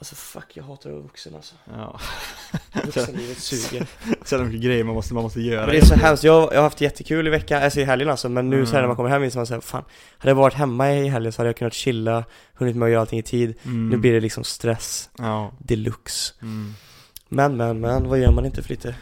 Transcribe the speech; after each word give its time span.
Alltså 0.00 0.14
fuck, 0.14 0.44
jag 0.54 0.64
hatar 0.64 0.90
att 0.90 0.94
vara 0.94 1.02
vuxen 1.02 1.34
alltså. 1.34 1.54
Ja. 1.76 2.00
Vuxenlivet 2.84 3.38
suger. 3.38 3.86
Så 4.24 4.34
jävla 4.34 4.46
mycket 4.46 4.62
grejer 4.62 4.84
man 4.84 4.94
måste, 4.94 5.14
man 5.14 5.22
måste 5.22 5.40
göra. 5.40 5.60
Men 5.60 5.70
det 5.70 5.78
är 5.80 5.84
så 5.84 5.94
hemskt, 5.94 6.24
jag, 6.24 6.52
jag 6.52 6.56
har 6.58 6.62
haft 6.62 6.80
jättekul 6.80 7.26
i 7.26 7.30
veckan, 7.30 7.62
alltså 7.62 7.80
i 7.80 7.84
helgen 7.84 8.08
alltså, 8.10 8.28
men 8.28 8.50
nu 8.50 8.66
så 8.66 8.72
här 8.72 8.78
när 8.78 8.78
Mm. 8.78 8.88
man 8.88 8.96
kommer 8.96 9.08
hem 9.10 9.24
inser 9.24 9.38
man 9.38 9.46
såhär, 9.46 9.60
fan, 9.60 9.84
hade 10.18 10.30
jag 10.30 10.34
varit 10.36 10.54
hemma 10.54 10.92
i 10.92 11.08
helgen 11.08 11.32
så 11.32 11.38
hade 11.42 11.48
jag 11.48 11.56
kunnat 11.56 11.74
chilla, 11.74 12.24
hunnit 12.54 12.76
med 12.76 12.86
att 12.86 12.90
göra 12.92 13.00
allting 13.00 13.18
i 13.18 13.22
tid. 13.22 13.54
Mm. 13.64 13.88
Nu 13.88 13.96
blir 13.96 14.12
det 14.12 14.20
liksom 14.20 14.44
stress 14.44 15.10
Ja. 15.18 15.52
deluxe. 15.58 16.34
Mm. 16.42 16.74
Men, 17.28 17.56
men, 17.56 17.80
men, 17.80 18.08
vad 18.08 18.18
gör 18.18 18.32
man 18.32 18.46
inte 18.46 18.62
för 18.62 18.70
lite 18.70 18.94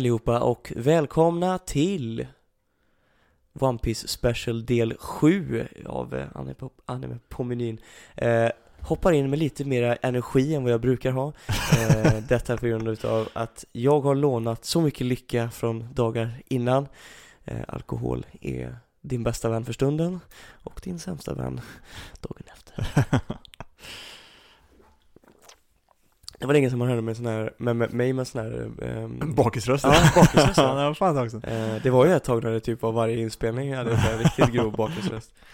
allihopa 0.00 0.40
och 0.40 0.72
välkomna 0.76 1.58
till 1.58 2.26
One 3.52 3.78
Piece 3.78 4.08
Special 4.08 4.66
del 4.66 4.94
7 4.98 5.68
av 5.86 6.14
eh, 6.14 6.26
anime 6.34 6.54
på, 6.54 6.70
anime 6.86 7.18
på 7.28 7.44
menyn. 7.44 7.80
Eh, 8.16 8.48
hoppar 8.80 9.12
in 9.12 9.30
med 9.30 9.38
lite 9.38 9.64
mer 9.64 9.98
energi 10.02 10.54
än 10.54 10.62
vad 10.62 10.72
jag 10.72 10.80
brukar 10.80 11.10
ha. 11.10 11.32
Eh, 11.78 12.14
detta 12.28 12.56
på 12.56 12.66
grund 12.66 12.88
utav 12.88 13.28
att 13.32 13.64
jag 13.72 14.00
har 14.00 14.14
lånat 14.14 14.64
så 14.64 14.80
mycket 14.80 15.06
lycka 15.06 15.50
från 15.50 15.94
dagar 15.94 16.42
innan. 16.48 16.88
Eh, 17.44 17.60
alkohol 17.68 18.26
är 18.40 18.76
din 19.00 19.22
bästa 19.22 19.48
vän 19.48 19.64
för 19.64 19.72
stunden 19.72 20.20
och 20.64 20.80
din 20.84 20.98
sämsta 20.98 21.34
vän 21.34 21.60
dagen 22.20 22.44
efter. 22.54 23.04
Det 26.40 26.46
var 26.46 26.54
länge 26.54 26.70
som 26.70 26.78
man 26.78 26.88
hörde 26.88 27.02
med 27.02 27.16
sån 27.16 27.26
här, 27.26 27.52
med, 27.56 27.76
med 27.76 27.92
mig 27.92 28.12
med 28.12 28.26
sån 28.26 28.40
här 28.40 28.70
ehm, 28.82 29.34
Bakisröst. 29.34 29.84
Ja, 29.84 30.10
bakisröst, 30.14 30.58
ja. 30.58 30.74
det 30.74 30.84
var 30.84 30.94
fan 30.94 31.18
också. 31.18 31.36
Eh, 31.46 31.82
det 31.82 31.90
var 31.90 32.06
ju 32.06 32.12
ett 32.12 32.24
tag 32.24 32.44
när 32.44 32.50
det 32.50 32.60
typ 32.60 32.82
var 32.82 32.92
varje 32.92 33.16
inspelning 33.16 33.68
jag 33.70 33.78
hade 33.78 33.92
en 33.92 34.18
riktigt 34.18 34.52
grov 34.52 34.76
bakgrundsröst. 34.76 35.34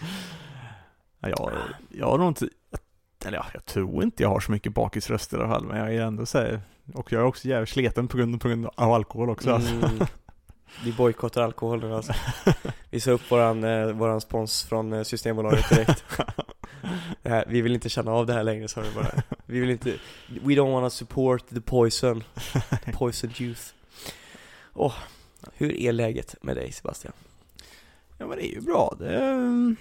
Ja, 1.19 1.29
jag, 1.29 1.51
jag 1.89 2.05
har 2.05 2.17
nog 2.17 2.27
inte, 2.27 2.49
eller 3.25 3.37
ja, 3.37 3.45
jag 3.53 3.65
tror 3.65 4.03
inte 4.03 4.23
jag 4.23 4.29
har 4.29 4.39
så 4.39 4.51
mycket 4.51 4.73
bakisröst 4.73 5.33
i 5.33 5.35
alla 5.35 5.47
fall, 5.47 5.65
men 5.65 5.77
jag 5.77 5.95
är 5.95 6.01
ändå 6.01 6.25
så 6.25 6.59
och 6.93 7.11
jag 7.11 7.21
är 7.21 7.25
också 7.25 7.47
jävligt 7.47 7.69
sliten 7.69 8.07
på 8.07 8.17
grund, 8.17 8.41
på 8.41 8.47
grund 8.47 8.67
av 8.75 8.91
alkohol 8.93 9.29
också. 9.29 9.51
alltså. 9.51 9.73
Mm, 9.73 10.07
vi 10.83 10.93
bojkottar 10.93 11.41
alkohol 11.41 11.79
nu 11.79 11.95
alltså. 11.95 12.13
Vi 12.89 12.99
sa 12.99 13.11
upp 13.11 13.31
våran, 13.31 13.63
eh, 13.63 13.87
våran 13.91 14.21
spons 14.21 14.63
från 14.63 14.93
eh, 14.93 15.03
Systembolaget 15.03 15.69
direkt. 15.69 16.03
Vi 17.47 17.61
vill 17.61 17.73
inte 17.73 17.89
känna 17.89 18.11
av 18.11 18.25
det 18.25 18.33
här 18.33 18.43
längre 18.43 18.67
sa 18.67 18.81
vi 18.81 18.91
bara. 18.95 19.11
Vi 19.45 19.59
vill 19.59 19.69
inte, 19.69 19.89
we 20.27 20.53
don't 20.53 20.73
wanna 20.73 20.89
support 20.89 21.49
the 21.49 21.61
poison, 21.61 22.23
the 22.85 22.91
poison 22.91 23.31
youth. 23.37 23.61
Åh, 24.73 24.93
hur 25.53 25.73
är 25.73 25.91
läget 25.91 26.35
med 26.41 26.55
dig 26.55 26.71
Sebastian? 26.71 27.13
Ja 28.17 28.27
men 28.27 28.37
det 28.37 28.47
är 28.47 28.53
ju 28.53 28.61
bra, 28.61 28.95
det 28.99 29.15
är... 29.15 29.75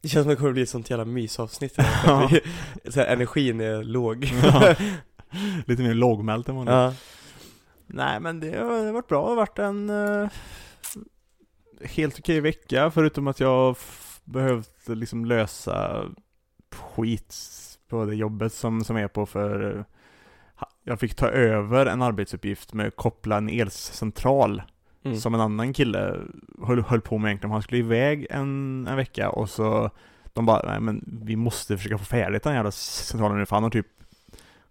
Det 0.00 0.08
känns 0.08 0.24
som 0.24 0.32
att 0.32 0.36
det 0.36 0.40
kommer 0.40 0.52
bli 0.52 0.62
ett 0.62 0.68
sånt 0.68 0.90
jävla 0.90 1.04
mysavsnitt. 1.04 1.74
Ja. 1.76 2.30
så 2.88 3.00
här, 3.00 3.06
energin 3.06 3.60
är 3.60 3.82
låg. 3.82 4.24
Ja. 4.42 4.74
Lite 5.66 5.82
mer 5.82 5.94
lågmält 5.94 6.48
än 6.48 6.56
vanligt. 6.56 6.72
ja. 6.72 6.94
Nej 7.86 8.20
men 8.20 8.40
det 8.40 8.58
har, 8.58 8.92
varit 8.92 9.08
bra, 9.08 9.22
det 9.22 9.28
har 9.28 9.36
varit 9.36 9.58
en 9.58 9.90
eh, 9.90 10.28
helt 11.82 12.18
okej 12.18 12.40
vecka 12.40 12.90
förutom 12.90 13.26
att 13.26 13.40
jag 13.40 13.76
behövt 14.32 14.88
liksom 14.88 15.24
lösa 15.24 16.04
skit 16.72 17.36
på 17.88 18.04
det 18.04 18.14
jobbet 18.14 18.52
som, 18.52 18.84
som 18.84 18.96
jag 18.96 19.04
är 19.04 19.08
på 19.08 19.26
för 19.26 19.84
jag 20.84 21.00
fick 21.00 21.14
ta 21.14 21.28
över 21.28 21.86
en 21.86 22.02
arbetsuppgift 22.02 22.72
med 22.72 22.86
att 22.86 22.96
koppla 22.96 23.36
en 23.36 23.48
elcentral 23.48 24.62
Mm. 25.04 25.16
som 25.16 25.34
en 25.34 25.40
annan 25.40 25.72
kille 25.72 26.16
höll, 26.62 26.82
höll 26.82 27.00
på 27.00 27.18
med 27.18 27.28
egentligen. 27.28 27.52
Han 27.52 27.62
skulle 27.62 27.78
iväg 27.78 28.26
en, 28.30 28.86
en 28.86 28.96
vecka 28.96 29.30
och 29.30 29.50
så 29.50 29.90
de 30.32 30.46
bara, 30.46 30.70
nej 30.70 30.80
men 30.80 31.20
vi 31.22 31.36
måste 31.36 31.76
försöka 31.76 31.98
få 31.98 32.04
färdigt 32.04 32.42
den 32.42 32.54
jävla 32.54 32.70
centralen 32.70 33.38
nu 33.38 33.46
för 33.46 33.56
han 33.56 33.62
har 33.62 33.70
typ 33.70 33.86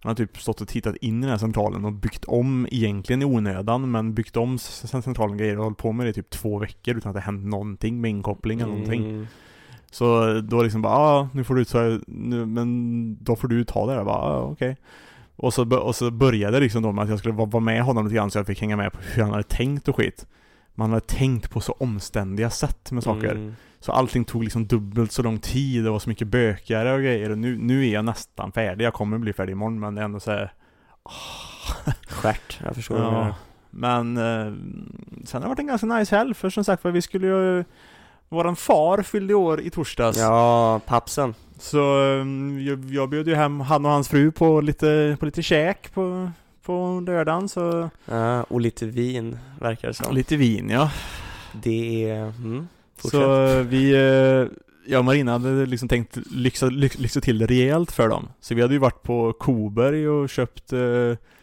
han 0.00 0.10
har 0.10 0.14
typ 0.14 0.40
stått 0.40 0.60
och 0.60 0.68
tittat 0.68 0.96
in 0.96 1.18
i 1.18 1.20
den 1.20 1.30
här 1.30 1.38
centralen 1.38 1.84
och 1.84 1.92
byggt 1.92 2.24
om 2.24 2.68
egentligen 2.70 3.22
i 3.22 3.24
onödan 3.24 3.90
men 3.90 4.14
byggt 4.14 4.36
om 4.36 4.58
centralen 4.58 5.36
grejer 5.36 5.58
och 5.58 5.64
hållit 5.64 5.78
på 5.78 5.92
med 5.92 6.06
det 6.06 6.10
i 6.10 6.12
typ 6.12 6.30
två 6.30 6.58
veckor 6.58 6.96
utan 6.96 7.10
att 7.10 7.14
det 7.14 7.20
hänt 7.20 7.46
någonting 7.46 8.00
med 8.00 8.10
inkoppling 8.10 8.60
eller 8.60 8.72
någonting. 8.72 9.04
Mm. 9.10 9.26
Så 9.90 10.40
då 10.40 10.62
liksom 10.62 10.82
bara, 10.82 10.92
ah, 10.94 11.28
nu 11.32 11.44
får 11.44 11.54
du 11.54 11.64
ta, 11.64 11.98
nu, 12.06 12.46
men 12.46 13.24
då 13.24 13.36
får 13.36 13.48
du 13.48 13.64
ta 13.64 13.86
det 13.86 13.92
där. 13.92 13.96
Jag 13.96 14.06
bara, 14.06 14.16
ah, 14.16 14.40
okej. 14.40 14.76
Och 15.36 15.54
så, 15.54 15.76
och 15.78 15.96
så 15.96 16.10
började 16.10 16.56
det 16.56 16.60
liksom 16.60 16.82
då 16.82 16.92
med 16.92 17.02
att 17.04 17.10
jag 17.10 17.18
skulle 17.18 17.34
vara 17.34 17.60
med 17.60 17.82
honom 17.82 18.04
lite 18.04 18.16
grann 18.16 18.30
så 18.30 18.38
jag 18.38 18.46
fick 18.46 18.60
hänga 18.60 18.76
med 18.76 18.92
på 18.92 18.98
hur 19.02 19.22
han 19.22 19.30
hade 19.30 19.42
tänkt 19.42 19.88
och 19.88 19.96
skit. 19.96 20.26
Man 20.74 20.90
hade 20.90 21.06
tänkt 21.06 21.50
på 21.50 21.60
så 21.60 21.72
omständiga 21.72 22.50
sätt 22.50 22.92
med 22.92 23.02
saker. 23.02 23.30
Mm. 23.30 23.54
Så 23.80 23.92
allting 23.92 24.24
tog 24.24 24.44
liksom 24.44 24.66
dubbelt 24.66 25.12
så 25.12 25.22
lång 25.22 25.38
tid, 25.38 25.84
det 25.84 25.90
var 25.90 25.98
så 25.98 26.08
mycket 26.08 26.28
bökigare 26.28 26.94
och 26.94 27.00
grejer 27.00 27.30
och 27.30 27.38
nu, 27.38 27.58
nu 27.58 27.88
är 27.88 27.92
jag 27.92 28.04
nästan 28.04 28.52
färdig. 28.52 28.84
Jag 28.84 28.94
kommer 28.94 29.18
bli 29.18 29.32
färdig 29.32 29.52
imorgon 29.52 29.80
men 29.80 29.94
det 29.94 30.00
är 30.00 30.04
ändå 30.04 30.20
så 30.20 30.30
här. 30.30 30.52
Stjärt, 32.08 32.60
jag 32.64 32.74
förstår 32.74 32.98
Ja. 32.98 33.34
Men 33.70 34.16
eh, 34.16 34.52
sen 35.24 35.32
har 35.32 35.40
det 35.40 35.48
varit 35.48 35.58
en 35.58 35.66
ganska 35.66 35.86
nice 35.86 36.16
helg 36.16 36.34
för 36.34 36.50
som 36.50 36.64
sagt 36.64 36.82
för 36.82 36.90
vi 36.90 37.02
skulle 37.02 37.26
ju 37.26 37.64
Våran 38.28 38.56
far 38.56 39.02
fyllde 39.02 39.34
år 39.34 39.60
i 39.60 39.70
torsdags. 39.70 40.18
Ja, 40.18 40.80
pappsen. 40.86 41.34
Så 41.58 41.98
um, 42.00 42.66
jag, 42.66 42.84
jag 42.84 43.08
bjöd 43.08 43.28
ju 43.28 43.34
hem 43.34 43.60
han 43.60 43.84
och 43.86 43.90
hans 43.90 44.08
fru 44.08 44.30
på 44.32 44.60
lite, 44.60 45.16
på 45.20 45.26
lite 45.26 45.42
käk 45.42 45.94
på, 45.94 46.30
på 46.62 47.04
lördagen 47.06 47.48
så 47.48 47.90
Ja, 48.04 48.42
och 48.42 48.60
lite 48.60 48.86
vin, 48.86 49.38
verkar 49.60 49.88
det 49.88 49.94
som. 49.94 50.14
Lite 50.14 50.36
vin 50.36 50.70
ja. 50.70 50.90
Det 51.62 52.10
är, 52.10 52.22
mm, 52.22 52.68
fortsätt. 52.96 53.20
Så 53.20 53.44
eh, 53.46 53.62
vi, 53.62 53.92
eh, 53.92 54.58
jag 54.86 54.98
och 54.98 55.04
Marina 55.04 55.32
hade 55.32 55.66
liksom 55.66 55.88
tänkt 55.88 56.16
lyxa, 56.30 56.66
lyx, 56.66 56.98
lyxa 56.98 57.20
till 57.20 57.46
rejält 57.46 57.92
för 57.92 58.08
dem. 58.08 58.28
Så 58.40 58.54
vi 58.54 58.62
hade 58.62 58.74
ju 58.74 58.80
varit 58.80 59.02
på 59.02 59.32
Koberg 59.32 60.08
och 60.08 60.28
köpt 60.30 60.72
eh, 60.72 60.80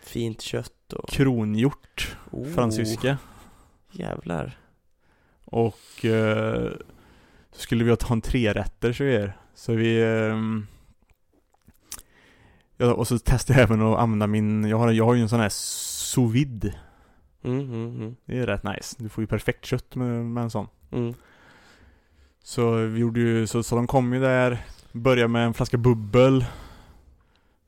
Fint 0.03 0.41
kött 0.41 0.93
och... 0.93 1.09
kronhjort, 1.09 2.15
Oh, 2.31 2.47
fransyska. 2.53 3.17
Jävlar. 3.91 4.57
Och 5.55 6.05
eh, 6.05 6.71
så 7.51 7.61
skulle 7.61 7.83
vi 7.83 7.97
ta 7.97 8.13
en 8.13 8.21
trerätter 8.21 8.93
så 8.93 9.03
er. 9.03 9.37
Så 9.53 9.73
vi 9.73 10.03
ehm, 10.03 10.67
ja, 12.77 12.93
och 12.93 13.07
så 13.07 13.19
testade 13.19 13.59
jag 13.59 13.63
även 13.63 13.81
att 13.81 13.99
använda 13.99 14.27
min, 14.27 14.63
jag 14.63 14.77
har, 14.77 14.91
jag 14.91 15.05
har 15.05 15.13
ju 15.13 15.21
en 15.21 15.29
sån 15.29 15.39
här 15.39 15.49
sous 15.49 16.33
vide. 16.33 16.75
Mm, 17.43 17.59
mm, 17.59 17.95
mm. 17.95 18.15
Det 18.25 18.37
är 18.37 18.45
rätt 18.45 18.63
nice. 18.63 18.95
Du 18.99 19.09
får 19.09 19.21
ju 19.21 19.27
perfekt 19.27 19.65
kött 19.65 19.95
med, 19.95 20.25
med 20.25 20.43
en 20.43 20.49
sån. 20.49 20.67
Mm. 20.91 21.13
Så 22.43 22.75
vi 22.75 22.99
gjorde 22.99 23.19
ju, 23.19 23.47
så, 23.47 23.63
så 23.63 23.75
de 23.75 23.87
kom 23.87 24.13
ju 24.13 24.19
där, 24.19 24.65
började 24.91 25.27
med 25.27 25.45
en 25.45 25.53
flaska 25.53 25.77
bubbel. 25.77 26.45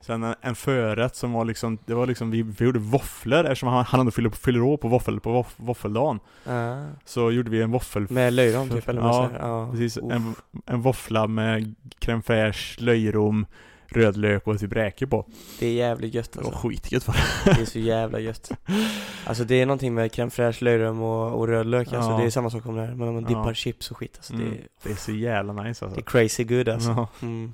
Sen 0.07 0.23
en, 0.23 0.35
en 0.41 0.55
förrätt 0.55 1.15
som 1.15 1.31
var 1.33 1.45
liksom, 1.45 1.77
det 1.85 1.93
var 1.93 2.05
liksom, 2.07 2.31
vi, 2.31 2.41
vi 2.41 2.65
gjorde 2.65 2.79
våfflor 2.79 3.43
eftersom 3.43 3.69
han, 3.69 3.85
han 3.85 3.99
hade 3.99 4.11
fyller, 4.11 4.29
fyller 4.29 4.61
år 4.61 4.77
på 4.77 4.87
våffel, 4.87 5.19
på 5.19 5.31
våff, 5.31 5.53
våffeldagen. 5.57 6.19
Ah. 6.45 6.83
Så 7.05 7.31
gjorde 7.31 7.49
vi 7.49 7.61
en 7.61 7.71
våffel... 7.71 8.07
Med 8.09 8.33
löjrom 8.33 8.69
typ, 8.69 8.89
eller 8.89 9.01
vad 9.01 9.15
Ja, 9.15 9.29
ja. 9.39 9.71
Precis, 9.71 9.97
Oh. 9.97 10.15
en, 10.15 10.35
en 10.65 10.81
våffla 10.81 11.27
med 11.27 11.75
crème 11.99 12.21
fraîche, 12.21 12.81
löjrom, 12.83 13.45
rödlök 13.87 14.47
och 14.47 14.59
typ 14.59 14.73
räkor 14.73 15.05
på. 15.05 15.25
Det 15.59 15.67
är 15.67 15.73
jävligt 15.73 16.13
gött 16.13 16.31
Det 16.31 16.39
var 16.41 16.51
alltså. 16.51 16.67
skitgött 16.67 17.07
var 17.07 17.15
Det 17.45 17.61
är 17.61 17.65
så 17.65 17.79
jävla 17.79 18.19
gött. 18.19 18.51
Alltså 19.25 19.43
det 19.43 19.61
är 19.61 19.65
någonting 19.65 19.93
med 19.93 20.11
crème 20.11 20.29
fraîche, 20.29 20.63
löjrom 20.63 21.01
och, 21.01 21.39
och 21.39 21.47
rödlök 21.47 21.93
alltså. 21.93 22.11
Ja. 22.11 22.17
Det 22.17 22.23
är 22.25 22.29
samma 22.29 22.49
sak 22.49 22.65
om 22.65 22.75
det 22.75 22.81
här. 22.81 22.95
Men 22.95 23.13
man 23.13 23.21
Ja. 23.23 23.27
dippar 23.27 23.53
chips 23.53 23.91
och 23.91 23.97
skit 23.97 24.13
alltså. 24.17 24.33
Mm. 24.33 24.49
Det, 24.49 24.55
är, 24.55 24.67
det 24.83 24.91
är 24.91 24.95
så 24.95 25.11
jävla 25.11 25.53
nice 25.53 25.85
det 25.85 25.85
alltså. 25.85 25.99
är 25.99 26.03
crazy 26.05 26.43
good 26.43 26.69
alltså. 26.69 26.89
Ja. 26.89 27.07
Mm. 27.21 27.53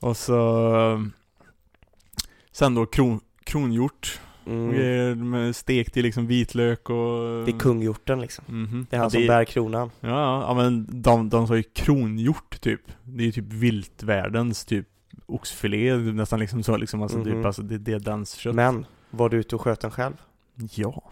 Och 0.00 0.16
så 0.16 1.10
Sen 2.52 2.74
då 2.74 2.86
kron, 2.86 3.20
kronhjort 3.44 4.20
Mm. 4.46 5.30
med 5.30 5.56
stekt 5.56 5.96
i 5.96 6.02
liksom 6.02 6.26
vitlök 6.26 6.90
och 6.90 6.96
Det 7.44 7.50
är 7.52 7.58
kunghjorten 7.58 8.20
liksom. 8.20 8.44
Mhm. 8.48 8.86
Det 8.90 8.96
är 8.96 8.98
han 8.98 9.06
ja, 9.06 9.10
som 9.10 9.26
bär 9.26 9.44
kronan. 9.44 9.90
Ja, 10.00 10.42
ja 10.48 10.54
men 10.54 10.86
de, 11.02 11.28
de 11.28 11.46
sa 11.46 11.56
ju 11.56 11.62
kronhjort 11.62 12.60
typ 12.60 12.80
Det 13.04 13.22
är 13.22 13.26
ju 13.26 13.32
typ 13.32 13.52
viltvärldens 13.52 14.64
typ 14.64 14.86
oxfilé 15.26 15.96
nästan 15.96 16.40
liksom 16.40 16.62
så 16.62 16.76
liksom 16.76 17.02
alltså 17.02 17.18
Mhm. 17.18 17.24
typ 17.24 17.44
alltså 17.46 17.62
det, 17.62 17.78
det 17.78 17.92
är 17.92 17.98
dens 18.00 18.34
kött 18.34 18.54
Men, 18.54 18.86
var 19.10 19.28
du 19.28 19.36
ute 19.36 19.54
och 19.54 19.60
sköt 19.60 19.80
den 19.80 19.90
själv? 19.90 20.14
Ja 20.74 21.02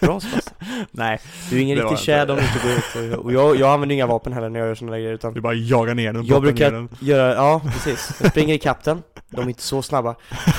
Bra 0.00 0.20
Sebastian. 0.20 0.54
Nej, 0.90 1.20
Du 1.50 1.56
är 1.56 1.60
ingen 1.62 1.78
riktig 1.78 1.98
tjäd 1.98 2.30
om 2.30 2.36
du 2.36 2.42
inte 2.42 2.58
går 2.62 2.72
ut 3.08 3.18
och, 3.18 3.24
och 3.24 3.32
jag, 3.32 3.56
jag 3.56 3.72
använder 3.74 3.94
inga 3.94 4.06
vapen 4.06 4.32
heller 4.32 4.48
när 4.48 4.60
jag 4.60 4.68
gör 4.68 4.74
sådana 4.74 4.96
grejer 4.98 5.12
utan 5.12 5.34
du 5.34 5.40
bara 5.40 5.54
jagar 5.54 5.94
ner 5.94 6.12
den 6.12 6.26
Jag 6.26 6.34
ner 6.34 6.40
brukar 6.40 6.72
den. 6.72 6.88
göra, 7.00 7.34
ja 7.34 7.60
precis. 7.72 8.16
Jag 8.22 8.30
springer 8.30 8.54
ikapp 8.54 8.84
den, 8.84 9.02
de 9.30 9.40
är 9.44 9.48
inte 9.48 9.62
så 9.62 9.82
snabba. 9.82 10.14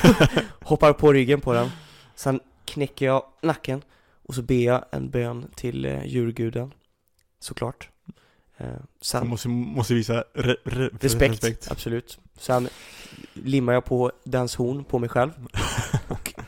Hoppar 0.64 0.94
på 0.94 1.14
ryggen 1.14 1.42
på 1.42 1.54
den. 1.54 1.72
Sen 2.16 2.40
knäcker 2.66 3.06
jag 3.06 3.24
nacken 3.42 3.82
Och 4.24 4.36
så 4.36 4.42
ber 4.42 4.66
jag 4.66 4.86
en 4.92 5.10
bön 5.10 5.48
till 5.56 5.86
eh, 5.86 6.06
djurguden, 6.06 6.72
såklart. 7.40 7.90
Eh, 8.58 8.66
Man 8.68 8.78
sen, 9.02 9.28
måste, 9.28 9.48
måste 9.50 9.94
visa 9.94 10.24
re, 10.34 10.56
re, 10.64 10.90
respekt, 11.00 11.72
absolut. 11.72 12.20
Sen 12.38 12.70
limmar 13.34 13.74
jag 13.74 13.86
på 13.86 14.12
dens 14.24 14.56
horn 14.56 14.84
på 14.84 15.00
mig 15.00 15.10
själv 15.10 15.32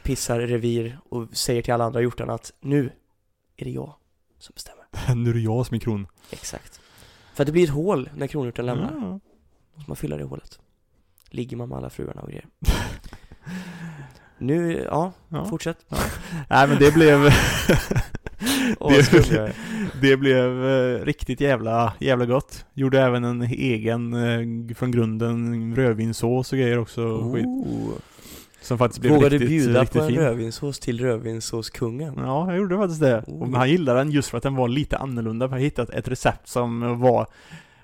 pissar 0.08 0.40
revir 0.40 1.00
och 1.10 1.28
säger 1.38 1.62
till 1.62 1.74
alla 1.74 1.84
andra 1.86 2.02
hjortarna 2.02 2.34
att 2.34 2.54
nu 2.62 2.90
är 3.58 3.66
det 3.66 3.72
jag 3.72 3.94
som 4.40 4.54
bestämmer. 4.54 5.16
nu 5.24 5.30
är 5.30 5.34
det 5.34 5.40
jag 5.40 5.66
som 5.66 5.76
är 5.76 5.80
kron. 5.80 6.08
Exakt. 6.32 6.82
För 7.34 7.44
att 7.44 7.46
det 7.46 7.52
blir 7.52 7.64
ett 7.64 7.70
hål 7.70 8.10
när 8.18 8.28
kronhjorten 8.28 8.66
lämnar. 8.66 8.92
Ja. 8.96 9.20
Måste 9.76 9.90
man 9.90 9.96
fylla 9.96 10.18
det 10.18 10.24
hålet. 10.24 10.60
Ligger 11.30 11.58
man 11.58 11.70
med 11.70 11.78
alla 11.78 11.90
fruarna 11.90 12.22
och 12.22 12.28
grejer. 12.28 12.46
Nu, 14.40 14.84
ja, 14.86 15.12
Ja. 15.30 15.46
fortsätt. 15.46 15.86
Nej 16.50 16.68
men 16.68 16.78
det 16.80 16.94
blev 16.94 17.20
Det- 18.80 19.32
är. 19.32 19.54
Det 20.02 20.18
blev 20.18 20.66
eh, 20.66 21.06
riktigt 21.06 21.42
jävla, 21.42 21.94
jävla 22.00 22.26
gott. 22.26 22.66
Gjorde 22.74 23.02
även 23.02 23.24
en 23.24 23.42
egen, 23.42 24.14
eh, 24.14 24.76
från 24.76 24.92
grunden, 24.92 25.76
rödvinssås 25.76 26.52
och 26.54 26.58
grejer 26.60 26.78
också. 26.78 27.02
Oh. 27.02 27.92
Som 28.62 28.78
faktiskt 28.78 29.02
blev 29.02 29.14
Vågade 29.14 29.36
riktigt, 29.36 29.50
bjuda 29.50 29.82
riktigt 29.82 29.98
på 29.98 30.04
en 30.04 30.10
fin. 30.10 30.20
rödvinssås 30.20 30.80
till 30.80 31.00
rödvinssåskungen. 31.02 32.14
Ja, 32.18 32.48
jag 32.52 32.58
gjorde 32.58 32.78
faktiskt 32.78 33.02
det. 33.02 33.24
Oh. 33.28 33.42
Och 33.42 33.48
han 33.58 33.70
gillade 33.70 34.00
den 34.00 34.12
just 34.12 34.30
för 34.30 34.38
att 34.38 34.44
den 34.44 34.56
var 34.56 34.68
lite 34.68 34.98
annorlunda. 34.98 35.50
För 35.50 35.56
jag 35.56 35.64
hittade 35.64 35.94
ett 35.94 36.08
recept 36.08 36.48
som 36.48 37.00
var 37.00 37.28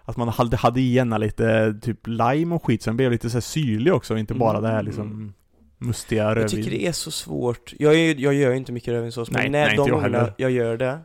att 0.06 0.18
man 0.18 0.28
hade, 0.30 0.58
hade 0.58 0.82
i 0.82 0.92
gärna 0.94 1.18
lite 1.18 1.76
typ 1.82 2.08
lime 2.08 2.56
och 2.56 2.66
skit, 2.66 2.82
så 2.84 2.90
den 2.90 2.98
blev 2.98 3.12
lite 3.12 3.30
så 3.30 3.34
här 3.36 3.42
syrlig 3.42 3.94
också, 3.94 4.18
inte 4.18 4.34
bara 4.34 4.62
det 4.62 4.68
här 4.68 4.74
Mm. 4.74 4.86
liksom 4.86 5.34
mustiga 5.78 6.30
rödvin. 6.36 6.42
Jag 6.42 6.50
tycker 6.52 6.72
det 6.72 6.88
är 6.88 6.92
så 6.92 7.12
svårt. 7.12 7.74
Jag, 7.80 7.96
är, 7.96 8.16
jag 8.16 8.34
gör 8.34 8.52
ju 8.52 8.58
inte 8.58 8.72
mycket 8.72 8.94
rödvinssås, 8.94 9.32
men 9.32 9.42
Nej, 9.42 9.50
när 9.50 9.66
nej, 9.68 9.76
de 9.78 9.88
jag 9.88 9.90
gångerna 9.90 10.18
heller. 10.18 10.34
jag 10.38 10.52
gör 10.52 10.78
det, 10.78 11.00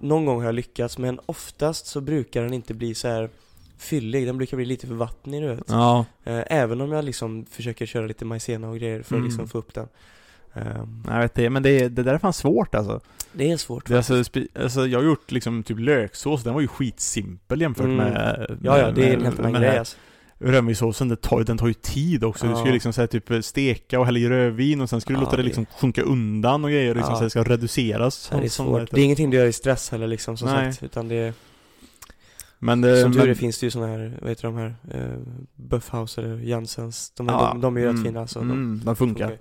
någon 0.00 0.24
gång 0.26 0.38
har 0.38 0.44
jag 0.46 0.54
lyckats, 0.54 0.98
men 0.98 1.20
oftast 1.26 1.86
så 1.86 2.00
brukar 2.00 2.42
den 2.42 2.52
inte 2.52 2.74
bli 2.74 2.94
så 2.94 3.08
här 3.08 3.30
fyllig. 3.82 4.26
Den 4.26 4.36
brukar 4.38 4.56
bli 4.56 4.66
lite 4.66 4.86
för 4.86 4.94
vattnig, 4.94 5.42
du 5.42 5.48
vet. 5.48 5.64
Ja, 5.68 6.04
Eh, 6.24 6.42
Även 6.46 6.80
om 6.80 6.92
jag 6.92 7.04
liksom 7.04 7.46
försöker 7.50 7.86
köra 7.86 8.06
lite 8.06 8.24
majsena 8.24 8.68
och 8.68 8.76
grejer 8.78 8.96
för 9.02 9.14
att 9.14 9.18
Mm. 9.18 9.24
liksom 9.24 9.48
få 9.48 9.58
upp 9.58 9.74
den. 9.74 9.88
Ehm, 10.54 11.04
jag 11.08 11.18
vet 11.20 11.34
det, 11.34 11.50
men 11.50 11.62
det, 11.62 11.88
det 11.88 12.02
där 12.02 12.14
är 12.14 12.18
fan 12.18 12.32
svårt 12.32 12.74
alltså. 12.74 13.00
Det 13.32 13.50
är 13.52 13.56
svårt. 13.56 13.86
Det 13.86 13.96
alltså, 13.96 14.22
alltså 14.54 14.86
jag 14.86 14.98
har 14.98 15.04
gjort 15.06 15.30
liksom 15.32 15.62
typ 15.62 15.78
löksås, 15.78 16.42
den 16.42 16.54
var 16.54 16.60
ju 16.60 16.68
skitsimpel 16.68 17.60
jämfört 17.60 17.84
Mm. 17.84 17.96
med 17.96 18.46
Ja, 18.62 18.78
ja, 18.78 18.90
det 18.90 19.02
är 19.08 19.12
en 19.12 19.18
med- 19.18 19.26
helt 19.28 19.38
annan 19.38 19.52
med 19.52 19.60
den 19.60 19.62
här 19.62 19.70
grej 19.70 19.78
alltså. 19.78 19.96
Rödvinssåsen, 20.38 21.08
det 21.08 21.16
tar, 21.16 21.44
den 21.44 21.58
tar 21.58 21.66
ju 21.66 21.74
tid 21.74 22.24
också. 22.24 22.46
Du 22.46 22.52
ska 22.54 22.62
ju 22.62 22.68
Ja. 22.68 22.72
liksom 22.74 22.92
så 22.92 23.00
här, 23.00 23.06
typ 23.08 23.44
steka 23.44 24.00
och 24.00 24.06
hälla 24.06 24.18
i 24.18 24.28
rödvin 24.28 24.80
och 24.80 24.90
sen 24.90 25.00
ska 25.00 25.12
du 25.12 25.16
Ja, 25.18 25.20
låta 25.20 25.36
det 25.36 25.42
liksom 25.42 25.66
sjunka 25.66 26.02
undan 26.02 26.64
och 26.64 26.70
grejer 26.70 26.94
liksom 26.94 27.12
Ja. 27.12 27.18
så 27.18 27.24
det 27.24 27.30
ska 27.30 27.42
reduceras. 27.42 28.28
Ja, 28.32 28.38
det 28.38 28.44
är 28.44 28.48
som 28.48 28.66
svårt. 28.66 28.90
Det 28.90 29.00
är 29.00 29.04
ingenting 29.04 29.30
du 29.30 29.36
gör 29.36 29.46
i 29.46 29.52
stress 29.52 29.90
heller 29.90 30.06
liksom, 30.06 30.36
som 30.36 30.48
Nej. 30.48 30.72
sagt. 30.72 30.82
Utan 30.82 31.08
det 31.08 31.14
är, 31.14 31.32
Men 32.64 32.80
det, 32.80 33.02
som 33.02 33.12
tur 33.12 33.20
men, 33.20 33.30
är 33.30 33.34
finns 33.34 33.60
det 33.60 33.66
ju 33.66 33.70
såna 33.70 33.86
här, 33.86 34.18
vad 34.20 34.30
heter 34.30 34.42
de 34.42 34.56
här, 34.56 34.76
uh, 34.94 35.18
Buffhouse 35.54 36.20
eller 36.20 36.36
Jansens. 36.36 37.10
De, 37.10 37.28
Ja, 37.28 37.50
de, 37.52 37.60
de 37.60 37.76
är 37.76 37.80
ju 37.80 37.86
mm, 37.86 37.96
rätt 37.96 38.06
fina 38.06 38.20
alltså. 38.20 38.38
mm, 38.38 38.78
de 38.78 38.84
den 38.84 38.96
funkar. 38.96 39.30
ju. 39.30 39.38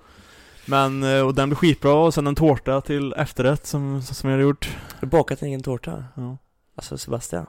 Men, 0.65 1.03
eh, 1.03 1.21
och 1.21 1.35
den 1.35 1.50
blev 1.50 1.56
skitbra 1.56 1.94
och 1.94 2.13
sen 2.13 2.27
en 2.27 2.35
tårta 2.35 2.81
till 2.81 3.13
efterrätt 3.13 3.68
som, 3.68 4.01
som 4.01 4.29
jag 4.29 4.38
hade 4.38 4.44
gjort. 4.44 4.77
Har 4.94 5.01
du 5.01 5.07
bakat 5.07 5.41
en 5.41 5.47
egen 5.47 5.63
tårta? 5.63 6.03
Ja. 6.15 6.38
Alltså 6.75 6.97
Sebastian? 6.97 7.45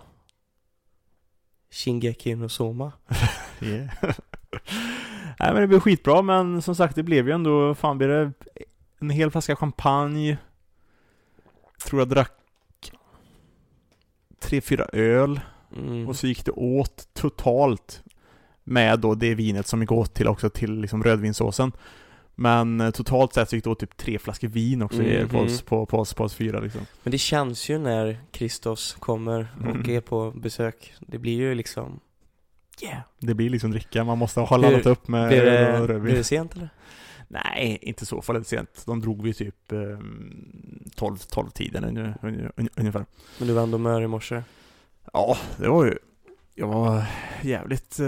Shingeki 1.70 2.34
no 2.34 2.48
Soma? 2.48 2.92
Yeah. 3.60 3.88
Nej 5.38 5.52
men 5.52 5.54
det 5.54 5.66
blev 5.66 5.80
skitbra 5.80 6.22
men 6.22 6.62
som 6.62 6.74
sagt 6.74 6.96
det 6.96 7.02
blev 7.02 7.28
ju 7.28 7.34
ändå, 7.34 7.74
fan 7.74 7.98
blev 7.98 8.10
det 8.10 8.32
en 8.98 9.10
hel 9.10 9.30
flaska 9.30 9.56
champagne. 9.56 10.36
Tror 11.84 12.00
jag 12.00 12.08
drack 12.08 12.32
tre, 14.42 14.60
fyra 14.60 14.84
öl. 14.92 15.40
Mm. 15.76 16.08
Och 16.08 16.16
så 16.16 16.26
gick 16.26 16.44
det 16.44 16.52
åt 16.52 17.08
totalt 17.14 18.02
med 18.64 18.98
då 19.00 19.14
det 19.14 19.34
vinet 19.34 19.66
som 19.66 19.80
gick 19.80 19.92
åt 19.92 20.14
till 20.14 20.28
också 20.28 20.50
till 20.50 20.80
liksom 20.80 21.02
rödvinssåsen. 21.04 21.72
Men 22.34 22.80
eh, 22.80 22.90
totalt 22.90 23.34
sett 23.34 23.48
så 23.48 23.56
gick 23.56 23.64
det 23.64 23.70
åt 23.70 23.78
typ 23.80 23.96
tre 23.96 24.18
flaskor 24.18 24.48
vin 24.48 24.82
också 24.82 25.02
i- 25.02 25.26
på, 25.26 25.36
Mhm. 25.36 25.46
oss, 25.46 25.62
på, 25.62 25.86
på, 25.86 25.98
oss, 25.98 26.14
på 26.14 26.24
oss 26.24 26.34
fyra 26.34 26.60
liksom. 26.60 26.80
Men 27.02 27.10
det 27.10 27.18
känns 27.18 27.70
ju 27.70 27.78
när 27.78 28.20
Kristos 28.30 28.96
kommer 28.98 29.46
och 29.60 29.66
Mm. 29.66 29.90
är 29.90 30.00
på 30.00 30.30
besök. 30.30 30.94
Det 31.00 31.18
blir 31.18 31.32
ju 31.36 31.54
liksom... 31.54 32.00
Yeah. 32.82 32.98
Det 33.18 33.34
blir 33.34 33.50
liksom 33.50 33.70
dricka, 33.70 34.04
man 34.04 34.18
måste 34.18 34.40
ha 34.40 34.56
laddat 34.56 34.86
upp 34.86 35.08
med 35.08 35.28
Blir 35.28 35.44
det, 35.44 35.72
och 35.80 35.86
blir 35.86 35.94
rödvin. 35.94 36.14
det 36.14 36.24
sent 36.24 36.54
eller? 36.54 36.68
Nej, 37.28 37.78
inte 37.82 38.06
så 38.06 38.22
farligt 38.22 38.46
sent. 38.46 38.82
De 38.86 39.00
drog 39.00 39.22
vi 39.22 39.34
typ 39.34 39.72
eh, 39.72 39.78
12, 40.96 41.16
12 41.16 41.50
tiden 41.50 41.84
ungefär- 41.84 42.18
ungefär- 42.28 42.68
ungefär. 42.76 43.04
Men 43.38 43.48
du 43.48 43.54
var 43.54 43.62
ändå 43.62 43.78
mör 43.78 44.02
i 44.02 44.06
morse? 44.06 44.42
Ja, 45.12 45.36
det 45.56 45.68
var 45.68 45.84
ju 45.84 45.98
jag 46.54 46.66
var 46.66 47.02
jävligt, 47.42 47.98
eh, 48.00 48.06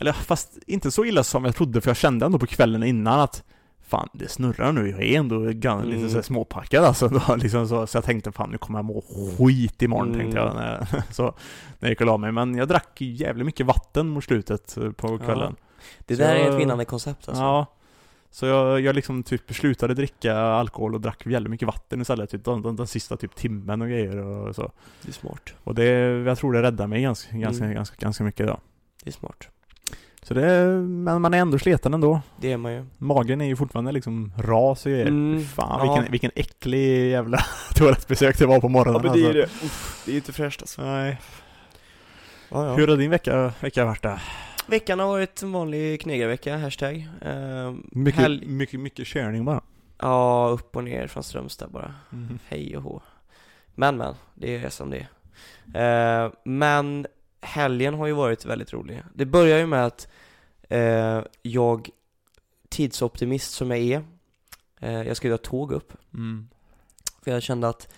eller 0.00 0.12
fast 0.12 0.58
inte 0.66 0.90
så 0.90 1.04
illa 1.04 1.24
som 1.24 1.44
jag 1.44 1.54
trodde 1.56 1.80
för 1.80 1.90
jag 1.90 1.96
kände 1.96 2.26
ändå 2.26 2.38
på 2.38 2.46
kvällen 2.46 2.82
innan 2.82 3.20
att 3.20 3.44
Fan 3.82 4.08
det 4.12 4.28
snurrar 4.28 4.72
nu, 4.72 4.90
jag 4.90 5.02
är 5.02 5.18
ändå 5.18 5.50
gan, 5.52 5.82
lite 5.84 5.96
Mm. 5.98 6.08
så 6.10 6.14
här 6.16 6.22
småpackad 6.22 6.84
alltså 6.84 7.08
då, 7.28 7.36
liksom 7.36 7.68
så, 7.68 7.86
så 7.86 7.96
jag 7.96 8.04
tänkte 8.04 8.32
fan 8.32 8.50
nu 8.50 8.58
kommer 8.58 8.78
jag 8.78 8.84
må 8.84 9.02
skit 9.38 9.82
imorgon 9.82 10.08
Mm. 10.08 10.20
tänkte 10.20 10.38
jag 10.38 10.54
när, 10.54 10.86
så, 11.12 11.22
när 11.22 11.32
jag 11.80 11.90
gick 11.90 12.00
och 12.00 12.06
la 12.06 12.16
mig 12.16 12.32
men 12.32 12.54
jag 12.54 12.68
drack 12.68 13.00
jävligt 13.00 13.46
mycket 13.46 13.66
vatten 13.66 14.08
mot 14.08 14.24
slutet 14.24 14.76
eh, 14.76 14.90
på 14.90 15.18
kvällen 15.18 15.56
Det 15.98 16.16
Så 16.16 16.22
där 16.22 16.34
är 16.34 16.38
jag- 16.38 16.48
ett 16.54 16.60
vinnande 16.60 16.84
koncept 16.84 17.28
alltså. 17.28 17.42
Ja 17.42 17.66
Så 18.32 18.46
jag, 18.46 18.80
jag 18.80 18.94
liksom 18.94 19.22
typ 19.22 19.54
slutade 19.54 19.94
dricka 19.94 20.36
alkohol 20.36 20.94
och 20.94 21.00
drack 21.00 21.26
väldigt 21.26 21.50
mycket 21.50 21.66
vatten 21.66 22.00
istället 22.00 22.30
typ 22.30 22.44
den, 22.44 22.62
den, 22.62 22.76
den 22.76 22.86
sista 22.86 23.16
typ 23.16 23.34
timmen 23.36 23.82
och 23.82 23.88
grejer 23.88 24.16
och 24.16 24.54
så 24.56 24.72
Det 25.02 25.08
är 25.08 25.12
smart. 25.12 25.54
Och 25.64 25.74
det, 25.74 25.84
jag 26.26 26.38
tror 26.38 26.52
det 26.52 26.62
räddar 26.62 26.86
mig 26.86 27.02
ganska, 27.02 27.36
ganska, 27.36 27.64
Mm. 27.64 27.74
ganska, 27.76 27.96
ganska 27.98 28.24
mycket 28.24 28.46
då 28.46 28.60
Det 29.04 29.10
är 29.10 29.12
smart. 29.12 29.48
Så 30.22 30.34
det, 30.34 30.64
men 30.82 31.22
man 31.22 31.34
är 31.34 31.38
ändå 31.38 31.58
sleten 31.58 31.94
ändå. 31.94 32.20
Det 32.40 32.52
är 32.52 32.56
man 32.56 32.72
ju. 32.72 32.84
Magen 32.98 33.40
är 33.40 33.44
ju 33.44 33.56
fortfarande 33.56 33.92
liksom 33.92 34.32
ras 34.38 34.86
och. 34.86 34.92
Mm, 34.92 35.44
Fan 35.44 35.86
ja. 35.86 35.94
vilken, 35.94 36.12
vilken 36.12 36.30
äcklig 36.34 37.10
jävla 37.10 37.38
toalettbesök 37.74 38.38
det 38.38 38.46
var 38.46 38.60
på 38.60 38.68
morgonen 38.68 39.10
alltså. 39.10 39.32
det. 39.32 39.44
Uff, 39.44 40.02
det 40.06 40.12
är 40.12 40.16
inte 40.16 40.32
fräscht 40.32 40.60
alltså. 40.62 40.82
Nej. 40.82 41.16
Ja, 42.48 42.66
ja. 42.66 42.74
Hur 42.74 42.88
har 42.88 42.96
din 42.96 43.10
vecka, 43.10 43.52
vecka 43.60 43.84
varit 43.84 44.02
då? 44.02 44.18
Veckan 44.70 44.98
har 44.98 45.06
varit 45.06 45.42
en 45.42 45.52
vanlig 45.52 46.00
knegarvecka, 46.00 46.56
hashtag. 46.56 47.08
Uh, 47.26 47.74
Mycket, 47.92 48.20
Helg- 48.20 48.46
mycket, 48.46 48.80
mycket 48.80 49.06
körning 49.06 49.44
bara. 49.44 49.60
Ja, 49.98 50.50
upp 50.52 50.76
och 50.76 50.84
ner 50.84 51.06
från 51.06 51.22
Strömstad 51.22 51.70
bara. 51.70 51.94
Hej 52.48 52.76
och 52.76 52.82
hå. 52.82 53.02
Men 53.74 53.96
men, 53.96 54.14
det 54.34 54.56
är 54.56 54.68
som 54.70 54.90
det 54.90 55.06
är. 55.74 56.24
Eh, 56.24 56.32
men 56.44 57.06
helgen 57.40 57.94
har 57.94 58.06
ju 58.06 58.12
varit 58.12 58.44
väldigt 58.44 58.72
rolig. 58.72 59.02
Det 59.14 59.26
börjar 59.26 59.58
ju 59.58 59.66
med 59.66 59.86
att 59.86 60.08
eh, 60.68 61.20
jag, 61.42 61.88
tidsoptimist 62.68 63.52
som 63.52 63.70
jag 63.70 63.78
är, 63.80 64.02
eh, 64.80 65.02
jag 65.02 65.16
ska 65.16 65.28
ju 65.28 65.36
ta 65.36 65.42
tåg 65.50 65.72
upp. 65.72 65.92
Mm. 66.14 66.48
För 67.22 67.30
jag 67.30 67.42
kände 67.42 67.68
att 67.68 67.88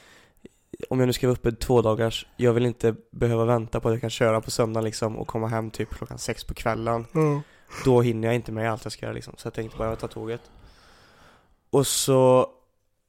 om 0.90 0.98
jag 1.00 1.06
nu 1.06 1.12
ska 1.12 1.26
vara 1.26 1.32
uppe 1.36 1.52
två 1.52 1.82
dagars, 1.82 2.26
jag 2.36 2.52
vill 2.52 2.66
inte 2.66 2.94
behöva 3.10 3.44
vänta 3.44 3.80
på 3.80 3.88
att 3.88 3.94
jag 3.94 4.00
kan 4.00 4.10
köra 4.10 4.40
på 4.40 4.50
söndagen 4.50 4.84
liksom 4.84 5.16
och 5.18 5.26
komma 5.28 5.48
hem 5.48 5.70
typ 5.70 5.90
klockan 5.94 6.18
sex 6.18 6.44
på 6.44 6.54
kvällen. 6.54 7.06
Då 7.84 8.00
hinner 8.00 8.28
jag 8.28 8.34
inte 8.34 8.52
med 8.52 8.72
allt 8.72 8.84
jag 8.84 8.92
ska 8.92 9.06
göra 9.06 9.14
liksom. 9.14 9.34
Så 9.36 9.46
jag 9.46 9.54
tänkte 9.54 9.78
bara 9.78 9.96
ta 9.96 10.08
tåget. 10.08 10.40
Och 11.70 11.86
så 11.86 12.46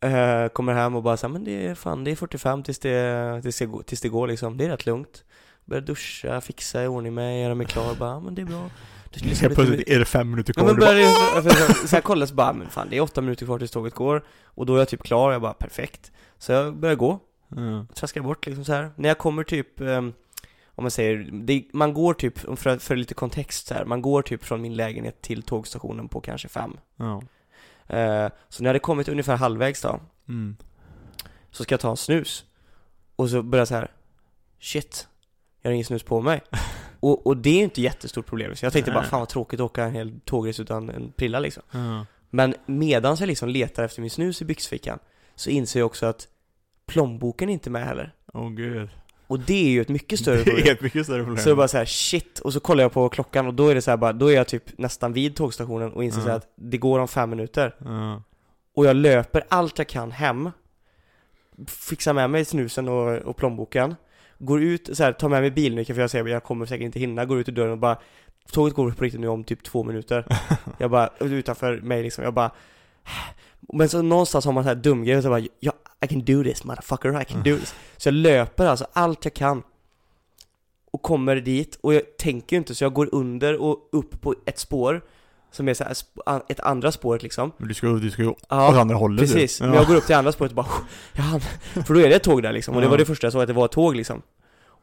eh, 0.04 0.48
kommer 0.48 0.74
jag 0.74 0.80
hem 0.80 0.96
och 0.96 1.04
bara 1.04 1.18
så 1.18 1.28
här, 1.28 1.32
men 1.34 1.44
det 1.44 1.68
är 1.68 1.76
fan, 1.76 2.04
det 2.04 2.12
är 2.12 2.16
45 2.16 2.64
tills 2.64 2.80
det, 2.80 3.40
tills 3.42 3.58
det, 3.60 3.66
går- 3.66 3.84
tills 3.84 4.02
det 4.02 4.10
går 4.10 4.28
liksom. 4.28 4.58
Det 4.58 4.66
är 4.66 4.70
rätt 4.70 4.86
lugnt. 4.86 5.24
Börjar 5.66 5.82
duscha, 5.82 6.42
fixa 6.42 6.84
i 6.84 6.88
ordning 6.88 7.14
mig, 7.14 7.42
göra 7.42 7.56
mig 7.56 7.68
klar. 7.68 7.96
Bara, 8.00 8.10
"Ja, 8.10 8.20
men 8.20 8.36
det 8.36 8.42
är 8.42 8.46
bra. 8.46 8.70
Det 9.14 9.22
liksom 9.26 9.42
Helt 9.46 9.56
plötsligt 9.56 9.90
är 9.90 10.00
det 10.00 10.06
fem 10.06 10.30
minuter 10.32 10.54
Ja 10.58 10.62
kvar. 10.64 10.74
men 10.74 10.76
Du 10.80 11.42
bara, 11.42 11.44
så, 11.66 11.74
så, 11.82 11.88
så 11.88 11.96
jag 11.96 12.04
kollar 12.04 12.26
så 12.26 12.34
bara, 12.36 12.54
men 12.54 12.70
fan 12.70 12.88
det 12.90 12.98
är 12.98 13.02
åtta 13.02 13.22
minuter 13.22 13.46
kvar 13.46 13.60
tills 13.60 13.72
tåget 13.72 13.94
går 13.94 14.24
Och 14.46 14.66
då 14.66 14.76
är 14.76 14.80
jag 14.80 14.88
typ 14.88 15.04
klar, 15.04 15.32
jag 15.32 15.42
bara 15.42 15.54
perfekt 15.54 16.12
Så 16.38 16.52
jag 16.52 16.76
börjar 16.78 16.96
gå, 16.96 17.20
Ja. 17.58 17.86
traskar 17.96 18.22
bort 18.22 18.46
liksom 18.46 18.66
så 18.66 18.74
här. 18.74 18.92
När 18.96 19.10
jag 19.10 19.18
kommer 19.18 19.44
typ 19.44 19.82
ehm, 19.82 20.14
Om 20.76 20.84
man 20.84 20.92
säger, 20.92 21.30
det, 21.32 21.66
man 21.74 21.94
går 21.94 22.14
typ, 22.14 22.40
för, 22.40 22.78
för 22.78 22.96
lite 22.96 23.14
kontext 23.14 23.68
så 23.68 23.74
här, 23.74 23.86
man 23.86 24.02
går 24.02 24.22
typ 24.22 24.44
från 24.44 24.62
min 24.62 24.76
lägenhet 24.76 25.22
till 25.22 25.44
tågstationen 25.44 26.08
på 26.08 26.22
kanske 26.22 26.48
fem 26.48 26.78
Ja. 26.96 27.22
Eh, 27.88 28.30
Så 28.50 28.64
när 28.64 28.68
jag 28.68 28.70
hade 28.70 28.80
kommit 28.80 29.08
ungefär 29.08 29.36
halvvägs 29.36 29.82
då 29.82 30.00
Mm. 30.28 30.56
Så 31.52 31.64
ska 31.64 31.74
jag 31.74 31.80
ta 31.80 31.90
en 31.90 31.98
snus 31.98 32.46
Och 33.16 33.30
så 33.30 33.42
börjar 33.42 33.62
jag 33.62 33.68
så 33.68 33.76
här 33.76 33.92
Shit, 34.60 35.08
jag 35.62 35.70
har 35.70 35.74
ingen 35.74 35.86
snus 35.86 36.04
på 36.04 36.22
mig 36.22 36.42
och, 37.00 37.28
och 37.28 37.38
det 37.38 37.50
är 37.50 37.58
ju 37.58 37.64
inte 37.64 37.82
jättestort 37.82 38.26
problem 38.26 38.56
så 38.56 38.66
jag 38.66 38.74
tänkte 38.74 38.92
bara 38.92 39.04
fan 39.04 39.20
vad 39.20 39.30
tråkigt 39.30 39.60
att 39.60 39.66
åka 39.66 39.84
en 39.84 39.92
hel 39.94 40.20
tågresa 40.26 40.62
utan 40.62 40.90
en 40.90 41.12
prilla 41.12 41.40
liksom. 41.40 41.64
Men 42.30 42.56
medan 42.66 43.18
jag 43.20 43.28
liksom 43.28 43.50
letar 43.50 43.84
efter 43.84 44.02
min 44.02 44.10
snus 44.10 44.42
i 44.42 44.46
byxfickan 44.46 45.00
Så 45.36 45.50
inser 45.50 45.80
jag 45.80 45.86
också 45.86 46.06
att 46.06 46.28
Plånboken 46.88 47.50
är 47.50 47.54
inte 47.54 47.70
med 47.70 47.86
heller 47.86 48.14
Åh 48.34 48.50
gud. 48.50 48.90
Och 49.28 49.40
det 49.40 49.54
är 49.66 49.70
ju 49.70 49.82
ett 49.82 49.90
mycket 49.90 50.20
större 50.20 50.36
Det 50.44 50.52
är 50.52 50.56
problem 50.56 50.74
ett 50.76 50.82
mycket 50.82 51.06
större 51.06 51.24
problem. 51.24 51.44
Så 51.44 51.50
jag 51.50 51.58
bara 51.58 51.68
så 51.68 51.78
här, 51.78 51.86
shit, 51.86 52.40
och 52.40 52.54
så 52.54 52.60
kollar 52.60 52.84
jag 52.84 52.92
på 52.92 53.10
klockan 53.10 53.48
och 53.48 53.54
då 53.54 53.68
är 53.68 53.76
det 53.76 53.82
så 53.82 53.92
här 53.92 53.98
bara, 53.98 54.14
då 54.14 54.28
är 54.32 54.36
jag 54.36 54.48
typ 54.48 54.78
nästan 54.78 55.14
vid 55.14 55.36
tågstationen 55.36 55.92
och 55.92 56.04
inser 56.04 56.20
så 56.22 56.26
här 56.28 56.34
Ja. 56.34 56.38
att 56.38 56.54
det 56.56 56.78
går 56.78 57.00
om 57.00 57.08
fem 57.08 57.30
minuter 57.30 57.76
Ja. 57.86 58.24
Och 58.76 58.86
jag 58.86 58.96
löper 58.96 59.44
allt 59.50 59.78
jag 59.78 59.88
kan 59.88 60.12
hem 60.12 60.50
fixar 61.68 62.14
med 62.14 62.30
mig 62.30 62.46
snusen 62.46 62.88
och, 62.88 63.18
och 63.18 63.38
plånboken 63.38 63.96
Går 64.38 64.62
ut, 64.64 64.90
så 64.94 65.04
här, 65.04 65.12
tar 65.14 65.30
med 65.30 65.42
mig 65.42 65.52
bilnyckeln 65.52 65.96
för 65.96 66.02
jag 66.02 66.10
säger 66.10 66.28
jag 66.28 66.44
kommer 66.44 66.66
säkert 66.66 66.86
inte 66.86 67.00
hinna, 67.00 67.26
går 67.26 67.40
ut 67.40 67.50
ur 67.50 67.54
dörren 67.54 67.72
och 67.72 67.78
bara 67.78 67.98
Tåget 68.52 68.74
går 68.76 68.92
på 68.92 69.04
riktigt 69.04 69.22
nu 69.22 69.28
om 69.28 69.44
typ 69.44 69.64
två 69.64 69.84
minuter 69.84 70.26
Jag 70.78 70.92
bara, 70.92 71.10
utanför 71.20 71.78
mig 71.78 72.04
liksom, 72.04 72.24
jag 72.24 72.34
bara 72.34 72.52
Men 73.74 73.90
så 73.90 74.02
någonstans 74.02 74.46
har 74.46 74.52
man 74.52 74.64
så 74.64 74.68
här 74.68 74.76
dumgrej, 74.76 75.22
så 75.22 75.26
jag 75.28 75.42
bara 75.42 75.48
ja, 75.60 75.72
I 76.06 76.08
can 76.08 76.20
do 76.26 76.44
this 76.44 76.64
motherfucker, 76.64 77.22
I 77.22 77.26
can 77.26 77.44
do 77.44 77.58
this 77.58 77.76
Så 77.98 78.08
jag 78.08 78.14
löper 78.14 78.66
alltså 78.66 78.88
allt 78.94 79.26
jag 79.26 79.34
kan 79.34 79.64
Och 80.92 81.02
kommer 81.02 81.36
dit, 81.36 81.80
och 81.82 81.94
jag 81.94 82.02
tänker 82.18 82.56
ju 82.56 82.58
inte 82.58 82.76
så 82.76 82.84
jag 82.84 82.94
går 82.94 83.10
under 83.12 83.62
och 83.62 83.90
upp 83.92 84.22
på 84.22 84.36
ett 84.46 84.60
spår 84.60 85.02
Som 85.52 85.68
är 85.70 85.74
så 85.74 85.84
här, 85.84 86.42
ett 86.50 86.60
andra 86.60 86.92
spåret 86.92 87.24
liksom 87.24 87.52
Men 87.58 87.68
du 87.68 87.74
ska, 87.74 87.88
du 87.88 88.12
ska 88.12 88.22
ju 88.22 88.28
åt 88.30 88.46
Ja, 88.50 88.80
andra 88.82 88.96
hållet 88.96 89.20
Precis, 89.20 89.58
du. 89.58 89.66
men 89.66 89.74
jag 89.74 89.88
går 89.88 89.96
upp 89.96 90.06
till 90.06 90.16
andra 90.16 90.32
spåret 90.32 90.52
och 90.52 90.56
bara 90.56 90.68
jag 91.14 91.24
hann. 91.24 91.42
För 91.86 91.94
då 91.94 92.00
är 92.00 92.10
det 92.10 92.16
ett 92.16 92.24
tåg 92.24 92.44
där 92.44 92.52
liksom, 92.54 92.76
och 92.76 92.82
det 92.82 92.86
Ja. 92.86 92.92
var 92.92 92.98
det 92.98 93.06
första 93.06 93.26
jag 93.26 93.32
såg 93.34 93.42
att 93.42 93.48
det 93.48 93.54
var 93.54 93.66
ett 93.66 93.72
tåg 93.72 93.96
liksom 93.96 94.22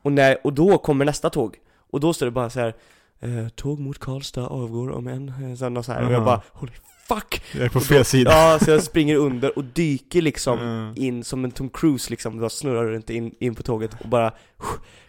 Och, 0.03 0.13
när, 0.13 0.47
och 0.47 0.53
då 0.53 0.79
kommer 0.79 1.05
nästa 1.05 1.31
tåg, 1.31 1.57
och 1.91 2.01
då 2.01 2.13
står 2.13 2.27
det 2.27 2.33
bara 2.33 2.51
så 2.51 2.61
här. 2.61 2.75
Eh, 3.23 3.49
tåg 3.49 3.79
mot 3.81 3.99
Karlstad 3.99 4.47
avgår 4.47 4.91
om 4.91 5.07
en, 5.07 5.29
eh, 5.51 5.57
så, 5.57 5.69
något 5.69 5.87
så 5.87 5.93
här. 5.93 6.07
och 6.07 6.13
jag 6.13 6.25
bara 6.25 6.41
holy 6.53 6.73
fuck! 7.15 7.43
Jag 7.53 7.63
är 7.65 7.69
på 7.69 7.81
fel 7.81 8.05
sida. 8.05 8.31
Ja, 8.31 8.59
så 8.65 8.71
jag 8.71 8.83
springer 8.83 9.17
under 9.17 9.59
och 9.59 9.65
dyker 9.65 10.23
liksom 10.23 10.59
Mm. 10.59 10.93
in 10.97 11.25
som 11.25 11.45
en 11.45 11.51
Tom 11.51 11.69
Cruise 11.69 12.11
liksom, 12.11 12.39
bara 12.41 12.51
snurrar 12.51 12.85
runt 12.85 13.11
in, 13.11 13.35
in 13.39 13.55
på 13.55 13.63
tåget 13.63 13.91
och 14.01 14.09
bara 14.09 14.33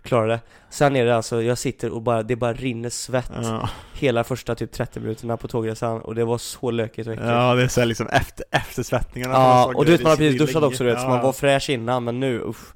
klarar 0.01 0.27
det 0.27 0.39
Sen 0.69 0.95
är 0.95 1.05
det 1.05 1.15
alltså, 1.15 1.41
jag 1.43 1.57
sitter 1.57 1.89
och 1.89 2.01
bara, 2.01 2.23
det 2.23 2.35
bara 2.35 2.53
rinner 2.53 2.89
svett 2.89 3.31
Ja. 3.43 3.69
hela 3.93 4.23
första 4.23 4.55
typ 4.55 4.71
30 4.71 4.99
minuterna 4.99 5.37
på 5.37 5.47
tågresan 5.47 6.01
och 6.01 6.15
det 6.15 6.23
var 6.25 6.37
så 6.37 6.71
lökigt 6.71 7.07
och 7.07 7.13
äckligt 7.13 7.29
ja, 7.29 7.55
det 7.55 7.63
är 7.63 7.67
såhär 7.67 7.87
liksom 7.87 8.07
efter, 8.07 8.45
eftersvettningarna 8.51 9.33
Ja, 9.33 9.73
och 9.75 9.85
du 9.85 9.91
vet 9.91 10.01
man 10.03 10.09
har 10.09 10.17
precis 10.17 10.39
duschat 10.41 10.63
också 10.63 10.83
du 10.83 10.89
vet, 10.89 10.99
så 11.01 11.07
man 11.07 11.17
Ja. 11.17 11.23
var 11.23 11.33
fräsch 11.33 11.69
innan 11.69 12.03
men 12.03 12.19
nu, 12.19 12.39
usch 12.41 12.73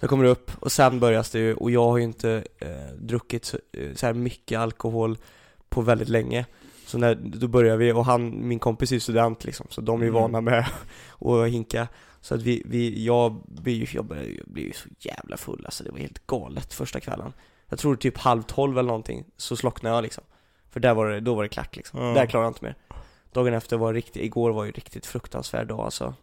Så 0.00 0.08
kommer 0.08 0.24
det 0.24 0.30
upp, 0.30 0.50
och 0.60 0.72
sen 0.72 1.00
börjas 1.00 1.30
det 1.30 1.38
ju, 1.38 1.54
och 1.54 1.70
jag 1.70 1.84
har 1.84 1.98
ju 1.98 2.04
inte 2.04 2.44
eh, 2.58 2.68
druckit 2.98 3.44
så, 3.44 3.58
eh, 3.72 3.94
så 3.94 4.06
här 4.06 4.12
mycket 4.12 4.58
alkohol 4.58 5.18
på 5.68 5.80
väldigt 5.80 6.08
länge 6.08 6.46
Så 6.88 6.98
när, 6.98 7.14
då 7.14 7.48
börjar 7.48 7.76
vi, 7.76 7.92
och 7.92 8.04
han, 8.04 8.48
min 8.48 8.58
kompis 8.58 8.92
är 8.92 8.98
student 8.98 9.44
liksom, 9.44 9.66
så 9.70 9.80
de 9.80 10.00
är 10.00 10.04
ju 10.04 10.10
Mm. 10.10 10.22
vana 10.22 10.40
med 10.40 10.66
att 11.20 11.48
hinka 11.48 11.88
Så 12.20 12.34
att 12.34 12.42
vi, 12.42 12.62
vi 12.66 13.04
jag 13.04 13.42
blir 13.46 13.74
ju, 13.74 13.86
jag 13.90 14.04
började 14.04 14.28
blir 14.46 14.64
ju 14.64 14.72
så 14.72 14.88
jävla 14.98 15.36
full 15.36 15.62
alltså, 15.64 15.84
det 15.84 15.90
var 15.90 15.98
helt 15.98 16.26
galet 16.26 16.74
första 16.74 17.00
kvällen 17.00 17.32
Jag 17.68 17.78
tror 17.78 17.96
typ 17.96 18.18
halv 18.18 18.42
tolv 18.42 18.78
eller 18.78 18.86
någonting, 18.86 19.24
så 19.36 19.56
slocknade 19.56 19.94
jag 19.96 20.02
liksom 20.02 20.24
För 20.70 20.80
där 20.80 20.94
var 20.94 21.08
det, 21.08 21.20
då 21.20 21.34
var 21.34 21.42
det 21.42 21.48
klart 21.48 21.76
liksom, 21.76 22.00
Ja. 22.00 22.14
där 22.14 22.26
klarade 22.26 22.46
jag 22.46 22.50
inte 22.50 22.64
mer 22.64 22.74
Dagen 23.32 23.54
efter 23.54 23.76
var 23.76 23.94
riktigt, 23.94 24.22
igår 24.22 24.50
var 24.50 24.64
ju 24.64 24.70
riktigt 24.70 25.06
fruktansvärd 25.06 25.66
dag 25.66 25.80
alltså 25.80 26.14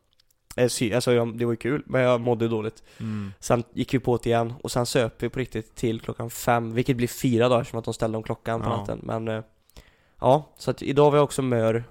Eh, 0.57 0.95
Alltså 0.95 1.13
jag, 1.13 1.38
det 1.38 1.45
var 1.45 1.53
ju 1.53 1.57
kul, 1.57 1.84
men 1.86 2.01
jag 2.01 2.22
mådde 2.22 2.48
dåligt 2.48 2.84
Mm. 3.00 3.34
Sen 3.39 3.63
gick 3.74 3.93
vi 3.93 4.00
på 4.00 4.17
det 4.17 4.29
igen, 4.29 4.53
och 4.63 4.72
sen 4.72 4.86
söp 4.86 5.24
vi 5.24 5.29
på 5.29 5.39
riktigt 5.39 5.75
till 5.75 6.01
klockan 6.01 6.29
fem, 6.29 6.74
vilket 6.74 6.98
blir 6.98 7.07
fyra 7.07 7.50
dagar 7.50 7.63
som 7.63 7.79
att 7.79 7.86
de 7.86 7.93
ställde 7.93 8.17
om 8.17 8.24
klockan 8.24 8.62
på 8.62 8.69
Ja. 8.69 8.77
natten 8.77 9.00
Men 9.03 9.27
eh, 9.27 9.43
Ja, 10.19 10.50
så 10.57 10.72
att 10.72 10.81
idag 10.81 11.12
var 11.12 11.17
jag 11.17 11.24
också 11.24 11.41
mör. 11.41 11.84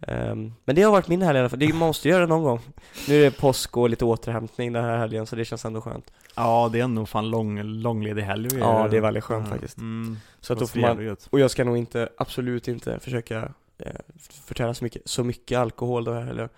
Ehm, 0.00 0.52
Men 0.64 0.76
det 0.76 0.82
har 0.82 0.92
varit 0.92 1.08
min 1.08 1.22
helg 1.22 1.36
i 1.36 1.40
alla 1.40 1.48
fall, 1.48 1.58
det 1.58 1.72
måste 1.72 2.08
göra 2.08 2.20
det 2.20 2.26
någon 2.26 2.42
gång. 2.42 2.60
Nu 3.08 3.14
är 3.20 3.24
det 3.24 3.30
påsk 3.30 3.76
och 3.76 3.90
lite 3.90 4.04
återhämtning 4.04 4.72
den 4.72 4.84
här 4.84 4.98
helgen, 4.98 5.26
så 5.26 5.36
det 5.36 5.44
känns 5.44 5.64
ändå 5.64 5.80
skönt. 5.80 6.12
Ja, 6.36 6.70
det 6.72 6.80
är 6.80 6.88
nog 6.88 7.08
fan 7.08 7.30
lång, 7.30 7.62
långledig 7.62 8.22
helg 8.22 8.48
Ja, 8.58 8.88
det 8.90 8.96
är 8.96 9.00
väldigt 9.00 9.24
skönt 9.24 9.46
Ja. 9.46 9.52
faktiskt. 9.52 9.78
Mm. 9.78 10.16
Så 10.40 10.52
att 10.52 10.58
då 10.58 10.66
får 10.66 10.80
man, 10.80 11.16
och 11.30 11.40
jag 11.40 11.50
ska 11.50 11.64
nog 11.64 11.76
inte, 11.76 12.08
absolut 12.16 12.68
inte 12.68 12.98
försöka 13.00 13.52
eh, 13.78 13.92
förtära 14.18 14.74
så 14.74 14.84
mycket, 14.84 15.02
så 15.04 15.24
mycket 15.24 15.58
alkohol 15.58 16.04
den 16.04 16.14
här 16.14 16.22
helgen 16.22 16.48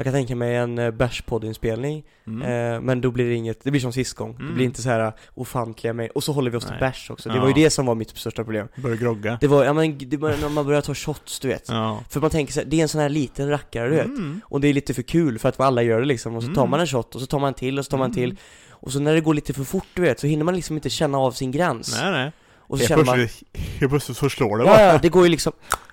Jag 0.00 0.04
kan 0.04 0.12
tänka 0.12 0.36
mig 0.36 0.56
en 0.56 0.78
eh, 0.78 0.90
bärspoddinspelning 0.90 2.04
Mm. 2.26 2.74
Eh, 2.74 2.80
men 2.80 3.00
då 3.00 3.10
blir 3.10 3.28
det 3.28 3.34
inget, 3.34 3.64
det 3.64 3.70
blir 3.70 3.80
som 3.80 3.92
sist 3.92 4.14
gång. 4.14 4.34
Det 4.36 4.42
Mm. 4.42 4.54
blir 4.54 4.64
inte 4.64 4.82
så 4.82 4.88
här 4.88 5.12
ofantliga 5.34 5.92
mig 5.92 6.10
och 6.10 6.24
så 6.24 6.32
håller 6.32 6.50
vi 6.50 6.56
oss 6.56 6.64
till 6.64 6.70
Nej. 6.72 6.80
bärs 6.80 7.10
också. 7.10 7.28
Det 7.28 7.34
Ja. 7.34 7.40
var 7.40 7.48
ju 7.48 7.54
det 7.54 7.70
som 7.70 7.86
var 7.86 7.94
mitt 7.94 8.16
största 8.16 8.44
problem. 8.44 8.68
Börjar 8.76 8.96
grogga. 8.96 9.38
Det 9.40 9.46
var, 9.46 9.64
ja 9.64 9.72
men 9.72 9.98
det 9.98 10.16
var 10.16 10.34
när 10.40 10.48
man 10.48 10.66
börjar 10.66 10.80
ta 10.80 10.94
shots 10.94 11.40
du 11.40 11.48
vet. 11.48 11.68
Ja. 11.68 12.00
För 12.10 12.20
man 12.20 12.30
tänker 12.30 12.52
så 12.52 12.60
här, 12.60 12.66
det 12.66 12.76
är 12.78 12.82
en 12.82 12.88
sån 12.88 13.00
här 13.00 13.08
liten 13.08 13.48
rackare 13.48 13.88
du 13.88 13.94
vet. 13.96 14.04
Mm. 14.06 14.40
Och 14.44 14.60
det 14.60 14.68
är 14.68 14.72
lite 14.72 14.94
för 14.94 15.02
kul 15.02 15.38
för 15.38 15.48
att 15.48 15.60
alla 15.60 15.82
gör 15.82 16.00
det 16.00 16.06
liksom. 16.06 16.36
Och 16.36 16.42
så 16.42 16.48
tar 16.54 16.62
Mm. 16.62 16.70
man 16.70 16.80
en 16.80 16.86
shot 16.86 17.14
och 17.14 17.20
så 17.20 17.26
tar 17.26 17.38
man 17.38 17.48
en 17.48 17.54
till 17.54 17.78
och 17.78 17.84
så 17.84 17.90
tar 17.90 17.98
man 17.98 18.08
en 18.10 18.14
till. 18.14 18.30
Mm. 18.30 18.36
Och 18.70 18.92
så 18.92 19.00
när 19.00 19.14
det 19.14 19.20
går 19.20 19.34
lite 19.34 19.52
för 19.52 19.64
fort 19.64 19.86
du 19.94 20.02
vet, 20.02 20.20
så 20.20 20.26
hinner 20.26 20.44
man 20.44 20.54
liksom 20.56 20.76
inte 20.76 20.90
känna 20.90 21.18
av 21.18 21.32
sin 21.32 21.50
gräns. 21.52 21.98
Nej, 22.02 22.12
nej. 22.12 22.32
Och 22.58 22.78
så 22.78 22.82
Helt 22.82 22.88
känner 22.88 23.04
man, 23.04 23.28
helt 23.54 23.90
plötsligt 23.90 24.16
så 24.18 24.30
slår 24.30 24.58
det 24.58 24.64
ja 24.64 24.70
bara. 24.70 24.82
ja, 24.82 24.98
det 25.02 25.08
går 25.08 25.22
ju 25.24 25.28
liksom, 25.28 25.52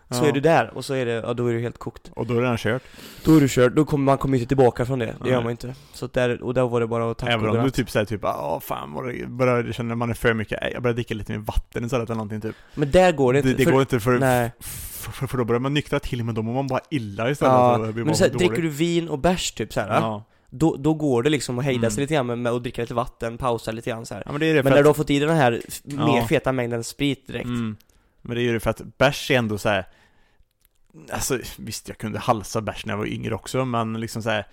så 0.09 0.23
Ja. 0.23 0.27
är 0.27 0.31
du 0.31 0.39
där. 0.39 0.71
Och 0.75 0.85
så 0.85 0.93
är 0.93 1.05
det, 1.05 1.11
ja 1.11 1.33
då 1.33 1.47
är 1.47 1.53
du 1.53 1.59
helt 1.59 1.77
kokt. 1.77 2.11
Och 2.15 2.25
då 2.27 2.33
är 2.33 2.37
det 2.37 2.43
redan 2.43 2.57
kört. 2.57 2.83
Då 3.25 3.35
är 3.37 3.41
du 3.41 3.49
körd, 3.49 3.71
då 3.75 3.85
kommer 3.85 4.03
man 4.05 4.17
kommer 4.17 4.37
inte 4.37 4.47
tillbaka 4.47 4.85
från 4.85 4.99
det. 4.99 5.05
Det 5.05 5.29
gör 5.29 5.35
Nej. 5.35 5.43
man 5.43 5.51
inte. 5.51 5.75
Så 5.93 6.07
där, 6.07 6.41
och 6.43 6.53
där 6.53 6.63
var 6.67 6.79
det 6.79 6.87
bara 6.87 7.11
att 7.11 7.17
tacka 7.17 7.31
Även 7.33 7.49
om 7.49 7.63
du 7.63 7.71
typ 7.71 7.89
säger 7.89 8.05
typ 8.05 8.19
ja 8.23 8.59
fan 8.63 8.93
vad 8.93 9.07
det 9.07 9.27
börjar, 9.27 9.71
känner 9.71 9.95
man 9.95 10.09
är 10.09 10.13
för 10.13 10.33
mycket, 10.33 10.59
"Nej, 10.61 10.71
jag 10.73 10.83
börjar 10.83 10.95
dricka 10.95 11.13
lite 11.13 11.31
mer 11.31 11.39
vatten 11.39 11.85
istället 11.85 12.09
eller 12.09 12.15
någonting 12.15 12.41
typ. 12.41 12.55
Men 12.75 12.91
där 12.91 13.11
går 13.11 13.33
det 13.33 13.41
Det, 13.41 13.49
inte. 13.49 13.57
det 13.61 13.65
för, 13.65 13.71
går 13.71 13.81
inte 13.81 13.99
för, 13.99 14.19
Nej. 14.19 14.51
för, 14.59 15.11
för, 15.11 15.27
för 15.27 15.37
då 15.37 15.45
börjar 15.45 15.59
man 15.59 15.73
nyktra 15.73 15.99
till 15.99 16.23
men 16.23 16.35
då 16.35 16.41
mår 16.41 16.53
man 16.53 16.67
bara 16.67 16.81
illa 16.89 17.29
istället. 17.31 17.53
Ja, 17.53 17.77
det 17.95 18.05
men 18.05 18.15
så 18.15 18.23
här, 18.23 18.31
dricker 18.31 18.61
du 18.61 18.69
vin 18.69 19.09
och 19.09 19.19
bärs 19.19 19.51
typ 19.51 19.73
så 19.73 19.79
här, 19.81 19.89
Ja. 19.89 20.23
då, 20.49 20.75
då 20.75 20.93
går 20.93 21.23
det 21.23 21.29
liksom 21.29 21.59
att 21.59 21.65
hejda 21.65 21.79
Mm. 21.79 21.91
sig 21.91 22.01
lite 22.01 22.13
grann 22.13 22.25
med, 22.27 22.37
med 22.37 22.51
att 22.51 22.63
dricka 22.63 22.81
lite 22.81 22.93
vatten, 22.93 23.37
pausa 23.37 23.71
lite 23.71 23.89
grann 23.89 24.05
så 24.05 24.13
ja 24.25 24.31
men 24.31 24.39
det 24.39 24.45
är 24.45 24.53
det 24.53 24.63
Men 24.63 24.73
när 24.73 24.81
du 24.81 24.87
har 24.89 24.93
fått 24.93 25.09
i 25.09 25.19
den 25.19 25.35
här 25.37 25.61
mer 25.85 26.21
feta 26.27 26.51
mängden 26.51 26.83
sprit 26.83 27.27
direkt 27.27 27.45
mm, 27.45 27.75
Men 28.25 28.35
det 28.35 28.41
är 28.41 28.43
ju 28.43 28.59
för 28.59 28.69
att 28.69 28.97
bärs 28.97 29.31
är 29.31 29.37
ändå 29.37 29.57
så 29.57 29.69
här. 29.69 29.85
Alltså 31.11 31.39
visst 31.57 31.87
jag 31.87 31.97
kunde 31.97 32.19
halsa 32.19 32.61
bärs 32.61 32.85
när 32.85 32.93
jag 32.93 32.97
var 32.97 33.05
yngre 33.05 33.35
också 33.35 33.65
men 33.65 33.93
liksom 33.99 34.23
så 34.23 34.29
här. 34.29 34.47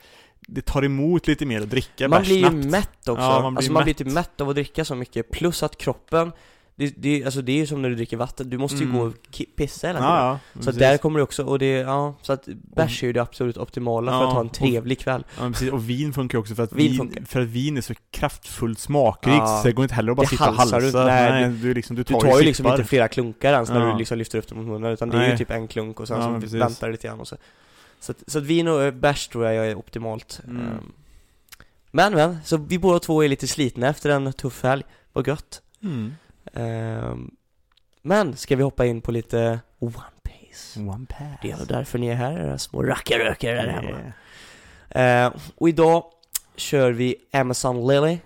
Det 0.48 0.62
tar 0.62 0.84
emot 0.84 1.26
lite 1.26 1.46
mer 1.46 1.60
att 1.60 1.70
dricka 1.70 2.08
Man 2.08 2.22
blir 2.22 2.36
ju 2.36 2.42
snabbt. 2.42 2.66
mätt 2.66 3.08
också, 3.08 3.22
Ja, 3.22 3.42
man 3.42 3.54
blir 3.54 3.58
alltså 3.58 3.72
man 3.72 3.84
blir 3.84 3.94
typ 3.94 4.06
mätt 4.06 4.40
av 4.40 4.48
att 4.48 4.54
dricka 4.54 4.84
så 4.84 4.94
mycket, 4.94 5.30
plus 5.30 5.62
att 5.62 5.78
kroppen 5.78 6.32
det, 6.76 6.94
det, 6.96 7.24
alltså 7.24 7.42
det 7.42 7.52
är 7.52 7.56
ju 7.56 7.66
som 7.66 7.82
när 7.82 7.88
du 7.88 7.94
dricker 7.94 8.16
vatten, 8.16 8.50
du 8.50 8.58
måste 8.58 8.76
ju 8.78 8.84
Mm. 8.84 8.98
gå 8.98 9.04
och 9.06 9.14
pissa 9.56 9.86
hela 9.86 9.98
tiden 9.98 10.12
Ja, 10.14 10.38
ja. 10.54 10.62
Så 10.62 10.70
att 10.70 10.78
där 10.78 10.98
kommer 10.98 11.18
det 11.18 11.22
också, 11.22 11.44
och 11.44 11.58
det, 11.58 11.66
ja, 11.78 12.14
så 12.22 12.32
att 12.32 12.48
bärs 12.76 13.02
är 13.02 13.06
ju 13.06 13.12
det 13.12 13.22
absolut 13.22 13.56
optimala 13.56 14.12
för 14.12 14.18
Ja, 14.18 14.26
att 14.28 14.32
ha 14.34 14.40
en 14.40 14.46
och- 14.46 14.54
trevlig 14.54 14.98
kväll 15.00 15.24
Ja, 15.40 15.48
precis. 15.50 15.70
Och 15.72 15.90
vin 15.90 16.12
funkar 16.12 16.38
också 16.38 16.54
för 16.54 16.62
att 16.62 16.72
Vin 16.72 16.92
vin, 16.92 17.26
för 17.26 17.40
att 17.40 17.48
vin 17.48 17.76
är 17.76 17.80
så 17.80 17.94
kraftfullt 18.10 18.78
smakrikt 18.78 19.48
så 19.48 19.60
det 19.64 19.72
går 19.72 19.82
inte 19.84 19.94
heller 19.94 20.10
att 20.12 20.16
bara 20.16 20.22
Det 20.22 20.28
sitta 20.28 20.48
och 20.48 20.52
du 20.54 20.58
halsa. 20.58 20.86
inte. 20.86 21.04
Nej, 21.04 21.30
Nej, 21.48 21.50
du, 21.62 21.74
liksom, 21.74 21.96
du 21.96 22.02
Du 22.02 22.12
tar, 22.12 22.20
tar 22.20 22.38
ju 22.38 22.44
liksom 22.44 22.66
inte 22.66 22.84
flera 22.84 23.08
klunkar 23.08 23.52
ens 23.52 23.68
när 23.70 23.92
du 23.92 23.98
liksom 23.98 24.18
lyfter 24.18 24.38
upp 24.38 24.48
dem 24.48 24.58
mot 24.58 24.66
munnen, 24.66 24.92
utan 24.92 25.08
det 25.10 25.16
är 25.16 25.22
ju 25.22 25.28
Nej. 25.28 25.38
typ 25.38 25.50
en 25.50 25.68
klunk 25.68 26.00
och 26.00 26.08
sen 26.08 26.22
så 26.22 26.40
precis. 26.40 26.60
väntar 26.60 26.86
det 26.86 26.92
lite 26.92 27.08
grann 27.08 27.20
och 27.20 27.28
så 27.28 27.36
Så 28.00 28.12
att, 28.12 28.22
så 28.26 28.38
att 28.38 28.44
vin 28.44 28.68
och 28.68 28.82
eh, 28.82 28.90
bärs 28.94 29.28
tror 29.28 29.46
jag 29.46 29.66
är 29.68 29.74
optimalt 29.78 30.40
Mm. 30.46 30.62
Ehm, 30.62 30.92
Men 31.90 32.14
men, 32.14 32.38
så 32.44 32.56
vi 32.56 32.78
båda 32.78 32.98
två 32.98 33.24
är 33.24 33.28
lite 33.28 33.46
slitna 33.48 33.88
efter 33.88 34.10
en 34.10 34.32
tuff 34.32 34.62
helg, 34.62 34.82
vad 35.12 35.26
gött 35.26 35.62
Mm. 35.82 36.14
Ehm, 36.54 37.30
Men, 38.02 38.36
ska 38.36 38.56
vi 38.56 38.62
hoppa 38.62 38.86
in 38.86 39.00
på 39.00 39.12
lite 39.12 39.60
One 39.78 39.92
Piece? 40.22 40.80
One 40.80 41.06
pass. 41.08 41.18
Det 41.42 41.50
är 41.50 41.66
därför 41.68 41.98
ni 41.98 42.06
är 42.08 42.14
här, 42.14 42.32
era 42.38 42.58
små 42.58 42.82
rackarrökare 42.82 43.54
där 43.62 43.68
hemma 43.68 43.88
Yeah. 44.94 45.26
Ehm, 45.26 45.32
Och 45.56 45.68
idag 45.68 46.04
kör 46.56 46.92
vi 46.92 47.16
Amazon 47.32 47.86
Lily 47.86 48.18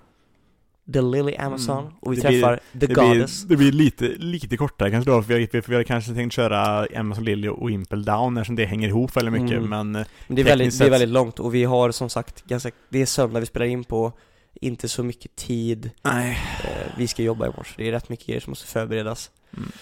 The 0.92 1.00
Lily 1.02 1.35
Amazon, 1.37 1.78
Mm. 1.78 1.92
och 2.00 2.12
vi 2.12 2.16
Det 2.16 2.23
träffar 2.23 2.56
The 2.73 2.87
Det 2.87 2.95
Goddess 2.95 3.45
blir, 3.45 3.56
det 3.56 3.56
blir 3.56 3.73
lite, 3.73 4.04
lite 4.09 4.56
kortare 4.56 4.90
kanske 4.90 5.11
då, 5.11 5.23
för 5.23 5.35
vi, 5.35 5.47
för 5.47 5.68
vi 5.68 5.75
hade 5.75 5.85
kanske 5.85 6.14
tänkt 6.14 6.33
köra 6.33 6.87
Amazon 7.00 7.25
Lily 7.25 7.49
och 7.49 7.71
Impel 7.71 8.04
Down 8.04 8.37
eftersom 8.37 8.56
det 8.56 8.64
hänger 8.64 8.88
ihop 8.88 9.16
väldigt 9.16 9.33
mycket, 9.42 9.59
Mm. 9.59 9.68
men 9.71 9.92
Men 9.92 10.04
det 10.28 10.40
är, 10.42 10.45
väldigt, 10.45 10.49
tekniskt 10.64 10.78
det 10.78 10.85
är 10.85 10.87
sett- 10.87 10.92
väldigt 10.92 11.09
långt 11.09 11.40
och 11.40 11.54
vi 11.54 11.64
har 11.64 11.90
som 11.90 12.09
sagt 12.09 12.45
ganska, 12.45 12.71
det 12.88 13.02
är 13.02 13.06
söndag 13.06 13.40
vi 13.40 13.47
spelar 13.47 13.66
in 13.66 13.85
på, 13.85 14.12
inte 14.61 14.89
så 14.89 15.03
mycket 15.03 15.37
tid, 15.37 15.91
nej. 16.03 16.39
eh, 16.65 16.93
vi 16.99 17.09
ska 17.09 17.23
jobba 17.23 17.45
imorgon 17.45 17.65
så 17.65 17.73
det 17.77 17.89
är 17.89 17.93
rätt 17.93 18.09
mycket 18.09 18.27
grejer 18.27 18.41
som 18.41 18.51
måste 18.51 18.67
förberedas. 18.67 19.31
Mm. 19.57 19.73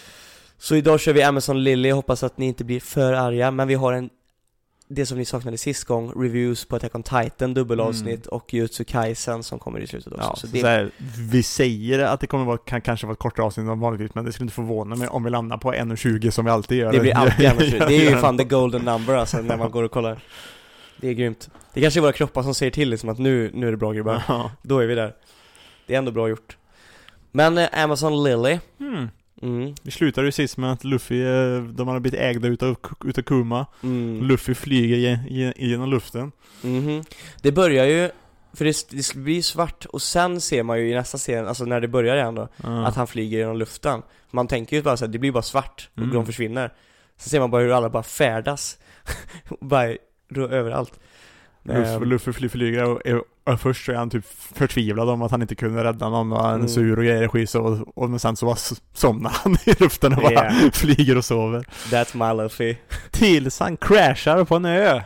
Så 0.58 0.76
idag 0.76 1.00
kör 1.00 1.12
vi 1.12 1.22
Amazon 1.22 1.64
Lily, 1.64 1.90
hoppas 1.90 2.22
att 2.22 2.38
ni 2.38 2.46
inte 2.46 2.64
blir 2.64 2.80
för 2.80 3.12
arga, 3.12 3.50
men 3.50 3.68
vi 3.68 3.74
har 3.74 3.92
en 3.92 4.10
det 4.88 5.06
som 5.06 5.18
ni 5.18 5.24
saknade 5.24 5.58
sist 5.58 5.84
gång, 5.84 6.12
reviews 6.16 6.64
på 6.64 6.76
Attack 6.76 6.94
on 6.94 7.02
Titan, 7.02 7.54
dubbelavsnitt 7.54 8.26
och 8.26 8.54
Jutsu 8.54 8.84
Kaisen 8.84 9.42
som 9.42 9.58
kommer 9.58 9.80
i 9.80 9.86
slutet 9.86 10.12
också. 10.12 10.28
Ja, 10.28 10.36
så 10.36 10.46
det, 10.46 10.60
så 10.60 10.66
här, 10.66 10.90
vi 11.30 11.42
säger 11.42 11.98
att 11.98 12.20
det 12.20 12.26
kommer 12.26 12.44
vara, 12.44 12.58
kan, 12.58 12.80
kanske 12.80 13.06
vara 13.06 13.12
ett 13.12 13.18
kortare 13.18 13.46
avsnitt 13.46 13.68
än 13.68 13.80
vanligtvis, 13.80 14.14
men 14.14 14.24
det 14.24 14.32
skulle 14.32 14.44
inte 14.44 14.54
förvåna 14.54 14.96
mig 14.96 15.08
om 15.08 15.24
vi 15.24 15.30
landar 15.30 15.56
på 15.56 15.72
1.20 15.72 16.30
som 16.30 16.44
vi 16.44 16.50
alltid 16.50 16.78
gör. 16.78 16.92
det 16.92 17.00
blir 17.00 17.16
alltid 17.16 17.46
annars, 17.46 17.72
Ja, 17.78 17.86
det 17.86 17.94
är 17.94 18.10
ju 18.10 18.16
fan 18.16 18.38
the 18.38 18.44
golden 18.44 18.82
number 18.82 19.14
alltså 19.14 19.40
när 19.40 19.56
man 19.56 19.70
går 19.70 19.82
och 19.82 19.90
kollar. 19.90 20.18
Det 21.00 21.08
är 21.08 21.12
grymt. 21.12 21.50
Det 21.74 21.80
kanske 21.80 22.00
är 22.00 22.02
våra 22.02 22.12
kroppar 22.12 22.42
som 22.42 22.54
säger 22.54 22.72
till 22.72 22.90
liksom 22.90 23.08
att 23.08 23.18
nu, 23.18 23.50
nu 23.54 23.66
är 23.66 23.70
det 23.70 23.76
bra 23.76 23.92
grabbar. 23.92 24.22
Ja. 24.28 24.50
Då 24.62 24.78
är 24.78 24.86
vi 24.86 24.94
där. 24.94 25.14
Det 25.86 25.94
är 25.94 25.98
ändå 25.98 26.10
bra 26.12 26.28
gjort. 26.28 26.56
Men 27.32 27.58
eh, 27.58 27.68
Amazon 27.72 28.24
Lily, 28.24 28.58
Hmm. 28.78 29.08
mm, 29.42 29.74
Vi 29.82 29.90
slutade 29.90 30.26
ju 30.26 30.32
sist 30.32 30.56
med 30.56 30.72
att 30.72 30.84
Luffy, 30.84 31.22
eh, 31.22 31.62
de 31.62 31.88
hade 31.88 32.00
blivit 32.00 32.20
ägda 32.20 32.48
utav, 32.48 32.76
utav 33.04 33.22
Kuma. 33.22 33.66
mm, 33.82 34.22
Luffy 34.28 34.54
flyger 34.54 34.96
ge- 34.96 35.18
ge- 35.28 35.52
genom 35.56 35.90
luften. 35.90 36.32
mhm. 36.62 37.04
Det 37.42 37.52
börjar 37.52 37.84
ju, 37.86 38.10
för 38.52 38.64
det, 38.64 38.90
det 38.90 39.14
blir 39.14 39.34
ju 39.34 39.42
svart 39.42 39.84
och 39.84 40.02
sen 40.02 40.40
ser 40.40 40.62
man 40.62 40.78
ju 40.80 40.90
i 40.90 40.94
nästa 40.94 41.18
scen, 41.18 41.46
alltså 41.48 41.64
när 41.64 41.80
det 41.80 41.88
börjar 41.88 42.16
igen 42.16 42.34
då, 42.34 42.48
Ja. 42.62 42.86
att 42.86 42.96
han 42.96 43.06
flyger 43.06 43.38
genom 43.38 43.56
luften. 43.56 44.02
Man 44.30 44.48
tänker 44.48 44.76
ju 44.76 44.82
bara 44.82 44.96
så 44.96 45.04
här, 45.04 45.12
det 45.12 45.18
blir 45.18 45.32
bara 45.32 45.42
svart 45.42 45.88
och 45.92 45.98
Mm. 45.98 46.14
de 46.14 46.26
försvinner. 46.26 46.72
Sen 47.16 47.30
ser 47.30 47.40
man 47.40 47.50
bara 47.50 47.62
hur 47.62 47.72
alla 47.72 47.90
bara 47.90 48.02
färdas, 48.02 48.78
bara 49.60 49.96
överallt. 50.42 51.00
Ehm, 51.68 51.82
Luffy, 51.82 52.04
Luffy 52.04 52.32
fly- 52.32 52.48
flyger 52.48 52.84
och, 52.84 53.06
och, 53.06 53.52
och 53.52 53.60
först 53.60 53.84
så 53.86 53.92
är 53.92 53.96
han 53.96 54.10
typ 54.10 54.24
förtvivlad 54.54 55.08
om 55.08 55.22
att 55.22 55.30
han 55.30 55.42
inte 55.42 55.54
kunde 55.54 55.84
rädda 55.84 56.08
någon 56.08 56.32
och 56.32 56.38
han 56.42 56.50
är 56.50 56.54
Mm. 56.54 56.68
sur 56.68 56.98
och 56.98 57.04
grejer 57.04 57.56
och, 57.56 57.98
och 57.98 58.10
men 58.10 58.18
sen 58.18 58.36
så 58.36 58.46
bara 58.46 58.56
somnar 58.94 59.30
han 59.30 59.56
i 59.66 59.74
luften 59.82 60.12
och 60.14 60.22
bara 60.22 60.32
Yeah. 60.32 60.70
flyger 60.72 61.16
och 61.18 61.24
sover. 61.24 61.60
That's 61.90 62.16
my 62.36 62.42
Luffy. 62.42 62.76
Tills 63.10 63.60
han 63.60 63.76
crashar 63.76 64.44
på 64.44 64.56
en 64.56 64.64
ö. 64.64 65.00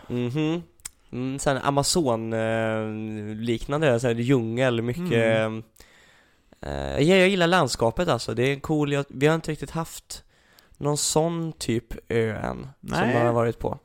Mm, 1.13 1.39
sen 1.39 1.57
Amazon 1.59 2.33
eh, 2.33 2.89
liknande, 3.37 4.01
så 4.01 4.07
här, 4.07 4.15
djungel, 4.15 4.83
mycket 4.83 5.13
Mm. 5.13 5.63
eh, 6.63 7.01
jag, 7.09 7.19
jag 7.21 7.29
gillar 7.29 7.47
landskapet 7.47 8.09
alltså, 8.09 8.35
det 8.35 8.43
är 8.53 8.61
cool, 8.61 8.93
jag, 8.93 9.05
vi 9.09 9.27
har 9.27 9.35
inte 9.35 9.51
riktigt 9.51 9.71
haft 9.71 10.25
någon 10.77 10.97
sån 10.97 11.53
typ 11.53 11.85
ö 12.09 12.37
än 12.37 12.57
som 12.63 12.69
Nej. 12.81 13.15
man 13.15 13.27
har 13.27 13.33
varit 13.33 13.59
på 13.59 13.79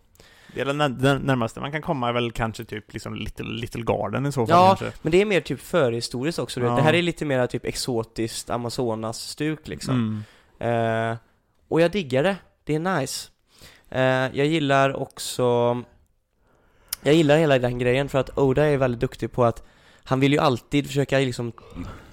Det 0.53 0.61
är 0.61 0.65
den 0.65 1.21
närmaste 1.21 1.59
man 1.59 1.71
kan 1.71 1.81
komma 1.81 2.09
är 2.09 2.13
väl 2.13 2.31
kanske 2.31 2.65
typ 2.65 2.93
liksom 2.93 3.15
Little, 3.15 3.45
Little 3.45 3.83
Garden 3.83 4.25
i 4.25 4.31
så 4.31 4.47
fall 4.47 4.55
Ja, 4.55 4.67
kanske. 4.79 4.99
Men 5.01 5.11
det 5.11 5.21
är 5.21 5.25
mer 5.25 5.41
typ 5.41 5.59
förhistoriskt 5.61 6.39
också. 6.39 6.59
Ja. 6.61 6.75
det 6.75 6.81
här 6.81 6.93
är 6.93 7.01
lite 7.01 7.25
mer 7.25 7.47
typ 7.47 7.65
exotiskt 7.65 8.49
Amazonas-stuk 8.49 9.67
liksom 9.67 10.23
Mm. 10.59 11.11
eh, 11.11 11.17
Och 11.67 11.81
jag 11.81 11.91
diggar 11.91 12.23
det, 12.23 12.35
det 12.63 12.75
är 12.75 12.79
nice 12.79 13.29
eh, 13.89 14.01
Jag 14.37 14.45
gillar 14.47 14.95
också 15.01 15.43
Jag 17.03 17.13
gillar 17.15 17.37
hela 17.37 17.59
den 17.59 17.79
grejen 17.79 18.09
för 18.09 18.19
att 18.19 18.37
Oda 18.37 18.65
är 18.65 18.77
väldigt 18.77 19.01
duktig 19.01 19.31
på 19.31 19.43
att 19.45 19.63
Han 20.03 20.19
vill 20.19 20.31
ju 20.33 20.39
alltid 20.39 20.87
försöka 20.87 21.17
liksom 21.19 21.51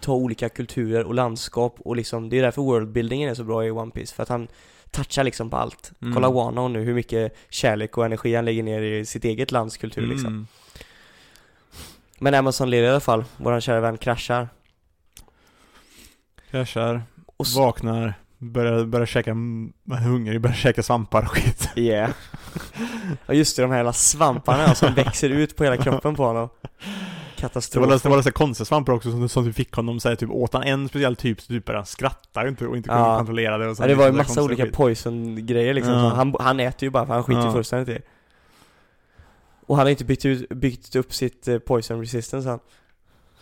ta 0.00 0.12
olika 0.12 0.48
kulturer 0.48 1.04
och 1.04 1.14
landskap 1.14 1.76
och 1.80 1.96
liksom 1.96 2.28
Det 2.28 2.38
är 2.38 2.42
därför 2.42 2.62
worldbuildingen 2.62 3.30
är 3.30 3.34
så 3.34 3.44
bra 3.44 3.64
i 3.64 3.70
One 3.70 3.90
Piece 3.90 4.14
för 4.14 4.22
att 4.22 4.28
han 4.28 4.48
touchar 4.90 5.24
liksom 5.24 5.50
på 5.50 5.56
allt 5.56 5.92
Mm. 6.02 6.14
Kolla 6.14 6.30
Wano 6.30 6.68
nu, 6.68 6.80
hur 6.84 6.94
mycket 6.94 7.36
kärlek 7.50 7.98
och 7.98 8.04
energi 8.04 8.34
han 8.34 8.44
lägger 8.44 8.62
ner 8.62 8.82
i 8.82 9.04
sitt 9.06 9.24
eget 9.24 9.52
lands 9.52 9.76
kultur 9.76 10.06
liksom 10.06 10.26
Mm. 10.26 10.46
Men 12.18 12.34
Amazon 12.34 12.70
Lear 12.70 12.82
i 12.82 12.88
alla 12.88 13.00
fall, 13.00 13.24
våran 13.36 13.60
kära 13.60 13.80
vän 13.80 13.98
kraschar 13.98 14.48
Kraschar, 16.50 17.02
och 17.36 17.46
vaknar, 17.56 18.14
börjar, 18.38 18.84
börjar 18.84 19.06
käka, 19.06 19.30
m- 19.30 19.72
hungrig, 20.04 20.40
börjar 20.40 20.56
käka 20.56 20.82
svampar 20.82 21.22
och 21.22 21.30
skit. 21.30 21.68
Yeah. 21.76 22.10
Ja 23.26 23.34
just 23.34 23.56
det, 23.56 23.62
de 23.62 23.70
här 23.70 23.78
jävla 23.78 23.92
svamparna 23.92 24.74
som 24.74 24.94
växer 24.96 25.30
ut 25.30 25.56
på 25.56 25.64
hela 25.64 25.76
kroppen 25.76 26.14
på 26.14 26.24
honom. 26.24 26.48
Det 27.40 27.48
Katastrof. 27.48 27.88
var, 27.88 27.98
det 28.10 28.16
var 28.16 28.22
så 28.22 28.32
konstiga 28.32 28.64
svampar 28.64 28.92
också 28.92 29.10
som, 29.10 29.28
som 29.28 29.52
fick 29.52 29.72
honom 29.74 30.00
såhär 30.00 30.16
typ, 30.16 30.30
åt 30.30 30.52
han 30.52 30.62
en 30.62 30.88
speciell 30.88 31.16
typ 31.16 31.40
så 31.40 31.46
typ 31.46 31.68
han 31.68 31.86
skratta 31.86 32.48
inte, 32.48 32.66
och 32.66 32.76
inte 32.76 32.88
kunde 32.88 33.02
Ja. 33.04 33.16
kontrollera 33.16 33.58
det 33.58 33.68
och 33.68 33.76
så 33.76 33.82
Ja, 33.82 33.86
det 33.86 33.94
var 33.94 34.06
ju 34.06 34.12
massa 34.12 34.42
olika 34.42 34.66
poison-grejer 34.66 35.74
liksom. 35.74 35.92
Ja. 35.94 36.08
Han, 36.08 36.34
han 36.40 36.60
äter 36.60 36.82
ju 36.86 36.90
bara 36.90 37.06
för 37.06 37.14
han 37.14 37.24
skiter 37.24 37.40
Ja. 37.42 37.52
fullständigt 37.52 37.88
i. 37.96 38.02
Och 39.66 39.76
han 39.76 39.86
har 39.86 39.90
inte 39.90 40.04
byggt, 40.04 40.24
ut, 40.24 40.48
byggt 40.48 40.96
upp 40.96 41.12
sitt 41.14 41.48
eh, 41.48 41.58
poison 41.58 42.00
resistance 42.00 42.48
han. 42.48 42.60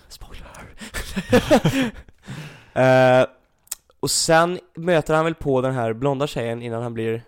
Spoiler. 0.09 0.49
Eh, 2.73 3.27
och 4.01 4.11
sen 4.11 4.59
möter 4.75 5.15
han 5.15 5.25
väl 5.25 5.35
på 5.35 5.61
den 5.61 5.75
här 5.75 5.93
blonda 5.93 6.27
tjejen 6.27 6.63
innan 6.63 6.83
han 6.83 6.95
blir 6.95 7.23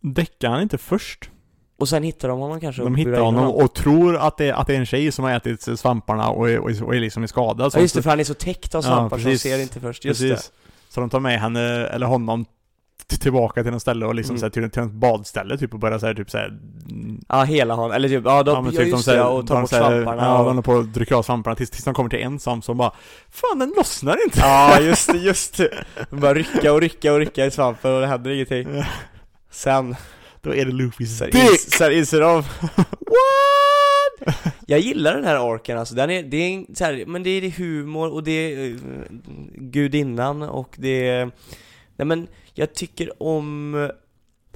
Däckar 0.00 0.50
han 0.50 0.62
inte 0.62 0.78
först? 0.78 1.30
Och 1.78 1.88
sen 1.88 2.02
hittar 2.02 2.28
de 2.28 2.38
honom 2.40 2.60
kanske 2.60 2.82
De 2.82 2.92
och 2.92 2.98
hittar 2.98 3.20
honom 3.20 3.50
och 3.50 3.74
tror 3.74 4.16
att 4.16 4.36
det, 4.36 4.52
att 4.52 4.66
det 4.66 4.74
är 4.74 4.78
en 4.78 4.86
tjej 4.86 5.12
som 5.12 5.24
har 5.24 5.32
ätit 5.32 5.78
svamparna 5.80 6.28
och 6.30 6.50
är, 6.50 6.58
och 6.58 6.70
är, 6.70 6.82
och 6.84 6.94
är 6.96 7.00
liksom 7.00 7.22
är 7.22 7.26
skadad. 7.26 7.72
Ja 7.74 7.80
just 7.80 7.94
det, 7.94 8.02
för 8.02 8.10
han 8.10 8.20
är 8.20 8.24
så 8.24 8.34
täckt 8.34 8.74
av 8.74 8.78
Ja, 8.84 8.88
svampar 8.88 9.18
så 9.18 9.28
de 9.28 9.38
ser 9.38 9.58
inte 9.62 9.80
först. 9.80 10.04
Just 10.04 10.20
det. 10.20 10.28
Precis. 10.30 10.52
Så 10.88 11.00
de 11.00 11.10
tar 11.10 11.20
med 11.20 11.40
henne, 11.40 11.60
eller 11.86 12.06
honom, 12.06 12.44
tillbaka 13.20 13.62
till 13.62 13.72
något 13.72 13.82
ställe 13.82 14.06
och 14.06 14.14
liksom 14.14 14.32
Mm. 14.34 14.38
så 14.40 14.46
här, 14.46 14.50
till, 14.50 14.70
till 14.70 14.82
ett 14.82 14.90
badställe 14.90 15.58
typ 15.58 15.74
och 15.74 15.80
börjar 15.80 15.98
såhär 15.98 16.14
typ 16.14 16.30
såhär 16.30 16.58
Ja, 17.28 17.42
hela 17.42 17.74
honom, 17.74 17.92
eller 17.92 18.08
typ, 18.08 18.22
ja, 18.24 18.42
de, 18.42 18.54
ja, 18.54 18.60
men 18.62 18.74
ja 18.74 18.82
just 18.82 19.06
här- 19.08 19.14
det, 19.16 19.22
och 19.22 19.46
tar 19.46 19.54
de 19.54 19.60
bort 19.60 19.70
så 19.70 19.76
här- 19.76 19.90
svamparna 20.02 20.22
Ja, 20.22 20.28
de 20.34 20.38
och... 20.40 20.44
håller 20.46 20.62
på 20.62 20.78
att 20.78 20.94
drycka 20.94 21.16
av 21.16 21.22
svamparna 21.22 21.56
tills, 21.56 21.70
tills 21.70 21.84
de 21.84 21.94
kommer 21.94 22.10
till 22.10 22.18
en 22.22 22.38
svamp 22.40 22.64
som 22.64 22.76
bara 22.76 22.92
Fan 23.30 23.58
den 23.58 23.72
lossnar 23.76 24.18
inte! 24.24 24.40
Ja, 24.40 24.80
just 24.80 25.12
det, 25.12 25.18
just 25.18 25.56
det. 25.56 25.84
De 26.10 26.20
bara 26.20 26.34
rycka 26.34 26.72
och 26.72 26.80
rycka 26.80 27.12
och 27.12 27.18
rycka 27.18 27.46
i 27.46 27.50
svampen 27.50 27.94
och 27.94 28.00
det 28.00 28.06
händer 28.06 28.30
ingenting. 28.30 28.68
Sen, 29.50 29.96
Då 30.42 30.54
är 30.54 30.64
det 30.64 30.72
Luffys 30.72 31.18
dick! 31.18 31.34
ins, 31.34 31.70
sen 31.70 31.92
inser 31.92 32.20
de 32.20 32.42
What? 33.06 34.36
Jag 34.66 34.80
gillar 34.80 35.14
den 35.14 35.24
här 35.24 35.40
orken 35.42 35.78
alltså, 35.78 35.94
den 35.94 36.10
är, 36.10 36.22
det 36.22 36.36
är 36.36 36.74
så 36.74 36.84
här, 36.84 37.04
men 37.06 37.22
det 37.22 37.30
är 37.30 37.50
humor 37.50 38.12
och 38.12 38.22
det 38.24 38.30
är 38.32 38.68
uh, 38.68 38.76
gudinnan 39.54 40.42
och 40.42 40.74
det 40.78 41.08
är, 41.08 41.24
nej 41.96 42.06
men 42.06 42.26
jag 42.54 42.74
tycker 42.74 43.22
om 43.22 43.72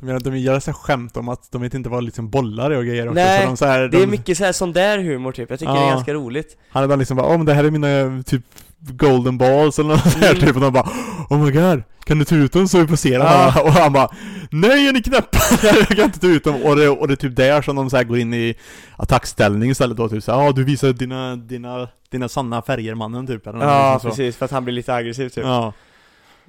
De 0.00 0.08
gör, 0.08 0.20
de 0.20 0.36
gör 0.38 0.60
så 0.60 0.70
här 0.70 0.78
skämt 0.78 1.16
om 1.16 1.28
att 1.28 1.52
de 1.52 1.62
vet 1.62 1.74
inte 1.74 1.88
vad 1.88 2.04
liksom 2.04 2.30
bollar 2.30 2.70
är 2.70 2.78
och 2.78 2.84
grejer 2.86 3.06
också, 3.08 3.14
Nej, 3.14 3.40
så 3.42 3.46
de 3.48 3.56
så 3.56 3.66
här, 3.66 3.80
Det 3.88 3.96
är 3.96 4.00
de, 4.00 4.06
mycket 4.06 4.38
så 4.38 4.44
här 4.44 4.52
sån 4.52 4.72
där 4.72 4.98
humor 4.98 5.32
typ, 5.32 5.50
jag 5.50 5.58
tycker 5.58 5.72
det 5.72 5.78
är 5.78 5.82
Ja. 5.88 5.90
ganska 5.94 6.14
roligt 6.14 6.56
Han 6.68 6.84
är 6.84 6.88
bara 6.88 6.96
liksom 6.96 7.16
bara, 7.16 7.36
men 7.36 7.46
det 7.46 7.54
här 7.54 7.64
är 7.64 7.70
mina 7.70 8.22
typ 8.22 8.42
golden 8.78 9.38
balls 9.38 9.78
eller 9.78 9.88
något 9.88 10.00
sånt 10.02 10.14
här 10.24 10.30
Mm. 10.34 10.46
typ 10.46 10.54
och 10.56 10.60
de 10.62 10.72
bara 10.72 10.88
Oh 11.30 11.38
my 11.44 11.50
god, 11.50 11.82
kan 12.04 12.18
du 12.18 12.24
ta 12.24 12.34
ut 12.34 12.52
dem 12.52 12.68
så 12.68 12.78
vi 12.78 12.86
får 12.86 12.96
se? 12.96 13.08
Ja. 13.12 13.62
Och 13.64 13.72
han 13.72 13.92
bara 13.92 14.08
Nej 14.50 14.88
är 14.88 14.92
ni 14.92 15.02
knäppa? 15.02 15.38
jag 15.62 15.88
kan 15.88 16.04
inte 16.04 16.20
ta 16.20 16.26
ut 16.26 16.44
dem 16.44 16.62
och 16.62 16.76
det, 16.76 16.88
och 16.88 17.08
det 17.08 17.14
är 17.14 17.16
typ 17.16 17.36
där 17.36 17.62
som 17.62 17.76
de 17.76 17.90
så 17.90 17.96
här 17.96 18.04
går 18.04 18.18
in 18.18 18.34
i 18.34 18.54
attackställning 18.96 19.70
istället 19.70 19.96
då 19.96 20.08
typ 20.08 20.24
såhär, 20.24 20.44
ja 20.44 20.52
du 20.52 20.64
visar 20.64 20.92
dina, 20.92 21.36
dina, 21.36 21.88
dina 22.10 22.28
sanna 22.28 22.62
färger 22.62 22.94
mannen 22.94 23.26
typ 23.26 23.46
eller 23.46 23.58
Ja, 23.58 23.92
liksom 23.92 24.10
så. 24.10 24.16
precis, 24.16 24.36
för 24.36 24.44
att 24.44 24.50
han 24.50 24.64
blir 24.64 24.74
lite 24.74 24.94
aggressiv 24.94 25.28
typ 25.28 25.44
Ja, 25.44 25.72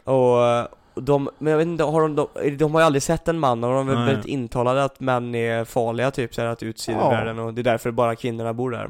Och 0.03 0.67
de, 0.95 1.29
men 1.39 1.51
jag 1.51 1.57
vet 1.57 1.67
inte, 1.67 1.83
har 1.83 2.01
de, 2.01 2.15
de, 2.15 2.57
de 2.57 2.73
har 2.73 2.81
ju 2.81 2.85
aldrig 2.85 3.03
sett 3.03 3.27
en 3.27 3.39
man 3.39 3.63
och 3.63 3.73
de 3.73 3.89
är 3.89 3.95
Nej. 3.95 4.05
väldigt 4.05 4.25
intalade 4.25 4.83
att 4.83 4.99
män 4.99 5.35
är 5.35 5.65
farliga 5.65 6.11
typ 6.11 6.35
såhär 6.35 6.47
att 6.47 6.63
i 6.63 6.73
Ja. 6.87 7.09
världen 7.09 7.39
och 7.39 7.53
det 7.53 7.61
är 7.61 7.63
därför 7.63 7.91
bara 7.91 8.15
kvinnorna 8.15 8.53
bor 8.53 8.71
där 8.71 8.89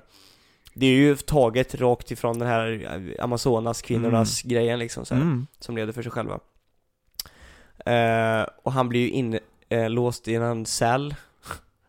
Det 0.73 0.85
är 0.85 0.89
ju 0.95 1.15
taget 1.15 1.75
rakt 1.75 2.11
ifrån 2.11 2.39
den 2.39 2.47
här 2.47 2.89
Amazonas 3.19 3.81
kvinnornas 3.81 4.41
grejen 4.41 4.79
liksom 4.79 5.05
så 5.05 5.15
här, 5.15 5.21
mm. 5.21 5.47
som 5.59 5.75
leder 5.77 5.93
för 5.93 6.01
sig 6.01 6.11
själva 6.11 6.39
eh, 7.85 8.45
Och 8.63 8.71
han 8.73 8.89
blir 8.89 9.01
ju 9.01 9.09
inlåst 9.69 10.27
i 10.27 10.35
en 10.35 10.65
cell 10.65 11.15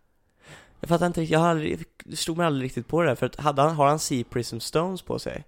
Jag 0.80 0.88
fattar 0.88 1.06
inte 1.06 1.20
riktigt, 1.20 1.32
jag 1.32 1.40
har 1.40 1.48
aldrig, 1.48 1.84
slog 2.14 2.36
mig 2.36 2.46
aldrig 2.46 2.64
riktigt 2.64 2.88
på 2.88 3.02
det 3.02 3.08
där 3.08 3.14
för 3.14 3.26
att 3.26 3.36
hade 3.40 3.62
han, 3.62 3.74
har 3.76 3.86
han 3.88 3.98
Sea 3.98 4.24
Prism 4.30 4.58
Stones 4.58 5.02
på 5.02 5.18
sig? 5.18 5.44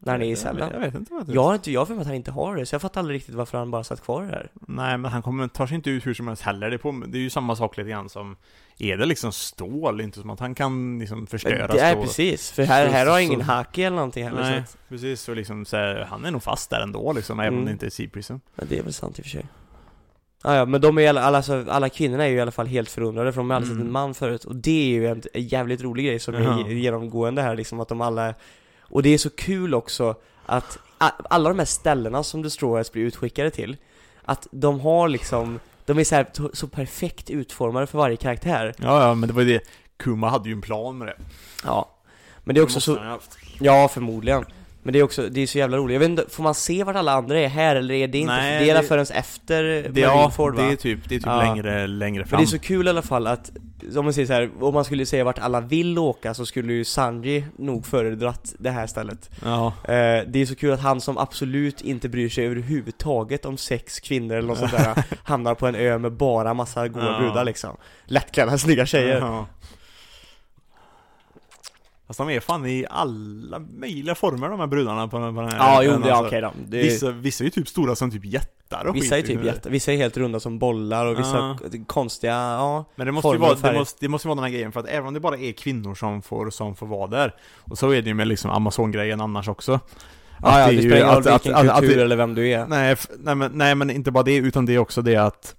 När 0.00 0.12
han 0.12 0.22
är 0.22 0.26
i 0.26 0.28
Jag 0.28 0.38
cellen? 0.38 0.70
Jag 0.72 0.80
vet 0.80 0.94
inte 0.94 1.12
vad 1.12 1.26
det 1.26 1.32
är 1.32 1.34
Jag 1.34 1.42
har 1.44 1.54
inte, 1.54 1.72
jag 1.72 1.88
för 1.88 2.00
att 2.00 2.06
han 2.06 2.14
inte 2.14 2.30
har 2.30 2.56
det, 2.56 2.66
så 2.66 2.74
jag 2.74 2.82
fattar 2.82 3.00
aldrig 3.00 3.16
riktigt 3.16 3.34
varför 3.34 3.58
han 3.58 3.70
bara 3.70 3.84
satt 3.84 4.00
kvar 4.00 4.22
där 4.22 4.50
Nej 4.54 4.98
men 4.98 5.10
han 5.12 5.22
kommer, 5.22 5.48
tar 5.48 5.66
sig 5.66 5.74
inte 5.74 5.90
ut 5.90 6.06
hur 6.06 6.14
som 6.14 6.28
helst 6.28 6.42
heller, 6.42 6.70
det 6.70 6.76
är, 6.76 6.78
på, 6.78 7.04
det 7.06 7.18
är 7.18 7.20
ju 7.22 7.30
samma 7.30 7.56
sak 7.56 7.76
lite 7.76 7.90
grann 7.90 8.08
som 8.08 8.36
Är 8.78 8.96
det 8.96 9.06
liksom 9.06 9.32
stål, 9.32 10.00
inte 10.00 10.20
som 10.20 10.30
att 10.30 10.40
han 10.40 10.54
kan 10.54 10.98
liksom 10.98 11.26
förstöra 11.26 11.66
Det 11.66 11.80
är 11.80 11.92
stål 11.92 12.02
precis, 12.04 12.50
för 12.50 12.62
här, 12.62 12.86
här 12.86 13.06
har 13.06 13.18
ingen 13.18 13.40
hacke 13.40 13.82
eller 13.84 13.96
någonting 13.96 14.24
heller 14.24 14.40
Nej, 14.40 14.64
så 14.68 14.78
precis. 14.88 15.20
Så 15.20 15.34
liksom 15.34 15.64
så 15.64 15.76
här, 15.76 16.06
han 16.10 16.24
är 16.24 16.30
nog 16.30 16.42
fast 16.42 16.70
där 16.70 16.80
ändå 16.80 17.12
liksom, 17.12 17.40
även 17.40 17.48
om 17.52 17.54
Mm. 17.54 17.64
det 17.66 17.72
inte 17.72 17.86
är 17.86 17.90
Sea 17.90 18.08
Prism. 18.12 18.34
ja, 18.54 18.64
det 18.68 18.78
är 18.78 18.82
väl 18.82 18.92
sant 18.92 19.18
i 19.18 19.22
och 19.22 19.24
för 19.24 19.30
sig 19.30 19.46
ah, 20.42 20.54
ja, 20.54 20.64
men 20.64 20.80
de 20.80 20.98
är 20.98 21.08
alla, 21.08 21.22
alltså, 21.22 21.64
alla 21.68 21.88
kvinnorna 21.88 22.24
är 22.24 22.28
ju 22.28 22.36
i 22.36 22.40
alla 22.40 22.50
fall 22.50 22.66
helt 22.66 22.90
förundrade 22.90 23.32
för 23.32 23.40
de 23.40 23.50
har 23.50 23.56
aldrig 23.56 23.68
sett 23.68 23.76
Mm. 23.76 23.86
en 23.86 23.92
man 23.92 24.14
förut 24.14 24.44
Och 24.44 24.56
det 24.56 24.70
är 24.84 24.88
ju 24.88 25.06
en, 25.08 25.22
en 25.32 25.42
jävligt 25.48 25.82
rolig 25.82 26.06
grej 26.06 26.18
som 26.18 26.34
Jaha. 26.34 26.60
är 26.68 26.72
genomgående 26.72 27.42
här 27.42 27.56
liksom, 27.56 27.80
att 27.80 27.88
de 27.88 28.00
alla 28.00 28.34
Och 28.80 29.02
det 29.02 29.08
är 29.14 29.18
så 29.18 29.30
kul 29.30 29.74
också 29.74 30.14
att 30.46 30.78
alla 30.98 31.48
de 31.48 31.58
här 31.58 31.66
ställena 31.66 32.22
som 32.22 32.42
Destroyers 32.42 32.92
blir 32.92 33.02
utskickade 33.02 33.50
till 33.50 33.76
Att 34.24 34.46
de 34.50 34.80
har 34.80 35.08
liksom, 35.08 35.60
de 35.86 35.98
är 35.98 36.04
så, 36.04 36.14
här, 36.14 36.26
så, 36.52 36.66
perfekt 36.68 37.30
utformade 37.30 37.86
för 37.86 37.98
varje 37.98 38.16
karaktär 38.16 38.74
Ja, 38.78 39.02
ja, 39.08 39.14
men 39.14 39.28
det 39.28 39.34
var 39.34 39.42
ju 39.42 39.48
det. 39.58 39.60
Kuma 39.96 40.28
hade 40.28 40.48
ju 40.48 40.52
en 40.54 40.60
plan 40.60 40.98
med 40.98 41.08
det. 41.08 41.16
Ja 41.64 41.88
Men 42.44 42.54
det 42.54 42.60
är 42.60 42.62
också 42.64 42.76
måste 42.76 42.90
så. 42.92 43.18
Ja, 43.60 43.88
förmodligen. 43.88 44.44
Men 44.82 44.92
det 44.92 44.98
är 44.98 45.02
också, 45.02 45.28
det 45.28 45.40
är 45.40 45.46
så 45.46 45.58
jävla 45.58 45.76
roligt. 45.76 45.92
Jag 45.94 46.00
vet 46.00 46.08
inte, 46.08 46.24
får 46.28 46.42
man 46.42 46.54
se 46.54 46.84
vart 46.84 46.96
alla 46.96 47.12
andra 47.12 47.40
är 47.40 47.48
här 47.48 47.76
eller 47.76 47.94
är 47.94 48.08
det 48.08 48.18
inte, 48.18 48.32
Nej, 48.34 48.66
det- 48.74 48.82
förrän 48.82 49.06
efter 49.14 49.62
Det, 49.90 50.06
Marineford 50.06 50.56
va? 50.56 50.62
det 50.62 50.72
är 50.72 50.76
typ, 50.76 50.98
det 51.08 51.14
är 51.14 51.18
typ 51.18 51.26
Ja. 51.26 51.36
längre, 51.42 51.86
längre 51.86 52.24
fram. 52.24 52.38
det 52.40 52.44
är 52.44 52.46
så 52.46 52.58
kul 52.58 52.86
i 52.86 52.90
alla 52.90 53.02
fall 53.02 53.26
att, 53.26 53.50
om 53.96 54.04
man 54.04 54.12
säger 54.14 54.26
så 54.26 54.32
här, 54.32 54.50
om 54.60 54.74
man 54.74 54.84
skulle 54.84 55.06
säga 55.06 55.24
vart 55.24 55.38
alla 55.38 55.60
vill 55.60 55.98
åka 55.98 56.34
så 56.34 56.46
skulle 56.46 56.72
ju 56.72 56.84
Sanji 56.84 57.44
nog 57.56 57.86
föredratt 57.86 58.54
det 58.58 58.70
här 58.70 58.86
stället. 58.86 59.30
Ja. 59.44 59.66
Eh, 59.66 60.24
det 60.26 60.38
är 60.38 60.46
så 60.46 60.54
kul 60.54 60.72
att 60.72 60.80
han 60.80 61.00
som 61.00 61.18
absolut 61.18 61.80
inte 61.80 62.08
bryr 62.08 62.28
sig 62.28 62.46
överhuvudtaget 62.46 63.44
om 63.44 63.56
sex 63.56 64.00
kvinnor 64.00 64.36
eller 64.36 64.48
något 64.48 64.58
sånt 64.58 64.72
där 64.72 65.04
hamnar 65.24 65.54
på 65.54 65.66
en 65.66 65.74
ö 65.74 65.98
med 65.98 66.12
bara 66.12 66.54
massa 66.54 66.88
goda 66.88 67.06
Ja. 67.06 67.18
brudar 67.18 67.44
liksom. 67.44 67.76
Lättklädda, 68.04 68.58
snygga 68.58 68.86
tjejer. 68.86 69.18
Ja. 69.20 69.46
Fast 72.08 72.18
de 72.18 72.30
är 72.30 72.40
fan 72.40 72.66
i 72.66 72.86
alla 72.90 73.58
möjliga 73.58 74.14
former 74.14 74.48
de 74.48 74.60
här 74.60 74.66
brudarna 74.66 75.08
på, 75.08 75.10
på 75.10 75.40
den 75.40 75.48
här 75.50 75.56
Ja, 75.58 75.82
jo, 75.82 75.90
det, 75.90 75.96
alltså. 76.14 76.26
okej 76.26 76.40
då. 76.40 76.52
Det 76.68 76.82
Vissa, 76.82 77.10
vissa 77.10 77.44
är 77.44 77.46
ju 77.46 77.50
typ 77.50 77.68
stora 77.68 77.96
som 77.96 78.10
typ 78.10 78.24
jättar 78.24 78.84
och 78.86 78.96
Vissa 78.96 79.18
är 79.18 79.22
typ 79.22 79.44
jätte, 79.44 79.70
vissa 79.70 79.92
är 79.92 79.96
helt 79.96 80.16
runda 80.16 80.40
som 80.40 80.58
bollar 80.58 81.06
och 81.06 81.18
vissa 81.18 81.36
Ja. 81.36 81.58
konstiga, 81.86 82.32
ja 82.32 82.84
Men 82.96 83.06
det 83.06 83.12
måste 83.12 83.28
ju 83.28 83.36
vara, 83.38 83.54
det 83.54 83.72
måste, 83.78 83.96
det 84.00 84.08
måste 84.08 84.28
vara 84.28 84.34
den 84.34 84.44
här 84.44 84.50
grejen 84.50 84.72
för 84.72 84.80
att 84.80 84.86
även 84.86 85.06
om 85.08 85.14
det 85.14 85.20
bara 85.20 85.36
är 85.36 85.52
kvinnor 85.52 85.94
som 85.94 86.22
får, 86.22 86.50
som 86.50 86.76
får 86.76 86.86
vara 86.86 87.06
där 87.06 87.34
Och 87.60 87.78
så 87.78 87.90
är 87.90 88.02
det 88.02 88.08
ju 88.08 88.14
med 88.14 88.28
liksom 88.28 88.50
Amazon-grejen 88.50 89.20
annars 89.20 89.48
också 89.48 89.80
Ja, 90.42 90.60
ja, 90.60 90.66
det, 90.66 90.72
är 90.72 90.72
ju 90.72 90.80
spelar 90.80 90.96
ingen 90.96 91.08
roll 91.08 91.18
att- 91.18 91.26
att- 91.26 91.46
vilken 91.46 91.54
att- 91.68 91.68
att 91.74 91.80
kultur 91.80 91.96
det- 91.96 92.02
eller 92.02 92.16
vem 92.16 92.34
du 92.34 92.48
är 92.48 92.66
Nej, 92.66 92.96
nej, 93.18 93.34
men, 93.34 93.50
nej 93.54 93.74
men 93.74 93.90
inte 93.90 94.10
bara 94.10 94.22
det, 94.24 94.36
utan 94.36 94.66
det 94.66 94.74
är 94.74 94.78
också 94.78 95.02
det 95.02 95.16
att 95.16 95.54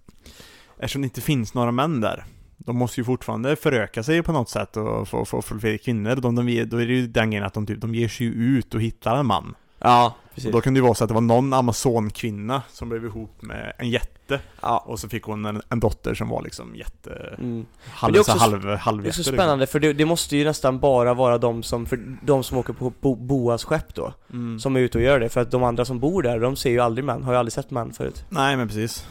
Eftersom 0.79 1.01
det 1.01 1.05
inte 1.05 1.21
finns 1.21 1.53
några 1.53 1.71
män 1.71 2.01
där 2.01 2.25
de 2.65 2.77
måste 2.77 2.99
ju 2.99 3.03
fortfarande 3.05 3.55
föröka 3.55 4.03
sig 4.03 4.23
på 4.23 4.31
något 4.31 4.49
sätt 4.49 4.77
och 4.77 5.07
få, 5.07 5.25
få, 5.25 5.41
få 5.41 5.59
fler 5.59 5.77
kvinnor. 5.77 6.15
De, 6.15 6.35
de, 6.35 6.63
då 6.65 6.81
är 6.81 6.87
det 6.87 6.93
ju 6.93 7.07
den 7.07 7.29
grejen 7.31 7.45
att 7.45 7.53
de, 7.53 7.65
typ, 7.65 7.81
de 7.81 7.95
ger 7.95 8.07
sig 8.07 8.25
ut 8.27 8.73
och 8.75 8.81
hittar 8.81 9.15
en 9.15 9.25
man. 9.25 9.55
Ja, 9.81 10.15
Och 10.29 10.35
precis. 10.35 10.51
då 10.51 10.61
kan 10.61 10.73
det 10.73 10.77
ju 10.77 10.83
vara 10.83 10.93
så 10.93 11.03
att 11.03 11.07
det 11.07 11.13
var 11.13 11.21
någon 11.21 11.53
amazonkvinna 11.53 12.61
som 12.71 12.89
blev 12.89 13.05
ihop 13.05 13.41
med 13.41 13.73
en 13.77 13.89
jätte. 13.89 14.39
Ja. 14.61 14.77
Och 14.77 14.99
så 14.99 15.09
fick 15.09 15.23
hon 15.23 15.45
en, 15.45 15.61
en 15.69 15.79
dotter 15.79 16.13
som 16.13 16.29
var 16.29 16.41
liksom 16.41 16.75
jätte... 16.75 17.35
Mm. 17.37 17.65
Halv, 17.93 18.13
det 18.13 18.19
är 18.19 18.23
så 18.23 18.31
också 18.31 18.45
halv, 18.45 18.61
Det 18.61 18.69
är 18.73 18.77
så 19.11 19.19
liksom. 19.19 19.23
spännande 19.23 19.67
för 19.67 19.79
det, 19.79 19.93
det 19.93 20.05
måste 20.05 20.37
ju 20.37 20.43
nästan 20.43 20.79
bara 20.79 21.13
vara 21.13 21.37
de 21.37 21.63
som, 21.63 21.85
för 21.85 22.17
de 22.21 22.43
som 22.43 22.57
åker 22.57 22.73
på 22.73 22.93
Bo, 23.01 23.15
Boas 23.15 23.63
skepp 23.63 23.95
då, 23.95 24.13
Mm. 24.33 24.59
som 24.59 24.75
är 24.75 24.79
ute 24.79 24.97
och 24.97 25.03
gör 25.03 25.19
det. 25.19 25.29
För 25.29 25.41
att 25.41 25.51
de 25.51 25.63
andra 25.63 25.85
som 25.85 25.99
bor 25.99 26.21
där, 26.23 26.39
de 26.39 26.55
ser 26.55 26.69
ju 26.69 26.79
aldrig 26.79 27.05
män, 27.05 27.23
har 27.23 27.33
ju 27.33 27.39
aldrig 27.39 27.53
sett 27.53 27.71
män 27.71 27.93
förut. 27.93 28.25
Nej 28.29 28.57
men 28.57 28.67
precis. 28.67 29.07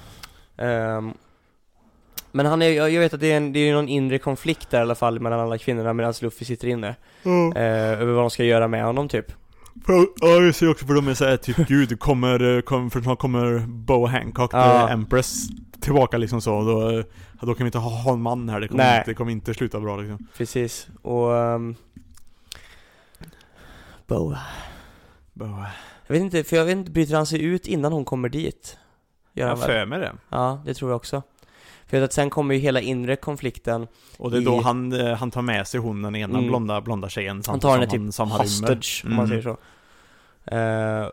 Ehm, 0.56 1.12
men 2.38 2.46
han 2.46 2.62
är, 2.62 2.88
jag 2.88 3.00
vet 3.00 3.14
att 3.14 3.20
det 3.20 3.32
är, 3.32 3.36
en, 3.36 3.52
det 3.52 3.58
är 3.58 3.74
någon 3.74 3.88
inre 3.88 4.18
konflikt 4.18 4.70
där 4.70 4.78
i 4.78 4.82
alla 4.82 4.94
fall 4.94 5.20
mellan 5.20 5.40
alla 5.40 5.58
kvinnorna 5.58 5.92
medan 5.92 6.14
Luffy 6.22 6.44
sitter 6.44 6.68
inne. 6.68 6.88
Eh, 7.56 7.62
över 8.02 8.12
vad 8.12 8.22
de 8.22 8.30
ska 8.30 8.44
göra 8.44 8.68
med 8.68 8.84
honom 8.84 9.08
typ. 9.08 9.32
Ja, 10.20 10.28
jag 10.28 10.54
ser 10.54 10.70
också 10.70 10.86
för 10.86 10.94
de 10.94 11.08
är 11.08 11.14
såhär 11.14 11.36
typ 11.36 11.56
gud, 11.68 12.00
kommer, 12.00 12.60
kommer, 12.60 12.90
för 12.90 13.00
snart 13.00 13.18
kommer 13.18 13.58
Bo 13.68 14.06
Hancock, 14.06 14.50
Ja. 14.54 14.86
the 14.86 14.92
Empress, 14.92 15.46
tillbaka 15.80 16.18
liksom 16.18 16.40
så. 16.40 16.62
Då, 16.62 16.98
eh, 16.98 17.04
då 17.40 17.54
kan 17.54 17.64
vi 17.64 17.68
inte 17.68 17.78
ha, 17.78 17.90
ha 17.90 18.12
en 18.12 18.22
man 18.22 18.48
här, 18.48 18.60
det 18.60 18.68
kommer, 18.68 18.84
Nej. 18.84 18.98
inte, 18.98 19.10
det 19.10 19.14
kommer 19.14 19.32
inte 19.32 19.54
sluta 19.54 19.80
bra 19.80 19.96
liksom. 19.96 20.26
Precis. 20.36 20.88
Och... 21.02 21.30
Um, 21.30 21.74
Boa. 24.06 24.38
Bo. 25.32 25.46
Jag 26.06 26.12
vet 26.14 26.22
inte, 26.22 26.44
för 26.44 26.56
jag 26.56 26.64
vet 26.64 26.76
inte, 26.76 26.90
bryter 26.90 27.14
han 27.14 27.26
sig 27.26 27.44
ut 27.44 27.66
innan 27.66 27.92
hon 27.92 28.04
kommer 28.04 28.28
dit? 28.28 28.78
Gör 29.32 29.48
Jag 29.48 29.58
för 29.60 29.86
mig 29.86 29.98
det. 30.00 30.12
Ja, 30.28 30.62
det 30.64 30.74
tror 30.74 30.90
jag 30.90 30.96
också. 30.96 31.22
För 31.88 32.02
att 32.02 32.12
sen 32.12 32.30
kommer 32.30 32.54
ju 32.54 32.60
hela 32.60 32.80
inre 32.80 33.16
konflikten 33.16 33.86
Och 34.18 34.30
det 34.30 34.36
är 34.36 34.40
då 34.40 34.54
I- 34.60 34.62
han, 34.62 34.92
eh, 34.92 35.14
han 35.14 35.30
tar 35.30 35.42
med 35.42 35.66
sig 35.68 35.80
hon, 35.80 36.02
den 36.02 36.16
ena 36.16 36.38
Mm. 36.38 36.48
blonda, 36.50 36.80
blonda 36.80 37.08
tjejen 37.08 37.42
Han 37.46 37.60
tar 37.60 37.70
henne 37.78 37.86
typ 37.86 38.14
som 38.14 38.30
han 38.30 38.40
hostage, 38.40 39.02
om 39.06 39.14
man 39.14 39.26
Mm. 39.26 39.28
säger 39.28 39.42
så. 39.42 39.56
Eh, 40.56 41.08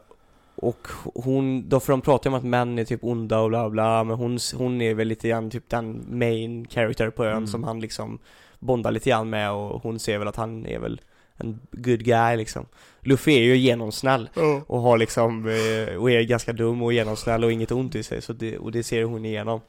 och 0.56 0.88
hon, 1.16 1.70
då 1.70 1.80
för 1.80 1.94
de 1.94 2.02
pratar 2.02 2.30
ju 2.30 2.34
om 2.34 2.38
att 2.40 2.46
män 2.46 2.80
är 2.80 2.86
typ 2.86 3.04
onda 3.04 3.40
och 3.40 3.50
bla 3.50 3.70
bla, 3.70 4.04
men 4.04 4.18
hon, 4.18 4.40
hon 4.56 4.82
är 4.82 4.94
väl 4.94 5.08
lite 5.08 5.28
grann 5.30 5.50
typ 5.50 5.70
den 5.70 6.06
main 6.10 6.68
character 6.70 7.10
på 7.10 7.26
ön 7.26 7.32
Mm. 7.32 7.48
som 7.48 7.64
han 7.64 7.80
liksom 7.80 8.20
bondar 8.60 8.92
lite 8.92 9.10
grann 9.10 9.30
med 9.30 9.52
och 9.52 9.84
hon 9.84 10.00
ser 10.00 10.18
väl 10.18 10.28
att 10.28 10.36
han 10.36 10.66
är 10.66 10.80
väl 10.80 11.02
en 11.38 11.60
good 11.72 12.04
guy 12.04 12.38
liksom. 12.38 12.66
Luffy 13.02 13.32
är 13.38 13.42
ju 13.44 13.58
genomsnäll 13.58 14.30
och 14.68 14.80
har 14.82 14.98
liksom, 14.98 15.46
eh, 15.48 15.96
och 15.96 16.12
är 16.12 16.22
ganska 16.24 16.54
dum 16.54 16.82
och 16.82 16.94
genomsnäll 16.94 17.44
och 17.44 17.52
inget 17.52 17.72
ont 17.72 17.96
i 17.96 18.04
sig, 18.04 18.22
så 18.22 18.34
det, 18.34 18.58
och 18.58 18.72
det 18.72 18.84
ser 18.84 19.04
hon 19.04 19.26
igenom. 19.26 19.62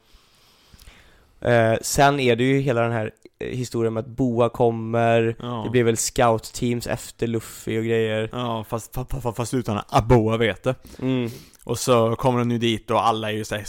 Eh, 1.41 1.73
sen 1.81 2.19
är 2.19 2.35
det 2.35 2.43
ju 2.43 2.59
hela 2.59 2.81
den 2.81 2.91
här 2.91 3.11
eh, 3.39 3.47
historien 3.57 3.93
med 3.93 4.01
att 4.01 4.07
Boa 4.07 4.49
kommer, 4.49 5.35
Ja. 5.39 5.61
det 5.65 5.69
blir 5.69 5.83
väl 5.83 5.95
scout-teams 5.95 6.87
efter 6.89 7.27
Luffy 7.27 7.79
och 7.79 7.83
grejer. 7.85 8.29
Ja, 8.31 8.63
fast, 8.69 8.95
fast, 8.95 9.35
fast, 9.37 9.53
utan 9.53 9.79
att 9.89 10.05
Boa 10.07 10.37
vet 10.37 10.63
det. 10.63 10.75
Mm. 11.01 11.29
Och 11.63 11.79
så 11.79 12.15
kommer 12.15 12.39
hon 12.39 12.51
ju 12.51 12.57
dit 12.57 12.91
och 12.91 13.07
alla 13.07 13.31
är 13.31 13.35
ju 13.35 13.43
såhär 13.45 13.63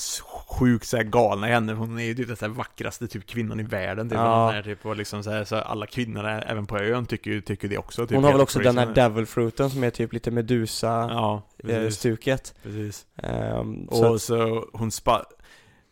sjukt 0.48 0.87
såhär 0.87 1.04
galna 1.04 1.48
i 1.48 1.52
henne. 1.52 1.72
Hon 1.72 1.98
är 1.98 2.04
ju 2.04 2.14
typ 2.14 2.26
den 2.28 2.37
såhär 2.37 2.52
vackraste 2.52 3.09
typ 3.09 3.26
kvinnan 3.26 3.61
i 3.61 3.62
världen. 3.62 4.09
Typ. 4.09 4.18
Ja. 4.18 4.46
Hon 4.46 4.54
är 4.54 4.62
typ 4.62 4.87
och 4.87 4.96
liksom 4.96 5.22
så, 5.22 5.31
här, 5.31 5.44
så 5.44 5.57
alla 5.57 5.87
kvinnorna 5.87 6.42
även 6.42 6.66
på 6.66 6.78
ön 6.78 7.07
tycker, 7.07 7.31
ju- 7.31 7.40
tycker 7.40 7.68
det 7.68 7.78
också. 7.78 8.07
Typ, 8.07 8.14
Hon 8.14 8.24
har 8.24 8.33
väl 8.33 8.40
också 8.40 8.59
den 8.59 8.78
här 8.78 8.87
devil 8.87 9.26
fruiten 9.26 9.70
som 9.70 9.85
är 9.85 9.90
typ 9.90 10.12
lite 10.12 10.31
Ja, 10.31 11.42
Medusa-stuket. 11.62 12.54
precis. 12.62 13.07
precis. 13.16 13.88
Så 13.90 14.09
Och 14.09 14.14
att, 14.14 14.22
så 14.22 14.64
hon 14.72 14.90
spa... 14.90 15.24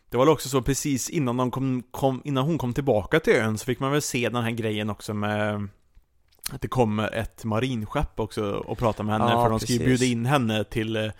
Det 0.09 0.17
var 0.17 0.27
också 0.29 0.49
så 0.49 0.61
precis 0.61 1.09
innan, 1.09 1.37
de 1.37 1.51
kom, 1.51 1.83
kom, 1.91 2.21
innan 2.25 2.43
hon 2.45 2.57
kom 2.57 2.73
tillbaka 2.73 3.19
till 3.19 3.33
ön 3.35 3.57
så 3.57 3.65
fick 3.65 3.79
man 3.79 3.91
väl 3.91 4.01
se 4.01 4.29
den 4.29 4.43
här 4.43 4.51
grejen 4.51 4.89
också 4.89 5.13
med 5.13 5.67
att 6.51 6.61
det 6.61 6.67
kommer 6.67 7.13
ett 7.15 7.43
marinskepp 7.43 8.19
också 8.19 8.43
och 8.51 8.77
prata 8.77 9.03
med 9.03 9.19
henne 9.19 9.31
Ja, 9.31 9.43
för 9.43 9.49
de 9.49 9.59
ska 9.59 9.73
ju 9.73 9.79
bjuda 9.79 10.05
in 10.05 10.25
henne 10.25 10.63
till 10.63 10.95
eh, 10.95 11.11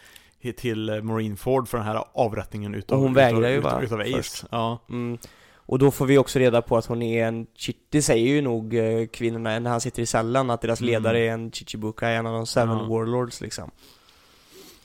till 0.58 1.02
Marineford 1.04 1.68
för 1.68 1.78
den 1.78 1.88
här 1.88 2.04
avrättningen 2.14 2.76
utav 2.76 2.98
Och 2.98 3.04
hon 3.04 3.14
vägrar 3.14 3.50
ju 3.50 3.58
utav, 3.58 3.84
utav 3.84 4.00
Ace. 4.02 4.48
Ja. 4.52 4.80
mm, 4.90 5.18
och 5.56 5.80
då 5.80 5.92
får 5.92 6.06
vi 6.06 6.18
också 6.18 6.40
reda 6.40 6.62
på 6.62 6.78
att 6.78 6.86
hon 6.86 7.02
är 7.02 7.28
en, 7.28 7.48
det 7.90 8.02
säger 8.02 8.28
ju 8.28 8.42
nog 8.42 8.74
eh, 8.76 9.08
kvinnorna 9.08 9.60
när 9.60 9.72
han 9.72 9.82
sitter 9.82 10.02
i 10.02 10.06
cellen, 10.06 10.50
att 10.50 10.62
deras 10.62 10.82
Mm. 10.82 10.92
ledare 10.92 11.20
är 11.20 11.32
en 11.32 11.52
Chichibuka, 11.52 12.10
en 12.10 12.26
av 12.28 12.34
de 12.34 12.46
seven 12.48 12.78
Ja. 12.78 12.84
warlords 12.86 13.42
liksom. 13.42 13.72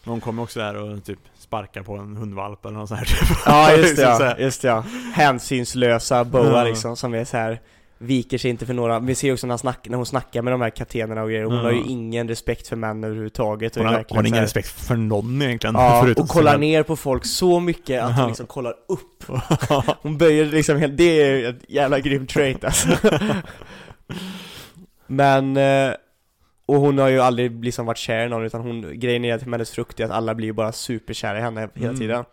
Hon 0.04 0.20
kommer 0.20 0.42
också 0.42 0.60
där 0.60 0.74
och 0.74 1.04
typ 1.04 1.18
sparkar 1.52 1.82
på 1.82 1.96
en 1.96 2.16
hundvalp 2.16 2.64
eller 2.66 2.76
något 2.78 2.88
sånt 2.88 3.00
här 3.00 3.06
typ. 3.26 3.38
Ja 3.46 3.72
just 3.76 3.96
det 3.96 4.02
Liksom 4.06 4.26
ja, 4.26 4.36
just 4.38 4.62
det 4.62 4.68
ja. 4.68 4.84
Hänsynslösa 5.14 6.24
Boa 6.24 6.64
liksom, 6.64 6.96
som 6.96 7.14
är 7.14 7.24
så 7.24 7.36
här 7.36 7.60
viker 7.98 8.38
sig 8.38 8.50
inte 8.50 8.66
för 8.66 8.74
några, 8.74 8.98
vi 8.98 9.14
ser 9.14 9.32
också 9.32 9.46
när, 9.46 9.56
snack, 9.56 9.78
när 9.88 9.96
hon 9.96 10.06
snackar 10.06 10.42
med 10.42 10.52
de 10.52 10.60
här 10.60 10.70
kaptenerna 10.70 11.22
och 11.22 11.28
grejer, 11.28 11.44
hon 11.44 11.54
Ja. 11.54 11.62
har 11.62 11.70
ju 11.72 11.82
ingen 11.82 12.28
respekt 12.28 12.68
för 12.68 12.76
män 12.76 13.04
överhuvudtaget. 13.04 13.76
Hon 13.76 13.86
har, 13.86 13.92
har 14.10 14.22
ingen 14.22 14.34
här- 14.34 14.42
respekt 14.42 14.68
för 14.68 14.96
någon 14.96 15.42
egentligen. 15.42 15.74
Ja, 15.78 16.06
och 16.16 16.28
kollar 16.28 16.58
ner 16.58 16.82
på 16.82 16.96
folk 16.96 17.24
så 17.26 17.60
mycket 17.60 18.02
att 18.02 18.16
hon 18.16 18.26
liksom 18.28 18.46
kollar 18.46 18.74
upp. 18.88 19.24
Hon 20.02 20.18
böjer 20.18 20.44
liksom 20.44 20.76
helt, 20.78 20.96
det 20.96 21.22
är 21.22 21.48
ett 21.50 21.64
jävla 21.68 22.00
grymt 22.00 22.30
trait 22.30 22.64
alltså. 22.64 22.88
Men, 25.06 25.56
eh, 25.56 25.90
och 26.74 26.80
hon 26.80 26.98
har 26.98 27.08
ju 27.08 27.20
aldrig 27.20 27.64
liksom 27.64 27.86
varit 27.86 27.98
kär 27.98 28.26
i 28.26 28.28
någon 28.28 28.44
utan 28.44 28.60
hon, 28.60 28.98
grejen 29.00 29.24
är 29.24 29.34
att 29.34 29.42
hennes 29.42 29.70
frukt 29.70 30.00
är 30.00 30.04
att 30.04 30.10
alla 30.10 30.34
blir 30.34 30.46
ju 30.46 30.52
bara 30.52 30.72
superkära 30.72 31.38
i 31.38 31.40
henne 31.40 31.68
hela 31.74 31.86
Mm. 31.88 31.98
tiden 32.00 32.24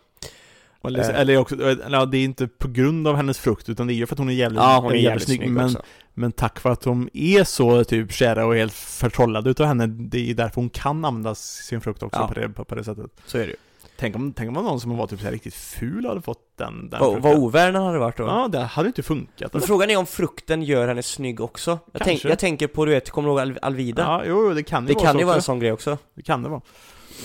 Eller, 0.84 1.00
Eh. 1.00 1.20
eller 1.20 1.38
också, 1.38 1.56
eller, 1.56 1.90
ja, 1.98 2.06
det 2.06 2.18
är 2.18 2.24
inte 2.24 2.48
på 2.48 2.68
grund 2.68 3.08
av 3.08 3.16
hennes 3.16 3.40
frukt 3.40 3.70
utan 3.70 3.88
det 3.88 3.94
är 3.94 3.96
ju 3.96 4.06
för 4.08 4.16
att 4.16 4.20
hon 4.20 4.30
är 4.30 4.34
jävligt, 4.34 4.60
Ja, 4.62 4.80
hon 4.84 4.92
är 4.92 4.96
jävligt 4.96 5.24
snygg 5.24 5.50
men, 5.50 5.66
också 5.66 5.82
men 6.14 6.32
tack 6.32 6.60
för 6.60 6.72
att 6.72 6.82
de 6.82 7.10
är 7.14 7.44
så 7.44 7.84
typ 7.84 8.12
kära 8.12 8.46
och 8.46 8.56
helt 8.56 8.74
förtrollade 8.74 9.50
utav 9.50 9.66
henne, 9.68 9.88
det 9.88 10.30
är 10.32 10.34
därför 10.34 10.56
hon 10.56 10.70
kan 10.70 11.06
använda 11.06 11.36
sin 11.36 11.82
frukt 11.82 12.04
också 12.04 12.20
Ja. 12.20 12.28
på, 12.28 12.34
det, 12.34 12.50
på, 12.50 12.66
på 12.66 12.76
det 12.76 12.84
sättet. 12.84 13.12
Så 13.26 13.38
är 13.38 13.42
det 13.42 13.48
ju 13.50 13.56
Tänk 14.00 14.16
om, 14.16 14.34
tänk 14.34 14.48
om 14.58 14.64
någon 14.64 14.80
som 14.80 14.98
var 14.98 15.08
typ 15.08 15.20
så 15.20 15.26
här 15.26 15.32
riktigt 15.32 15.54
ful 15.54 16.06
hade 16.06 16.22
fått 16.22 16.58
den, 16.58 16.90
den 16.90 17.00
Vad 17.00 17.22
vad 17.22 17.38
ovärd 17.38 17.76
han 17.76 17.86
hade 17.86 18.00
varit 18.00 18.18
då 18.18 18.24
Ja, 18.24 18.48
det 18.52 18.60
hade 18.60 18.88
inte 18.88 19.04
funkat. 19.04 19.54
Men 19.54 19.62
frågan 19.62 19.90
är 19.90 19.98
om 19.98 20.06
frukten 20.06 20.64
gör 20.64 20.88
henne 20.88 21.04
snygg 21.04 21.42
också 21.42 21.80
Jag, 21.92 22.02
tänk, 22.04 22.26
jag 22.26 22.40
tänker 22.40 22.68
på, 22.68 22.86
du 22.86 22.92
vet, 22.92 23.10
kommer 23.10 23.30
du 23.30 23.32
ihåg 23.32 23.40
Al- 23.40 23.60
Alvida? 23.62 24.02
Ja, 24.02 24.24
jo, 24.26 24.48
jo, 24.48 24.54
det 24.54 24.64
kan 24.64 24.86
det 24.86 24.94
ju 24.94 25.00
kan 25.00 25.06
vara 25.06 25.14
ju 25.16 25.22
så 25.22 25.26
vara 25.26 25.36
en 25.36 25.42
sån 25.42 25.60
grej 25.60 25.72
också 25.72 25.98
Det 26.16 26.22
kan 26.22 26.44
det 26.44 26.50
vara. 26.50 26.62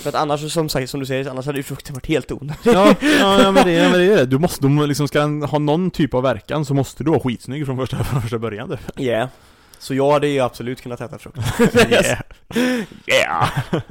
För 0.01 0.09
att 0.09 0.15
annars, 0.15 0.51
som 0.53 0.69
sagt, 0.69 0.89
som 0.89 0.99
du 0.99 1.05
säger, 1.05 1.29
annars 1.29 1.45
hade 1.45 1.57
ju 1.59 1.63
frukten 1.63 1.93
varit 1.93 2.07
helt 2.07 2.31
onödig 2.31 2.57
Ja, 2.63 2.95
ja, 3.01 3.41
ja, 3.41 3.51
men 3.51 3.65
det, 3.65 3.71
ja, 3.71 3.89
men 3.89 3.99
det 3.99 4.05
är 4.05 4.15
det. 4.17 4.25
Du 4.25 4.37
måste, 4.39 4.63
de 4.63 4.81
liksom 4.87 5.07
ska 5.07 5.19
den 5.19 5.43
ha 5.43 5.59
någon 5.59 5.91
typ 5.91 6.13
av 6.13 6.23
verkan 6.23 6.65
så 6.65 6.73
måste 6.73 7.03
du 7.03 7.09
vara 7.11 7.19
skitsnygg 7.19 7.65
från 7.65 7.77
första, 7.77 8.03
från 8.03 8.21
första 8.21 8.39
början 8.39 8.69
typ. 8.69 8.79
Ja 8.95 9.03
yeah. 9.03 9.29
Så 9.79 9.93
jag 9.93 10.11
hade 10.11 10.27
ju 10.27 10.39
absolut 10.39 10.81
kunnat 10.81 11.01
äta 11.01 11.17
frukt 11.17 11.37
Yeah. 11.89 12.19
Yeah! 13.07 13.49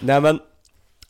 Nej 0.00 0.20
men, 0.20 0.40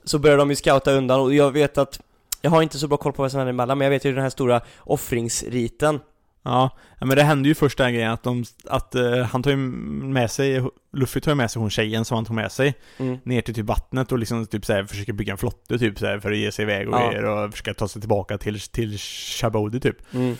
så 0.05 0.19
börjar 0.19 0.37
de 0.38 0.51
ju 0.51 0.57
scouta 0.57 0.93
undan 0.93 1.21
och 1.21 1.35
jag 1.35 1.51
vet 1.51 1.79
att 1.79 2.01
jag 2.40 2.51
har 2.51 2.62
inte 2.62 2.79
så 2.79 2.88
bra 2.88 2.97
koll 2.97 3.12
på 3.12 3.23
vad 3.23 3.31
som 3.31 3.38
händer 3.38 3.53
emellan, 3.53 3.79
men 3.79 3.85
jag 3.85 3.90
vet 3.90 4.05
ju 4.05 4.12
den 4.12 4.23
här 4.23 4.31
stora 4.31 4.61
offringsriten 4.79 6.01
Ja, 6.47 6.71
men 7.01 7.17
det 7.17 7.23
hände 7.23 7.49
ju 7.49 7.55
först 7.55 7.79
den 7.79 7.95
grejen 7.95 8.11
att, 8.11 8.23
de, 8.23 8.45
att 8.69 8.95
eh, 8.95 9.19
han 9.19 9.43
tar 9.43 9.51
ju 9.51 9.57
med 9.57 10.31
sig, 10.31 10.62
Luffy 10.93 11.21
tar 11.21 11.31
ju 11.33 11.35
med 11.35 11.51
sig 11.51 11.61
hon 11.61 11.71
tjejen 11.71 12.05
som 12.05 12.14
han 12.14 12.25
tog 12.25 12.37
med 12.37 12.53
sig 12.53 12.75
mm. 12.99 13.19
ner 13.23 13.40
till 13.40 13.55
typ 13.55 13.67
vattnet 13.67 14.12
och 14.12 14.19
liksom 14.19 14.47
typ 14.47 14.64
såhär 14.64 14.85
försöker 14.85 15.12
bygga 15.12 15.33
en 15.33 15.38
flotte 15.38 15.79
typ 15.79 15.99
såhär 15.99 16.19
för 16.19 16.33
att 16.33 16.38
ge 16.38 16.53
sig 16.53 16.62
iväg 16.62 16.88
och 16.88 16.95
Ja. 16.95 17.09
grejer 17.11 17.25
och 17.25 17.51
försöka 17.51 17.75
ta 17.75 17.88
sig 17.88 18.01
tillbaka 18.03 18.38
till, 18.38 18.61
till 18.61 18.99
Shabody 18.99 19.81
typ. 19.81 20.14
Mm. 20.14 20.37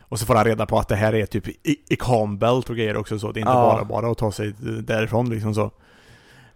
Och 0.00 0.18
så 0.18 0.26
får 0.26 0.34
han 0.34 0.44
reda 0.44 0.66
på 0.66 0.78
att 0.78 0.88
det 0.88 0.96
här 0.96 1.14
är 1.14 1.26
typ 1.26 1.48
i, 1.48 1.76
i 1.88 1.96
Calmbelt 1.96 2.70
och 2.70 2.76
grejer 2.76 2.96
också 2.96 3.18
så 3.18 3.32
det 3.32 3.38
är 3.38 3.42
inte 3.42 3.52
Ja. 3.52 3.72
bara 3.72 3.84
bara 3.84 4.10
att 4.10 4.18
ta 4.18 4.32
sig 4.32 4.54
därifrån 4.82 5.30
liksom 5.30 5.54
så. 5.54 5.70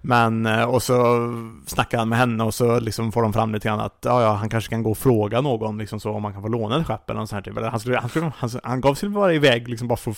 Men, 0.01 0.47
eh, 0.47 0.65
och 0.65 0.83
så 0.83 1.29
snackar 1.67 1.99
han 1.99 2.09
med 2.09 2.19
henne 2.19 2.45
och 2.45 2.55
så 2.55 2.81
liksom 2.81 3.13
får 3.13 3.23
de 3.23 3.33
fram 3.33 3.55
lite 3.55 3.69
grann 3.69 3.81
att 3.81 3.99
ja, 4.05 4.23
ja, 4.23 4.33
han 4.33 4.49
kanske 4.49 4.71
kan 4.71 4.83
gå 4.83 4.91
och 4.91 4.99
fråga 4.99 5.41
någon 5.41 5.79
liksom 5.79 6.01
så 6.01 6.11
om 6.11 6.23
man 6.23 6.33
kan 6.33 6.43
få 6.43 6.49
låna 6.49 6.81
ett 6.81 6.87
skepp 6.87 7.11
eller 7.11 7.21
något 7.21 7.29
sånt 7.29 7.45
här 7.47 7.51
typ. 7.53 7.59
Eller 7.59 7.69
Han, 7.71 7.81
skulle, 7.81 7.99
han, 7.99 8.09
skulle, 8.11 8.33
han, 8.39 8.51
han 8.63 8.81
gav 8.81 8.95
sig 8.95 9.09
bara 9.09 9.35
iväg 9.35 9.69
liksom 9.69 9.89
bara 9.89 9.97
för 9.97 10.15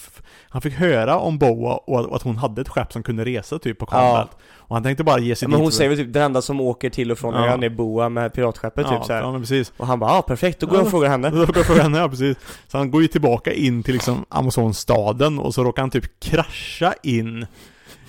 Han 0.49 0.63
fick 0.63 0.75
höra 0.75 1.19
om 1.19 1.39
Boa 1.39 1.73
och, 1.75 2.09
och 2.09 2.17
att 2.17 2.23
hon 2.23 2.37
hade 2.37 2.61
ett 2.61 2.69
skepp 2.69 2.93
som 2.93 3.03
kunde 3.03 3.25
resa 3.25 3.59
typ 3.59 3.79
på 3.79 3.87
Calmbelt. 3.87 4.31
Och 4.57 4.77
han 4.77 4.83
tänkte 4.83 5.05
bara 5.05 5.19
ge 5.19 5.37
sig 5.37 5.49
Men 5.49 5.53
dit 5.59 5.63
hon 5.65 5.71
för- 5.71 5.77
säger 5.77 5.89
väl 5.91 5.99
typ 5.99 6.13
den 6.13 6.23
enda 6.23 6.43
som 6.43 6.61
åker 6.61 6.91
till 6.91 7.11
och 7.13 7.19
från 7.19 7.35
Ja. 7.35 7.47
ön 7.47 7.63
är 7.63 7.69
Boa 7.71 8.09
med 8.09 8.33
piratskeppet 8.33 8.87
ja, 8.91 8.97
typ 8.97 9.07
så 9.07 9.13
här. 9.13 9.21
Ja, 9.23 9.33
men 9.33 9.41
precis. 9.41 9.73
Och 9.77 9.87
han 9.87 9.99
bara 9.99 10.11
ah, 10.13 10.23
perfekt, 10.23 10.61
då 10.61 10.67
går 10.67 10.75
Ja. 10.77 10.79
jag 10.79 10.85
och 10.87 10.91
frågar 10.91 11.09
henne 11.09 11.31
Då 11.31 11.37
går 11.47 11.57
jag 11.57 11.67
fråga 11.67 11.83
henne, 11.83 11.99
ja 11.99 12.09
precis. 12.09 12.37
Så 12.69 12.79
han 12.79 12.91
går 12.91 13.03
ju 13.03 13.09
tillbaka 13.09 13.53
in 13.53 13.83
till 13.83 13.95
liksom 13.95 14.25
Amazonstaden 14.29 15.39
och 15.39 15.55
så 15.55 15.65
råkar 15.65 15.83
han 15.83 15.91
typ 15.91 16.21
krascha 16.21 16.95
in 17.03 17.47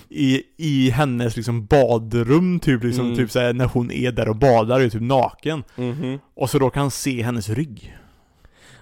i, 0.09 0.43
i 0.57 0.89
hennes 0.89 1.35
liksom 1.35 1.65
badrum 1.65 2.59
typ 2.59 2.83
liksom, 2.83 3.05
Mm. 3.05 3.17
typ 3.17 3.31
såhär 3.31 3.53
när 3.53 3.65
hon 3.65 3.91
är 3.91 4.11
där 4.11 4.29
och 4.29 4.35
badar, 4.35 4.79
är 4.79 4.89
typ 4.89 5.01
naken. 5.01 5.63
Mhm 5.75 6.19
Och 6.35 6.49
så 6.49 6.59
råkar 6.59 6.81
han 6.81 6.91
se 6.91 7.21
hennes 7.23 7.49
rygg. 7.49 7.97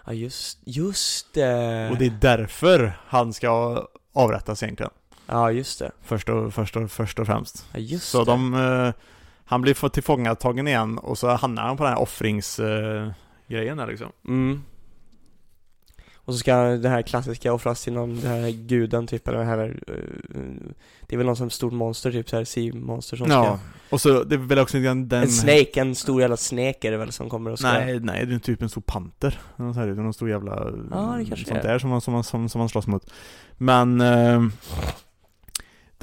Ja 0.06 0.14
just, 0.14 0.60
just 0.66 1.34
det 1.34 1.90
Och 1.92 1.98
det 1.98 2.06
är 2.06 2.18
därför 2.22 3.00
han 3.08 3.34
ska 3.34 3.84
avrättas 4.14 4.64
egentligen. 4.64 4.92
Ja 5.28 5.52
just 5.52 5.80
det, 5.80 5.92
Först 6.04 6.30
och, 6.30 6.54
först 6.54 6.76
och, 6.78 6.92
först 6.92 7.20
och 7.20 7.26
främst. 7.26 7.66
ja 7.74 7.80
just 7.80 8.10
Så 8.10 8.24
det 8.24 8.32
de, 8.32 8.54
eh, 8.54 8.94
han 9.46 9.62
blir 9.62 9.74
tillfångatagen 9.90 10.68
igen 10.68 10.98
och 10.98 11.18
så 11.18 11.30
hamnar 11.30 11.64
han 11.64 11.78
på 11.78 11.84
den 11.84 11.94
här 11.94 12.02
offrings... 12.02 12.60
Eh, 12.60 13.12
där 13.48 13.88
liksom. 13.88 14.12
Mm. 14.28 14.64
Och 16.28 16.34
så 16.34 16.40
ska 16.40 16.56
det 16.58 16.90
här 16.90 17.02
klassiska 17.02 17.54
offras 17.54 17.84
till 17.84 17.94
någon, 17.94 18.20
den 18.20 18.32
här 18.32 18.50
guden 18.50 19.08
typ, 19.08 19.28
eller 19.28 19.38
den 19.38 19.48
här 19.48 19.80
eh, 19.88 19.94
Det 21.08 21.16
är 21.16 21.18
väl 21.18 21.26
någon 21.26 21.36
som 21.36 21.50
stort 21.50 21.74
monster 21.74 22.12
typ 22.12 22.30
såhär, 22.30 22.44
sea-monster 22.44 23.16
som 23.16 23.32
Ja, 23.32 23.44
ska 23.44 23.60
och 23.90 24.02
så 24.02 24.24
det 24.24 24.36
är 24.36 24.40
väl 24.40 24.60
också 24.60 24.80
den... 24.80 25.12
En 25.12 25.30
snake, 25.30 25.82
en 25.82 25.96
stor 25.96 26.22
jävla 26.22 26.38
snake 26.38 26.88
är 26.88 26.92
det 26.92 26.98
väl 26.98 27.12
som 27.12 27.30
kommer 27.30 27.52
och 27.52 27.60
ska 27.60 27.72
Nej, 27.72 28.00
nej, 28.00 28.26
det 28.26 28.36
är 28.36 28.40
typ 28.40 28.62
en 28.62 28.70
stor 28.70 28.82
panter. 28.82 29.40
Någon 29.56 29.74
så 29.74 29.80
här, 29.80 29.88
någon 29.88 30.14
stor 30.14 30.30
jävla... 30.30 30.52
Ja, 30.92 31.16
det 31.18 31.26
kanske 31.26 31.46
sånt 31.46 31.64
är. 31.64 31.68
där 31.68 31.80
som 31.80 31.90
man, 31.90 32.02
som, 32.02 32.14
man, 32.14 32.24
som, 32.24 32.50
som 32.50 32.60
man 32.60 32.70
slåss 32.70 32.88
mot. 32.88 33.12
Men... 33.58 34.02
Eh, 34.02 34.44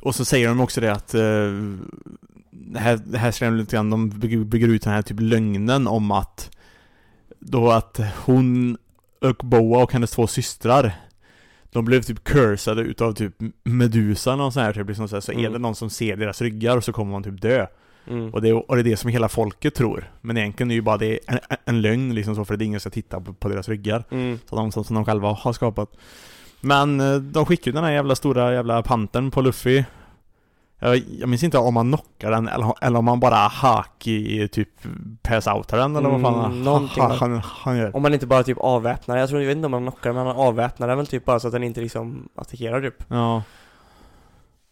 och 0.02 0.14
så 0.14 0.24
säger 0.24 0.48
de 0.48 0.60
också 0.60 0.80
det 0.80 0.92
att... 0.92 1.14
Eh, 1.14 1.20
det 2.50 2.78
här, 2.78 3.00
det 3.04 3.18
här 3.18 3.30
skrämmer 3.30 3.58
lite 3.58 3.76
grann, 3.76 3.90
de 3.90 4.10
bygger, 4.10 4.38
bygger 4.38 4.68
ut 4.68 4.82
den 4.82 4.92
här 4.92 5.02
typ 5.02 5.20
lögnen 5.20 5.87
om 5.87 6.10
att... 6.10 6.50
Då 7.38 7.70
att 7.70 8.00
hon 8.24 8.78
och 9.24 9.37
Boa 9.46 9.82
och 9.82 9.92
hennes 9.92 10.10
två 10.10 10.26
systrar 10.26 10.92
de 11.72 11.84
blev 11.84 12.02
typ 12.02 12.24
cursade 12.24 12.82
utav 12.82 13.12
typ 13.12 13.32
Medusa 13.64 14.32
eller 14.32 14.42
sånt 14.50 14.66
här 14.66 14.72
typ 14.72 14.88
liksom 14.88 15.08
så, 15.08 15.16
här, 15.16 15.20
så 15.20 15.32
är 15.32 15.38
Mm. 15.38 15.52
det 15.52 15.58
någon 15.58 15.74
som 15.74 15.90
ser 15.90 16.16
deras 16.16 16.42
ryggar 16.42 16.76
och 16.76 16.84
så 16.84 16.92
kommer 16.92 17.12
man 17.12 17.22
typ 17.22 17.40
dö. 17.42 17.66
mm. 18.10 18.34
Och 18.34 18.42
det, 18.42 18.48
är, 18.48 18.70
och 18.70 18.76
det 18.76 18.80
är 18.82 18.84
det 18.84 18.96
som 18.96 19.10
hela 19.10 19.28
folket 19.28 19.74
tror. 19.74 20.10
Men 20.20 20.37
egentligen 20.37 20.70
är 20.70 20.74
ju 20.74 20.82
bara 20.82 20.96
det 20.96 21.18
en, 21.26 21.38
en 21.64 21.80
lögn 21.80 22.14
liksom 22.14 22.34
så 22.34 22.44
för 22.44 22.54
att 22.54 22.60
ingen 22.60 22.80
ska 22.80 22.90
titta 22.90 23.20
på, 23.20 23.32
på 23.34 23.48
deras 23.48 23.68
ryggar. 23.68 24.04
Mm. 24.10 24.38
Så 24.50 24.56
de, 24.56 24.72
som, 24.72 24.84
som 24.84 24.94
de 24.96 25.04
själva 25.04 25.32
har 25.32 25.52
skapat. 25.52 25.90
Men 26.60 27.00
eh, 27.00 27.16
de 27.16 27.46
skickar 27.46 27.70
ju 27.70 27.72
den 27.74 27.84
här 27.84 27.92
jävla 27.92 28.14
stora 28.14 28.52
jävla 28.54 28.82
pantern 28.82 29.30
på 29.30 29.40
Luffy. 29.40 29.84
Jag, 30.78 30.96
jag 30.96 31.28
minns 31.28 31.42
inte 31.42 31.58
om 31.58 31.74
man 31.74 31.88
knockar 31.88 32.30
den 32.30 32.48
eller, 32.48 32.74
eller 32.80 32.98
om 32.98 33.04
man 33.04 33.20
bara 33.20 33.37
hack 33.37 34.06
i 34.06 34.48
typ 34.48 34.68
pass 35.22 35.46
outar 35.46 35.78
den 35.78 35.96
eller 35.96 36.08
vad 36.08 36.22
fan 36.22 36.52
Mm, 36.52 36.66
han, 36.66 36.88
han, 36.88 37.10
han, 37.10 37.40
han 37.44 37.76
gör. 37.76 37.96
Om 37.96 38.02
man 38.02 38.14
inte 38.14 38.26
bara 38.26 38.42
typ 38.42 38.58
avväpnar 38.58 39.16
jag 39.16 39.28
tror, 39.28 39.40
jag 39.40 39.46
vet 39.46 39.56
inte 39.56 39.66
om 39.66 39.70
man 39.70 39.82
knockar 39.82 40.12
men 40.12 40.26
han 40.26 40.37
avväpnar 40.37 40.88
den 40.88 40.96
väl 40.96 41.06
typ 41.06 41.24
bara 41.24 41.40
så 41.40 41.46
att 41.46 41.52
den 41.52 41.62
inte 41.62 41.80
liksom 41.80 42.28
attackerar 42.37 42.80
typ 42.80 43.04
Ja. 43.08 43.42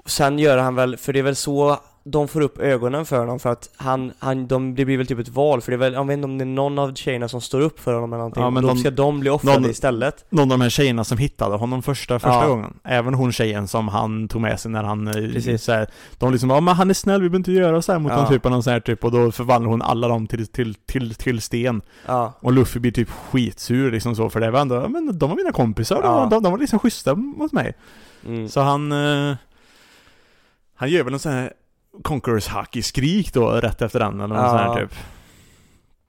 Sen 0.06 0.38
gör 0.38 0.58
han 0.58 0.74
väl, 0.74 0.96
för 0.96 1.12
det 1.12 1.18
är 1.18 1.22
väl 1.22 1.36
så 1.36 1.78
de 2.04 2.28
får 2.28 2.40
upp 2.40 2.58
ögonen 2.58 3.06
för 3.06 3.18
honom 3.18 3.38
för 3.40 3.52
att 3.52 3.70
han, 3.76 4.12
han 4.18 4.46
de, 4.46 4.74
det 4.74 4.84
blir 4.84 4.96
väl 4.98 5.06
typ 5.06 5.18
ett 5.18 5.28
val 5.28 5.60
för 5.60 5.72
det 5.72 5.76
är 5.76 5.78
väl, 5.78 5.92
jag 5.92 6.06
vet 6.06 6.14
inte 6.14 6.24
om 6.24 6.38
det 6.38 6.44
är 6.44 6.46
någon 6.46 6.78
av 6.78 6.94
tjejerna 6.94 7.28
som 7.28 7.40
står 7.40 7.60
upp 7.60 7.80
för 7.80 7.94
honom 7.94 8.12
eller 8.12 8.18
någonting 8.18 8.42
Ja, 8.42 8.50
men 8.50 8.62
då 8.62 8.68
någon- 8.68 8.78
ska 8.78 8.90
de 8.90 9.20
bli 9.20 9.30
offrade 9.30 9.60
någon- 9.60 9.70
istället 9.70 10.24
Någon 10.30 10.42
av 10.52 10.58
de 10.58 10.60
här 10.62 10.70
tjejerna 10.70 11.04
som 11.04 11.18
hittade 11.18 11.56
honom 11.56 11.82
första, 11.82 12.14
första 12.18 12.28
Ja. 12.42 12.46
gången. 12.48 12.74
Även 12.84 13.14
hon 13.14 13.32
tjejen 13.32 13.68
som 13.68 13.88
han 13.88 14.28
tog 14.28 14.40
med 14.40 14.60
sig 14.60 14.70
när 14.70 14.82
han... 14.84 15.06
eh, 15.08 15.12
Precis. 15.12 15.62
Så 15.64 15.72
här, 15.72 15.86
de 16.18 16.32
liksom 16.32 16.50
ja 16.50 16.60
men 16.60 16.74
han 16.74 16.90
är 16.90 16.94
snäll, 16.94 17.22
vi 17.22 17.28
behöver 17.28 17.38
inte 17.38 17.52
göra 17.52 17.82
så 17.82 17.92
här 17.92 17.98
mot 17.98 18.10
Ja. 18.12 18.16
honom 18.16 18.30
typ, 18.32 18.44
och 18.44 18.50
någon 18.50 18.62
så 18.62 18.70
här 18.70 18.80
typ. 18.80 19.04
Och 19.04 19.10
då 19.12 19.32
förvandlar 19.32 19.70
hon 19.70 19.82
alla 19.82 20.08
dem 20.08 20.26
till, 20.26 20.46
till, 20.46 20.74
till, 20.74 21.14
till 21.14 21.40
sten. 21.40 21.82
Ja, 22.06 22.32
Och 22.40 22.52
Luffy 22.52 22.80
blir 22.80 22.92
typ 22.92 23.10
skitsur 23.10 23.92
liksom 23.92 24.16
så, 24.16 24.30
för 24.30 24.40
det 24.40 24.50
var 24.50 24.60
ändå, 24.60 24.88
men 24.88 25.18
de 25.18 25.28
var 25.30 25.36
mina 25.36 25.52
kompisar, 25.52 25.96
de, 25.96 26.04
Ja. 26.04 26.12
var- 26.12 26.30
de, 26.30 26.42
de 26.42 26.52
var 26.52 26.58
liksom 26.58 26.78
schyssta 26.78 27.14
mot 27.14 27.52
mig. 27.52 27.74
mm. 28.26 28.48
Så 28.48 28.60
han... 28.60 28.92
Eh, 28.92 29.34
han 30.74 30.90
gör 30.90 31.04
väl 31.04 31.12
en 31.12 31.18
sån 31.18 31.32
här 31.32 31.52
Conquerors 32.02 32.46
Haki-skrik 32.48 33.32
då, 33.34 33.50
rätt 33.50 33.82
efter 33.82 33.98
den 34.00 34.20
eller 34.20 34.34
något 34.34 34.38
Ja. 34.44 34.48
sånt 34.50 34.60
här 34.78 34.80
typ. 34.86 34.94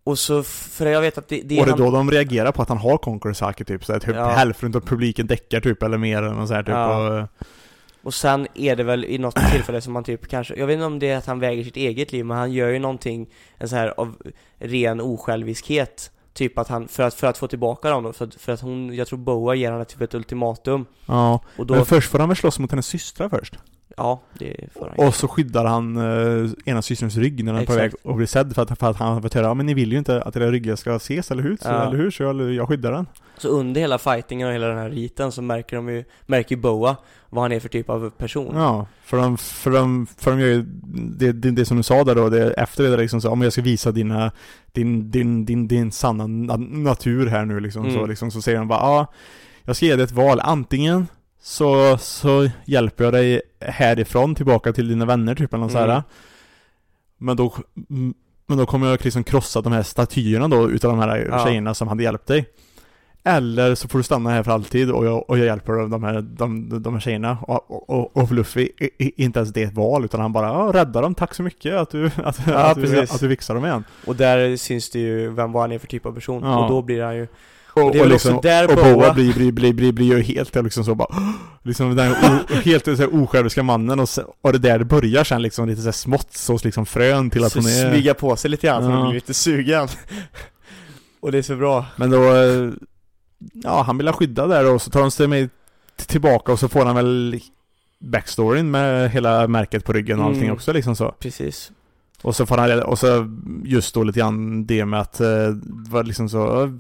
Och 0.04 0.20
så, 0.20 0.44
för 0.44 0.86
jag 0.86 1.02
vet 1.02 1.18
att 1.18 1.28
det, 1.28 1.42
det 1.42 1.60
och 1.60 1.66
det 1.66 1.72
är 1.72 1.76
han, 1.78 1.80
då 1.86 1.92
de 1.92 2.12
reagerar 2.12 2.52
på 2.52 2.62
att 2.62 2.70
han 2.70 2.78
har 2.78 2.98
Conquerors 2.98 3.42
Haki 3.42 3.66
typ, 3.66 3.86
så 3.86 3.94
att 3.94 4.02
typ 4.04 4.16
Ja. 4.16 4.30
hälften 4.30 4.76
av 4.76 4.80
publiken 4.80 5.28
däckar 5.28 5.60
typ, 5.62 5.84
eller 5.84 5.98
mer 5.98 6.18
eller 6.18 6.30
något 6.36 6.48
sånt 6.48 6.56
här 6.56 6.64
typ. 6.64 6.74
Ja. 6.74 7.22
Och, 7.22 7.28
Och 8.04 8.14
sen 8.14 8.48
är 8.54 8.76
det 8.76 8.84
väl 8.84 9.06
i 9.06 9.18
något 9.18 9.36
tillfälle 9.52 9.82
som 9.82 9.96
han 9.96 10.04
typ 10.04 10.28
kanske, 10.28 10.56
jag 10.56 10.68
vet 10.68 10.74
inte 10.74 10.86
om 10.86 11.00
det 11.00 11.10
är 11.10 11.18
att 11.18 11.26
han 11.26 11.40
väger 11.40 11.64
sitt 11.64 11.76
eget 11.78 12.12
liv, 12.12 12.26
men 12.26 12.38
han 12.38 12.52
gör 12.52 12.70
ju 12.70 12.80
någonting, 12.80 13.30
en 13.58 13.70
så 13.70 13.76
här 13.76 13.94
av 13.98 14.16
ren 14.60 15.02
osjälviskhet. 15.02 16.12
Typ 16.34 16.58
att 16.58 16.68
han, 16.68 16.88
för 16.88 17.04
att, 17.04 17.14
för 17.14 17.28
att 17.28 17.38
få 17.38 17.48
tillbaka 17.48 17.90
dem 17.90 18.04
då, 18.04 18.14
för, 18.14 18.26
att- 18.26 18.36
för 18.36 18.52
att 18.52 18.62
hon, 18.62 18.96
jag 18.96 19.08
tror 19.08 19.20
Boa 19.20 19.56
ger 19.56 19.72
henne 19.72 19.86
typ 19.86 20.02
ett 20.02 20.14
ultimatum. 20.14 20.86
ja. 21.06 21.40
Och 21.58 21.66
då, 21.66 21.74
Men 21.76 21.86
först 21.86 22.12
får 22.12 22.20
han 22.20 22.30
väl 22.30 22.36
slåss 22.38 22.60
mot 22.60 22.72
hennes 22.72 22.88
systrar 22.88 23.30
först? 23.30 23.56
Ja, 23.98 24.22
det 24.40 24.56
får 24.74 24.94
han 24.98 25.08
Och 25.08 25.16
så 25.16 25.28
skyddar 25.28 25.66
han 25.66 25.98
eh, 25.98 26.50
ena 26.66 26.82
systerns 26.82 27.18
rygg 27.18 27.44
när 27.44 27.54
den 27.54 27.62
är 27.62 27.66
på 27.66 27.74
väg 27.74 27.86
Exakt. 27.86 28.06
att 28.06 28.16
bli 28.16 28.28
sedd 28.28 28.56
för 28.56 28.62
att, 28.62 28.80
för 28.80 28.90
att 28.90 28.98
han 28.98 29.14
har 29.14 29.22
fått 29.22 29.34
höra 29.34 29.46
ja 29.46 29.54
men 29.54 29.66
ni 29.66 29.74
vill 29.74 29.92
ju 29.92 29.98
inte 29.98 30.22
att 30.22 30.36
era 30.36 30.52
ryggar 30.52 30.76
ska 30.76 30.96
ses 30.96 31.32
eller 31.32 31.44
hur? 31.44 31.58
Så, 31.58 31.68
Ja. 31.70 31.88
eller 31.88 31.98
hur? 31.98 32.12
Så 32.12 32.24
jag, 32.24 32.54
jag 32.54 32.68
skyddar 32.68 32.92
den. 32.92 33.08
Så 33.38 33.48
under 33.50 33.82
hela 33.82 33.98
fightingen 33.98 34.48
och 34.48 34.54
hela 34.54 34.68
den 34.68 34.78
här 34.78 34.90
riten 34.90 35.32
så 35.32 35.42
märker 35.42 35.76
de 35.76 35.90
ju, 35.90 36.04
märker 36.26 36.56
ju 36.56 36.62
Boa 36.62 36.96
vad 37.30 37.44
han 37.44 37.52
är 37.52 37.60
för 37.60 37.70
typ 37.70 37.90
av 37.90 38.10
person. 38.10 38.52
Ja, 38.56 38.88
för 39.04 39.18
de, 39.18 39.38
för 39.38 39.72
de, 39.72 40.08
för 40.18 40.32
de 40.32 40.40
gör 40.40 40.48
ju 40.48 40.62
det, 41.18 41.32
det, 41.32 41.52
det 41.52 41.66
som 41.66 41.78
du 41.78 41.84
sa 41.84 42.04
där 42.04 42.16
då, 42.16 42.30
det, 42.30 42.52
efter 42.52 42.84
det 42.84 42.98
liksom 42.98 43.22
så, 43.22 43.30
om 43.30 43.42
jag 43.42 43.54
ska 43.54 43.62
visa 43.62 43.92
dina, 43.92 44.32
din, 44.72 45.12
din, 45.12 45.46
din, 45.46 45.68
din 45.68 45.92
sanna 45.92 46.24
na- 46.24 46.78
natur 46.84 47.28
här 47.28 47.46
nu 47.46 47.60
liksom, 47.60 47.84
så, 47.92 47.98
Mm. 47.98 48.10
liksom, 48.10 48.32
så 48.32 48.42
säger 48.42 48.58
de 48.60 48.68
bara 48.68 48.80
ja, 48.80 49.08
jag 49.64 49.76
ska 49.76 49.86
ge 49.86 49.96
dig 49.96 50.04
ett 50.04 50.12
val, 50.12 50.40
antingen 50.40 51.08
så, 51.44 51.98
så 51.98 52.50
hjälper 52.66 53.04
jag 53.04 53.14
dig 53.14 53.42
härifrån 53.60 54.36
tillbaka 54.36 54.74
till 54.74 54.88
dina 54.88 55.06
vänner 55.06 55.36
typ 55.36 55.54
eller 55.54 55.64
något 55.64 55.72
Mm. 55.76 55.84
sådär. 55.84 56.04
Men 57.18 57.38
då, 57.38 57.54
mm, 57.90 58.14
men 58.46 58.58
då 58.58 58.66
kommer 58.66 58.88
jag 58.88 59.04
liksom 59.04 59.24
krossa 59.24 59.62
de 59.62 59.74
här 59.74 59.84
statyerna 59.84 60.48
då 60.48 60.70
utav 60.70 60.92
de 60.92 61.00
här 61.00 61.28
Ja. 61.32 61.46
tjejerna 61.46 61.74
som 61.74 61.88
hade 61.88 62.04
hjälpt 62.04 62.28
dig. 62.28 62.46
Eller 63.26 63.76
så 63.76 63.88
får 63.88 64.00
du 64.00 64.04
stanna 64.04 64.30
här 64.30 64.44
för 64.44 64.52
alltid 64.52 64.92
och 64.92 65.06
jag, 65.06 65.30
och 65.30 65.38
jag 65.38 65.46
hjälper 65.46 65.74
de 65.90 66.04
här, 66.04 66.22
de, 66.22 66.70
de 66.84 66.94
här 66.94 67.00
tjejerna. 67.02 67.38
Och, 67.42 67.90
och, 67.90 68.18
och 68.18 68.28
för 68.28 68.36
Luffy, 68.36 68.70
är- 68.78 68.90
är 68.98 69.12
inte 69.16 69.40
ens 69.40 69.54
det 69.54 69.64
ett 69.64 69.74
val 69.74 70.06
utan 70.06 70.20
han 70.22 70.34
bara 70.34 70.48
ja, 70.48 70.72
rädda 70.74 71.02
dem, 71.02 71.16
tack 71.16 71.34
så 71.34 71.44
mycket 71.44 71.74
att 71.74 71.90
du, 71.90 72.06
att, 72.24 72.40
Ja, 72.48 72.54
att, 72.58 72.76
du, 72.82 73.00
att 73.02 73.20
du 73.20 73.30
fixar 73.30 73.56
dem 73.56 73.66
igen. 73.66 73.84
Och 74.08 74.16
där 74.16 74.58
syns 74.58 74.90
det 74.90 75.00
ju 75.00 75.30
vem 75.30 75.52
vad 75.52 75.64
han 75.64 75.72
är 75.72 75.80
för 75.80 75.88
typ 75.88 76.06
av 76.06 76.12
person. 76.14 76.44
Ja. 76.44 76.64
Och 76.64 76.70
då 76.70 76.82
blir 76.82 77.04
han 77.04 77.16
ju, 77.16 77.28
Och, 77.74 77.96
är 77.96 78.00
väl 78.00 78.14
också 78.14 78.40
där 78.44 78.66
och 78.72 78.78
Boa- 78.86 79.14
blir, 79.14 79.34
blir, 79.34 79.52
blir, 79.52 79.74
blir, 79.74 79.92
blir 79.92 80.06
ju 80.06 80.22
helt 80.22 80.56
liksom 80.56 80.84
så 80.86 80.96
bara 80.96 81.16
Liksom 81.64 81.96
den 81.96 82.12
o, 82.12 82.16
helt 82.66 82.86
så 82.86 82.96
här 82.96 83.24
osjälviska 83.24 83.64
mannen 83.64 84.00
och, 84.00 84.10
sen, 84.10 84.26
och 84.42 84.52
det 84.52 84.58
där 84.60 84.80
det 84.80 84.86
börjar 84.86 85.24
sen 85.24 85.42
liksom 85.42 85.68
lite 85.68 85.82
så 85.82 85.88
här 85.88 85.92
smått 85.92 86.34
så 86.34 86.60
liksom 86.64 86.86
frön 86.86 87.30
till 87.30 87.44
att 87.44 87.52
så 87.52 87.60
hon 87.60 87.68
är 87.68 87.92
smyga 87.92 88.14
på 88.14 88.36
sig 88.36 88.52
lite 88.52 88.68
grann 88.68 88.84
Ja. 88.84 88.90
man 88.90 89.04
blir 89.06 89.14
lite 89.14 89.34
sugen. 89.34 89.88
och 91.22 91.32
det 91.32 91.38
är 91.38 91.42
så 91.42 91.56
bra. 91.56 91.86
Men 91.96 92.10
då 92.10 92.36
eh, 92.36 92.70
Ja, 93.54 93.82
han 93.82 93.98
vill 93.98 94.08
ha 94.08 94.14
skydda 94.14 94.48
där 94.48 94.74
och 94.74 94.82
så 94.82 94.90
tar 94.92 95.00
de 95.02 95.12
sig 95.12 95.28
med 95.28 95.50
tillbaka 95.96 96.52
och 96.52 96.60
så 96.60 96.70
får 96.70 96.86
han 96.86 96.96
väl 96.96 97.40
backstoryn 98.00 98.72
med 98.72 99.12
hela 99.12 99.48
märket 99.48 99.86
på 99.86 99.94
ryggen 99.94 100.20
och 100.20 100.26
allting 100.26 100.44
Mm. 100.44 100.54
också 100.54 100.74
liksom 100.74 100.96
så. 100.96 101.12
Precis. 101.20 101.72
Och 102.24 102.36
så 102.36 102.46
får 102.46 102.58
han 102.58 102.68
reda- 102.70 102.86
och 102.86 103.00
så 103.00 103.38
just 103.66 103.94
då 103.96 104.04
lite 104.04 104.20
grann 104.20 104.66
det 104.66 104.86
med 104.86 105.00
att 105.00 105.20
eh, 105.20 105.28
var 105.90 106.04
liksom 106.04 106.30
så, 106.30 106.72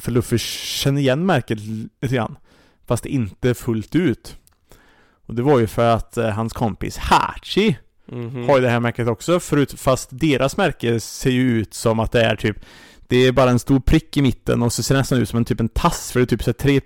för 0.00 0.12
Luffy 0.12 0.38
känner 0.38 1.00
igen 1.00 1.26
märket 1.26 1.58
lite 2.02 2.14
grann. 2.14 2.36
Fast 2.86 3.06
inte 3.06 3.54
fullt 3.54 3.94
ut. 3.94 4.36
Och 5.26 5.34
det 5.34 5.42
var 5.42 5.58
ju 5.58 5.66
för 5.66 5.94
att 5.94 6.16
eh, 6.16 6.28
hans 6.28 6.52
kompis 6.52 6.96
Hachi 6.96 7.76
Mhm. 8.12 8.48
har 8.48 8.56
ju 8.56 8.62
det 8.62 8.68
här 8.70 8.80
märket 8.80 9.08
också, 9.08 9.40
förut, 9.40 9.74
fast 9.80 10.08
deras 10.12 10.56
märke 10.56 11.00
ser 11.00 11.30
ju 11.30 11.58
ut 11.60 11.74
som 11.74 12.00
att 12.00 12.12
det 12.12 12.22
är 12.24 12.36
typ 12.36 12.56
Det 13.08 13.16
är 13.16 13.32
bara 13.32 13.50
en 13.50 13.58
stor 13.58 13.80
prick 13.80 14.16
i 14.16 14.22
mitten 14.22 14.62
och 14.62 14.72
så 14.72 14.82
ser 14.82 14.94
det 14.94 15.00
nästan 15.00 15.18
ut 15.18 15.28
som 15.28 15.36
en 15.36 15.44
typ 15.44 15.60
en 15.60 15.68
tass, 15.68 16.12
för 16.12 16.20
det 16.20 16.24
är 16.24 16.26
typ 16.26 16.42
så 16.42 16.52
tre 16.52 16.80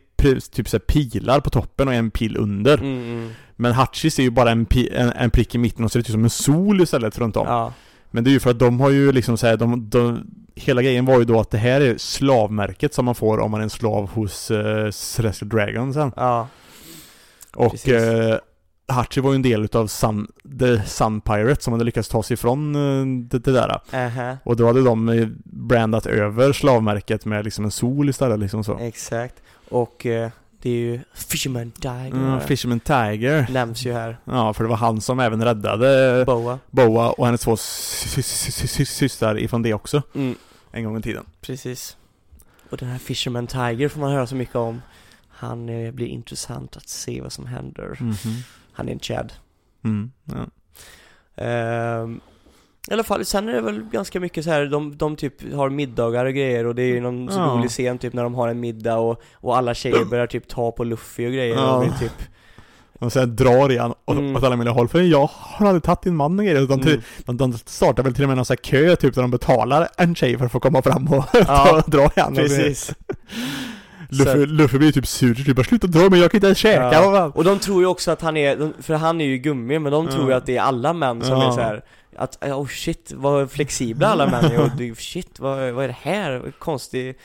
typ 0.53 0.69
så 0.69 0.79
pilar 0.79 1.41
på 1.41 1.51
toppen 1.51 1.89
och 1.89 1.95
en 1.95 2.11
pil 2.11 2.37
under. 2.37 2.79
Mm, 2.79 2.99
mm. 3.03 3.31
Men 3.57 3.73
Hachis 3.73 4.19
är 4.19 4.23
ju 4.23 4.31
bara 4.31 4.51
en, 4.51 4.67
en, 4.93 5.09
en 5.13 5.31
prick 5.31 5.55
i 5.55 5.59
mitten 5.59 5.85
och 5.85 5.93
ser 5.93 6.01
ut 6.01 6.07
som 6.07 6.25
en 6.25 6.31
sol 6.31 6.81
istället 6.81 7.19
runt 7.19 7.37
om. 7.37 7.47
Ja. 7.47 7.73
Men 8.17 8.25
det 8.25 8.31
är 8.31 8.33
ju 8.33 8.41
för 8.41 8.51
att 8.51 8.59
de 8.59 8.81
har 8.81 8.91
ju 8.91 9.13
liksom 9.13 9.39
såhär, 9.39 9.57
de, 9.57 9.91
de, 9.91 10.27
hela 10.55 10.83
grejen 10.83 11.05
var 11.05 11.19
ju 11.19 11.25
då 11.25 11.41
att 11.41 11.51
det 11.51 11.59
här 11.59 11.81
är 11.81 11.99
slavmärket 11.99 12.95
som 12.95 13.05
man 13.05 13.15
får 13.15 13.39
om 13.39 13.51
man 13.51 13.61
är 13.61 13.65
en 13.65 13.71
slav 13.71 14.11
hos 14.11 14.51
uh, 14.51 14.91
Celestial 14.91 15.49
Dragon 15.49 15.95
sen. 15.95 16.13
Ja. 16.17 16.49
Och 17.55 17.89
uh, 17.89 18.35
Hachi 18.89 19.21
var 19.21 19.31
ju 19.31 19.37
en 19.37 19.43
del 19.43 19.65
utav 19.65 19.87
Sun, 19.87 20.27
The 20.59 20.83
Sun 20.83 21.21
Pirate 21.21 21.63
som 21.63 21.73
hade 21.73 21.85
lyckats 21.85 22.09
ta 22.09 22.23
sig 22.23 22.35
ifrån 22.35 22.75
eh, 22.75 23.29
det, 23.31 23.39
det 23.39 23.53
där. 23.53 23.81
Aha. 23.93 24.37
Och 24.45 24.57
då 24.57 24.67
hade 24.67 24.85
de 24.85 25.09
eh, 25.09 25.29
brandat 25.45 26.07
över 26.07 26.53
slavmärket 26.53 27.25
med 27.25 27.45
liksom 27.45 27.65
en 27.65 27.71
sol 27.71 28.09
istället 28.09 28.39
liksom 28.39 28.65
så. 28.65 28.79
Exakt. 28.79 29.43
Och 29.69 30.07
eh, 30.07 30.31
det 30.63 30.71
är 30.71 30.75
ju 30.75 31.01
Fisherman 31.15 31.71
Tiger. 31.71 32.11
Mm, 32.11 32.41
Fisherman 32.41 32.81
Tiger. 32.81 33.47
Nämns 33.51 33.87
ju 33.87 33.93
här. 33.93 34.19
Ja, 34.25 34.53
för 34.53 34.65
det 34.65 34.71
var 34.71 34.77
han 34.77 35.01
som 35.01 35.21
även 35.21 35.45
räddade 35.45 36.25
Boa. 36.27 36.59
Boa 36.71 37.11
och 37.11 37.27
hennes 37.27 37.41
två 37.41 37.57
sy- 37.57 38.23
sy- 38.23 38.51
sy- 38.53 38.67
sy- 38.67 38.85
systrar 38.87 39.39
ifrån 39.39 39.63
det 39.63 39.75
också. 39.75 40.03
Mm. 40.15 40.35
En 40.73 40.85
gång 40.85 40.99
i 40.99 41.03
tiden. 41.03 41.25
Precis. 41.41 41.97
Och 42.71 42.77
den 42.77 42.89
här 42.89 42.99
Fisherman 42.99 43.47
Tiger 43.47 43.89
får 43.89 44.01
man 44.01 44.13
höra 44.13 44.27
så 44.27 44.35
mycket 44.35 44.57
om. 44.57 44.83
Han 45.29 45.69
eh, 45.69 45.93
blir 45.93 46.07
intressant 46.07 46.77
att 46.77 46.89
se 46.89 47.21
vad 47.21 47.33
som 47.33 47.47
händer. 47.47 47.99
Han 48.73 48.89
är 48.89 48.93
en 48.93 48.99
Chad. 49.01 49.33
Mm. 49.85 50.11
Ja. 50.25 50.47
Ehm, 51.45 52.21
I 52.91 52.93
alla 52.93 53.03
fall, 53.03 53.25
sen 53.25 53.49
är 53.49 53.53
det 53.53 53.61
väl 53.61 53.83
ganska 53.83 54.21
mycket 54.21 54.45
så 54.45 54.51
här, 54.51 54.67
de, 54.67 54.97
de 54.97 55.17
typ 55.17 55.55
har 55.55 55.71
middagar 55.71 56.25
och 56.27 56.33
grejer 56.35 56.67
och 56.67 56.75
det 56.75 56.83
är 56.83 56.87
ju 56.87 57.01
någon 57.01 57.29
Ja. 57.33 57.39
rolig 57.57 57.71
scen 57.71 57.99
typ 57.99 58.13
när 58.13 58.23
de 58.23 58.35
har 58.35 58.49
en 58.49 58.61
middag 58.61 58.97
och, 58.97 59.23
och 59.35 59.57
alla 59.57 59.75
tjejer 59.75 60.05
börjar 60.11 60.27
typ 60.27 60.49
ta 60.49 60.73
på 60.73 60.85
Luffy 60.85 61.27
och 61.27 61.33
grejer 61.33 61.55
Ja. 61.55 61.73
och 61.75 61.81
blir 61.81 61.93
typ 62.01 62.13
Och 62.99 63.13
sen 63.13 63.37
drar 63.37 63.71
igen 63.71 63.95
och, 64.05 64.15
Mm. 64.15 64.37
åt 64.37 64.45
alla 64.45 64.57
möjliga 64.57 64.75
håll. 64.75 64.89
För 64.89 65.01
jag 65.01 65.31
har 65.33 65.67
aldrig 65.67 65.83
tagit 65.83 66.03
din 66.03 66.17
man 66.17 66.39
och 66.39 66.45
grejer. 66.45 66.61
Utan 66.63 66.81
mm, 66.83 67.01
de, 67.25 67.37
de 67.37 67.53
startar 67.53 68.03
väl 68.03 68.15
till 68.15 68.23
och 68.25 68.29
med 68.29 68.37
någon 68.37 68.45
sån 68.45 68.57
här 68.59 68.63
kö 68.65 68.97
typ 68.97 69.15
där 69.15 69.23
de 69.23 69.31
betalar 69.31 69.89
en 69.97 70.15
tjej 70.15 70.39
för 70.39 70.47
att 70.47 70.53
få 70.53 70.61
komma 70.61 70.83
fram 70.83 71.09
och 71.09 71.25
Ja, 71.49 71.83
dra 71.87 72.11
igen. 72.17 72.35
precis. 72.35 72.93
Luffy, 74.11 74.47
Luffy 74.47 74.79
blir 74.79 74.93
typ 74.93 75.07
sur, 75.07 75.35
typ 75.35 75.57
bara 75.57 75.65
sluta 75.65 75.87
dra 75.87 76.11
mig, 76.11 76.21
jag 76.21 76.31
kan 76.31 76.39
inte 76.39 76.47
ens 76.47 76.59
käka. 76.59 76.91
Ja. 76.93 77.11
vad 77.11 77.19
fan?" 77.21 77.31
Och 77.31 77.45
de 77.45 77.59
tror 77.59 77.81
ju 77.81 77.87
också 77.87 78.11
att 78.11 78.23
han 78.23 78.37
är, 78.37 78.57
de- 78.57 78.73
för 78.83 78.95
han 78.95 79.21
är 79.21 79.25
ju 79.25 79.39
gummi, 79.39 79.79
men 79.79 79.93
de 79.93 80.09
tror 80.09 80.25
ju 80.25 80.31
Ja. 80.31 80.37
att 80.37 80.47
det 80.47 80.57
är 80.57 80.63
alla 80.63 80.93
män 80.93 81.23
som 81.23 81.39
Ja. 81.39 81.47
är 81.49 81.51
så 81.51 81.61
här. 81.61 81.83
Att, 82.19 82.45
oh 82.45 82.67
shit, 82.67 83.13
vad 83.17 83.51
flexibla 83.51 84.07
alla 84.07 84.27
män 84.27 84.45
är 84.45 84.71
du, 84.77 84.95
shit, 84.99 85.41
vad, 85.41 85.73
vad 85.73 85.85
är 85.85 85.89
det 85.89 85.97
här? 86.03 86.53
Konstig 86.59 87.19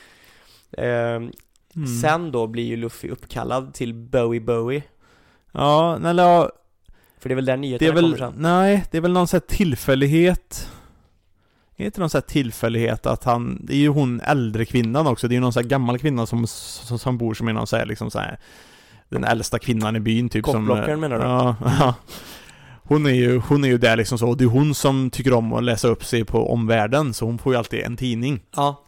ehm, 0.77 1.31
Mm. 1.75 1.87
Sen 1.87 2.31
då 2.31 2.47
blir 2.47 2.63
ju 2.63 2.77
Luffy 2.77 3.09
uppkallad 3.09 3.73
till 3.73 3.93
Bowie 3.93 4.41
Bowie 4.41 4.83
Ja, 5.51 5.99
eller 6.05 6.23
ja, 6.23 6.51
För 7.19 7.29
det 7.29 7.33
är 7.33 7.35
väl 7.35 7.45
där 7.45 7.57
nyheterna 7.57 7.91
är 7.91 7.95
väl, 7.95 8.03
kommer 8.03 8.31
sen 8.31 8.33
nej, 8.41 8.85
det 8.91 8.97
är 8.97 9.01
väl 9.01 9.11
någon 9.11 9.27
sån 9.27 9.37
här 9.37 9.55
tillfällighet 9.55 10.69
Är 11.75 11.77
det 11.77 11.85
inte 11.85 11.99
någon 11.99 12.09
sån 12.09 12.19
här 12.19 12.27
tillfällighet 12.27 13.05
att 13.05 13.23
han, 13.23 13.65
det 13.65 13.73
är 13.73 13.77
ju 13.77 13.87
hon 13.87 14.21
äldre 14.21 14.65
kvinnan 14.65 15.07
också, 15.07 15.27
det 15.27 15.33
är 15.33 15.35
ju 15.35 15.41
någon 15.41 15.53
sån 15.53 15.63
här 15.63 15.69
gammal 15.69 15.99
kvinna 15.99 16.25
som, 16.25 16.47
som, 16.47 16.99
som 16.99 17.17
bor 17.17 17.33
som 17.33 17.47
är 17.47 17.53
någon 17.53 17.67
sån 17.67 17.79
här 17.79 17.85
liksom 17.85 18.11
så 18.11 18.19
här 18.19 18.39
Den 19.09 19.23
äldsta 19.23 19.59
kvinnan 19.59 19.95
i 19.95 19.99
byn 19.99 20.29
typ 20.29 20.45
som 20.45 20.67
Kockblockaren 20.67 20.99
menar 20.99 21.19
du? 21.19 21.23
Ja, 21.23 21.55
ja. 21.79 21.95
Hon 22.91 23.05
är 23.05 23.09
ju, 23.11 23.37
hon 23.37 23.63
är 23.63 23.67
ju 23.67 23.77
där 23.77 23.95
liksom 23.97 24.17
så, 24.17 24.27
och 24.27 24.37
det 24.37 24.43
är 24.43 24.47
hon 24.47 24.75
som 24.75 25.09
tycker 25.09 25.33
om 25.33 25.53
att 25.53 25.63
läsa 25.63 25.87
upp 25.87 26.05
sig 26.05 26.25
på 26.25 26.53
omvärlden, 26.53 27.13
så 27.13 27.25
hon 27.25 27.37
får 27.37 27.53
ju 27.53 27.57
alltid 27.57 27.79
en 27.79 27.97
tidning. 27.97 28.39
Ja, 28.55 28.83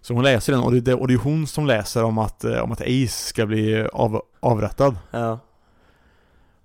Så 0.00 0.14
hon 0.14 0.24
läser 0.24 0.52
den, 0.52 0.62
och 0.62 0.72
det, 0.72 0.94
och 0.94 1.08
det 1.08 1.14
är 1.14 1.18
hon 1.18 1.46
som 1.46 1.66
läser 1.66 2.04
om 2.04 2.18
att, 2.18 2.44
eh, 2.44 2.58
om 2.58 2.72
att 2.72 2.80
Ace 2.80 3.28
ska 3.28 3.46
bli 3.46 3.86
av, 3.92 4.22
avrättad. 4.40 4.96
Ja, 5.10 5.38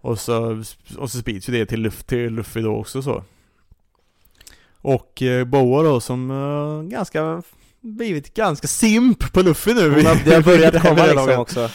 och 0.02 0.20
så, 0.20 0.64
och 0.98 1.12
så 1.12 1.18
sprids 1.18 1.50
ju 1.50 1.54
det 1.54 1.66
till, 1.66 1.82
Luff, 1.82 2.04
till 2.04 2.34
Luffy 2.34 2.62
då 2.62 2.76
också 2.76 3.02
så. 3.02 3.24
Och 4.76 5.22
eh, 5.22 5.46
Boa 5.46 5.84
då 5.84 6.00
som 6.00 6.32
eh, 6.32 6.90
ganska, 6.90 7.44
blivit 7.82 8.34
ganska 8.34 8.68
simp 8.68 9.34
på 9.34 9.42
Luffy 9.42 9.74
nu. 9.74 9.90
hon 9.90 10.06
har, 10.06 10.26
det 10.26 10.36
har 10.36 10.42
börjat 10.42 10.82
komma 10.82 11.06
liksom 11.06 11.40
också 11.40 11.70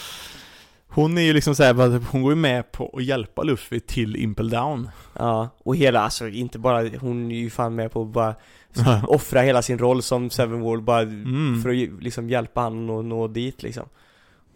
Hon 0.96 1.18
är 1.18 1.22
ju 1.22 1.32
liksom 1.32 1.54
såhär, 1.54 2.00
hon 2.12 2.22
går 2.22 2.32
ju 2.32 2.36
med 2.36 2.72
på 2.72 2.94
att 2.96 3.04
hjälpa 3.04 3.42
Luffy 3.42 3.80
till 3.80 4.16
Impel 4.16 4.50
Down. 4.50 4.88
Ja, 5.18 5.48
och 5.58 5.76
hela, 5.76 6.00
alltså 6.00 6.28
inte 6.28 6.58
bara, 6.58 6.88
hon 7.00 7.30
är 7.30 7.36
ju 7.36 7.50
fan 7.50 7.74
med 7.74 7.92
på 7.92 8.02
att 8.02 8.08
bara 8.08 8.34
offra 9.08 9.40
hela 9.40 9.62
sin 9.62 9.78
roll 9.78 10.02
som 10.02 10.30
Seven 10.30 10.60
World 10.60 10.82
bara 10.84 11.00
Mm. 11.02 11.62
för 11.62 11.70
att 11.70 12.02
liksom 12.02 12.30
hjälpa 12.30 12.60
han 12.60 12.90
att 12.90 13.04
nå 13.04 13.28
dit 13.28 13.62
liksom 13.62 13.88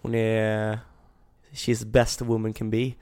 Hon 0.02 0.14
är 0.14 0.78
She's 1.52 1.78
the 1.78 1.86
best 1.86 2.22
a 2.22 2.24
woman 2.24 2.52
can 2.52 2.70
be 2.70 2.92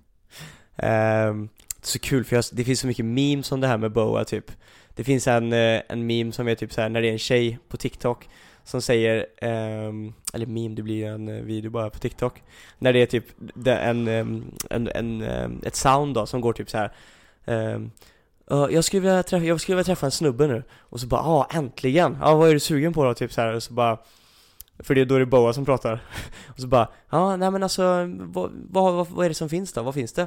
Ehm, 0.76 1.48
Så 1.82 1.98
kul 1.98 2.24
för 2.24 2.36
jag, 2.36 2.44
det 2.52 2.64
finns 2.64 2.80
så 2.80 2.86
mycket 2.86 3.04
memes 3.04 3.52
om 3.52 3.60
det 3.60 3.66
här 3.66 3.78
med 3.78 3.92
Boa 3.92 4.24
typ 4.24 4.52
Det 4.94 5.04
finns 5.04 5.26
en, 5.28 5.52
eh, 5.52 5.80
en 5.88 6.06
meme 6.06 6.32
som 6.32 6.48
är 6.48 6.54
typ 6.54 6.72
så 6.72 6.80
här 6.80 6.88
när 6.88 7.02
det 7.02 7.08
är 7.08 7.12
en 7.12 7.18
tjej 7.18 7.58
på 7.68 7.76
TikTok 7.76 8.28
som 8.64 8.82
säger, 8.82 9.26
um, 9.88 10.14
eller 10.32 10.46
meme, 10.46 10.74
det 10.74 10.82
blir 10.82 11.06
en 11.06 11.28
eh, 11.28 11.42
video 11.42 11.70
bara 11.70 11.90
på 11.90 11.98
TikTok 11.98 12.42
När 12.78 12.92
det 12.92 13.02
är 13.02 13.06
typ 13.06 13.24
det- 13.54 13.76
en, 13.76 14.08
ehm, 14.08 14.44
en, 14.70 14.88
en, 14.88 15.22
eh, 15.22 15.48
ett 15.62 15.76
sound 15.76 16.14
då 16.14 16.26
som 16.26 16.40
går 16.40 16.52
typ 16.52 16.70
så 16.70 16.78
här. 16.78 16.92
Um, 17.44 17.90
jag, 18.48 18.84
skulle 18.84 19.00
vilja 19.00 19.22
träffa, 19.22 19.44
jag 19.44 19.60
skulle 19.60 19.76
vilja 19.76 19.84
träffa 19.84 20.06
en 20.06 20.12
snubbe 20.12 20.46
nu 20.46 20.62
Och 20.78 21.00
så 21.00 21.06
bara, 21.06 21.20
ja 21.20 21.48
ah, 21.50 21.56
äntligen! 21.56 22.16
Ja 22.20 22.34
vad 22.34 22.48
är 22.48 22.52
du 22.54 22.60
sugen 22.60 22.92
på 22.92 23.04
då? 23.04 23.14
Typ 23.14 23.32
så 23.32 23.40
här, 23.40 23.54
och 23.54 23.62
så 23.62 23.72
bara 23.72 23.98
För 24.78 24.94
det, 24.94 25.04
då 25.04 25.14
är 25.14 25.20
det 25.20 25.26
Boa 25.26 25.52
som 25.52 25.64
pratar 25.64 26.02
Och 26.46 26.60
så 26.60 26.66
bara, 26.66 26.88
ja 27.10 27.36
nej 27.36 27.50
men 27.50 27.62
alltså 27.62 27.82
vad, 28.18 28.50
vad, 28.70 28.94
vad, 28.94 29.08
vad 29.08 29.24
är 29.24 29.28
det 29.28 29.34
som 29.34 29.48
finns 29.48 29.72
då? 29.72 29.82
Vad 29.82 29.94
finns 29.94 30.12
det? 30.12 30.26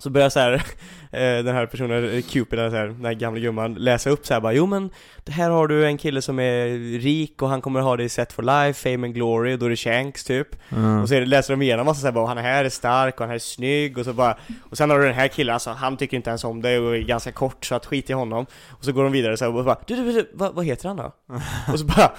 Så 0.00 0.10
börjar 0.10 0.28
så 0.28 0.40
här, 0.40 0.52
eh, 1.12 1.44
den 1.44 1.54
här 1.54 1.66
personen, 1.66 2.14
eh, 2.14 2.22
Cupid, 2.22 2.58
den 2.58 2.72
här, 2.72 2.86
den 2.86 3.04
här 3.04 3.14
gamla 3.14 3.40
gumman, 3.40 3.74
läsa 3.74 4.10
upp 4.10 4.26
så 4.26 4.34
här 4.34 4.40
bara 4.40 4.52
Jo 4.52 4.66
men, 4.66 4.90
här 5.28 5.50
har 5.50 5.68
du 5.68 5.86
en 5.86 5.98
kille 5.98 6.22
som 6.22 6.38
är 6.38 6.66
rik 6.98 7.42
och 7.42 7.48
han 7.48 7.60
kommer 7.60 7.80
ha 7.80 7.96
det 7.96 8.04
i 8.04 8.08
set 8.08 8.32
for 8.32 8.42
life, 8.42 8.90
fame 8.90 9.06
and 9.06 9.14
glory, 9.14 9.54
och 9.54 9.58
då 9.58 9.66
är 9.66 9.70
det 9.70 9.76
Shanks 9.76 10.24
typ 10.24 10.48
Mm. 10.72 11.02
och 11.02 11.08
så 11.08 11.20
läser 11.20 11.52
de 11.52 11.62
igenom 11.62 11.86
massa 11.86 12.00
såhär 12.00 12.12
bara, 12.12 12.26
han 12.26 12.38
här 12.38 12.64
är 12.64 12.68
stark 12.68 13.14
och 13.14 13.20
han 13.20 13.28
här 13.28 13.34
är 13.34 13.38
snygg 13.38 13.98
och 13.98 14.04
så 14.04 14.12
bara 14.12 14.36
Och 14.70 14.76
sen 14.76 14.90
har 14.90 14.98
du 14.98 15.04
den 15.04 15.14
här 15.14 15.28
killen, 15.28 15.54
alltså 15.54 15.70
han 15.70 15.96
tycker 15.96 16.16
inte 16.16 16.30
ens 16.30 16.44
om 16.44 16.62
det 16.62 16.78
och 16.78 16.96
är 16.96 17.00
ganska 17.00 17.32
kort 17.32 17.64
så 17.64 17.74
att 17.74 17.86
skit 17.86 18.10
i 18.10 18.12
honom 18.12 18.46
Och 18.68 18.84
så 18.84 18.92
går 18.92 19.02
de 19.02 19.12
vidare 19.12 19.36
så 19.36 19.44
här 19.44 19.56
och 19.56 19.64
bara, 19.64 19.78
du, 19.86 19.96
du, 19.96 20.12
du 20.12 20.30
vad, 20.34 20.54
vad 20.54 20.64
heter 20.64 20.88
han 20.88 20.96
då? 20.96 21.12
och 21.72 21.78
så 21.78 21.84
bara 21.84 22.12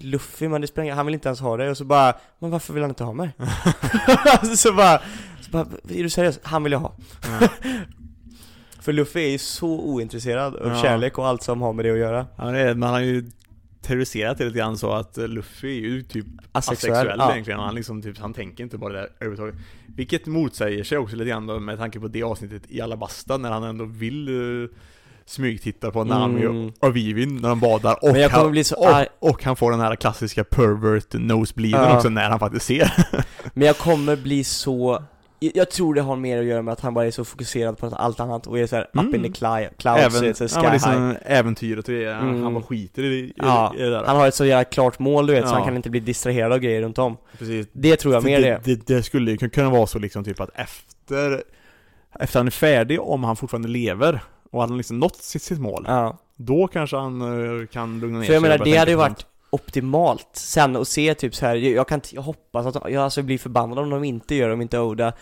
Luffy 0.00 0.48
men 0.48 0.60
det 0.60 0.66
spelar 0.66 0.94
han 0.94 1.06
vill 1.06 1.14
inte 1.14 1.28
ens 1.28 1.40
ha 1.40 1.56
det 1.56 1.70
och 1.70 1.76
så 1.76 1.84
bara 1.84 2.14
Men 2.38 2.50
varför 2.50 2.72
vill 2.72 2.82
han 2.82 2.90
inte 2.90 3.04
ha 3.04 3.12
mig? 3.12 3.30
så 4.42 4.56
så 4.56 4.72
bara, 4.72 5.00
är 5.60 6.02
du 6.02 6.10
seriös? 6.10 6.40
Han 6.42 6.62
vill 6.62 6.72
jag 6.72 6.80
ha 6.80 6.92
Ja. 7.40 7.48
För 8.80 8.92
Luffy 8.92 9.20
är 9.20 9.30
ju 9.30 9.38
så 9.38 9.68
ointresserad 9.80 10.56
av 10.56 10.68
Ja. 10.68 10.82
kärlek 10.82 11.18
och 11.18 11.26
allt 11.26 11.42
som 11.42 11.62
har 11.62 11.72
med 11.72 11.84
det 11.84 11.90
att 11.90 11.98
göra 11.98 12.26
Ja, 12.36 12.44
det 12.44 12.60
är, 12.60 12.74
man 12.74 12.90
har 12.90 13.00
ju 13.00 13.30
terroriserat 13.82 14.38
det 14.38 14.44
lite 14.44 14.58
grann 14.58 14.78
så 14.78 14.92
att 14.92 15.16
Luffy 15.16 15.68
är 15.78 15.80
ju 15.88 16.02
typ 16.02 16.26
Asexuell, 16.52 16.92
asexuell 16.96 17.18
ja. 17.18 17.32
egentligen. 17.32 17.60
Han 17.60 17.74
liksom 17.74 18.02
typ, 18.02 18.18
han 18.18 18.34
tänker 18.34 18.64
inte 18.64 18.78
på 18.78 18.88
det 18.88 18.94
där 18.94 19.08
överhuvudtaget. 19.20 19.54
Vilket 19.86 20.26
motsäger 20.26 20.84
sig 20.84 20.98
också 20.98 21.16
lite 21.16 21.28
grann 21.30 21.46
då, 21.46 21.58
med 21.60 21.78
tanke 21.78 22.00
på 22.00 22.08
det 22.08 22.22
avsnittet 22.22 22.62
i 22.68 22.80
Alabasta 22.80 23.36
när 23.36 23.50
han 23.50 23.62
ändå 23.62 23.84
vill 23.84 24.28
uh, 24.28 24.68
smygtitta 25.26 25.90
på 25.90 26.04
Nami 26.04 26.44
Mm. 26.44 26.72
och 26.80 26.96
Vivin 26.96 27.36
när 27.36 27.48
de 27.48 27.60
badar 27.60 27.98
och, 28.04 28.16
han, 28.16 28.50
bli 28.50 28.64
så 28.64 28.74
arg- 28.76 29.06
och, 29.18 29.30
och 29.30 29.44
han 29.44 29.56
får 29.56 29.70
den 29.70 29.80
här 29.80 29.96
klassiska 29.96 30.44
pervert 30.44 31.12
nosebleeden 31.12 31.82
Ja. 31.88 31.96
också 31.96 32.08
när 32.08 32.30
han 32.30 32.38
faktiskt 32.38 32.66
ser. 32.66 32.92
Men 33.54 33.66
jag 33.66 33.78
kommer 33.78 34.16
bli 34.16 34.44
så 34.44 35.02
jag 35.40 35.70
tror 35.70 35.94
det 35.94 36.00
har 36.00 36.16
mer 36.16 36.38
att 36.38 36.44
göra 36.44 36.62
med 36.62 36.72
att 36.72 36.80
han 36.80 36.94
bara 36.94 37.06
är 37.06 37.10
så 37.10 37.24
fokuserad 37.24 37.78
på 37.78 37.86
allt 37.86 38.20
annat 38.20 38.46
och 38.46 38.58
är 38.58 38.66
såhär 38.66 38.82
up 38.92 39.00
Mm. 39.00 39.14
in 39.14 39.22
the 39.22 39.28
cli- 39.40 39.68
clouds, 39.78 40.16
Även, 40.16 40.34
så 40.34 40.48
sky 40.48 40.54
men 40.54 40.64
high 40.64 40.72
liksom 40.72 41.16
äventyret 41.26 41.88
och 41.88 41.94
han, 41.94 42.28
Mm. 42.28 42.42
han 42.42 42.54
bara 42.54 42.64
skiter 42.64 43.02
i, 43.02 43.06
i, 43.18 43.32
Ja, 43.36 43.74
i 43.76 43.82
det 43.82 43.90
där. 43.90 44.04
Han 44.04 44.16
har 44.16 44.28
ett 44.28 44.34
så 44.34 44.44
jävla 44.44 44.64
klart 44.64 44.98
mål 44.98 45.26
du 45.26 45.32
vet, 45.32 45.44
så 45.48 45.50
Ja. 45.50 45.54
han 45.56 45.64
kan 45.64 45.76
inte 45.76 45.90
bli 45.90 46.00
distraherad 46.00 46.52
av 46.52 46.58
grejer 46.58 46.82
runt 46.82 46.98
om 46.98 47.16
Precis. 47.38 47.66
Det 47.72 47.96
tror 47.96 48.14
jag 48.14 48.22
För 48.22 48.30
mer 48.30 48.40
det, 48.40 48.60
det, 48.64 48.74
det, 48.86 48.94
det 48.96 49.02
skulle 49.02 49.30
ju 49.30 49.36
kunna 49.36 49.70
vara 49.70 49.86
så 49.86 49.98
liksom 49.98 50.24
typ 50.24 50.40
att 50.40 50.50
efter 50.54 51.42
Efter 52.20 52.38
han 52.38 52.46
är 52.46 52.50
färdig, 52.50 53.00
om 53.00 53.24
han 53.24 53.36
fortfarande 53.36 53.68
lever 53.68 54.20
och 54.50 54.60
han 54.60 54.76
liksom 54.76 54.98
nått 54.98 55.16
sitt, 55.16 55.42
sitt 55.42 55.60
mål 55.60 55.84
Ja, 55.88 56.18
Då 56.36 56.66
kanske 56.68 56.96
han 56.96 57.20
eh, 57.60 57.66
kan 57.66 58.00
lugna 58.00 58.18
ner 58.18 58.26
för 58.26 58.32
jag 58.32 58.42
sig 58.42 58.50
menar 58.50 58.64
det 58.64 58.76
hade 58.76 58.90
ju 58.90 58.96
varit. 58.96 59.26
Optimalt 59.54 60.28
sen 60.32 60.76
att 60.76 60.88
se 60.88 61.14
typ 61.14 61.34
så 61.34 61.46
här. 61.46 61.56
jag 61.56 61.88
kan 61.88 62.00
jag 62.12 62.22
hoppas 62.22 62.66
att, 62.66 62.90
jag 62.90 63.02
alltså 63.02 63.22
blir 63.22 63.38
förbannad 63.38 63.78
om 63.78 63.90
de 63.90 64.04
inte 64.04 64.34
gör 64.34 64.48
det, 64.48 64.54
om 64.54 64.62
inte 64.62 64.78
Oda 64.78 65.12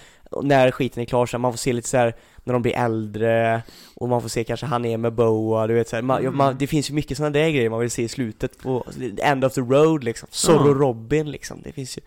När 0.42 0.71
skiten 0.71 1.03
är 1.03 1.07
klar 1.07 1.27
så 1.27 1.37
här, 1.37 1.38
man 1.40 1.53
får 1.53 1.59
se 1.59 1.73
lite 1.73 1.88
så 1.88 1.97
här 1.97 2.14
när 2.45 2.53
de 2.53 2.62
blir 2.62 2.73
äldre 2.77 3.62
och 3.95 4.09
man 4.09 4.23
får 4.23 4.29
se 4.29 4.45
kanske 4.45 4.66
han 4.66 4.85
är 4.85 4.97
med 4.97 5.12
Boa, 5.12 5.66
du 5.66 5.75
vet 5.75 5.88
så 5.88 5.97
här, 5.97 6.03
man, 6.03 6.21
Mm. 6.21 6.37
man, 6.37 6.57
Det 6.59 6.66
finns 6.66 6.90
ju 6.90 6.95
mycket 6.95 7.16
sådana 7.16 7.31
där 7.33 7.51
grejer 7.51 7.71
man 7.71 7.81
vill 7.81 7.90
se 7.90 8.03
i 8.03 8.09
slutet 8.09 8.59
på, 8.59 8.87
end 9.18 9.45
of 9.45 9.55
the 9.55 9.61
road 9.61 10.05
liksom 10.05 10.29
Zorro 10.31 10.68
Ja. 10.68 10.75
Robin 10.75 11.31
liksom, 11.31 11.62
det 11.64 11.73
finns 11.73 11.99
ju 11.99 12.03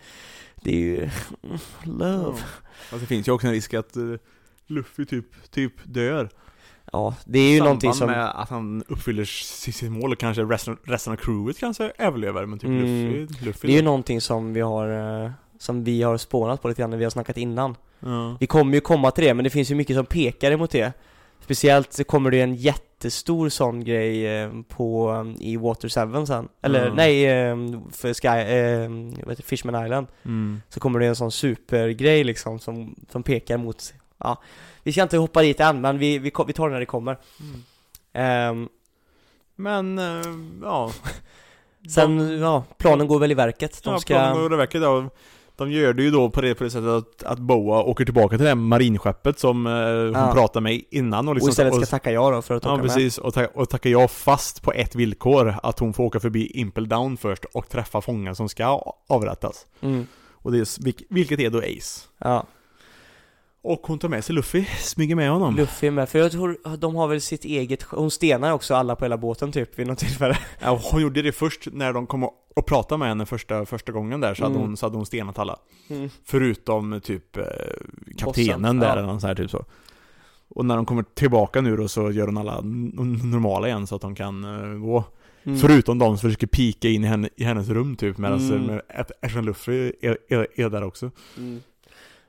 Det 0.54 0.70
är 0.70 0.80
ju, 0.80 1.10
love 1.84 2.38
Fast 2.90 3.00
det 3.00 3.06
finns 3.06 3.28
ju 3.28 3.32
också 3.32 3.46
en 3.46 3.52
risk 3.52 3.74
att 3.74 3.96
uh, 3.96 4.16
Luffy 4.66 5.04
typ, 5.04 5.50
typ 5.50 5.72
dör 5.84 6.28
Ja, 6.92 7.14
det 7.24 7.38
är 7.38 7.52
ju 7.52 7.60
någonting 7.60 7.92
som 7.92 8.06
med 8.06 8.40
att 8.40 8.48
han 8.50 8.84
uppfyller 8.88 9.24
sitt, 9.24 9.90
mål 9.90 10.12
och 10.12 10.18
kanske 10.18 10.42
resten, 10.42 10.76
resten 10.82 11.12
av 11.12 11.16
crewet 11.16 11.58
kanske 11.58 11.92
överlever 11.98 12.46
men 12.46 12.58
typ 12.58 12.68
Mm. 12.68 13.20
Luffy, 13.20 13.44
Luffy 13.44 13.68
Det 13.68 13.72
är 13.72 13.76
ju 13.76 13.82
någonting 13.82 14.20
som 14.20 14.52
vi 14.52 14.60
har, 14.60 15.24
eh, 15.24 15.30
som 15.58 15.84
vi 15.84 16.02
har 16.02 16.16
spånat 16.16 16.62
på 16.62 16.68
lite 16.68 16.82
grann 16.82 16.90
när 16.90 16.96
vi 16.96 17.04
har 17.04 17.10
snackat 17.10 17.36
innan 17.36 17.76
ja. 18.00 18.36
Vi 18.40 18.46
kommer 18.46 18.74
ju 18.74 18.80
komma 18.80 19.10
till 19.10 19.24
det, 19.24 19.34
men 19.34 19.44
det 19.44 19.50
finns 19.50 19.70
ju 19.70 19.74
mycket 19.74 19.96
som 19.96 20.06
pekar 20.06 20.50
emot 20.50 20.70
det 20.70 20.92
Speciellt 21.40 21.92
så 21.92 22.04
kommer 22.04 22.30
det 22.30 22.40
en 22.40 22.54
jättestor 22.54 23.48
sån 23.48 23.84
grej 23.84 24.26
eh, 24.26 24.50
på, 24.68 25.12
eh, 25.38 25.46
i 25.46 25.56
Water 25.56 25.88
7 25.88 26.26
sen 26.26 26.48
Eller 26.62 26.86
Mm. 26.86 26.96
nej, 26.96 27.26
för 27.92 28.14
Sky, 28.14 28.28
vad 29.24 29.30
heter 29.32 29.42
Fishman 29.42 29.84
Island 29.84 30.06
mm. 30.24 30.62
Så 30.68 30.80
kommer 30.80 31.00
det 31.00 31.06
en 31.06 31.16
sån 31.16 31.32
supergrej 31.32 32.24
liksom 32.24 32.58
som, 32.58 32.94
som 33.10 33.22
pekar 33.22 33.56
mot, 33.56 33.94
ja 34.18 34.38
Vi 34.86 34.92
ska 34.92 35.02
inte 35.02 35.16
hoppa 35.18 35.42
dit 35.42 35.60
än, 35.60 35.80
men 35.80 35.98
vi, 35.98 36.18
vi, 36.18 36.32
vi 36.46 36.52
tar 36.52 36.68
det 36.68 36.72
när 36.72 36.80
det 36.80 36.86
kommer. 36.86 37.18
Ehm, 38.12 38.68
Men, 39.56 39.98
eh, 39.98 40.22
ja. 40.62 40.90
Sen, 41.94 42.38
ja, 42.40 42.64
planen 42.78 43.06
går 43.06 43.18
väl 43.18 43.30
i 43.30 43.34
verket. 43.34 43.82
De 43.82 43.92
ja, 43.92 43.98
ska, 44.00 44.14
planen 44.14 44.42
går 44.42 44.54
i 44.54 44.56
verket 44.56 44.82
då. 44.82 45.10
De 45.56 45.70
gör 45.70 45.92
det 45.92 46.02
ju 46.02 46.10
då 46.10 46.30
på 46.30 46.40
det, 46.40 46.54
på 46.54 46.64
det 46.64 46.70
sättet 46.70 46.88
att, 46.88 47.22
att 47.22 47.38
Boa 47.38 47.82
åker 47.82 48.04
tillbaka 48.04 48.28
till 48.36 48.42
det 48.44 48.48
här 48.50 48.54
marinskeppet 48.54 49.38
som 49.38 49.66
eh, 49.66 49.72
hon 49.72 50.12
Ja. 50.12 50.32
pratade 50.34 50.60
med 50.62 50.82
innan 50.90 51.28
och 51.28 51.34
liksom 51.34 51.46
och 51.48 51.50
istället 51.52 51.74
ska 51.74 51.82
och, 51.82 51.88
tacka 51.88 52.12
ja 52.12 52.30
då 52.30 52.42
för 52.42 52.54
att 52.54 52.64
Ja 52.64 52.72
åka 52.72 52.82
med. 52.82 52.86
precis, 52.94 53.18
och, 53.18 53.34
ta, 53.34 53.46
och 53.46 53.68
tackar 53.68 53.90
jag 53.90 54.10
fast 54.10 54.62
på 54.62 54.72
ett 54.72 54.94
villkor 54.94 55.54
Att 55.62 55.78
hon 55.78 55.92
får 55.94 56.04
åka 56.04 56.20
förbi 56.20 56.46
Impel 56.54 56.88
Down 56.88 57.16
först 57.16 57.44
och 57.44 57.68
träffa 57.68 58.00
fångar 58.00 58.34
som 58.34 58.48
ska 58.48 58.82
avrättas. 59.08 59.66
Mm, 59.80 60.06
Och 60.32 60.52
det 60.52 60.58
är, 60.58 60.64
vilk- 60.64 61.04
vilket 61.10 61.40
är 61.40 61.50
då 61.50 61.58
Ace. 61.58 62.00
Ja 62.18 62.46
Och 63.68 63.86
hon 63.86 63.98
tar 63.98 64.08
med 64.08 64.24
sig 64.24 64.34
Luffy, 64.34 64.64
smyger 64.64 65.14
med 65.14 65.30
honom 65.30 65.56
Luffy 65.56 65.90
med, 65.90 66.08
för 66.08 66.18
jag 66.18 66.32
tror 66.32 66.76
de 66.76 66.94
har 66.96 67.08
väl 67.08 67.20
sitt 67.20 67.44
eget, 67.44 67.82
hon 67.82 68.10
stenar 68.10 68.52
också 68.52 68.74
alla 68.74 68.96
på 68.96 69.04
hela 69.04 69.18
båten 69.18 69.52
typ 69.52 69.78
vid 69.78 69.86
något 69.86 69.98
tillfälle 69.98 70.38
ja, 70.60 70.80
Hon 70.82 71.02
gjorde 71.02 71.22
det 71.22 71.32
först 71.32 71.68
när 71.72 71.92
de 71.92 72.06
kom 72.06 72.24
och, 72.24 72.66
pratade 72.66 72.98
med 72.98 73.08
henne 73.08 73.26
första, 73.26 73.66
första 73.66 73.92
gången 73.92 74.20
där 74.20 74.34
så 74.34 74.42
hade, 74.42 74.54
Mm. 74.54 74.66
hon, 74.66 74.76
så 74.76 74.86
hade 74.86 74.96
hon 74.96 75.06
stenat 75.06 75.38
alla 75.38 75.56
mm. 75.88 76.08
Förutom 76.24 77.00
typ 77.00 77.36
eh, 77.36 77.44
kaptenen 78.18 78.62
Bossen, 78.62 78.80
där 78.80 78.86
ja. 78.86 78.92
eller 78.92 79.06
något 79.06 79.20
så 79.20 79.26
här, 79.26 79.34
typ 79.34 79.50
så 79.50 79.64
Och 80.48 80.64
när 80.64 80.76
de 80.76 80.86
kommer 80.86 81.02
tillbaka 81.14 81.60
nu 81.60 81.76
då 81.76 81.88
så 81.88 82.10
gör 82.10 82.26
hon 82.26 82.38
alla 82.38 82.60
normala 82.60 83.68
igen 83.68 83.86
så 83.86 83.94
att 83.96 84.02
de 84.02 84.14
kan 84.14 84.44
eh, 84.44 84.78
gå 84.78 85.04
Mm. 85.44 85.58
Förutom 85.58 85.98
de 85.98 86.18
som 86.18 86.28
försöker 86.28 86.46
pika 86.46 86.88
in 86.88 87.04
i, 87.04 87.06
henne, 87.06 87.28
i 87.36 87.44
hennes 87.44 87.68
rum 87.68 87.96
typ 87.96 88.18
medan 88.18 88.50
Mm. 88.50 88.80
Ashton 89.22 89.44
Luffy 89.44 89.92
är, 90.00 90.18
är, 90.28 90.46
är 90.54 90.70
där 90.70 90.82
också. 90.82 91.10
Mm. 91.36 91.60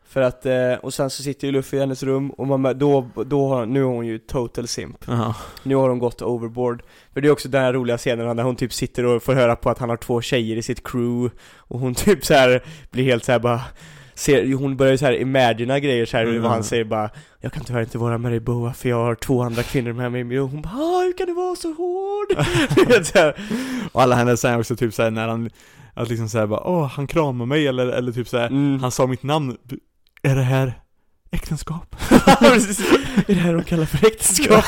För 0.09 0.21
att, 0.21 0.45
eh, 0.45 0.73
och 0.81 0.93
sen 0.93 1.09
så 1.09 1.23
sitter 1.23 1.47
ju 1.47 1.51
Luffy 1.53 1.77
i 1.77 1.79
hennes 1.79 2.03
rum 2.03 2.29
och 2.31 2.47
man, 2.47 2.77
då, 2.79 3.07
då 3.25 3.47
har, 3.47 3.65
nu 3.65 3.79
är 3.79 3.83
hon 3.83 4.05
ju 4.05 4.17
total 4.19 4.67
simp. 4.67 4.97
Ja. 5.07 5.35
Nu 5.63 5.75
har 5.75 5.89
hon 5.89 5.99
gått 5.99 6.21
overboard. 6.21 6.83
För 7.13 7.21
det 7.21 7.27
är 7.27 7.31
också 7.31 7.49
den 7.49 7.61
här 7.61 7.73
roliga 7.73 7.97
scenen 7.97 8.35
när 8.35 8.43
hon 8.43 8.55
typ 8.55 8.73
sitter 8.73 9.05
och 9.05 9.23
får 9.23 9.33
höra 9.33 9.55
på 9.55 9.69
att 9.69 9.79
han 9.79 9.89
har 9.89 9.97
två 9.97 10.21
tjejer 10.21 10.55
i 10.57 10.61
sitt 10.61 10.83
crew 10.87 11.35
och 11.57 11.79
hon 11.79 11.95
typ 12.05 12.25
så 12.25 12.33
här 12.33 12.63
blir 12.91 13.03
helt 13.03 13.23
så 13.25 13.31
här 13.31 13.39
bara 13.39 13.61
Ser, 14.15 14.53
hon 14.53 14.77
börjar 14.77 14.91
ju 14.91 14.97
så 14.97 15.05
här 15.05 15.13
imagina 15.21 15.79
grejer 15.79 16.05
så 16.05 16.17
här, 16.17 16.23
Mm. 16.25 16.41
vad 16.41 16.51
han 16.51 16.63
säger 16.63 16.83
bara 16.83 17.09
Jag 17.41 17.53
kan 17.53 17.63
tyvärr 17.63 17.81
inte 17.81 17.97
vara 17.97 18.17
med 18.17 18.31
dig 18.31 18.39
Boa 18.39 18.73
för 18.73 18.89
jag 18.89 18.97
har 19.03 19.15
två 19.15 19.41
andra 19.41 19.63
kvinnor 19.63 19.93
med 19.93 20.11
mig 20.11 20.39
och 20.39 20.49
hon 20.49 20.61
bara 20.61 20.73
"Ah, 20.73 21.01
hur 21.01 21.17
kan 21.17 21.27
du 21.27 21.33
vara 21.33 21.55
så 21.55 21.67
hård? 21.73 22.45
Så 23.05 23.17
här. 23.19 23.35
Och 23.91 24.01
alla 24.01 24.15
hennes 24.15 24.41
säger 24.41 24.59
också 24.59 24.75
typ 24.75 24.93
såhär 24.93 25.11
när 25.11 25.27
han, 25.27 25.49
att 25.93 26.09
liksom 26.09 26.29
såhär 26.29 26.47
bara 26.47 26.67
åh 26.67 26.85
han 26.87 27.07
kramar 27.07 27.45
mig 27.45 27.67
eller, 27.67 27.87
eller 27.87 28.11
typ 28.11 28.27
såhär, 28.27 28.47
Mm. 28.47 28.79
han 28.79 28.91
sa 28.91 29.07
mitt 29.07 29.23
namn, 29.23 29.57
är 30.27 30.35
det 30.35 30.41
här 30.41 30.81
äktenskap? 31.31 31.95
Är 33.27 33.33
det 33.33 33.33
här 33.33 33.53
de 33.53 33.63
kallar 33.63 33.85
för 33.85 34.07
äktenskap? 34.07 34.65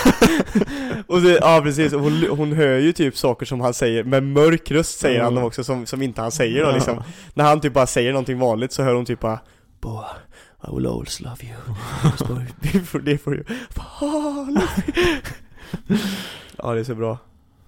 och 1.07 1.21
det, 1.21 1.37
ja 1.41 1.61
precis, 1.63 1.93
och 1.93 2.01
hon, 2.01 2.27
hon 2.29 2.53
hör 2.53 2.77
ju 2.77 2.93
typ 2.93 3.17
saker 3.17 3.45
som 3.45 3.61
han 3.61 3.73
säger, 3.73 4.03
med 4.03 4.23
mörk 4.23 4.71
röst 4.71 4.99
säger 4.99 5.23
han 5.23 5.35
dem 5.35 5.43
också 5.43 5.63
som, 5.63 5.85
som 5.85 6.01
inte 6.01 6.21
han 6.21 6.31
säger 6.31 6.65
då 6.65 6.71
liksom. 6.71 7.03
När 7.33 7.43
han 7.43 7.61
typ 7.61 7.73
bara 7.73 7.87
säger 7.87 8.11
någonting 8.11 8.39
vanligt 8.39 8.71
så 8.71 8.83
hör 8.83 8.93
hon 8.93 9.05
typ 9.05 9.19
bara 9.19 9.39
Boa, 9.81 10.05
I 10.67 10.75
will 10.75 10.87
always 10.87 11.19
love 11.19 11.37
you. 11.43 11.55
Det 12.61 12.79
får 12.79 12.99
det 12.99 13.17
får 13.17 13.35
ju 13.35 13.43
Fan! 13.69 14.61
Ja 16.57 16.73
det 16.73 16.79
är 16.79 16.83
så 16.83 16.95
bra. 16.95 17.17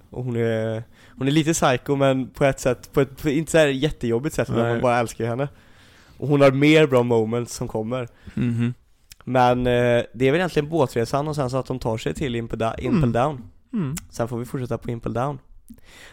Och 0.09 0.23
hon 0.23 0.35
är 0.35 0.83
Hon 1.17 1.27
är 1.27 1.31
lite 1.31 1.53
psycho 1.53 1.95
men 1.95 2.29
på 2.29 2.45
ett 2.45 2.59
sätt, 2.59 2.93
på 2.93 3.01
ett 3.01 3.21
på 3.21 3.29
inte 3.29 3.51
så 3.51 3.57
här 3.57 3.67
jättejobbigt 3.67 4.35
sätt 4.35 4.49
men 4.49 4.69
man 4.69 4.81
bara 4.81 4.99
älskar 4.99 5.25
henne 5.25 5.47
Och 6.21 6.27
hon 6.27 6.41
har 6.41 6.51
mer 6.51 6.87
bra 6.87 7.03
moments 7.03 7.55
som 7.55 7.67
kommer 7.67 8.07
Mhm. 8.33 8.73
Men 9.23 9.59
eh, 9.67 10.03
det 10.13 10.27
är 10.27 10.31
väl 10.31 10.35
egentligen 10.35 10.69
båtresan 10.69 11.27
och 11.27 11.35
sen 11.35 11.49
så 11.49 11.57
att 11.57 11.65
de 11.65 11.79
tar 11.79 11.97
sig 11.97 12.13
till 12.13 12.35
Impel, 12.35 12.59
Da- 12.59 12.75
Impel 12.79 12.97
Mm. 12.97 13.11
Down 13.11 13.41
Mm. 13.73 13.95
Sen 14.09 14.27
får 14.27 14.37
vi 14.39 14.45
fortsätta 14.45 14.77
på 14.77 14.91
Impel 14.91 15.13
Down 15.13 15.39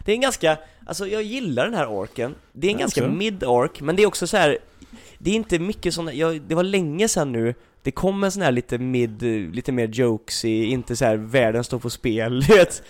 Det 0.05 0.13
är 0.13 0.15
en 0.15 0.21
ganska, 0.21 0.59
alltså 0.87 1.07
jag 1.07 1.23
gillar 1.23 1.65
den 1.65 1.75
här 1.75 1.87
orken 1.91 2.35
Det 2.53 2.67
är 2.67 2.71
en 2.71 2.73
Jag 2.73 2.81
ganska 2.81 3.09
mid-ork, 3.09 3.81
men 3.81 3.97
det 3.97 4.03
är 4.03 4.07
också 4.07 4.27
så 4.27 4.37
här. 4.37 4.59
Det 5.19 5.31
är 5.31 5.35
inte 5.35 5.59
mycket 5.59 5.95
såna, 5.95 6.13
jag, 6.13 6.41
det 6.43 6.55
var 6.55 6.63
länge 6.63 7.09
sedan 7.09 7.33
nu 7.33 7.55
Det 7.83 7.91
kom 7.91 8.25
en 8.25 8.33
sån 8.33 8.43
här 8.43 8.53
lite 8.53 8.79
mid, 8.79 9.23
lite 9.55 9.73
mer 9.73 9.89
jokesy, 9.89 10.65
inte 10.65 10.97
så 10.97 11.05
här 11.05 11.17
världen 11.17 11.65
står 11.65 11.79
på 11.79 11.91
spel, 11.91 12.41
vet 12.49 12.83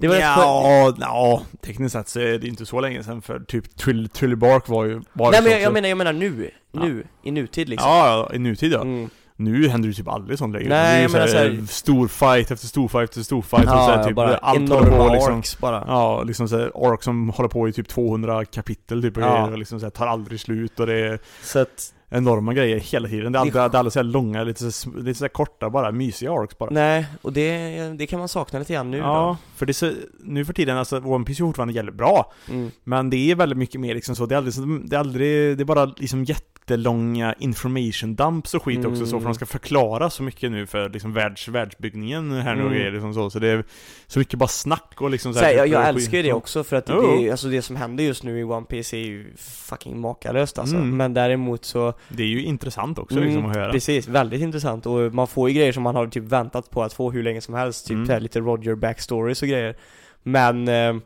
Det 0.00 0.08
var 0.08 0.16
ja, 0.16 0.94
ja, 1.00 1.42
tekniskt 1.60 1.92
sett 1.92 2.08
så 2.08 2.20
är 2.20 2.38
det 2.38 2.46
inte 2.46 2.66
så 2.66 2.80
länge 2.80 3.02
sedan 3.02 3.22
för 3.22 3.40
typ 3.40 3.76
Trill, 3.76 4.08
Trilly 4.08 4.36
Bark 4.36 4.68
var 4.68 4.84
ju 4.84 5.00
var 5.12 5.30
Nej 5.30 5.40
ju 5.40 5.42
men 5.44 5.52
jag, 5.52 5.60
jag 5.60 5.72
menar, 5.72 5.88
jag 5.88 5.98
menar 5.98 6.12
nu, 6.12 6.50
nu, 6.72 7.06
i 7.22 7.30
nutid 7.30 7.68
liksom 7.68 7.88
Ja, 7.88 8.08
ja, 8.30 8.34
i 8.34 8.38
nutid 8.38 8.72
ja. 8.72 8.80
mm. 8.80 9.10
Nu 9.38 9.68
händer 9.68 9.88
det 9.88 9.94
typ 9.94 10.08
aldrig 10.08 10.38
sånt 10.38 10.54
längre. 10.54 10.68
Nej, 10.68 11.02
jag 11.02 11.12
menar 11.12 11.26
så 11.26 11.36
här, 11.36 11.60
så 11.60 11.66
stor 11.66 12.08
fight 12.08 12.50
efter 12.50 12.66
stor 12.66 12.88
fight 12.88 13.08
efter 13.08 13.22
stor 13.22 13.42
fight 13.42 13.64
och 13.64 13.70
Ja, 13.70 13.86
här, 13.96 14.04
typ 14.04 14.14
bara 14.16 14.36
allt 14.36 14.58
enorma 14.58 15.06
på 15.06 15.12
liksom. 15.14 15.36
orks 15.36 15.58
bara 15.58 15.84
Ja, 15.86 16.22
liksom 16.22 16.48
såhär, 16.48 16.76
ork 16.76 17.02
som 17.02 17.28
håller 17.28 17.48
på 17.48 17.68
i 17.68 17.72
typ 17.72 17.88
200 17.88 18.44
kapitel 18.44 19.02
typ 19.02 19.16
och 19.16 19.22
Ja. 19.22 19.32
grejer 19.32 19.52
och 19.52 19.58
liksom 19.58 19.80
såhär, 19.80 19.90
tar 19.90 20.06
aldrig 20.06 20.40
slut 20.40 20.80
och 20.80 20.86
det 20.86 20.94
är 21.06 21.18
Så 21.42 21.58
att, 21.58 21.92
enorma 22.08 22.54
grejer 22.54 22.80
hela 22.80 23.08
tiden. 23.08 23.32
Det 23.32 23.38
är 23.38 23.40
aldrig, 23.40 23.54
Det 23.54 23.60
är- 23.60 23.78
aldrig 23.78 23.92
så 23.92 24.02
långa, 24.02 24.44
lite 24.44 24.72
så, 24.72 24.90
lite 24.90 25.18
så 25.18 25.28
korta 25.28 25.70
bara, 25.70 25.92
mysiga 25.92 26.32
orks 26.32 26.58
bara. 26.58 26.70
nej, 26.70 27.06
och 27.22 27.32
det, 27.32 27.78
det 27.98 28.06
kan 28.06 28.18
man 28.18 28.28
sakna 28.28 28.58
lite 28.58 28.72
grann 28.72 28.90
nu 28.90 28.96
ja, 28.98 29.36
för 29.56 29.66
det 29.66 29.70
är 29.70 29.74
så, 29.74 29.92
nu 30.20 30.44
för 30.44 30.52
tiden, 30.52 30.76
alltså 30.78 30.98
One 31.04 31.24
Piece 31.24 31.42
är 31.42 31.46
fortfarande 31.46 31.74
jävligt 31.74 31.94
bra. 31.94 32.32
då 32.46 32.52
mm. 32.52 32.70
Men 32.84 33.10
det 33.10 33.30
är 33.30 33.34
väldigt 33.34 33.58
mycket 33.58 33.80
mer 33.80 33.94
liksom 33.94 34.16
så, 34.16 34.26
det 34.26 34.34
är 34.34 34.36
aldrig, 34.36 34.54
så- 34.54 34.80
det 34.84 34.96
är 34.96 35.00
aldrig, 35.00 35.56
det 35.58 35.62
är 35.62 35.64
bara 35.64 35.84
liksom 35.84 36.24
jättelånga 36.24 37.34
information 37.38 38.14
dumps 38.14 38.54
och 38.54 38.62
skit 38.62 38.84
också 38.84 39.06
så, 39.06 39.16
Mm. 39.16 39.20
för 39.22 39.28
de 39.28 39.34
ska 39.34 39.46
förklara 39.46 40.10
så 40.10 40.22
mycket 40.22 40.50
nu 40.50 40.66
för 40.66 40.88
liksom 40.88 41.12
världs, 41.12 41.48
världsbyggningen 41.48 42.32
här 42.32 42.54
nu 42.54 42.60
och 42.60 42.66
Mm. 42.66 42.78
grejer 42.78 42.92
liksom 42.92 43.14
så, 43.14 43.30
så 43.30 43.38
det 43.38 43.48
är 43.48 43.64
så 44.06 44.18
mycket 44.18 44.38
bara 44.38 44.48
snack 44.48 44.92
och 44.96 45.10
liksom 45.10 45.32
så 45.32 45.38
Så 45.38 45.44
här, 45.44 45.52
jag, 45.52 45.64
typ, 45.64 45.72
jag 45.72 45.82
skit- 45.86 45.88
älskar 45.96 46.16
ju 46.16 46.22
det 46.22 46.32
också 46.32 46.64
för 46.64 46.76
att 46.76 46.84
Jo. 46.88 47.16
det, 47.20 47.30
alltså 47.30 47.48
det 47.48 47.62
som 47.62 47.76
händer 47.76 48.04
just 48.04 48.22
nu 48.22 48.38
i 48.40 48.44
One 48.44 48.66
Piece 48.66 48.96
är 48.96 49.00
ju 49.00 49.32
fucking 49.38 50.00
makalöst 50.00 50.58
alltså. 50.58 50.76
Mm. 50.76 50.96
Men 50.96 51.14
däremot 51.14 51.64
så, 51.64 51.92
Det 52.08 52.22
är 52.22 52.26
ju 52.26 52.42
intressant 52.42 52.98
också 52.98 53.16
Mm, 53.16 53.28
liksom 53.28 53.46
att 53.50 53.56
höra. 53.56 53.72
precis, 53.72 54.08
väldigt 54.08 54.40
intressant 54.40 54.86
och 54.86 55.14
man 55.14 55.26
får 55.26 55.48
ju 55.48 55.54
grejer 55.54 55.72
som 55.72 55.82
man 55.82 55.94
har 55.96 56.06
typ 56.06 56.24
väntat 56.24 56.70
på 56.70 56.82
att 56.82 56.92
få 56.92 57.10
hur 57.10 57.22
länge 57.22 57.40
som 57.40 57.54
helst, 57.54 57.86
typ 57.86 57.94
Mm. 57.94 58.08
här 58.08 58.20
lite 58.20 58.40
Roger 58.40 58.74
backstories 58.74 59.42
och 59.42 59.48
grejer. 59.48 59.76
Men, 60.22 60.68
eh, 60.68 60.96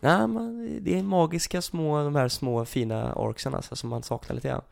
nej 0.00 0.26
men 0.28 0.78
det 0.80 0.98
är 0.98 1.02
magiska 1.02 1.62
små, 1.62 2.04
de 2.04 2.14
här 2.14 2.28
små 2.28 2.64
fina 2.64 3.14
orksen 3.14 3.54
alltså 3.54 3.76
som 3.76 3.90
man 3.90 4.02
saknar 4.02 4.34
lite 4.34 4.48
grann. 4.48 4.62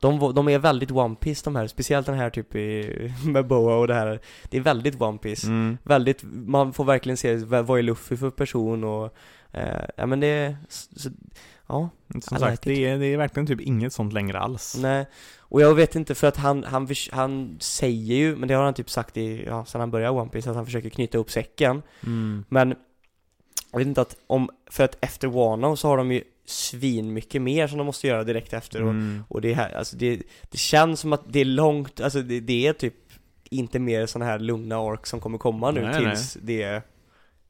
De, 0.00 0.34
de 0.34 0.48
är 0.48 0.58
väldigt 0.58 0.90
One 0.90 1.14
Piece 1.14 1.44
de 1.44 1.56
här, 1.56 1.66
speciellt 1.66 2.06
den 2.06 2.14
här 2.18 2.30
typ 2.30 2.54
i, 2.56 3.12
med 3.26 3.46
Boa 3.46 3.74
och 3.76 3.88
det 3.88 3.94
här. 3.94 4.20
Det 4.48 4.56
är 4.56 4.60
väldigt 4.60 5.00
One 5.00 5.18
Piece. 5.18 5.46
Mm. 5.46 5.78
Väldigt, 5.82 6.22
man 6.46 6.72
får 6.72 6.84
verkligen 6.84 7.16
se 7.16 7.36
vad 7.36 7.78
är 7.78 7.82
Luffy 7.82 8.16
för 8.16 8.30
person 8.30 8.84
och, 8.84 9.14
eh, 9.52 9.84
ja 9.96 10.06
men 10.06 10.20
det 10.20 10.26
är, 10.26 10.56
så, 10.68 11.10
ja, 11.70 11.88
Som 12.20 12.36
I 12.36 12.40
sagt, 12.40 12.66
like 12.66 12.80
det 12.82 12.88
är, 12.90 12.98
det 12.98 13.06
är 13.06 13.16
verkligen 13.16 13.46
typ 13.46 13.60
inget 13.60 13.92
sånt 13.92 14.12
längre 14.12 14.38
alls. 14.38 14.76
nej. 14.78 15.06
Och 15.38 15.60
jag 15.60 15.74
vet 15.74 15.96
inte 15.96 16.14
för 16.14 16.26
att 16.26 16.36
han, 16.36 16.64
han, 16.64 16.88
han 17.12 17.56
säger 17.60 18.14
ju, 18.14 18.36
men 18.36 18.48
det 18.48 18.54
har 18.54 18.64
han 18.64 18.74
typ 18.74 18.90
sagt 18.90 19.16
i, 19.16 19.44
ja, 19.46 19.64
sen 19.64 19.80
han 19.80 19.90
började 19.90 20.18
One 20.18 20.30
Piece 20.30 20.50
att 20.50 20.56
han 20.56 20.64
försöker 20.64 20.88
knyta 20.90 21.18
ihop 21.18 21.30
säcken. 21.30 21.82
Mm. 22.06 22.44
Men, 22.48 22.74
jag 23.72 23.78
vet 23.78 23.86
inte 23.88 24.00
att 24.00 24.16
om, 24.26 24.50
för 24.70 24.84
att 24.84 24.96
efter 25.00 25.28
Wano 25.28 25.76
så 25.76 25.88
har 25.88 25.96
de 25.96 26.12
ju 26.12 26.22
svin 26.46 27.12
mycket 27.12 27.42
mer 27.42 27.66
som 27.66 27.78
de 27.78 27.84
måste 27.86 28.06
göra 28.06 28.24
direkt 28.24 28.52
efter 28.52 28.82
och, 28.82 28.90
Mm. 28.90 29.22
och 29.28 29.40
det 29.40 29.52
här, 29.54 29.72
alltså 29.72 29.96
det, 29.96 30.22
det 30.50 30.58
känns 30.58 31.00
som 31.00 31.12
att 31.12 31.22
det 31.32 31.40
är 31.40 31.44
långt, 31.44 32.00
alltså 32.00 32.22
det, 32.22 32.40
det 32.40 32.66
är 32.66 32.72
typ 32.72 32.94
inte 33.50 33.78
mer 33.78 34.06
sådana 34.06 34.30
här 34.30 34.38
lugna 34.38 34.80
ork 34.80 35.06
som 35.06 35.20
kommer 35.20 35.38
komma 35.38 35.70
nu 35.70 35.80
Nej, 35.82 36.00
tills 36.00 36.38
det 36.42 36.62
är 36.62 36.82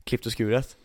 klippt 0.05 0.27
och 0.27 0.33
skuret. 0.33 0.77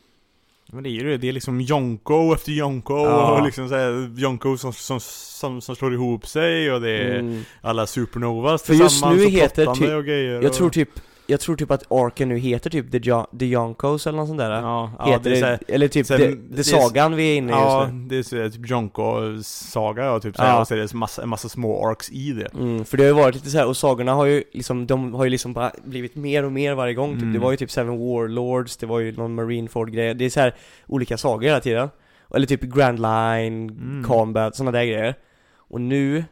Men 0.75 0.83
det 0.83 0.89
är 0.89 0.91
ju 0.91 1.03
det, 1.03 1.17
det 1.17 1.27
är 1.27 1.31
liksom 1.33 1.61
Jonko 1.61 2.33
efter 2.33 2.51
Jonko 2.51 2.93
Ja. 2.97 3.37
och 3.39 3.45
liksom 3.45 3.69
såhär 3.69 4.19
Jonko 4.19 4.57
som, 4.57 4.73
som, 4.73 4.99
som, 4.99 5.61
som 5.61 5.75
slår 5.75 5.93
ihop 5.93 6.27
sig 6.27 6.71
och 6.71 6.81
det 6.81 6.89
är 6.89 7.19
Mm. 7.19 7.41
alla 7.61 7.87
supernovas 7.87 8.63
För 8.63 8.73
just 8.73 8.89
tillsammans 8.89 9.19
nu 9.19 9.25
och 9.25 9.31
heter 9.31 9.65
typ- 9.73 9.93
och 9.95 10.05
grejer 10.05 10.33
Jag 10.33 10.45
och... 10.45 10.53
tror 10.53 10.69
typ, 10.69 10.89
jag 11.27 11.39
tror 11.39 11.55
typ 11.55 11.71
att 11.71 11.83
orken 11.87 12.29
nu 12.29 12.37
heter 12.37 12.69
typ 12.69 12.91
The, 12.91 12.99
jo- 13.03 13.25
The 13.39 13.45
Yonkos 13.45 14.07
eller 14.07 14.17
något 14.17 14.27
sånt 14.27 14.39
där. 14.39 14.51
Ja, 14.51 14.91
ja 14.99 15.05
heter 15.05 15.29
är 15.29 15.33
det, 15.33 15.39
såhär, 15.39 15.59
eller 15.67 15.87
typ 15.87 16.05
sen- 16.07 16.47
det 16.51 16.59
är- 16.59 16.63
sagan 16.63 17.15
vi 17.15 17.33
är 17.33 17.37
inne 17.37 17.51
i 17.51 17.55
Ja, 17.55 17.81
just 17.83 17.93
nu. 17.93 18.07
det 18.07 18.17
är 18.17 18.23
så, 18.49 18.57
typ 18.57 18.69
Jonko-saga 18.69 20.11
och 20.11 20.21
typ 20.21 20.35
såhär, 20.35 20.49
Ja. 20.49 20.59
och 20.61 20.67
så 20.67 20.73
är 20.73 20.77
det 20.77 20.91
en 20.93 20.99
massa, 20.99 21.23
en 21.23 21.29
massa 21.29 21.49
små 21.49 21.87
arcs 21.89 22.09
i 22.11 22.31
det 22.31 22.47
Mm, 22.53 22.85
för 22.85 22.97
det 22.97 23.03
har 23.03 23.07
ju 23.07 23.13
varit 23.15 23.35
lite 23.35 23.49
så 23.49 23.57
här 23.57 23.67
och 23.67 23.77
sagorna 23.77 24.13
har 24.13 24.25
ju 24.25 24.43
liksom, 24.53 24.87
de 24.87 25.13
har 25.13 25.23
ju 25.23 25.29
liksom 25.29 25.53
bara 25.53 25.71
blivit 25.85 26.15
mer 26.15 26.45
och 26.45 26.51
mer 26.51 26.73
varje 26.73 26.93
gång 26.93 27.13
typ. 27.13 27.21
Mm. 27.21 27.33
Det 27.33 27.39
var 27.39 27.51
ju 27.51 27.57
typ 27.57 27.71
Seven 27.71 27.97
Warlords, 27.99 28.77
det 28.77 28.85
var 28.85 28.99
ju 28.99 29.11
någon 29.11 29.35
Marineford-grej, 29.35 30.13
det 30.13 30.25
är 30.25 30.29
så 30.29 30.39
här 30.39 30.53
olika 30.87 31.17
sagor 31.17 31.41
hela 31.43 31.59
tiden. 31.59 31.89
Eller 32.35 32.47
typ 32.47 32.61
Grand 32.61 32.99
Line, 32.99 33.69
Mm. 33.69 34.03
Combat, 34.07 34.55
sådana 34.55 34.71
där 34.71 34.85
grejer. 34.85 35.15
Och 35.57 35.81
nu, 35.81 36.23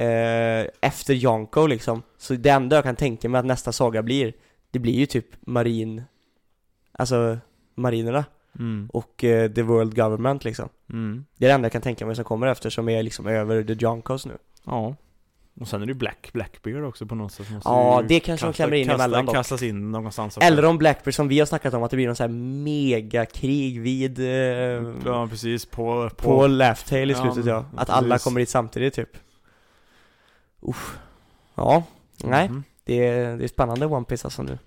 eh, 0.00 0.66
efter 0.80 1.14
Yonko 1.14 1.66
liksom, 1.66 2.02
så 2.18 2.34
det 2.34 2.50
enda 2.50 2.76
jag 2.76 2.84
kan 2.84 2.96
tänka 2.96 3.28
mig 3.28 3.38
att 3.38 3.44
nästa 3.44 3.72
saga 3.72 4.02
blir, 4.02 4.32
det 4.70 4.78
blir 4.78 4.92
ju 4.92 5.06
typ 5.06 5.26
marin, 5.40 6.02
alltså 6.92 7.38
marinerna 7.74 8.24
mm. 8.58 8.90
och 8.92 9.24
eh, 9.24 9.52
the 9.52 9.62
world 9.62 9.96
government 9.96 10.44
liksom. 10.44 10.68
Mm. 10.92 11.24
Det 11.36 11.44
är 11.44 11.48
det 11.48 11.54
enda 11.54 11.66
jag 11.66 11.72
kan 11.72 11.82
tänka 11.82 12.06
mig 12.06 12.16
som 12.16 12.24
kommer 12.24 12.46
efter 12.46 12.70
som 12.70 12.88
är 12.88 13.02
liksom 13.02 13.26
över 13.26 13.62
the 13.62 13.84
Yonkos 13.84 14.26
nu. 14.26 14.38
Ja 14.66 14.96
Och 15.60 15.68
sen 15.68 15.82
är 15.82 15.86
det 15.86 15.90
ju 15.90 15.98
Black, 15.98 16.30
Blackbeard 16.32 16.84
också 16.84 17.06
på 17.06 17.14
något 17.14 17.32
sätt 17.32 17.46
Ja, 17.64 18.02
det 18.08 18.20
kanske 18.20 18.46
de 18.46 18.52
klämmer 18.52 18.76
in 18.76 18.88
kasta, 18.88 19.04
emellan 19.04 19.26
dock. 19.26 19.34
Kastas 19.34 19.62
in 19.62 19.92
någonstans 19.92 20.36
också. 20.36 20.46
Eller 20.46 20.64
om 20.64 20.78
Blackbeard 20.78 21.14
som 21.14 21.28
vi 21.28 21.38
har 21.38 21.46
snackat 21.46 21.74
om 21.74 21.82
att 21.82 21.90
det 21.90 21.96
blir 21.96 22.06
någon 22.06 22.16
sån 22.16 22.30
här 22.30 22.38
megakrig 22.38 23.80
vid 23.80 24.18
eh, 24.18 24.26
Ja 25.04 25.28
precis, 25.30 25.66
på, 25.66 26.10
på, 26.16 26.48
på 26.48 26.74
Tale 26.88 27.04
i 27.04 27.10
Ja, 27.10 27.22
slutet 27.22 27.46
ja. 27.46 27.64
Att 27.76 27.90
alla 27.90 28.08
precis. 28.08 28.24
kommer 28.24 28.40
dit 28.40 28.48
samtidigt 28.48 28.94
typ. 28.94 29.16
Uff. 30.60 30.98
Ja, 31.54 31.82
nej. 32.24 32.48
Mhm. 32.48 32.64
Det 32.84 33.06
är, 33.08 33.36
det 33.36 33.44
är 33.44 33.48
spännande 33.48 33.86
One 33.86 34.04
Piece 34.04 34.26
alltså 34.26 34.42
nu. 34.42 34.58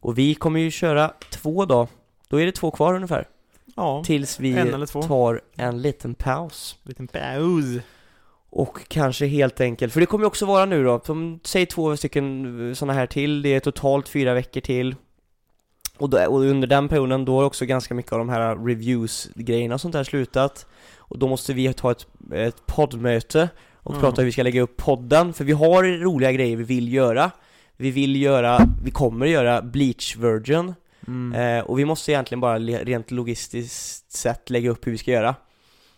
Och 0.00 0.18
vi 0.18 0.34
kommer 0.34 0.60
ju 0.60 0.70
köra 0.70 1.12
två 1.30 1.64
då. 1.64 1.88
Då 2.28 2.40
är 2.40 2.46
det 2.46 2.52
två 2.52 2.70
kvar 2.70 2.94
ungefär. 2.94 3.28
Ja, 3.76 4.02
Tills 4.06 4.40
vi 4.40 4.58
en 4.58 4.74
eller 4.74 4.86
två. 4.86 5.02
tar 5.02 5.40
en 5.56 5.82
liten 5.82 6.14
paus. 6.14 6.76
liten 6.82 7.06
paus 7.08 7.64
Och 8.50 8.88
kanske 8.88 9.26
helt 9.26 9.60
enkelt, 9.60 9.92
för 9.92 10.00
det 10.00 10.06
kommer 10.06 10.22
ju 10.24 10.26
också 10.26 10.46
vara 10.46 10.64
nu 10.64 10.84
då, 10.84 11.00
som, 11.04 11.40
säg 11.44 11.66
två 11.66 11.96
stycken 11.96 12.72
sådana 12.76 12.92
här 12.92 13.06
till, 13.06 13.42
det 13.42 13.54
är 13.54 13.60
totalt 13.60 14.08
fyra 14.08 14.34
veckor 14.34 14.60
till. 14.60 14.94
Och, 15.98 16.10
då, 16.10 16.26
och 16.26 16.40
under 16.40 16.68
den 16.68 16.88
perioden, 16.88 17.24
då 17.24 17.40
är 17.40 17.44
också 17.44 17.64
ganska 17.66 17.94
mycket 17.94 18.12
av 18.12 18.18
de 18.18 18.28
här 18.28 18.56
reviews-grejerna 18.66 19.74
och 19.74 19.80
sånt 19.80 19.92
där 19.92 20.04
slutat. 20.04 20.66
Och 20.98 21.18
då 21.18 21.28
måste 21.28 21.54
vi 21.54 21.72
ta 21.72 21.90
ett, 21.90 22.06
ett 22.32 22.66
poddmöte 22.66 23.48
och 23.86 23.92
Mm. 23.94 24.00
prata 24.02 24.20
hur 24.22 24.26
vi 24.26 24.32
ska 24.32 24.42
lägga 24.42 24.62
upp 24.62 24.76
podden, 24.76 25.32
för 25.32 25.44
vi 25.44 25.52
har 25.52 26.00
roliga 26.00 26.32
grejer 26.32 26.56
vi 26.56 26.64
vill 26.64 26.92
göra. 26.92 27.30
Vi 27.76 27.90
vill 27.90 28.22
göra, 28.22 28.58
vi 28.84 28.90
kommer 28.90 29.26
göra 29.26 29.62
Bleach 29.62 30.16
Virgin, 30.16 30.74
Mm. 31.08 31.32
Eh, 31.58 31.64
och 31.64 31.78
vi 31.78 31.84
måste 31.84 32.12
egentligen 32.12 32.40
bara 32.40 32.58
rent 32.58 33.10
logistiskt 33.10 34.12
sett 34.12 34.50
lägga 34.50 34.70
upp 34.70 34.86
hur 34.86 34.92
vi 34.92 34.98
ska 34.98 35.10
göra. 35.10 35.34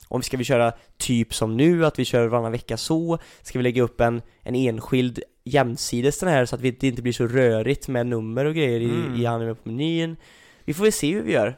Om 0.08 0.22
ska 0.22 0.36
vi 0.36 0.44
köra 0.44 0.72
typ 0.96 1.34
som 1.34 1.56
nu, 1.56 1.86
att 1.86 1.98
vi 1.98 2.04
kör 2.04 2.26
varannan 2.26 2.52
vecka 2.52 2.76
så? 2.76 3.18
Ska 3.42 3.58
vi 3.58 3.62
lägga 3.62 3.82
upp 3.82 4.00
en, 4.00 4.22
en 4.42 4.54
enskild 4.54 5.20
jämsides 5.44 6.18
den 6.20 6.28
här 6.28 6.46
så 6.46 6.54
att 6.54 6.60
vi, 6.60 6.70
det 6.70 6.86
inte 6.86 7.02
blir 7.02 7.12
så 7.12 7.26
rörigt 7.26 7.88
med 7.88 8.06
nummer 8.06 8.44
och 8.44 8.54
grejer 8.54 8.80
Mm. 8.80 9.14
i, 9.14 9.22
i 9.22 9.26
anime 9.26 9.54
på 9.54 9.68
menyn? 9.68 10.16
Vi 10.64 10.74
får 10.74 10.82
väl 10.84 10.92
se 10.92 11.14
hur 11.14 11.22
vi 11.22 11.32
gör. 11.32 11.56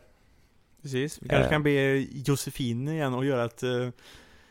Precis, 0.83 1.19
vi 1.23 1.29
kanske 1.29 1.45
Eh. 1.47 1.51
kan 1.51 1.63
be 1.63 2.07
Josefin 2.13 2.89
igen 2.89 3.15
och 3.15 3.25
göra 3.25 3.45
ett, 3.45 3.63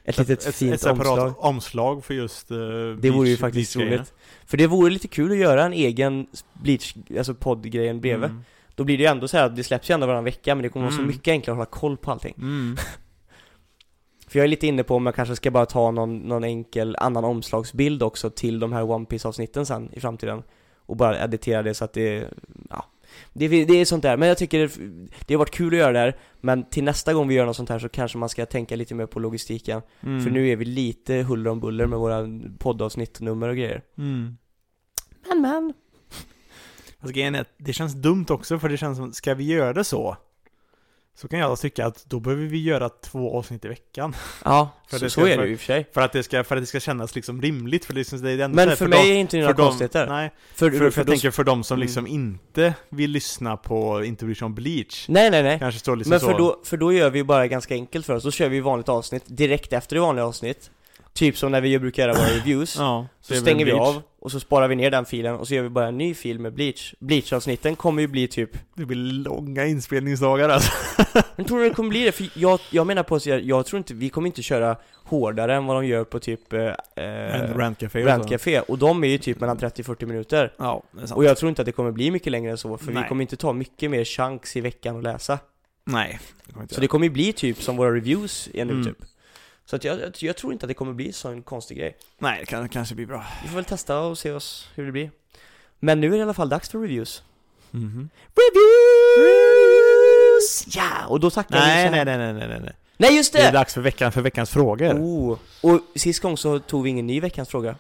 Ett 0.04 0.18
litet 0.18 0.46
ett, 0.48 0.56
fint 0.56 0.74
ett 0.74 0.82
separat 0.82 1.08
omslag. 1.08 1.36
omslag 1.40 2.06
för 2.06 2.14
just 2.14 2.52
uh, 2.52 2.96
Det 2.96 3.10
vore 3.10 3.30
ju 3.30 3.38
faktiskt 3.38 3.76
roligt. 3.76 4.14
För 4.46 4.58
det 4.58 4.68
vore 4.68 4.90
lite 4.90 5.08
kul 5.08 5.32
att 5.32 5.38
göra 5.38 5.64
en 5.66 5.74
egen 5.74 6.28
Bleach, 6.54 6.96
alltså 7.18 7.34
poddgrejen 7.34 8.02
bredvid. 8.02 8.30
Mm. 8.30 8.44
Då 8.76 8.84
blir 8.84 8.98
det 8.98 9.04
ju 9.04 9.10
ändå 9.10 9.28
så 9.28 9.38
här 9.38 9.46
att 9.46 9.56
det 9.56 9.64
släpps 9.64 9.90
ju 9.90 9.94
ändå 9.94 10.06
varannan 10.08 10.24
vecka 10.24 10.56
men 10.56 10.64
det 10.64 10.70
kommer 10.70 10.86
vara 10.86 10.96
så 10.96 11.02
Mm. 11.02 11.08
mycket 11.08 11.32
enklare 11.32 11.54
att 11.54 11.58
hålla 11.58 11.80
koll 11.80 11.98
på 11.98 12.12
allting. 12.12 12.34
Mm. 12.38 12.78
För 14.28 14.40
jag 14.40 14.44
är 14.44 14.48
lite 14.48 14.68
inne 14.68 14.84
på 14.84 14.96
om 14.96 15.06
jag 15.06 15.16
kanske 15.16 15.36
ska 15.36 15.52
bara 15.52 15.66
ta 15.66 15.92
någon, 15.92 16.18
någon 16.18 16.44
enkel 16.44 16.96
annan 17.00 17.24
omslagsbild 17.26 18.04
också 18.04 18.30
till 18.30 18.60
de 18.60 18.74
här 18.74 18.92
One 18.92 19.06
piece 19.06 19.28
avsnitten 19.28 19.66
sen 19.66 19.90
i 19.94 20.00
framtiden. 20.00 20.44
Och 20.86 20.96
bara 20.98 21.24
editera 21.24 21.64
det 21.64 21.74
så 21.74 21.86
att 21.86 21.94
det, 21.94 22.28
ja. 22.70 22.86
Det, 23.34 23.48
det 23.48 23.74
är 23.74 23.86
sånt 23.86 24.04
där, 24.04 24.18
men 24.18 24.28
jag 24.28 24.38
tycker 24.38 24.60
det, 24.60 24.78
det 25.26 25.34
har 25.34 25.40
varit 25.40 25.52
kul 25.52 25.74
att 25.74 25.80
göra 25.80 25.92
det 25.92 26.00
här 26.00 26.18
Men 26.42 26.70
till 26.70 26.84
nästa 26.84 27.14
gång 27.14 27.28
vi 27.28 27.36
gör 27.36 27.46
något 27.46 27.56
sånt 27.56 27.70
här 27.70 27.80
så 27.80 27.90
kanske 27.90 28.18
man 28.18 28.30
ska 28.30 28.46
tänka 28.46 28.76
lite 28.76 28.96
mer 28.96 29.06
på 29.06 29.20
logistiken 29.20 29.82
Mm. 30.04 30.24
För 30.24 30.32
nu 30.32 30.50
är 30.50 30.56
vi 30.56 30.66
lite 30.66 31.16
huller 31.16 31.50
om 31.50 31.60
buller 31.60 31.86
med 31.86 32.00
våra 32.00 32.28
poddavsnitt, 32.60 33.20
nummer 33.20 33.50
och 33.50 33.56
grejer 33.56 33.82
Mm. 33.98 34.38
Men 35.28 35.42
men 35.42 35.74
Alltså 37.00 37.14
grejen 37.14 37.36
är 37.36 37.46
det 37.58 37.74
känns 37.74 37.94
dumt 37.94 38.26
också 38.30 38.60
för 38.60 38.70
det 38.70 38.78
känns 38.78 38.98
som, 38.98 39.14
ska 39.14 39.34
vi 39.34 39.44
göra 39.44 39.74
det 39.74 39.84
så? 39.84 40.18
Så 41.22 41.28
kan 41.28 41.40
jag 41.40 41.60
tycka 41.60 41.86
att 41.86 42.06
då 42.06 42.20
behöver 42.20 42.46
vi 42.46 42.64
göra 42.64 42.90
två 42.90 43.38
avsnitt 43.38 43.66
i 43.66 43.68
veckan. 43.68 44.16
Ja, 44.46 44.70
För 44.90 44.98
så, 44.98 45.04
det 45.06 45.10
så 45.10 45.22
ska- 45.22 45.30
är 45.30 45.36
för- 45.36 45.42
det 45.42 45.48
ju 45.48 45.54
i 45.54 45.56
och 45.56 45.60
för 45.60 45.66
sig 45.66 45.88
För 45.94 46.02
att 46.02 46.12
det 46.14 46.24
ska, 46.24 46.44
för 46.44 46.56
att 46.56 46.62
det 46.62 46.66
ska 46.66 46.80
kännas 46.80 47.16
liksom 47.16 47.42
rimligt, 47.42 47.86
för 47.86 47.94
det 47.94 47.98
liksom, 48.00 48.22
det 48.22 48.32
är 48.32 48.38
så 48.38 48.48
Men 48.56 48.70
här 48.70 48.76
för, 48.76 48.86
dem- 48.88 49.02
mig 49.02 49.12
är 49.12 49.16
inte 49.16 49.38
det 49.38 49.42
några 49.44 49.56
för 49.56 49.64
konstigheter 49.64 50.08
Nej, 50.08 50.32
För, 50.56 50.70
för, 50.70 50.78
för, 50.78 50.90
för 50.92 51.00
jag 51.02 51.08
då- 51.08 51.12
tänker 51.12 51.32
för 51.32 51.44
de 51.44 51.64
som 51.64 51.76
Mm. 51.76 51.82
liksom 51.86 52.08
inte 52.08 52.74
vill 52.90 53.12
lyssna 53.12 53.58
på 53.58 54.04
Intervision 54.04 54.56
Bleach. 54.56 55.06
Nej 55.10 55.30
nej 55.32 55.44
nej 55.44 55.60
Kanske 55.60 55.80
står 55.80 55.96
liksom 55.96 56.10
Men 56.10 56.20
så. 56.20 56.26
för 56.26 56.38
då, 56.38 56.60
för 56.64 56.78
då 56.78 56.94
gör 56.94 57.10
vi 57.10 57.24
bara 57.24 57.48
ganska 57.48 57.74
enkelt 57.74 58.06
för 58.06 58.14
oss, 58.16 58.24
då 58.24 58.32
kör 58.32 58.50
vi 58.50 58.60
vanligt 58.60 58.90
avsnitt 58.90 59.24
direkt 59.26 59.74
efter 59.74 59.96
det 59.96 60.02
vanliga 60.02 60.26
avsnitt 60.26 60.72
Typ 61.14 61.38
som 61.38 61.52
när 61.52 61.62
vi 61.62 61.80
brukar 61.80 62.04
göra 62.04 62.14
våra 62.14 62.28
reviews 62.28 62.76
ja, 62.78 63.08
Så 63.22 63.34
det 63.34 63.40
stänger 63.40 63.66
vi 63.66 63.72
av, 63.72 64.02
och 64.22 64.32
så 64.32 64.40
sparar 64.40 64.68
vi 64.68 64.76
ner 64.76 64.92
den 64.92 65.06
filen, 65.06 65.36
och 65.36 65.48
så 65.48 65.54
gör 65.54 65.64
vi 65.64 65.70
bara 65.70 65.88
en 65.88 65.98
ny 65.98 66.14
fil 66.14 66.40
med 66.40 66.54
Bleach 66.54 66.94
Bleach-avsnitten 67.00 67.76
kommer 67.76 68.02
ju 68.02 68.08
bli 68.08 68.28
typ 68.28 68.50
Det 68.76 68.86
blir 68.86 68.98
långa 68.98 69.66
inspelningsdagar 69.66 70.50
alltså. 70.50 70.72
Men 71.36 71.46
tror 71.46 71.60
du 71.60 71.70
det 71.70 71.76
kommer 71.76 71.90
bli 71.90 72.04
det? 72.04 72.12
För 72.12 72.30
jag, 72.36 72.60
jag 72.70 72.88
menar 72.88 73.04
på 73.04 73.16
att 73.16 73.26
jag 73.26 73.66
tror 73.66 73.78
inte, 73.78 73.94
vi 73.94 74.10
kommer 74.10 74.28
inte 74.28 74.42
köra 74.42 74.76
hårdare 75.04 75.56
än 75.56 75.66
vad 75.66 75.78
de 75.78 75.88
gör 75.88 76.04
på 76.04 76.20
typ 76.20 76.54
eh, 76.54 76.62
eh, 76.96 77.58
rantcafé 77.58 78.00
och 78.00 78.06
så. 78.10 78.10
Rantcafé, 78.10 78.60
och 78.60 78.78
de 78.78 79.04
är 79.04 79.08
ju 79.08 79.18
typ 79.18 79.40
mellan 79.40 79.58
30-40 79.58 80.06
minuter 80.06 80.54
Ja, 80.58 80.84
det 80.92 81.02
är 81.02 81.06
sant. 81.08 81.18
Och 81.18 81.24
jag 81.24 81.38
tror 81.38 81.50
inte 81.50 81.62
att 81.62 81.66
det 81.66 81.72
kommer 81.72 81.92
bli 81.92 82.12
mycket 82.12 82.32
längre 82.32 82.52
än 82.52 82.58
så, 82.58 82.78
för 82.78 82.88
vi 82.88 82.94
Nej. 82.94 83.08
kommer 83.10 83.22
inte 83.22 83.36
ta 83.38 83.54
mycket 83.54 83.92
mer 83.92 84.04
chans 84.06 84.56
i 84.58 84.62
veckan 84.62 84.98
att 84.98 85.04
läsa 85.04 85.40
Nej, 85.86 86.20
det 86.46 86.74
Så 86.74 86.82
det 86.82 86.88
kommer 86.88 87.06
ju 87.06 87.10
bli 87.12 87.34
typ 87.34 87.62
som 87.62 87.78
våra 87.78 87.96
reviews 87.96 88.50
är 88.54 88.66
nu 88.66 88.74
Mm. 88.74 88.86
typ 88.86 88.98
Så 89.70 89.76
att 89.76 89.84
jag, 89.84 90.00
jag, 90.20 90.38
tror 90.38 90.54
inte 90.54 90.66
att 90.66 90.68
det 90.68 90.74
kommer 90.74 90.94
bli 90.94 91.14
så 91.14 91.30
en 91.30 91.44
konstig 91.44 91.78
grej 91.78 91.98
Nej, 92.18 92.40
det 92.40 92.46
kan, 92.46 92.70
kanske 92.70 92.96
blir 92.96 93.06
bra. 93.06 93.26
Vi 93.44 93.48
får 93.50 93.56
väl 93.56 93.66
testa 93.66 94.00
och 94.00 94.18
se 94.18 94.32
oss 94.32 94.70
hur 94.76 94.86
det 94.86 94.92
blir 94.92 95.12
Men 95.80 96.02
nu 96.02 96.08
är 96.08 96.12
det 96.12 96.18
i 96.18 96.22
alla 96.22 96.34
fall 96.34 96.50
dags 96.50 96.70
för 96.70 96.80
reviews 96.80 97.24
Mhm. 97.72 98.10
Reviews! 98.36 99.16
Ja! 100.76 101.06
Och 101.08 101.20
då 101.20 101.30
tackar 101.30 101.56
vi 101.56 101.62
Nej, 101.62 101.84
här- 101.84 101.92
nej, 101.92 102.06
nej, 102.06 102.18
nej, 102.18 102.34
nej, 102.34 102.48
nej, 102.48 102.60
nej. 102.62 102.74
Nej 102.98 103.16
just 103.18 103.34
Det 103.34 103.40
är 103.40 103.52
det! 103.52 103.58
dags 103.58 103.74
för 103.74 103.82
veckan, 103.82 104.12
för 104.12 104.22
veckans 104.22 104.50
frågor. 104.50 104.94
Oh. 104.94 105.38
Och 105.64 105.80
sist 105.96 106.22
gång 106.22 106.38
så 106.38 106.60
tog 106.60 106.84
vi 106.84 106.90
ingen 106.90 107.08
ny 107.08 107.22
veckans 107.22 107.50
fråga 107.50 107.76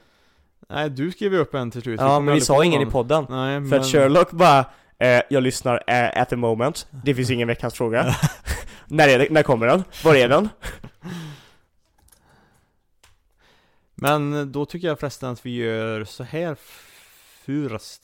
Nej, 0.70 0.90
du 0.90 1.12
skrev 1.12 1.34
ju 1.34 1.40
upp 1.40 1.54
en 1.54 1.72
till 1.72 1.82
slut. 1.82 2.00
Ja 2.02 2.20
men 2.20 2.36
vi 2.36 2.42
sa 2.42 2.64
ingen 2.64 2.82
i 2.82 2.86
någon. 2.86 2.92
podden 2.92 3.26
Nej, 3.30 3.56
För 3.56 3.60
men... 3.62 3.80
att 3.80 3.86
Sherlock 3.88 4.32
bara 4.32 4.66
eh, 5.00 5.22
Jag 5.30 5.44
lyssnar 5.44 5.84
eh, 5.88 6.22
at 6.22 6.30
the 6.30 6.36
moment 6.36 6.88
Det 6.92 7.16
finns 7.16 7.30
ingen 7.32 7.48
veckans 7.48 7.74
fråga 7.74 8.16
När 8.88 9.08
är 9.08 9.20
det? 9.20 9.28
När 9.30 9.44
kommer 9.44 9.68
den? 9.68 9.84
Var 10.04 10.16
är 10.16 10.30
den? 10.30 10.50
Men 14.02 14.52
då 14.52 14.66
tycker 14.66 14.88
jag 14.88 15.00
förresten 15.00 15.30
att 15.30 15.46
vi 15.46 15.56
gör 15.56 16.04
så 16.04 16.24
här 16.24 16.58
först. 17.46 18.02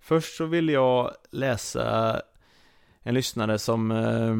Först 0.00 0.36
så 0.36 0.44
vill 0.46 0.68
jag 0.68 1.10
läsa 1.30 2.20
en 3.02 3.14
lyssnare 3.14 3.58
som 3.58 3.90
eh, 3.90 4.36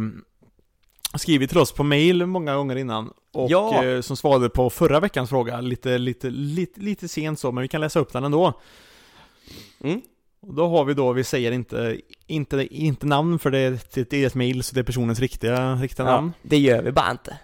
skrivit 1.19 1.51
till 1.51 1.59
oss 1.59 1.73
på 1.73 1.85
mail 1.85 2.27
många 2.27 2.55
gånger 2.55 2.77
innan 2.77 3.13
och 3.33 3.51
Ja. 3.51 3.85
eh, 3.85 4.01
som 4.01 4.17
svarade 4.17 4.49
på 4.49 4.71
förra 4.71 5.01
veckans 5.01 5.31
fråga 5.31 5.61
lite, 5.61 5.99
lite, 5.99 6.31
lite, 6.31 6.81
lite 6.81 7.09
sent 7.09 7.39
så, 7.39 7.53
men 7.53 7.63
vi 7.63 7.69
kan 7.69 7.81
läsa 7.81 8.01
upp 8.01 8.13
den 8.13 8.25
ändå. 8.25 8.61
Mm. 9.81 10.01
Och 10.41 10.55
då 10.55 10.69
har 10.69 10.85
vi 10.85 10.95
då, 10.95 11.13
vi 11.13 11.25
säger 11.25 11.53
inte, 11.53 12.01
inte, 12.27 12.67
inte 12.77 13.07
namn 13.07 13.39
för 13.39 13.51
det 13.51 13.59
är 13.59 13.73
ett, 13.73 13.95
det 14.11 14.13
är 14.13 14.27
ett 14.27 14.35
mail 14.35 14.63
så 14.63 14.75
det 14.75 14.81
är 14.81 14.85
personens 14.85 15.21
riktiga, 15.21 15.75
riktiga 15.75 16.07
namn. 16.07 16.33
Ja, 16.43 16.49
det 16.49 16.59
gör 16.59 16.83
vi 16.83 16.93
bara 16.93 17.11
inte 17.11 17.39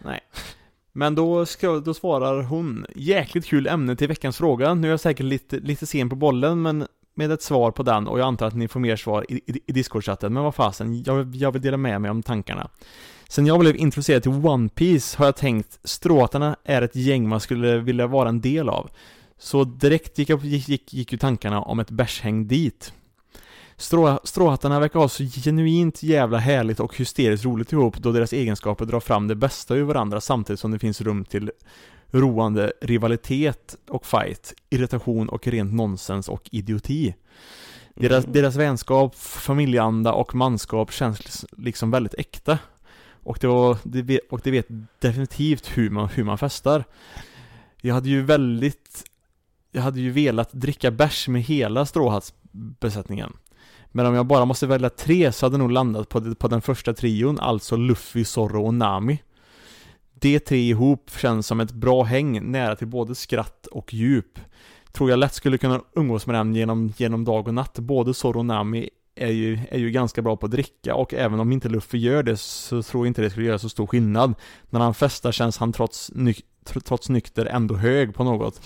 men 0.92 1.14
då, 1.14 1.46
ska, 1.46 1.80
då 1.80 1.94
svarar 1.94 2.42
hon 2.42 2.86
Jäkligt 2.94 3.46
kul 3.46 3.66
ämne 3.66 3.96
till 3.96 4.08
veckans 4.08 4.36
fråga. 4.36 4.74
Nu 4.74 4.88
är 4.88 4.90
jag 4.90 5.00
säkert 5.00 5.26
lite, 5.26 5.56
lite 5.56 5.86
sen 5.86 6.08
på 6.08 6.16
bollen 6.16 6.62
men 6.62 6.86
med 7.14 7.32
ett 7.32 7.42
svar 7.42 7.70
på 7.70 7.82
den 7.82 8.06
och 8.06 8.18
jag 8.18 8.26
antar 8.26 8.46
att 8.46 8.54
ni 8.54 8.68
får 8.68 8.80
mer 8.80 8.96
svar 8.96 9.26
i, 9.28 9.34
i, 9.34 9.60
i 9.66 9.72
Discord-chatten. 9.72 10.32
Men 10.32 10.42
vad 10.42 10.54
fasen, 10.54 11.02
jag, 11.02 11.36
jag 11.36 11.52
vill 11.52 11.62
dela 11.62 11.76
med 11.76 12.00
mig 12.00 12.10
om 12.10 12.22
tankarna. 12.22 12.70
Sen 13.28 13.46
jag 13.46 13.60
blev 13.60 13.76
introducerad 13.76 14.22
till 14.22 14.32
One 14.32 14.68
Piece 14.68 15.18
har 15.18 15.24
jag 15.24 15.36
tänkt 15.36 15.78
Stråtarna 15.84 16.56
är 16.64 16.82
ett 16.82 16.96
gäng 16.96 17.28
man 17.28 17.40
skulle 17.40 17.78
vilja 17.78 18.06
vara 18.06 18.28
en 18.28 18.40
del 18.40 18.68
av. 18.68 18.90
Så 19.38 19.64
direkt 19.64 20.18
gick, 20.18 20.28
jag, 20.28 20.44
gick, 20.44 20.68
gick, 20.68 20.94
gick 20.94 21.12
ju 21.12 21.18
tankarna 21.18 21.60
om 21.60 21.80
ett 21.80 21.90
bärshäng 21.90 22.46
dit. 22.46 22.92
Strå, 23.80 24.20
stråhattarna 24.24 24.80
verkar 24.80 25.00
ha 25.00 25.08
så 25.08 25.24
genuint 25.24 26.02
jävla 26.02 26.38
härligt 26.38 26.80
och 26.80 26.96
hysteriskt 26.96 27.44
roligt 27.44 27.72
ihop 27.72 27.98
då 27.98 28.12
deras 28.12 28.32
egenskaper 28.32 28.84
drar 28.84 29.00
fram 29.00 29.28
det 29.28 29.34
bästa 29.34 29.74
ur 29.74 29.82
varandra 29.82 30.20
samtidigt 30.20 30.60
som 30.60 30.70
det 30.70 30.78
finns 30.78 31.00
rum 31.00 31.24
till 31.24 31.50
roande 32.10 32.72
rivalitet 32.80 33.76
och 33.88 34.06
fight, 34.06 34.54
irritation 34.70 35.28
och 35.28 35.46
rent 35.46 35.72
nonsens 35.72 36.28
och 36.28 36.48
idioti. 36.52 37.14
Deras, 37.94 38.24
Mm. 38.24 38.32
deras 38.32 38.56
vänskap, 38.56 39.16
familjeanda 39.18 40.12
och 40.12 40.34
manskap 40.34 40.92
känns 40.92 41.46
liksom 41.52 41.90
väldigt 41.90 42.14
äkta. 42.14 42.58
Och 43.22 43.38
det, 43.40 43.46
var, 43.46 43.76
det 43.82 44.02
vet, 44.02 44.20
och 44.30 44.40
det 44.44 44.50
vet 44.50 44.66
definitivt 44.98 45.78
hur 45.78 45.90
man, 45.90 46.08
hur 46.08 46.24
man 46.24 46.38
festar. 46.38 46.84
Jag 47.80 47.94
hade 47.94 48.08
ju 48.08 48.22
väldigt 48.22 49.04
Jag 49.72 49.82
hade 49.82 50.00
ju 50.00 50.10
velat 50.10 50.52
dricka 50.52 50.90
bärs 50.90 51.28
med 51.28 51.42
hela 51.42 51.86
stråhattsbesättningen. 51.86 53.32
Men 53.92 54.06
om 54.06 54.14
jag 54.14 54.26
bara 54.26 54.44
måste 54.44 54.66
välja 54.66 54.90
tre 54.90 55.32
så 55.32 55.46
hade 55.46 55.54
jag 55.54 55.58
nog 55.58 55.70
landat 55.70 56.08
på, 56.08 56.34
på 56.34 56.48
den 56.48 56.62
första 56.62 56.94
trion, 56.94 57.40
alltså 57.40 57.76
Luffy, 57.76 58.24
Zorro 58.24 58.66
och 58.66 58.74
Nami. 58.74 59.22
De 60.14 60.38
tre 60.38 60.68
ihop 60.68 61.10
känns 61.16 61.46
som 61.46 61.60
ett 61.60 61.72
bra 61.72 62.02
häng, 62.02 62.50
nära 62.52 62.76
till 62.76 62.86
både 62.86 63.14
skratt 63.14 63.66
och 63.66 63.94
djup. 63.94 64.38
Tror 64.92 65.10
jag 65.10 65.18
lätt 65.18 65.34
skulle 65.34 65.58
kunna 65.58 65.80
umgås 65.96 66.26
med 66.26 66.34
dem 66.34 66.52
genom, 66.52 66.92
genom 66.96 67.24
dag 67.24 67.48
och 67.48 67.54
natt. 67.54 67.78
Både 67.78 68.14
Zorro 68.14 68.38
och 68.38 68.46
Nami 68.46 68.90
är 69.14 69.30
ju, 69.30 69.58
är 69.70 69.78
ju 69.78 69.90
ganska 69.90 70.22
bra 70.22 70.36
på 70.36 70.46
att 70.46 70.52
dricka 70.52 70.94
och 70.94 71.14
även 71.14 71.40
om 71.40 71.52
inte 71.52 71.68
Luffy 71.68 71.98
gör 71.98 72.22
det 72.22 72.36
så 72.36 72.82
tror 72.82 73.06
jag 73.06 73.10
inte 73.10 73.22
det 73.22 73.30
skulle 73.30 73.46
göra 73.46 73.58
så 73.58 73.68
stor 73.68 73.86
skillnad. 73.86 74.34
När 74.70 74.80
han 74.80 74.94
festar 74.94 75.32
känns 75.32 75.58
han 75.58 75.72
trots, 75.72 76.10
nyk, 76.14 76.44
tr- 76.66 76.80
trots 76.80 77.08
nykter 77.08 77.46
ändå 77.46 77.74
hög 77.74 78.14
på 78.14 78.24
något. 78.24 78.60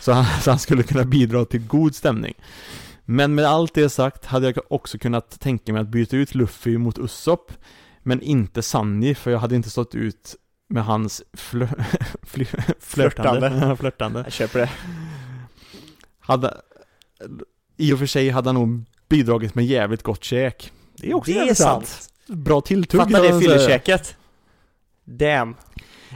Så 0.00 0.12
han, 0.12 0.40
så 0.42 0.50
han 0.50 0.58
skulle 0.58 0.82
kunna 0.82 1.04
bidra 1.04 1.44
till 1.44 1.66
god 1.66 1.94
stämning. 1.94 2.34
Men 3.04 3.34
med 3.34 3.44
allt 3.44 3.74
det 3.74 3.88
sagt 3.88 4.24
hade 4.24 4.46
jag 4.46 4.58
också 4.68 4.98
kunnat 4.98 5.40
tänka 5.40 5.72
mig 5.72 5.82
att 5.82 5.88
byta 5.88 6.16
ut 6.16 6.34
Luffy 6.34 6.78
mot 6.78 6.98
Usopp. 6.98 7.52
Men 8.02 8.22
inte 8.22 8.62
Sunny, 8.62 9.14
för 9.14 9.30
jag 9.30 9.38
hade 9.38 9.56
inte 9.56 9.70
stått 9.70 9.94
ut 9.94 10.36
med 10.68 10.84
hans 10.84 11.22
flö, 11.32 11.68
fly, 12.22 12.44
flörtande. 12.80 12.80
Flörtande. 12.80 13.76
flörtande. 13.80 14.20
Jag 14.20 14.32
köper 14.32 14.58
det 14.58 14.70
Hade, 16.18 16.60
I 17.76 17.92
och 17.92 17.98
för 17.98 18.06
sig 18.06 18.30
hade 18.30 18.48
han 18.48 18.54
nog 18.54 18.84
bidragit 19.08 19.54
med 19.54 19.66
jävligt 19.66 20.02
gott 20.02 20.24
käk. 20.24 20.72
Det 20.96 21.10
är 21.10 21.14
också 21.14 21.30
Det 21.30 21.36
är 21.36 21.40
jävligt 21.40 21.58
sant 21.58 22.10
Bra 22.26 22.60
tilltugg 22.60 23.00
Fatta 23.00 23.12
kan 23.12 23.22
det 23.22 23.40
fyllekäket 23.40 24.16
Damn 25.04 25.56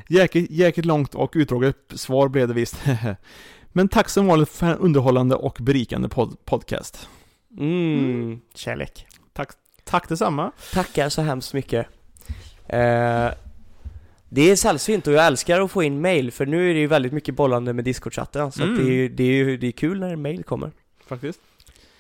Jäkligt, 0.09 0.51
jäkligt 0.51 0.87
långt 0.87 1.15
och 1.15 1.33
utdraget 1.35 1.77
svar 1.95 2.29
blev 2.29 2.49
det 2.49 2.55
visst. 2.55 2.77
Men 3.73 3.89
tack 3.89 4.09
som 4.09 4.27
vanligt 4.27 4.49
för 4.49 4.67
en 4.67 4.79
underhållande 4.79 5.35
och 5.37 5.59
berikande 5.61 6.09
pod 6.09 6.45
podcast. 6.45 7.09
Mm, 7.59 8.41
kärlek 8.55 9.07
Tack 9.85 10.09
detsamma. 10.09 10.53
Tackar 10.73 11.09
så 11.09 11.23
hemskt 11.23 11.55
mycket 11.55 11.87
eh, 12.67 13.29
Det 14.29 14.51
är 14.51 14.57
sällsynt 14.57 15.07
och 15.07 15.13
jag 15.13 15.27
älskar 15.27 15.61
att 15.61 15.71
få 15.71 15.83
in 15.83 16.01
mail 16.01 16.31
för 16.33 16.47
nu 16.47 16.71
är 16.71 16.75
det 16.75 16.81
ju 16.81 16.87
väldigt 16.87 17.13
mycket 17.13 17.35
bollande 17.37 17.73
med 17.73 17.85
Discord-chatten 17.85 18.51
så 18.53 18.63
Mm. 18.63 18.75
att 18.75 18.81
det, 18.81 18.87
är, 18.91 18.93
ju- 18.95 19.09
det, 19.09 19.23
är 19.25 19.59
det 19.59 19.67
är 19.67 19.73
kul 19.73 20.01
när 20.01 20.17
mail 20.17 20.45
kommer 20.45 20.71
Faktiskt. 21.07 21.41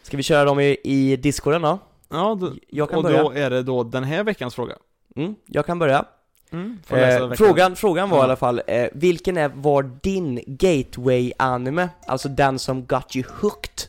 Ska 0.02 0.16
vi 0.16 0.22
köra 0.22 0.44
dem 0.44 0.60
i, 0.60 0.76
i 0.84 1.16
Discorden 1.16 1.62
då? 1.62 1.78
Ja, 2.08 2.38
då, 2.40 2.52
Jag 2.68 2.88
kan 2.88 2.98
och 2.98 3.04
börja. 3.04 3.22
då 3.22 3.30
är 3.30 3.50
det 3.50 3.62
då 3.62 3.84
den 3.84 4.04
här 4.04 4.24
veckans 4.24 4.54
fråga. 4.54 4.74
Mm, 5.16 5.34
jag 5.46 5.66
kan 5.66 5.78
börja. 5.78 6.04
Mm, 6.53 6.78
Eh, 6.90 7.32
frågan, 7.32 7.76
frågan 7.76 8.11
var 8.11 8.18
Ja. 8.18 8.22
i 8.22 8.24
alla 8.24 8.36
fall, 8.36 8.62
eh, 8.66 8.88
vilken 8.92 9.36
är, 9.36 9.49
var 9.49 9.90
din 10.03 10.40
gateway-anime? 10.46 11.88
Alltså 12.07 12.28
den 12.28 12.59
som 12.59 12.84
got 12.84 13.16
you 13.16 13.24
hooked, 13.40 13.80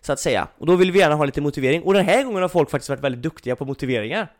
så 0.00 0.12
att 0.12 0.20
säga. 0.20 0.48
Och 0.58 0.66
då 0.66 0.76
vill 0.76 0.92
vi 0.92 0.98
gärna 0.98 1.14
ha 1.14 1.24
lite 1.24 1.40
motivering, 1.40 1.82
och 1.82 1.94
den 1.94 2.04
här 2.04 2.24
gången 2.24 2.42
har 2.42 2.48
folk 2.48 2.70
faktiskt 2.70 2.88
varit 2.88 3.00
väldigt 3.00 3.22
duktiga 3.22 3.56
på 3.56 3.64
motiveringar. 3.64 4.32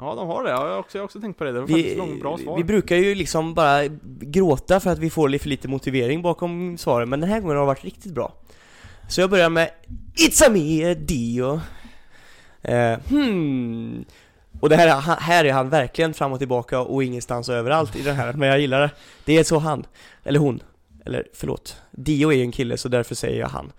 Ja, 0.00 0.14
de 0.14 0.28
har 0.28 0.44
det. 0.44 0.50
Jag 0.50 0.56
har 0.56 0.78
också, 0.78 0.98
jag 0.98 1.02
har 1.02 1.04
också 1.04 1.20
tänkt 1.20 1.38
på 1.38 1.44
det. 1.44 1.52
Det 1.52 1.60
var 1.60 1.66
faktiskt 1.66 1.96
långt 1.96 2.20
bra 2.20 2.38
svar. 2.38 2.56
vi 2.56 2.64
brukar 2.64 2.96
ju 2.96 3.14
liksom 3.14 3.54
bara 3.54 3.86
gråta 4.20 4.80
för 4.80 4.90
att 4.90 4.98
vi 4.98 5.10
får 5.10 5.28
lite 5.28 5.42
för 5.42 5.48
lite 5.48 5.68
motivering 5.68 6.22
bakom 6.22 6.78
svaren, 6.78 7.08
men 7.08 7.20
den 7.20 7.30
här 7.30 7.40
gången 7.40 7.56
har 7.56 7.62
det 7.62 7.66
varit 7.66 7.84
riktigt 7.84 8.12
bra. 8.12 8.32
Så 9.08 9.20
jag 9.20 9.30
börjar 9.30 9.48
med 9.50 9.70
It's 10.16 10.46
a 10.46 10.50
me, 10.50 10.94
Dio. 10.94 11.60
Eh, 12.62 12.98
hmm. 13.08 14.04
Och 14.60 14.68
det 14.68 14.76
här, 14.76 14.86
är- 14.88 15.20
här 15.20 15.44
är 15.44 15.52
han 15.52 15.68
verkligen 15.68 16.14
fram 16.14 16.32
och 16.32 16.38
tillbaka 16.38 16.80
och 16.80 17.04
ingenstans 17.04 17.48
och 17.48 17.54
överallt 17.54 17.96
i 17.96 18.02
den 18.02 18.16
här, 18.16 18.32
men 18.32 18.48
jag 18.48 18.60
gillar 18.60 18.80
det. 18.80 18.90
Det 19.24 19.38
är 19.38 19.44
så 19.44 19.58
han, 19.58 19.86
eller 20.24 20.38
hon, 20.40 20.62
eller 21.06 21.24
förlåt. 21.34 21.76
Dio 21.90 22.32
är 22.32 22.36
ju 22.36 22.42
en 22.42 22.52
kille 22.52 22.76
så 22.76 22.88
därför 22.88 23.14
säger 23.14 23.40
jag 23.40 23.48
han. 23.48 23.72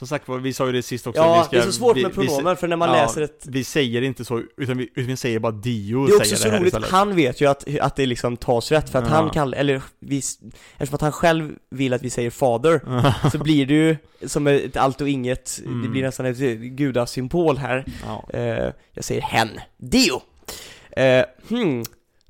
Som 0.00 0.06
sagt 0.08 0.28
vi 0.28 0.52
sa 0.52 0.66
ju 0.66 0.72
det 0.72 0.82
sist 0.82 1.06
också. 1.06 1.22
Ja, 1.22 1.44
ska, 1.44 1.56
det 1.56 1.62
är 1.62 1.66
så 1.66 1.72
svårt 1.72 1.96
vi, 1.96 2.02
med 2.02 2.14
pronomen 2.14 2.56
för 2.56 2.68
när 2.68 2.76
man 2.76 2.88
ja, 2.88 2.94
läser 2.94 3.20
ett 3.22 3.44
Vi 3.46 3.64
säger 3.64 4.02
inte 4.02 4.24
så, 4.24 4.42
utan 4.56 4.78
vi, 4.78 4.84
utan 4.84 5.06
vi 5.06 5.16
säger 5.16 5.38
bara 5.38 5.52
Dio 5.52 6.06
Det 6.06 6.12
är 6.12 6.16
också 6.16 6.36
så 6.36 6.48
det 6.48 6.56
roligt, 6.56 6.66
istället. 6.66 6.90
han 6.90 7.16
vet 7.16 7.40
ju 7.40 7.46
att, 7.50 7.64
att 7.80 7.96
det 7.96 8.06
liksom 8.06 8.36
tas 8.36 8.72
rätt 8.72 8.90
för 8.90 8.98
att 8.98 9.04
Ja. 9.08 9.14
han 9.14 9.30
kallar, 9.30 9.58
eller 9.58 9.82
vi, 9.98 10.18
eftersom 10.18 10.94
att 10.94 11.00
han 11.00 11.12
själv 11.12 11.52
vill 11.70 11.92
att 11.92 12.02
vi 12.02 12.10
säger 12.10 12.30
fader 12.30 12.80
så 13.30 13.38
blir 13.44 13.66
det 13.66 13.74
ju 13.74 13.96
som 14.26 14.46
ett 14.46 14.76
allt 14.76 15.00
och 15.00 15.08
inget, 15.08 15.60
det 15.64 15.68
Mm. 15.70 15.92
blir 15.92 16.02
nästan 16.02 16.26
ett 16.26 16.38
gudasymbol 16.60 17.58
här. 17.58 17.84
ja. 18.06 18.24
Eh, 18.38 18.72
jag 18.92 19.04
säger 19.04 19.20
hen, 19.22 19.48
Dio! 19.76 20.22
Eh, 20.96 21.24
hmm, 21.48 21.84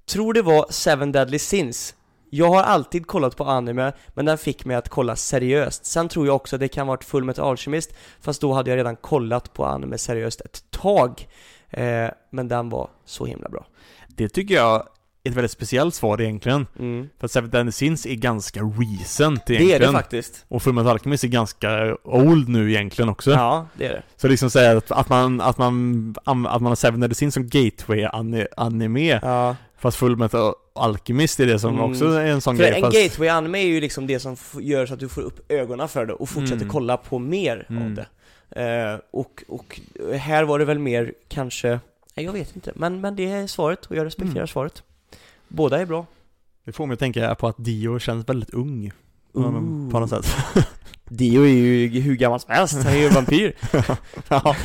tror 0.07 0.33
det 0.35 0.43
var 0.43 0.67
Seven 0.71 1.13
Deadly 1.13 1.39
Sins. 1.39 1.95
Jag 2.31 2.49
har 2.51 2.63
alltid 2.63 3.07
kollat 3.07 3.37
på 3.37 3.45
anime, 3.45 3.93
men 4.09 4.25
den 4.25 4.39
fick 4.39 4.65
mig 4.65 4.77
att 4.77 4.89
kolla 4.89 5.17
seriöst. 5.17 5.87
Sen 5.87 6.09
tror 6.09 6.27
jag 6.27 6.37
också 6.37 6.57
att 6.57 6.61
det 6.61 6.69
kan 6.69 6.87
varit 6.87 7.05
Full 7.05 7.25
Metal 7.25 7.49
Alchemist, 7.51 7.95
fast 8.21 8.41
då 8.41 8.53
hade 8.53 8.71
jag 8.71 8.77
redan 8.77 8.97
kollat 8.97 9.53
på 9.55 9.65
anime 9.67 9.99
seriöst 9.99 10.41
ett 10.41 10.65
tag. 10.71 11.29
Eh, 11.71 12.09
men 12.31 12.49
den 12.49 12.69
var 12.69 12.91
så 13.05 13.27
himla 13.27 13.49
bra. 13.49 13.67
Det 14.09 14.29
tycker 14.29 14.55
jag 14.55 14.87
är 15.25 15.31
ett 15.31 15.37
väldigt 15.37 15.51
speciellt 15.51 15.95
svar 15.95 16.21
egentligen. 16.21 16.67
Mm. 16.79 17.09
För 17.19 17.25
att 17.25 17.31
Seven 17.31 17.51
Deadly 17.51 17.73
Sins 17.73 18.07
är 18.07 18.15
ganska 18.15 18.61
recent 18.61 19.47
Det 19.47 19.55
egentligen. 19.55 19.83
är 19.83 19.87
det 19.87 19.93
faktiskt. 19.93 20.45
Och 20.49 20.63
Fullmetal 20.63 20.91
Alchemist 20.93 21.25
är 21.25 21.29
ganska 21.29 21.97
old 22.05 22.49
nu 22.49 22.71
egentligen 22.73 23.09
också. 23.09 23.31
Ja, 23.31 23.67
det 23.75 23.87
är 23.87 23.93
det. 23.93 24.03
Så 24.17 24.29
liksom 24.29 24.51
säga 24.51 24.77
att, 24.79 24.91
att 24.91 25.09
man, 25.09 25.41
att 25.41 25.59
man, 25.59 26.15
att 26.25 26.37
man 26.63 26.67
har 26.67 26.75
Seven 26.75 27.01
Deadly 27.01 27.15
Sins 27.15 27.35
som 27.35 27.49
gateway-anime 27.49 29.19
Ja. 29.23 29.57
Fast 29.79 29.97
Fullmetal 29.97 30.55
Alchemist 30.75 31.41
är 31.41 31.47
det 31.47 31.59
som 31.59 31.75
Mm. 31.79 31.91
också 31.91 32.05
är 32.07 32.27
en 32.27 32.41
sån 32.41 32.57
För 32.57 32.63
grej 32.65 32.75
en 32.75 32.81
fast, 32.81 32.97
gateway-anime 32.97 33.59
är 33.59 33.67
ju 33.67 33.81
liksom 33.81 34.07
det 34.07 34.21
som 34.21 34.37
gör 34.61 34.87
så 34.87 34.95
att 34.95 35.01
du 35.01 35.09
får 35.09 35.23
upp 35.23 35.53
ögonen 35.53 35.89
för 35.89 36.07
det 36.07 36.13
och 36.13 36.29
fortsätter 36.29 36.57
Mm. 36.63 36.69
kolla 36.69 36.97
på 36.97 37.19
mer 37.19 37.67
av 37.71 37.77
Mm. 37.77 37.95
det. 37.95 38.07
Eh, 38.63 38.99
och, 39.11 39.45
och 39.49 39.81
här 40.19 40.45
var 40.45 40.59
det 40.59 40.65
väl 40.65 40.79
mer 40.79 41.13
kanske, 41.29 41.81
nej 42.15 42.27
jag 42.27 42.33
vet 42.33 42.57
inte, 42.57 42.73
men, 42.75 43.01
men 43.01 43.17
det 43.17 43.31
är 43.31 43.47
svaret 43.47 43.87
och 43.87 43.97
jag 43.97 44.07
respekterar 44.07 44.37
Mm. 44.37 44.47
svaret. 44.49 44.83
Båda 45.49 45.81
är 45.81 45.87
bra. 45.87 46.07
Det 46.65 46.73
får 46.73 46.87
mig 46.87 46.95
att 46.95 47.01
tänka 47.01 47.35
på 47.35 47.49
att 47.49 47.57
Dio 47.59 47.99
känns 47.99 48.29
väldigt 48.29 48.51
ung 48.51 48.93
Ooh. 49.33 49.91
På 49.91 50.01
något 50.01 50.11
sätt 50.11 50.37
Dio 51.09 51.43
är 51.43 51.49
ju 51.49 52.01
hur 52.01 52.17
gammal 52.17 52.41
som 52.41 52.55
helst, 52.55 52.75
han 52.75 52.87
är 52.93 52.97
ju 52.97 53.09
vampyr. 53.09 53.53
ja. 54.29 54.57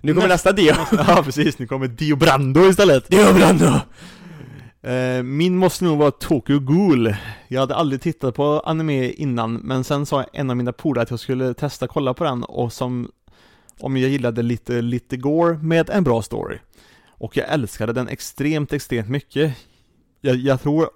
Nu 0.00 0.14
kommer 0.14 0.28
nästa 0.28 0.52
Dio. 0.52 0.72
ja 0.92 1.22
precis, 1.24 1.58
nu 1.58 1.66
kommer 1.66 1.86
Dio 1.88 2.16
Brando 2.16 2.68
istället 2.68 3.08
Dio 3.10 3.32
Brando! 3.34 3.72
Eh, 4.82 5.22
min 5.22 5.56
måste 5.56 5.84
nog 5.84 5.98
vara 5.98 6.10
Tokyo 6.10 6.58
Ghoul. 6.58 7.16
Jag 7.48 7.60
hade 7.60 7.74
aldrig 7.74 8.00
tittat 8.00 8.34
på 8.34 8.62
anime 8.64 9.10
innan 9.10 9.54
Men 9.54 9.84
sen 9.84 10.06
sa 10.06 10.22
en 10.22 10.50
av 10.50 10.56
mina 10.56 10.72
polare 10.72 11.02
att 11.02 11.10
jag 11.10 11.20
skulle 11.20 11.54
testa 11.54 11.88
kolla 11.88 12.14
på 12.14 12.24
den 12.24 12.44
och 12.44 12.72
som 12.72 13.10
Om 13.80 13.96
jag 13.96 14.10
gillade 14.10 14.42
lite, 14.42 14.82
lite 14.82 15.16
gore 15.16 15.58
med 15.58 15.90
en 15.90 16.04
bra 16.04 16.22
story. 16.22 16.58
Och 17.08 17.36
jag 17.36 17.48
älskade 17.48 17.92
den 17.92 18.08
extremt, 18.08 18.72
extremt 18.72 19.08
mycket. 19.08 19.56
Jag, 20.20 20.36
jag 20.36 20.62
tror 20.62 20.90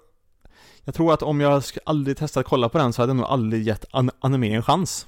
Jag 0.83 0.95
tror 0.95 1.13
att 1.13 1.21
om 1.21 1.41
jag 1.41 1.63
aldrig 1.85 2.17
testat 2.17 2.45
kolla 2.45 2.69
på 2.69 2.77
den 2.77 2.93
så 2.93 3.01
hade 3.01 3.09
jag 3.09 3.17
nog 3.17 3.25
aldrig 3.25 3.63
gett 3.63 3.85
an 3.91 4.11
anime 4.19 4.55
en 4.55 4.63
chans. 4.63 5.07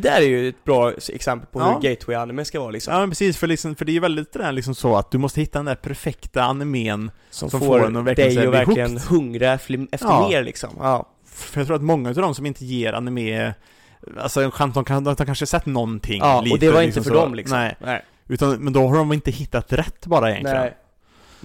Det 0.00 0.08
där 0.08 0.16
är 0.16 0.26
ju 0.26 0.48
ett 0.48 0.64
bra 0.64 0.92
exempel 1.12 1.48
på 1.52 1.60
Ja. 1.60 1.64
hur 1.82 1.88
gateway-anime 1.88 2.44
ska 2.44 2.60
vara 2.60 2.70
liksom. 2.70 2.94
Ja 2.94 3.00
men 3.00 3.10
precis, 3.10 3.36
för, 3.36 3.46
liksom, 3.46 3.74
för 3.74 3.84
det 3.84 3.90
är 3.92 3.94
ju 3.94 4.00
väldigt 4.00 4.32
det 4.32 4.38
där 4.38 4.52
liksom 4.52 4.74
så 4.74 4.96
att 4.96 5.10
du 5.10 5.18
måste 5.18 5.40
hitta 5.40 5.58
den 5.58 5.66
där 5.66 5.74
perfekta 5.74 6.42
animen 6.42 7.10
Som, 7.30 7.50
som 7.50 7.60
får, 7.60 7.66
får 7.80 8.02
verkligen 8.02 8.34
dig 8.34 8.46
att 8.46 8.54
verkligen 8.54 8.90
hooked. 8.90 9.08
hungra 9.08 9.52
efter, 9.52 9.86
Ja. 10.00 10.28
mer 10.28 10.42
liksom. 10.42 10.70
Ja. 10.78 11.08
För 11.26 11.60
jag 11.60 11.66
tror 11.66 11.76
att 11.76 11.82
många 11.82 12.08
av 12.08 12.14
de 12.14 12.34
som 12.34 12.46
inte 12.46 12.64
ger 12.64 12.92
anime 12.92 13.54
Alltså 14.18 14.40
en 14.42 14.50
chans, 14.50 14.74
de, 14.74 14.84
kan, 14.84 15.04
de 15.04 15.08
har 15.18 15.24
kanske 15.26 15.46
sett 15.46 15.66
någonting 15.66 16.18
Ja, 16.18 16.40
lite, 16.40 16.54
och 16.54 16.58
det 16.60 16.70
var 16.70 16.82
inte 16.82 16.86
liksom 16.86 17.04
för 17.04 17.10
så. 17.10 17.16
dem 17.16 17.34
liksom. 17.34 17.58
Nej, 17.58 17.76
Nej. 17.80 18.04
utan, 18.28 18.56
men 18.56 18.72
då 18.72 18.86
har 18.88 18.96
de 18.96 19.12
inte 19.12 19.30
hittat 19.30 19.72
rätt 19.72 20.06
bara 20.06 20.30
egentligen 20.30 20.60
Nej. 20.60 20.76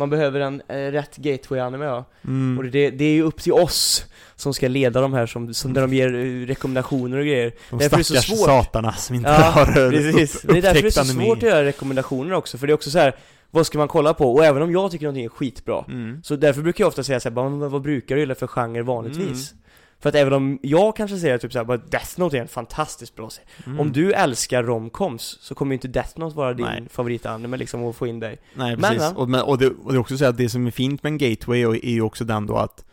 Man 0.02 0.10
behöver 0.10 0.40
en 0.40 0.62
eh, 0.68 0.76
rätt 0.76 1.18
gateway-anime 1.18 1.86
ja. 1.86 2.06
mm. 2.28 2.58
Och 2.58 2.66
det, 2.66 2.90
det 2.90 3.06
är 3.06 3.14
ju 3.14 3.22
upp 3.24 3.42
till 3.42 3.54
oss 3.54 4.06
som 4.36 4.54
ska 4.54 4.68
leda 4.68 5.02
de 5.02 5.14
här 5.14 5.26
som, 5.26 5.54
som 5.54 5.72
när 5.74 5.82
de 5.82 5.94
ger 5.94 6.14
eh, 6.16 6.46
rekommendationer 6.48 7.18
och 7.18 7.26
grejer. 7.26 7.54
De 7.70 7.80
därför 7.80 7.96
är 7.96 7.98
det 7.98 8.04
så 8.04 8.16
svårt. 8.22 8.46
satarna 8.46 8.94
som 8.94 9.16
inte 9.16 9.30
Ja, 9.30 9.36
har 9.54 9.62
eh, 9.86 9.90
Precis, 9.90 10.36
upp, 10.36 10.52
det 10.52 10.58
är 10.58 10.62
därför 10.62 10.82
det 10.82 10.88
är 10.88 10.92
så 10.92 11.02
anime. 11.02 11.26
svårt 11.26 11.38
att 11.38 11.44
göra 11.50 11.66
rekommendationer 11.66 12.34
också, 12.34 12.58
för 12.58 12.68
det 12.68 12.72
är 12.74 12.76
också 12.76 12.90
så 12.92 13.00
här. 13.00 13.16
Vad 13.54 13.66
ska 13.66 13.78
man 13.78 13.88
kolla 13.88 14.14
på? 14.14 14.34
Och 14.34 14.46
även 14.46 14.62
om 14.62 14.72
jag 14.72 14.92
tycker 14.92 15.06
någonting 15.06 15.26
är 15.26 15.30
skitbra 15.30 15.86
mm. 15.88 16.22
Så 16.24 16.36
därför 16.36 16.62
brukar 16.62 16.82
jag 16.84 16.88
ofta 16.88 17.04
säga 17.04 17.20
såhär, 17.20 17.36
bara, 17.36 17.50
"Men 17.50 17.60
vad, 17.60 17.72
vad 17.72 17.82
brukar 17.82 18.16
du 18.16 18.22
gilla 18.22 18.36
för 18.36 18.48
genre 18.48 18.82
vanligtvis? 18.82 19.52
Mm. 19.52 19.61
För 20.02 20.10
att 20.10 20.16
även 20.16 20.34
om 20.34 20.60
jag 20.62 20.96
kanske 20.96 21.18
säger 21.18 21.38
typ 21.38 21.54
såhär, 21.54 21.66
bara 21.66 21.78
Death 21.78 22.20
Note 22.20 22.38
är 22.38 22.42
en 22.42 22.48
fantastiskt 22.48 23.16
bra 23.16 23.30
serie 23.30 23.48
Mm. 23.66 23.80
Om 23.80 23.92
du 23.92 24.14
älskar 24.14 24.64
romcoms 24.64 25.38
så 25.42 25.56
kommer 25.56 25.72
ju 25.72 25.74
inte 25.76 25.88
Death 25.88 26.20
Note 26.20 26.38
vara 26.38 26.54
din 26.54 26.66
Nej. 26.66 26.88
favoritanime 26.90 27.58
liksom 27.58 27.84
och 27.84 27.96
få 27.96 28.08
in 28.08 28.20
dig 28.20 28.40
Nej 28.54 28.76
Men, 28.76 28.82
precis, 28.82 29.02
va? 29.02 29.14
och, 29.16 29.30
men, 29.30 29.42
och, 29.42 29.58
det, 29.58 29.68
och 29.68 29.92
det 29.92 29.98
är 29.98 30.00
också 30.00 30.18
så 30.18 30.26
att 30.26 30.38
det 30.38 30.50
som 30.50 30.68
är 30.68 30.72
fint 30.72 31.04
med 31.04 31.12
en 31.12 31.18
gateway 31.18 31.62
är 31.62 31.92
ju 31.92 32.02
också 32.02 32.24
den 32.24 32.46
då 32.46 32.58
att 32.58 32.86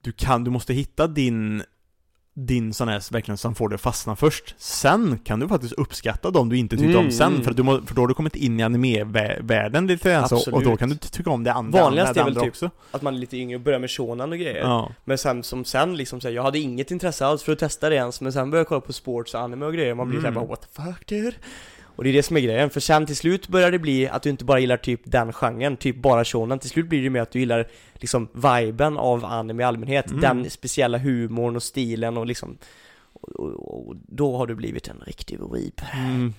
Du 0.00 0.12
kan, 0.12 0.44
du 0.44 0.50
måste 0.50 0.74
hitta 0.74 1.06
din 1.06 1.62
din 2.46 2.74
sån 2.74 2.88
här 2.88 3.12
verkligen 3.12 3.38
som 3.38 3.54
får 3.54 3.68
dig 3.68 3.74
att 3.74 3.80
fastna 3.80 4.16
först. 4.16 4.54
Sen 4.58 5.18
kan 5.24 5.40
du 5.40 5.48
faktiskt 5.48 5.72
uppskatta 5.72 6.30
dem 6.30 6.48
du 6.48 6.56
inte 6.56 6.76
tyckte 6.76 6.92
Mm, 6.92 7.04
om 7.06 7.10
sen 7.10 7.42
för, 7.44 7.50
att 7.50 7.56
du 7.56 7.62
må, 7.62 7.80
för 7.86 7.94
då 7.94 8.02
har 8.02 8.08
du 8.08 8.14
kommit 8.14 8.36
in 8.36 8.60
i 8.60 8.62
anime-världen 8.62 9.86
lite 9.86 10.10
grann 10.10 10.28
så, 10.28 10.52
och 10.52 10.62
då 10.64 10.76
kan 10.76 10.88
du 10.88 10.96
ty- 10.96 11.08
tycka 11.08 11.30
om 11.30 11.44
det 11.44 11.52
andra, 11.52 11.82
Vanligast 11.82 12.14
det 12.14 12.20
är 12.20 12.24
väl 12.24 12.34
typ 12.34 12.48
också. 12.48 12.70
Att 12.90 13.02
man 13.02 13.14
är 13.14 13.18
lite 13.18 13.36
yngre 13.36 13.56
och 13.56 13.62
börjar 13.62 13.78
med 13.78 13.90
shonen 13.90 14.32
och 14.32 14.38
grejer. 14.38 14.58
Ja, 14.60 14.92
Men 15.04 15.18
sen 15.18 15.42
som 15.42 15.64
sen 15.64 15.96
liksom 15.96 16.20
såhär, 16.20 16.34
jag 16.34 16.42
hade 16.42 16.58
inget 16.58 16.90
intresse 16.90 17.26
alls 17.26 17.42
för 17.42 17.52
att 17.52 17.58
testa 17.58 17.88
det 17.88 17.94
ens 17.94 18.20
Men 18.20 18.32
sen 18.32 18.50
började 18.50 18.60
jag 18.60 18.68
kolla 18.68 18.80
på 18.80 18.92
sports 18.92 19.34
och 19.34 19.40
anime 19.40 19.66
och 19.66 19.72
grejer 19.72 19.94
Man 19.94 20.08
blir 20.08 20.18
Mm. 20.18 20.34
såhär 20.34 20.46
bara 20.46 20.50
what 20.50 20.60
the 20.74 20.82
fuck 20.82 21.06
dude? 21.08 21.36
Och 21.98 22.04
det 22.04 22.10
är 22.10 22.12
det 22.12 22.22
som 22.22 22.36
är 22.36 22.40
grejen, 22.40 22.70
för 22.70 22.80
sen 22.80 23.06
till 23.06 23.16
slut 23.16 23.48
börjar 23.48 23.70
det 23.70 23.78
bli 23.78 24.08
att 24.08 24.22
du 24.22 24.30
inte 24.30 24.44
bara 24.44 24.58
gillar 24.58 24.76
typ 24.76 25.00
den 25.04 25.32
genren, 25.32 25.76
typ 25.76 25.96
bara 25.96 26.24
shonen. 26.24 26.58
Till 26.58 26.70
slut 26.70 26.88
blir 26.88 27.02
det 27.02 27.10
mer 27.10 27.20
att 27.20 27.30
du 27.30 27.38
gillar 27.38 27.68
liksom 27.94 28.28
viben 28.32 28.96
av 28.96 29.24
anime 29.24 29.62
i 29.62 29.66
allmänhet 29.66 30.10
Mm. 30.10 30.20
Den 30.20 30.50
speciella 30.50 30.98
humorn 30.98 31.56
och 31.56 31.62
stilen 31.62 32.16
och 32.16 32.26
liksom 32.26 32.58
och, 33.12 33.28
och, 33.28 33.88
och 33.88 33.96
då 33.96 34.36
har 34.36 34.46
du 34.46 34.54
blivit 34.54 34.88
en 34.88 35.02
riktig 35.06 35.38
weeb. 35.52 35.80
Mm. 35.94 36.34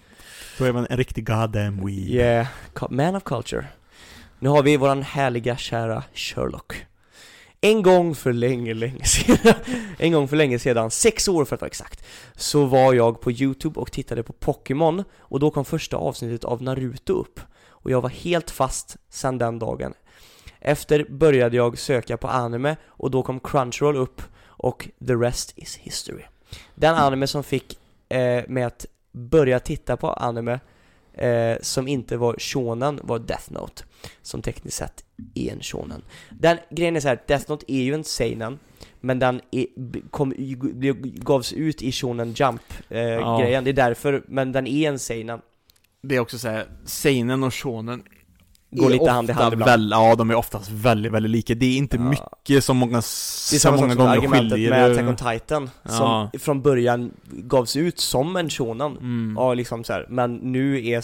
Då 0.57 0.65
är 0.65 0.73
man 0.73 0.87
en 0.89 0.97
riktig 0.97 1.25
goddamn 1.27 1.85
weeb. 1.85 2.09
Yeah, 2.09 2.47
man 2.89 3.15
of 3.15 3.23
culture. 3.23 3.65
Nu 4.39 4.49
har 4.49 4.63
vi 4.63 4.77
våran 4.77 5.01
härliga 5.01 5.57
kära 5.57 6.03
Sherlock 6.13 6.85
en 7.61 7.81
gång 7.81 8.15
för 8.15 8.33
länge, 8.33 8.73
länge 8.73 9.03
sedan 9.03 9.53
En 9.97 10.11
gång 10.11 10.27
för 10.27 10.37
länge 10.37 10.59
sedan, 10.59 10.91
sex 10.91 11.27
år 11.27 11.45
för 11.45 11.55
att 11.55 11.61
vara 11.61 11.67
exakt 11.67 12.05
Så 12.35 12.65
var 12.65 12.93
jag 12.93 13.21
på 13.21 13.31
youtube 13.31 13.79
och 13.79 13.91
tittade 13.91 14.23
på 14.23 14.33
Pokémon 14.33 15.03
Och 15.19 15.39
då 15.39 15.51
kom 15.51 15.65
första 15.65 15.97
avsnittet 15.97 16.43
av 16.43 16.61
Naruto 16.63 17.13
upp. 17.13 17.39
Och 17.69 17.91
jag 17.91 18.01
var 18.01 18.09
helt 18.09 18.51
fast 18.51 18.97
sedan 19.09 19.37
den 19.37 19.59
dagen. 19.59 19.93
Efter 20.59 21.05
började 21.09 21.57
jag 21.57 21.77
söka 21.77 22.17
på 22.17 22.27
anime 22.27 22.75
och 22.85 23.11
då 23.11 23.23
kom 23.23 23.39
Crunchyroll 23.39 23.95
upp 23.95 24.21
och 24.45 24.89
the 25.07 25.13
rest 25.13 25.53
is 25.55 25.77
history. 25.77 26.23
Den 26.75 26.95
anime 26.95 27.27
som 27.27 27.43
fick 27.43 27.79
eh, 28.09 28.43
mig 28.47 28.63
att 28.63 28.85
börja 29.11 29.59
titta 29.59 29.97
på 29.97 30.13
anime 30.13 30.59
eh, 31.13 31.57
som 31.61 31.87
inte 31.87 32.17
var 32.17 32.35
shonen 32.39 32.99
var 33.03 33.19
Death 33.19 33.51
Note. 33.51 33.83
Som 34.21 34.41
tekniskt 34.41 34.77
sett 34.77 35.03
är 35.35 35.51
en 35.51 35.61
shonen. 35.61 36.01
Den 36.29 36.57
grejen 36.69 36.95
är 36.95 36.99
så 36.99 37.07
här, 37.07 37.23
Death 37.27 37.45
Note 37.49 37.65
är 37.67 37.81
ju 37.81 37.93
en 37.93 38.03
seinen 38.03 38.59
Men 39.01 39.19
den 39.19 39.41
är, 39.51 39.65
kom, 40.09 40.33
gavs 41.03 41.53
ut 41.53 41.81
i 41.81 41.91
shonen 41.91 42.33
Jump 42.33 42.61
eh, 42.89 42.99
Ja. 42.99 43.61
det 43.61 43.69
är 43.69 43.73
därför, 43.73 44.23
men 44.27 44.51
den 44.51 44.67
är 44.67 44.89
en 44.89 44.99
seinen. 44.99 45.41
Det 46.01 46.15
är 46.15 46.19
också 46.19 46.39
såhär, 46.39 46.67
seinen 46.85 47.43
och 47.43 47.53
shonen 47.53 48.03
går 48.71 48.89
lite 48.89 49.09
hand 49.11 49.29
i 49.29 49.33
hand 49.33 49.53
ibland. 49.53 49.71
väl, 49.71 49.89
Ja, 49.91 50.15
de 50.15 50.29
är 50.29 50.35
oftast 50.35 50.69
väldigt, 50.71 51.11
väldigt 51.11 51.29
lika. 51.31 51.55
Det 51.55 51.65
är 51.65 51.77
inte 51.77 51.97
Ja. 51.97 52.01
mycket 52.03 52.63
som 52.63 52.77
många, 52.77 52.91
Det 52.91 52.97
är 52.97 53.59
så 53.59 53.71
många 53.71 53.95
gånger 53.95 54.09
argumentet 54.09 54.51
skiljer. 54.51 54.69
med 54.69 54.91
Attack 54.91 55.07
on 55.09 55.15
Titan, 55.39 55.69
som 55.85 56.29
Ja. 56.33 56.39
från 56.39 56.61
början 56.61 57.11
gavs 57.31 57.75
ut 57.75 57.99
som 57.99 58.35
en 58.35 58.49
shonen. 58.49 58.91
Mm. 58.97 59.33
Ja, 59.37 59.53
liksom 59.53 59.83
så 59.83 59.93
här. 59.93 60.05
men 60.09 60.35
nu 60.35 60.87
är 60.87 61.03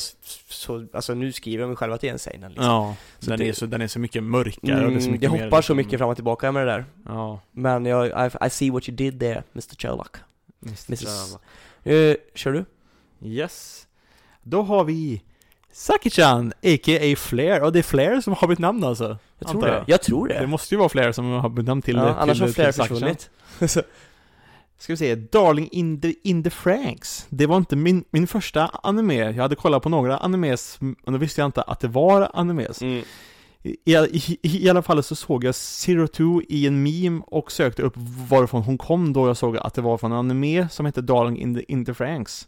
så, 0.53 0.87
alltså 0.93 1.13
nu 1.13 1.31
skriver 1.31 1.63
de 1.67 1.75
själva 1.75 1.95
att 1.95 2.01
det 2.01 2.07
är 2.07 2.13
en 2.13 2.19
seinen 2.19 2.51
liksom. 2.51 2.65
Ja, 2.65 2.95
Så 3.19 3.29
den, 3.29 3.39
det- 3.39 3.49
är 3.49 3.53
så, 3.53 3.65
den 3.65 3.81
är 3.81 3.87
så 3.87 3.99
mycket 3.99 4.23
mörkare 4.23 4.85
och 4.85 4.91
det 4.91 4.97
är 4.97 4.99
så 4.99 5.05
Mm, 5.07 5.11
mycket 5.11 5.21
det 5.21 5.37
mer 5.37 5.43
hoppar 5.43 5.49
så 5.49 5.57
liksom- 5.57 5.77
mycket 5.77 5.99
fram 5.99 6.09
och 6.09 6.15
tillbaka 6.15 6.51
med 6.51 6.67
det 6.67 6.71
där. 6.71 6.85
Ja. 7.05 7.39
Men 7.51 7.85
jag, 7.85 8.07
I, 8.07 8.45
I 8.45 8.49
see 8.49 8.69
what 8.71 8.89
you 8.89 8.95
did 8.95 9.19
there, 9.19 9.43
Mr 9.53 9.75
Sherlock. 9.81 10.17
Mrs. 10.65 10.89
Mrs. 10.89 11.35
Uh, 11.87 12.15
kör 12.35 12.51
du? 12.51 12.65
Yes. 13.27 13.87
Då 14.43 14.61
har 14.61 14.83
vi 14.83 15.21
Saki-chan, 15.77 16.53
a.k.a. 16.63 17.15
Flair, 17.15 17.63
och 17.63 17.71
det 17.71 17.79
är 17.79 17.83
Flair 17.83 18.21
som 18.21 18.33
har 18.33 18.47
bytt 18.47 18.59
namn 18.59 18.83
alltså? 18.83 19.17
Jag 19.39 19.49
tror 19.49 19.61
det. 19.61 19.83
jag. 19.87 20.01
Tror 20.01 20.27
det. 20.27 20.39
Det 20.39 20.47
måste 20.47 20.75
ju 20.75 20.79
vara 20.79 20.89
Flair 20.89 21.11
som 21.11 21.25
har 21.31 21.49
bytt 21.49 21.65
namn 21.65 21.81
till 21.81 21.95
ja, 21.95 22.03
det. 22.03 22.15
annars 22.15 22.41
har 22.41 22.47
Saki-chan. 22.47 22.87
försvunnit. 22.87 23.29
Ska 24.77 24.93
vi 24.93 24.97
se, 24.97 25.15
Darling 25.15 25.69
in 25.71 26.01
the, 26.01 26.13
in 26.23 26.43
the 26.43 26.49
Franks. 26.49 27.25
Det 27.29 27.45
var 27.45 27.57
inte 27.57 27.75
min, 27.75 28.03
min 28.09 28.27
första 28.27 28.67
anime. 28.83 29.15
Jag 29.15 29.41
hade 29.41 29.55
kollat 29.55 29.83
på 29.83 29.89
några 29.89 30.17
animes, 30.17 30.79
och 31.03 31.11
då 31.11 31.17
visste 31.17 31.41
jag 31.41 31.47
inte 31.47 31.61
att 31.61 31.79
det 31.79 31.87
var 31.87 32.31
animes. 32.33 32.81
mm. 32.81 33.03
I, 33.63 33.95
i, 33.95 34.37
I 34.41 34.69
alla 34.69 34.81
fall 34.81 35.03
så 35.03 35.15
såg 35.15 35.43
jag 35.43 35.55
Zero 35.55 36.07
Two 36.07 36.41
i 36.49 36.67
en 36.67 36.83
meme 36.83 37.21
och 37.27 37.51
sökte 37.51 37.81
upp 37.81 37.93
varifrån 38.29 38.63
hon 38.63 38.77
kom 38.77 39.13
då 39.13 39.27
jag 39.27 39.37
såg 39.37 39.57
att 39.57 39.73
det 39.73 39.81
var 39.81 39.97
från 39.97 40.11
en 40.11 40.17
anime 40.17 40.69
som 40.69 40.85
hette 40.85 41.01
Darling 41.01 41.37
in 41.37 41.55
the, 41.55 41.71
in 41.71 41.85
the 41.85 41.93
Franks. 41.93 42.47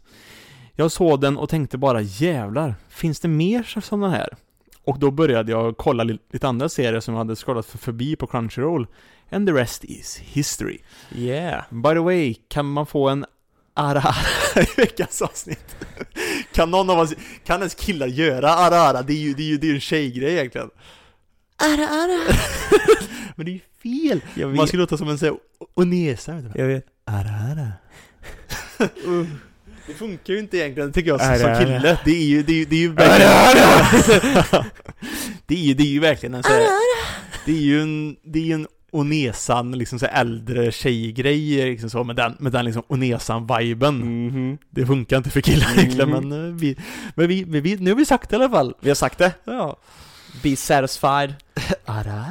Jag 0.80 0.92
såg 0.92 1.20
den 1.20 1.36
och 1.36 1.48
tänkte 1.48 1.78
bara 1.78 2.00
jävlar, 2.00 2.74
finns 2.88 3.20
det 3.20 3.28
mer 3.28 3.80
som 3.80 4.00
den 4.00 4.10
här? 4.10 4.28
Och 4.84 4.98
då 4.98 5.10
började 5.10 5.52
jag 5.52 5.76
kolla 5.76 6.04
li- 6.04 6.18
lite 6.32 6.48
andra 6.48 6.68
serier 6.68 7.00
som 7.00 7.14
jag 7.14 7.18
hade 7.18 7.36
scrollat 7.36 7.66
för, 7.66 7.78
förbi 7.78 8.16
på 8.16 8.26
Crunchyroll. 8.26 8.86
And 9.30 9.46
the 9.48 9.52
rest 9.52 9.84
is 9.84 10.16
history. 10.16 10.78
Yeah. 11.14 11.64
By 11.70 11.88
the 11.88 11.98
way, 11.98 12.34
kan 12.48 12.66
man 12.66 12.86
få 12.86 13.08
en 13.08 13.24
ara 13.74 14.14
i 14.56 14.66
veckans 14.80 15.22
avsnitt? 15.22 15.76
Kan 16.52 16.70
någon 16.70 16.90
av 16.90 16.98
oss, 16.98 17.14
kan 17.44 17.58
ens 17.60 17.74
killar 17.74 18.06
göra 18.06 18.50
ara 18.50 18.76
ara? 18.80 19.02
Det 19.02 19.12
är 19.12 19.16
ju, 19.18 19.34
det 19.34 19.42
är 19.42 19.46
ju, 19.48 19.58
det 19.58 19.66
är 19.66 19.68
ju 19.68 19.74
en 19.74 19.80
tjejgrej 19.80 20.32
egentligen. 20.32 20.70
Ara, 21.56 21.88
ara. 21.88 22.20
Men 23.36 23.46
det 23.46 23.50
är 23.52 23.54
ju 23.54 23.60
fel! 23.82 24.20
Man 24.56 24.68
ska 24.68 24.76
låta 24.76 24.96
som 24.96 25.08
en 25.08 25.18
sån 25.18 25.28
här 25.28 25.36
onesa, 25.74 26.34
vet 26.34 26.52
du 26.52 26.60
Jag 26.60 26.66
vet. 26.66 26.86
Ara 27.06 27.30
ara. 27.52 27.72
Det 29.88 29.94
funkar 29.94 30.32
ju 30.32 30.38
inte 30.38 30.56
egentligen, 30.56 30.92
tycker 30.92 31.10
jag, 31.10 31.20
som 31.20 31.28
ara. 31.30 31.58
kille. 31.58 31.98
Det 32.04 32.10
är 32.10 32.24
ju, 32.24 32.42
det 32.42 32.52
är 32.52 32.56
ju, 32.56 32.64
det 32.64 32.76
är 32.76 32.80
ju 32.80 32.92
verkligen... 32.92 34.62
det 35.46 35.54
är 35.54 35.58
ju, 35.58 35.74
det 35.74 35.82
är 35.82 35.86
ju 35.86 36.00
verkligen 36.00 36.34
en 36.34 36.42
sån 36.42 36.52
här, 36.52 36.66
Det 37.44 37.52
är 37.52 37.60
ju 37.60 37.82
en, 37.82 38.16
det 38.24 38.38
är 38.38 38.42
ju 38.42 38.52
en 38.52 38.66
onesan, 38.90 39.72
liksom 39.78 39.98
så 39.98 40.06
äldre 40.06 40.72
tjejgrej, 40.72 41.70
liksom 41.70 41.90
så, 41.90 42.04
med 42.04 42.16
den, 42.16 42.36
med 42.38 42.52
den 42.52 42.64
liksom 42.64 42.82
onesan-viben. 42.88 44.26
Mhm. 44.26 44.58
Det 44.70 44.86
funkar 44.86 45.16
inte 45.16 45.30
för 45.30 45.40
killar 45.40 45.78
egentligen, 45.78 46.10
men, 46.10 46.32
eh, 46.32 46.54
vi, 46.54 46.76
men 47.14 47.28
vi, 47.28 47.44
men 47.46 47.62
vi, 47.62 47.76
nu 47.76 47.90
har 47.90 47.96
vi 47.96 48.04
sagt 48.04 48.30
det 48.30 48.36
i 48.36 48.38
alla 48.38 48.50
fall. 48.50 48.74
Vi 48.80 48.90
har 48.90 48.94
sagt 48.94 49.18
det. 49.18 49.32
Ja. 49.44 49.76
Be 50.42 50.56
satisfied. 50.56 51.34
Ara, 51.84 52.24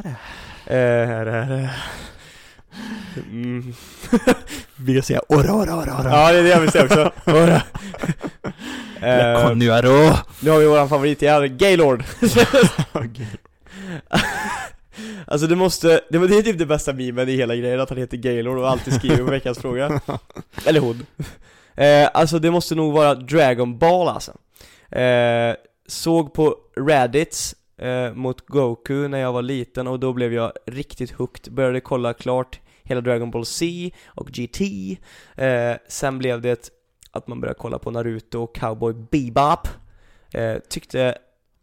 ara. 0.70 1.70
Mm. 3.32 3.74
Vi 4.76 4.94
ska 4.94 5.02
säga 5.02 5.22
ora, 5.30 5.54
ora, 5.54 5.76
ora, 5.76 6.00
ora. 6.02 6.10
Ja, 6.10 6.32
det 6.32 6.40
är 6.40 6.44
det 6.44 6.50
jag 6.50 6.62
vill 6.62 6.72
säga 6.72 6.84
också. 6.86 7.12
Ora. 7.32 7.62
La 9.02 9.08
Eh, 9.08 9.48
Connuaro. 9.48 10.14
nu 10.40 10.50
har 10.50 10.60
vi 10.60 10.66
våran 10.68 10.90
favorit 10.90 11.22
igen, 11.22 11.58
Gaylord. 11.58 12.04
Alltså 15.28 15.48
det 15.48 15.56
måste, 15.56 15.88
det, 16.10 16.28
det 16.28 16.38
är 16.38 16.42
typ 16.42 16.58
det 16.58 16.66
bästa 16.66 16.94
memen 16.94 17.30
i 17.30 17.36
hela 17.36 17.56
grejen, 17.56 17.80
att 17.80 17.90
han 17.90 17.98
heter 17.98 18.18
Gaylord 18.18 18.58
och 18.58 18.70
alltid 18.70 18.94
skriver 18.94 19.18
på 19.18 19.24
veckans 19.32 19.60
fråga. 19.60 20.02
Eller 20.66 20.80
hon. 20.80 21.06
Eh, 21.76 22.10
alltså 22.14 22.40
det 22.40 22.52
måste 22.52 22.76
nog 22.76 22.94
vara 22.94 23.16
Dragon 23.16 23.78
Ball 23.78 24.08
alltså. 24.08 24.32
Eh, 25.00 25.56
såg 25.88 26.34
på 26.34 26.56
Raditz 26.80 27.56
eh, 27.82 28.14
mot 28.14 28.48
Goku 28.48 29.08
när 29.08 29.20
jag 29.20 29.34
var 29.34 29.42
liten 29.42 29.88
och 29.88 30.00
då 30.00 30.14
blev 30.14 30.34
jag 30.34 30.52
riktigt 30.68 31.12
hooked. 31.12 31.54
Började 31.54 31.80
kolla 31.80 32.14
klart 32.14 32.60
hela 32.88 33.02
Dragon 33.02 33.32
Ball 33.32 33.46
Z 33.46 33.66
och 34.08 34.28
GT. 34.28 34.62
Eh, 35.36 35.76
sen 35.88 36.18
blev 36.18 36.42
det 36.42 36.72
att 37.12 37.28
man 37.28 37.42
började 37.42 37.60
kolla 37.60 37.80
på 37.80 37.92
Naruto 37.92 38.44
och 38.44 38.56
Cowboy 38.56 38.94
Bebop. 38.94 39.68
Eh, 40.34 40.58
tyckte 40.70 41.18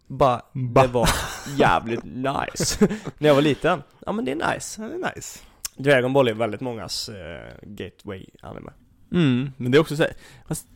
bara 0.07 0.43
Ba. 0.53 0.83
det 0.83 0.89
var 0.89 1.09
jävligt 1.57 2.05
nice 2.05 2.89
när 3.19 3.29
jag 3.29 3.35
var 3.35 3.43
liten. 3.43 3.83
Ja 4.07 4.13
men 4.13 4.25
det 4.25 4.31
är 4.31 4.55
nice. 4.55 4.83
Ja, 4.83 4.89
det 4.89 4.95
är 4.95 5.15
nice. 5.15 5.41
Dragon 5.77 6.13
Ball 6.13 6.29
är 6.29 6.35
väldigt 6.35 6.61
mångas 6.61 7.09
eh, 7.09 7.55
gateway 7.63 8.27
anime. 8.43 8.73
Mm, 9.13 9.51
men 9.57 9.73
det 9.73 9.79
är 9.79 9.81
också 9.81 9.97
så 9.97 10.03
här, 10.03 10.13
fast, 10.49 10.67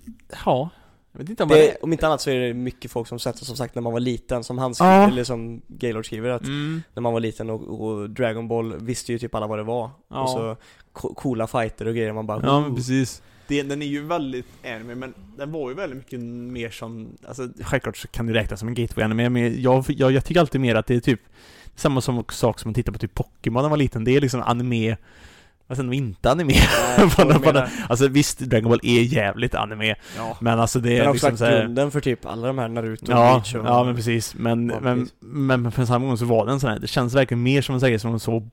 ja, 0.44 0.70
jag 1.18 1.24
vet 1.24 1.30
inte 1.30 1.42
om 1.42 1.48
Det, 1.48 1.76
om 1.82 1.92
inte 1.92 2.06
annat 2.06 2.20
så 2.20 2.30
är 2.30 2.40
det 2.40 2.54
mycket 2.54 2.90
folk 2.90 3.08
som 3.08 3.18
sett 3.18 3.38
det 3.38 3.44
som 3.44 3.56
sagt 3.56 3.74
när 3.74 3.82
man 3.82 3.92
var 3.92 4.00
liten, 4.00 4.44
som 4.44 4.58
han 4.58 4.74
skriver, 4.74 4.92
Ja. 5.00 5.08
eller 5.08 5.24
som 5.24 5.62
Gaylord 5.68 6.06
skriver 6.06 6.30
att 6.30 6.42
Mm. 6.46 6.82
när 6.94 7.00
man 7.00 7.12
var 7.12 7.20
liten 7.20 7.50
och, 7.50 7.80
och 7.86 8.10
Dragon 8.10 8.48
Ball 8.48 8.74
visste 8.80 9.12
ju 9.12 9.18
typ 9.18 9.34
alla 9.34 9.46
vad 9.46 9.58
det 9.58 9.62
var. 9.62 9.90
Ja. 10.08 10.22
Och 10.22 10.30
så 10.30 10.56
co- 10.92 11.14
coola 11.14 11.46
fighter 11.46 11.86
och 11.88 11.94
grejer, 11.94 12.12
man 12.12 12.26
bara 12.26 12.40
Ja 12.42 12.60
men 12.60 12.74
precis. 12.74 13.22
Det, 13.46 13.62
den 13.62 13.82
är 13.82 13.86
ju 13.86 14.04
väldigt 14.06 14.46
anime, 14.64 14.94
men 14.94 15.14
den 15.36 15.52
var 15.52 15.68
ju 15.68 15.74
väldigt 15.74 15.98
mycket 15.98 16.20
mer 16.20 16.70
som, 16.70 17.08
alltså 17.28 17.48
självklart 17.60 17.96
så 17.96 18.08
kan 18.08 18.26
det 18.26 18.32
räknas 18.34 18.60
som 18.60 18.68
en 18.68 18.74
gateway 18.74 19.04
anime, 19.04 19.28
men 19.28 19.62
jag, 19.62 19.84
jag, 19.88 20.12
jag 20.12 20.24
tycker 20.24 20.40
alltid 20.40 20.60
mer 20.60 20.74
att 20.74 20.86
det 20.86 20.94
är 20.94 21.00
typ 21.00 21.20
samma 21.76 22.00
som 22.00 22.24
sak 22.30 22.58
som 22.60 22.68
man 22.68 22.74
tittar 22.74 22.92
på 22.92 22.98
typ 22.98 23.14
Pokémon 23.14 23.54
när 23.54 23.62
man 23.62 23.70
var 23.70 23.76
liten, 23.76 24.04
det 24.04 24.16
är 24.16 24.20
liksom 24.20 24.42
anime 24.42 24.96
Fast 25.68 25.80
ändå 25.80 25.92
inte 25.92 26.30
anime. 26.30 26.52
Menar. 27.40 27.70
Alltså 27.88 28.08
visst, 28.08 28.38
Dragon 28.38 28.68
Ball 28.70 28.80
är 28.82 29.00
jävligt 29.02 29.54
anime, 29.54 29.94
Ja. 30.16 30.36
men 30.40 30.60
alltså 30.60 30.80
det 30.80 30.98
är 30.98 31.12
liksom 31.12 31.36
såhär 31.36 31.60
grunden 31.62 31.90
för 31.90 32.00
typ 32.00 32.26
alla 32.26 32.46
de 32.46 32.58
här 32.58 32.68
Naruto, 32.68 33.04
Ja, 33.12 33.32
Bleach 33.34 33.54
och 33.54 33.66
ja 33.66 33.84
men 33.84 33.96
precis. 33.96 34.34
Men, 34.34 34.66
men, 34.66 35.08
men, 35.20 35.62
men 35.62 35.72
för 35.72 35.84
samma 35.84 36.06
gång 36.06 36.18
så 36.18 36.24
var 36.24 36.46
den 36.46 36.60
sån 36.60 36.70
här, 36.70 36.78
det 36.78 36.86
känns 36.86 37.14
verkligen 37.14 37.42
mer 37.42 37.62
som 37.62 37.74
en 37.74 37.80
serie 37.80 37.98
som 37.98 38.10
man 38.10 38.20
såg 38.20 38.50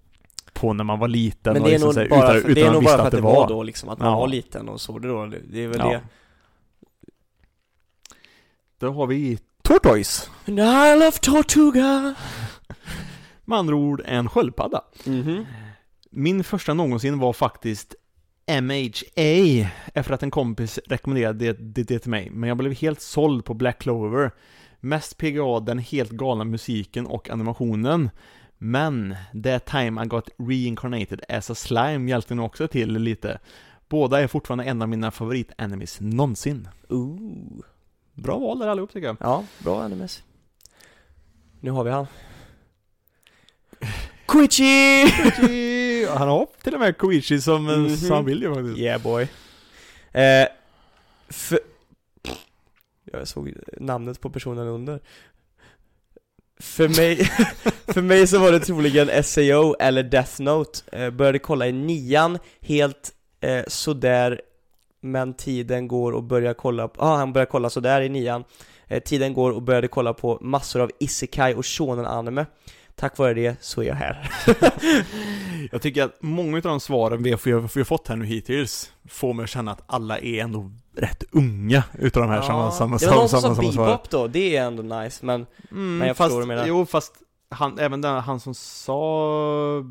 på 0.53 0.73
när 0.73 0.83
man 0.83 0.99
var 0.99 1.07
liten 1.07 1.53
Men 1.53 1.61
och 1.61 1.67
det 1.67 1.75
är 1.75 1.79
liksom 1.79 1.87
nog 1.87 1.93
så 1.93 1.99
här, 1.99 2.09
bara, 2.09 2.19
utan, 2.37 2.41
för, 2.41 2.49
utan 2.49 2.53
det 2.53 2.61
är 2.61 2.65
man 2.65 2.73
nog 2.73 2.83
bara 2.83 2.97
för 2.97 3.05
att 3.05 3.11
det 3.11 3.21
var 3.21 3.47
då 3.47 3.63
liksom, 3.63 3.89
att 3.89 3.99
man 3.99 4.07
Ja. 4.11 4.19
var 4.19 4.27
liten 4.27 4.69
och 4.69 4.81
såg 4.81 5.01
det 5.01 5.07
då, 5.07 5.25
det 5.51 5.63
är 5.63 5.67
väl 5.67 5.77
Ja. 5.79 5.89
det 5.89 6.01
Då 8.79 8.91
har 8.91 9.07
vi 9.07 9.39
Tortoise. 9.61 10.27
And 10.47 10.59
I 10.59 10.99
love 10.99 11.11
Tortuga 11.21 12.15
Med 13.45 13.57
andra 13.59 13.75
ord 13.75 14.01
en 14.05 14.29
sköldpadda. 14.29 14.81
Mhm 15.05 15.45
Min 16.17 16.43
första 16.43 16.73
någonsin 16.73 17.19
var 17.19 17.33
faktiskt 17.33 17.95
MHA 18.61 19.69
efter 19.93 20.11
att 20.11 20.23
en 20.23 20.31
kompis 20.31 20.79
rekommenderade 20.85 21.45
det, 21.45 21.53
det, 21.53 21.83
det 21.83 21.99
till 21.99 22.11
mig. 22.11 22.29
Men 22.29 22.47
jag 22.47 22.57
blev 22.57 22.73
helt 22.73 23.01
såld 23.01 23.45
på 23.45 23.53
Black 23.53 23.79
Clover. 23.79 24.31
Mest 24.79 25.17
PGA 25.17 25.59
den 25.59 25.79
helt 25.79 26.11
galna 26.11 26.43
musiken 26.43 27.07
och 27.07 27.29
animationen. 27.29 28.09
Men 28.57 29.15
That 29.43 29.65
time 29.65 30.03
I 30.03 30.07
got 30.07 30.29
reincarnated 30.37 31.21
as 31.29 31.49
a 31.49 31.55
slime 31.55 32.09
hjälpte 32.09 32.35
nog 32.35 32.45
också 32.45 32.67
till 32.67 32.93
lite. 32.93 33.39
Båda 33.89 34.21
är 34.21 34.27
fortfarande 34.27 34.63
en 34.63 34.81
av 34.81 34.89
mina 34.89 35.11
favorit-animes 35.11 35.97
någonsin. 36.01 36.67
Ooh. 36.89 37.63
Bra 38.13 38.39
val 38.39 38.59
där 38.59 38.67
allihop 38.67 38.91
tycker 38.91 39.07
jag. 39.07 39.17
Ja, 39.19 39.43
bra 39.59 39.83
animes 39.83 40.23
Nu 41.59 41.71
har 41.71 41.83
vi 41.83 41.91
han 41.91 42.07
Koichi! 44.25 45.05
Han 46.17 46.27
har 46.27 46.47
till 46.63 46.73
och 46.73 46.79
med 46.79 46.97
Koichi 46.97 47.41
som, 47.41 47.65
Mhm. 47.65 47.97
som 47.97 48.11
han 48.11 48.25
vill 48.25 48.41
ju 48.41 48.53
faktiskt. 48.53 48.77
Yeah 48.77 49.01
boy 49.01 49.23
eh, 50.11 50.47
för... 51.29 51.59
Jag 53.11 53.27
såg 53.27 53.53
namnet 53.79 54.21
på 54.21 54.29
personen 54.29 54.67
under 54.67 54.99
För 56.59 56.87
mig, 56.87 57.15
för 57.93 58.01
mig 58.01 58.27
så 58.27 58.39
var 58.39 58.51
det 58.51 58.59
troligen 58.59 59.23
SAO 59.23 59.75
eller 59.79 60.03
Death 60.03 60.41
Note 60.41 60.79
eh, 60.91 61.09
Började 61.09 61.39
kolla 61.39 61.67
i 61.67 61.71
nian, 61.71 62.39
helt 62.61 63.11
eh, 63.41 63.63
sådär 63.67 64.41
Men 65.01 65.33
tiden 65.33 65.87
går 65.87 66.11
och 66.11 66.23
börjar 66.23 66.53
kolla 66.53 66.87
på, 66.87 67.01
ah, 67.01 67.15
han 67.15 67.33
börjar 67.33 67.45
kolla 67.45 67.69
sådär 67.69 68.01
i 68.01 68.09
nian 68.09 68.43
eh, 68.87 69.03
Tiden 69.03 69.33
går 69.33 69.51
och 69.51 69.61
började 69.61 69.87
kolla 69.87 70.13
på 70.13 70.37
massor 70.41 70.81
av 70.81 70.91
isekai 70.99 71.53
och 71.53 71.65
shonen 71.65 72.05
anime 72.05 72.45
Tack 72.95 73.17
vare 73.17 73.33
det 73.33 73.63
så 73.63 73.81
är 73.81 73.85
jag 73.85 73.95
här 73.95 74.31
Jag 75.71 75.81
tycker 75.81 76.03
att 76.03 76.15
många 76.19 76.57
av 76.57 76.61
de 76.61 76.79
svaren 76.79 77.23
vi 77.23 77.31
har, 77.31 77.83
fått 77.83 78.07
här 78.07 78.15
nu 78.15 78.25
hittills 78.25 78.91
får 79.09 79.33
mig 79.33 79.43
att 79.43 79.49
känna 79.49 79.71
att 79.71 79.83
alla 79.85 80.19
är 80.19 80.41
ändå 80.41 80.71
rätt 80.97 81.23
unga 81.31 81.83
utav 81.93 82.23
de 82.23 82.29
här 82.29 82.41
samma, 82.41 82.71
samma, 82.71 82.97
Det 82.97 83.07
var 83.07 83.15
någon 83.15 83.29
samma, 83.29 83.41
som 83.41 83.55
samma, 83.55 83.85
bebop 83.85 84.09
då, 84.09 84.27
det 84.27 84.57
är 84.57 84.65
ändå 84.65 84.83
nice 84.83 85.25
men 85.25 85.45
Mm, 85.71 85.97
Men 85.97 86.07
jag 86.07 86.17
fast, 86.17 86.31
förstår 86.33 86.47
menar. 86.47 86.65
Jo, 86.67 86.85
fast 86.85 87.13
han, 87.49 87.79
även 87.79 88.01
den, 88.01 88.21
han 88.23 88.39
som 88.39 88.53
sa 88.55 89.83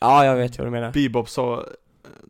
Ja, 0.00 0.24
jag 0.24 0.36
vet 0.36 0.58
vad 0.58 0.66
du 0.66 0.70
menar 0.70 0.92
Bebop 0.92 1.28
sa 1.28 1.64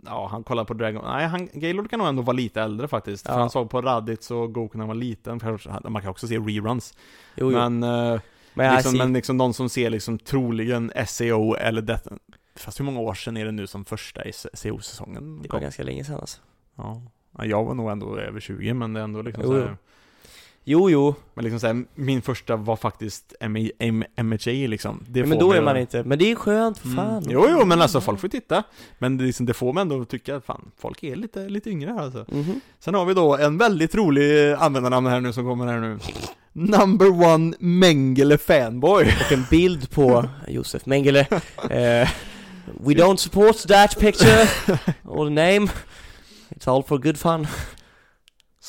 Ja, 0.05 0.29
han 0.31 0.45
kollade 0.45 0.67
på 0.67 0.75
Dragon 0.75 1.05
Nej, 1.05 1.27
han, 1.27 1.49
Gaylord 1.53 1.91
kan 1.91 1.99
nog 1.99 2.09
ändå 2.09 2.23
vara 2.23 2.37
lite 2.37 2.63
äldre 2.63 2.89
faktiskt. 2.89 3.27
Ja. 3.27 3.33
För 3.33 3.41
han 3.41 3.51
såg 3.51 3.71
på 3.71 3.83
Raditz 3.83 4.31
och 4.31 4.55
Goku 4.55 4.79
när 4.79 4.83
han 4.83 4.89
var 4.89 4.95
liten. 4.95 5.41
Man 5.89 6.03
kan 6.03 6.11
också 6.11 6.29
se 6.29 6.39
reruns. 6.39 6.95
Jo, 7.37 7.53
jo. 7.53 7.59
Men, 7.59 7.83
eh, 7.83 8.21
Men 8.55 8.75
liksom, 8.75 8.93
ser- 8.93 8.99
men 8.99 9.13
liksom 9.13 9.39
de 9.39 9.55
som 9.55 9.69
ser 9.69 9.91
liksom 9.91 10.19
troligen 10.19 10.93
SEO 11.07 11.55
eller 11.55 11.83
Death 11.83 12.09
Fast 12.57 12.81
hur 12.81 12.85
många 12.85 13.01
år 13.01 13.15
sedan 13.15 13.37
är 13.37 13.45
det 13.45 13.53
nu 13.53 13.67
som 13.67 13.85
första 13.85 14.23
SEO-säsongen 14.55 15.43
det 15.43 15.53
var 15.53 15.61
ganska 15.61 15.83
länge 15.83 16.05
sedan 16.05 16.15
alltså. 16.21 16.41
Ja. 16.77 17.03
Ja, 17.39 17.45
jag 17.45 17.65
var 17.65 17.75
nog 17.75 17.91
ändå 17.91 18.17
över 18.19 18.41
20 18.41 18.75
men 18.75 18.93
det 18.93 19.01
är 19.01 19.05
ändå 19.05 19.23
liksom 19.23 19.43
Jo, 19.45 19.51
så 19.51 19.59
här, 19.59 19.77
Jo, 20.71 20.91
jo. 20.91 21.15
Men 21.35 21.45
liksom 21.45 21.61
så 21.61 21.67
här, 21.67 21.85
min 21.95 22.23
första 22.23 22.57
var 22.57 22.77
faktiskt 22.77 23.35
MHA 24.23 24.69
liksom 24.69 25.05
det 25.09 25.21
Ja, 25.21 25.27
men 25.27 25.39
då 25.39 25.53
är 25.53 25.63
man 25.63 25.77
inte, 25.77 26.05
men 26.05 26.19
det 26.19 26.31
är 26.31 26.35
skönt, 26.35 26.79
för 26.79 26.89
fan. 26.89 27.17
Mm. 27.19 27.31
Jo, 27.31 27.47
jo, 27.51 27.65
men 27.65 27.83
alltså 27.83 28.01
folk 28.01 28.21
får 28.21 28.29
titta 28.29 28.63
Men 28.99 29.17
det, 29.17 29.25
liksom, 29.25 29.47
det 29.47 29.55
får 29.55 29.73
mig 29.73 29.83
ändå 29.83 30.05
tycka 30.05 30.41
fan, 30.41 30.71
folk 30.79 31.03
är 31.03 31.17
lite, 31.17 31.49
lite 31.49 31.71
yngre 31.71 31.91
här 31.91 32.03
alltså 32.03 32.25
Mhm. 32.29 32.61
Sen 32.79 32.95
har 32.95 33.05
vi 33.05 33.15
då 33.15 33.37
en 33.37 33.59
väldigt 33.59 33.95
rolig 33.95 34.53
användarnamn 34.53 35.07
här 35.07 35.21
nu 35.21 35.33
som 35.33 35.45
kommer 35.45 35.67
här 35.67 35.81
nu 35.81 35.99
Number 36.53 37.09
one 37.35 37.57
Mengele 37.61 38.39
fanboy 38.39 39.05
Och 39.05 39.33
en 39.33 39.45
bild 39.51 39.91
på 39.91 40.25
Josef 40.49 40.87
Mengele. 40.87 41.21
Eh, 41.71 42.09
we 42.81 42.95
don't 42.95 43.17
support 43.17 43.57
that 43.69 43.99
picture 43.99 44.43
or 45.05 45.25
the 45.25 45.35
name. 45.35 45.69
It's 46.49 46.69
all 46.75 46.83
for 46.83 46.99
good 46.99 47.19
fun. 47.19 47.47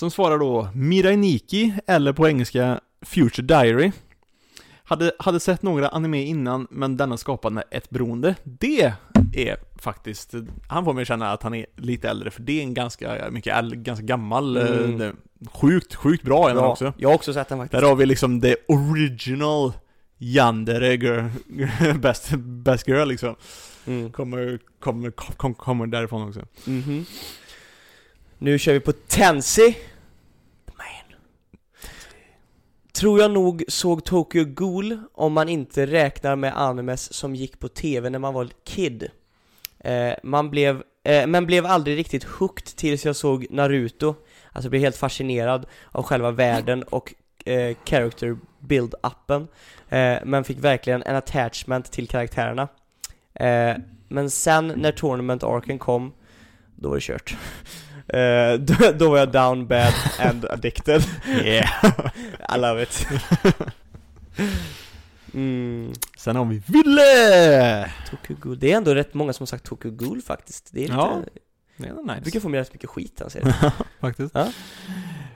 Som 0.01 0.11
svarar 0.11 0.37
då 0.39 0.69
Mirai 0.73 1.17
Nikki, 1.17 1.73
eller 1.87 2.13
på 2.13 2.27
engelska 2.27 2.79
Future 3.01 3.45
Diary 3.47 3.91
hade, 4.83 5.11
hade 5.19 5.39
sett 5.39 5.61
några 5.61 5.87
anime 5.89 6.23
innan, 6.23 6.67
men 6.69 6.97
denna 6.97 7.17
skapade 7.17 7.63
ett 7.71 7.89
beroende. 7.89 8.35
Det 8.43 8.93
är 9.33 9.57
faktiskt, 9.79 10.33
han 10.67 10.85
får 10.85 10.93
mig 10.93 11.05
känna 11.05 11.31
att 11.31 11.43
han 11.43 11.53
är 11.53 11.65
lite 11.75 12.09
äldre, 12.09 12.31
för 12.31 12.41
det 12.41 12.59
är 12.59 12.63
en 12.63 12.73
ganska, 12.73 13.29
mycket 13.31 13.55
äldre, 13.57 13.77
ganska 13.77 14.05
gammal, 14.05 14.57
Mm. 14.57 15.01
eh, 15.01 15.11
sjukt, 15.51 15.95
sjukt 15.95 16.23
bra 16.23 16.49
är 16.49 16.53
den 16.53 16.63
Ja, 16.63 16.71
också. 16.71 16.93
jag 16.97 17.09
har 17.09 17.15
också 17.15 17.33
sett 17.33 17.49
den 17.49 17.57
faktiskt. 17.57 17.81
Där 17.81 17.87
har 17.89 17.95
vi 17.95 18.05
liksom 18.05 18.41
the 18.41 18.55
original 18.67 19.73
Yandere 20.19 20.95
girl, 20.95 21.29
best, 21.99 22.31
best 22.37 22.87
girl 22.87 23.07
liksom. 23.07 23.35
Mm. 23.85 24.11
Kommer, 24.11 24.59
kommer, 24.79 25.11
kom, 25.11 25.53
kommer 25.53 25.87
därifrån 25.87 26.27
också. 26.29 26.41
Mhm. 26.65 27.05
Nu 28.43 28.59
kör 28.59 28.73
vi 28.73 28.79
på 28.79 28.91
Tensi. 28.91 29.71
The 30.65 30.71
man. 30.77 31.17
Tror 32.91 33.19
jag 33.19 33.31
nog 33.31 33.63
såg 33.67 34.03
Tokyo 34.03 34.45
Ghoul 34.45 34.99
om 35.13 35.33
man 35.33 35.49
inte 35.49 35.85
räknar 35.85 36.35
med 36.35 36.57
animes 36.57 37.13
som 37.13 37.35
gick 37.35 37.59
på 37.59 37.67
TV 37.67 38.09
när 38.09 38.19
man 38.19 38.33
var 38.33 38.49
kid. 38.63 39.09
Eh, 39.79 40.13
man 40.23 40.49
blev, 40.49 40.83
eh, 41.03 41.27
men 41.27 41.45
blev 41.45 41.65
aldrig 41.65 41.97
riktigt 41.97 42.23
hooked 42.23 42.65
tills 42.65 43.05
jag 43.05 43.15
såg 43.15 43.47
Naruto. 43.49 44.15
Alltså 44.51 44.69
blev 44.69 44.81
helt 44.81 44.97
fascinerad 44.97 45.65
av 45.91 46.03
själva 46.03 46.31
världen 46.31 46.83
och 46.83 47.13
eh, 47.45 47.77
character 47.85 48.37
build-upen. 48.59 49.47
Eh, 49.89 50.17
men 50.25 50.43
fick 50.43 50.59
verkligen 50.59 51.03
en 51.03 51.15
attachment 51.15 51.91
till 51.91 52.07
karaktärerna. 52.07 52.67
Eh, 53.33 53.75
men 54.07 54.29
sen 54.29 54.67
när 54.67 54.91
Tournament 54.91 55.43
Arken 55.43 55.79
kom, 55.79 56.13
då 56.75 56.89
var 56.89 56.95
det 56.95 57.01
kört. 57.01 57.35
Eh, 58.13 58.53
då, 58.59 58.91
då 58.99 59.09
var 59.09 59.17
jag 59.17 59.31
down 59.31 59.67
bad 59.67 59.93
and 60.19 60.45
addicted. 60.45 61.03
Yeah! 61.43 61.69
I 62.55 62.57
love 62.59 62.83
it. 62.83 63.07
Mm, 65.33 65.93
Sen 66.17 66.35
har 66.35 66.45
vi 66.45 66.61
Ville! 66.67 67.91
Tokyo 68.09 68.35
Ghoul. 68.41 68.59
Det 68.59 68.71
är 68.71 68.77
ändå 68.77 68.95
rätt 68.95 69.13
många 69.13 69.33
som 69.33 69.41
har 69.43 69.47
sagt 69.47 69.65
Tokyo 69.65 69.91
Ghoul 69.91 70.21
faktiskt. 70.21 70.69
Det 70.71 70.79
är 70.79 70.81
lite... 70.81 70.93
Ja, 70.93 71.21
Det 71.77 71.87
är 71.87 71.93
nice. 71.93 72.21
brukar 72.21 72.39
få 72.39 72.49
mig 72.49 72.59
rätt 72.59 72.73
mycket 72.73 72.89
skit 72.89 73.17
han 73.21 73.29
säger. 73.29 73.55
Faktiskt. 74.01 74.35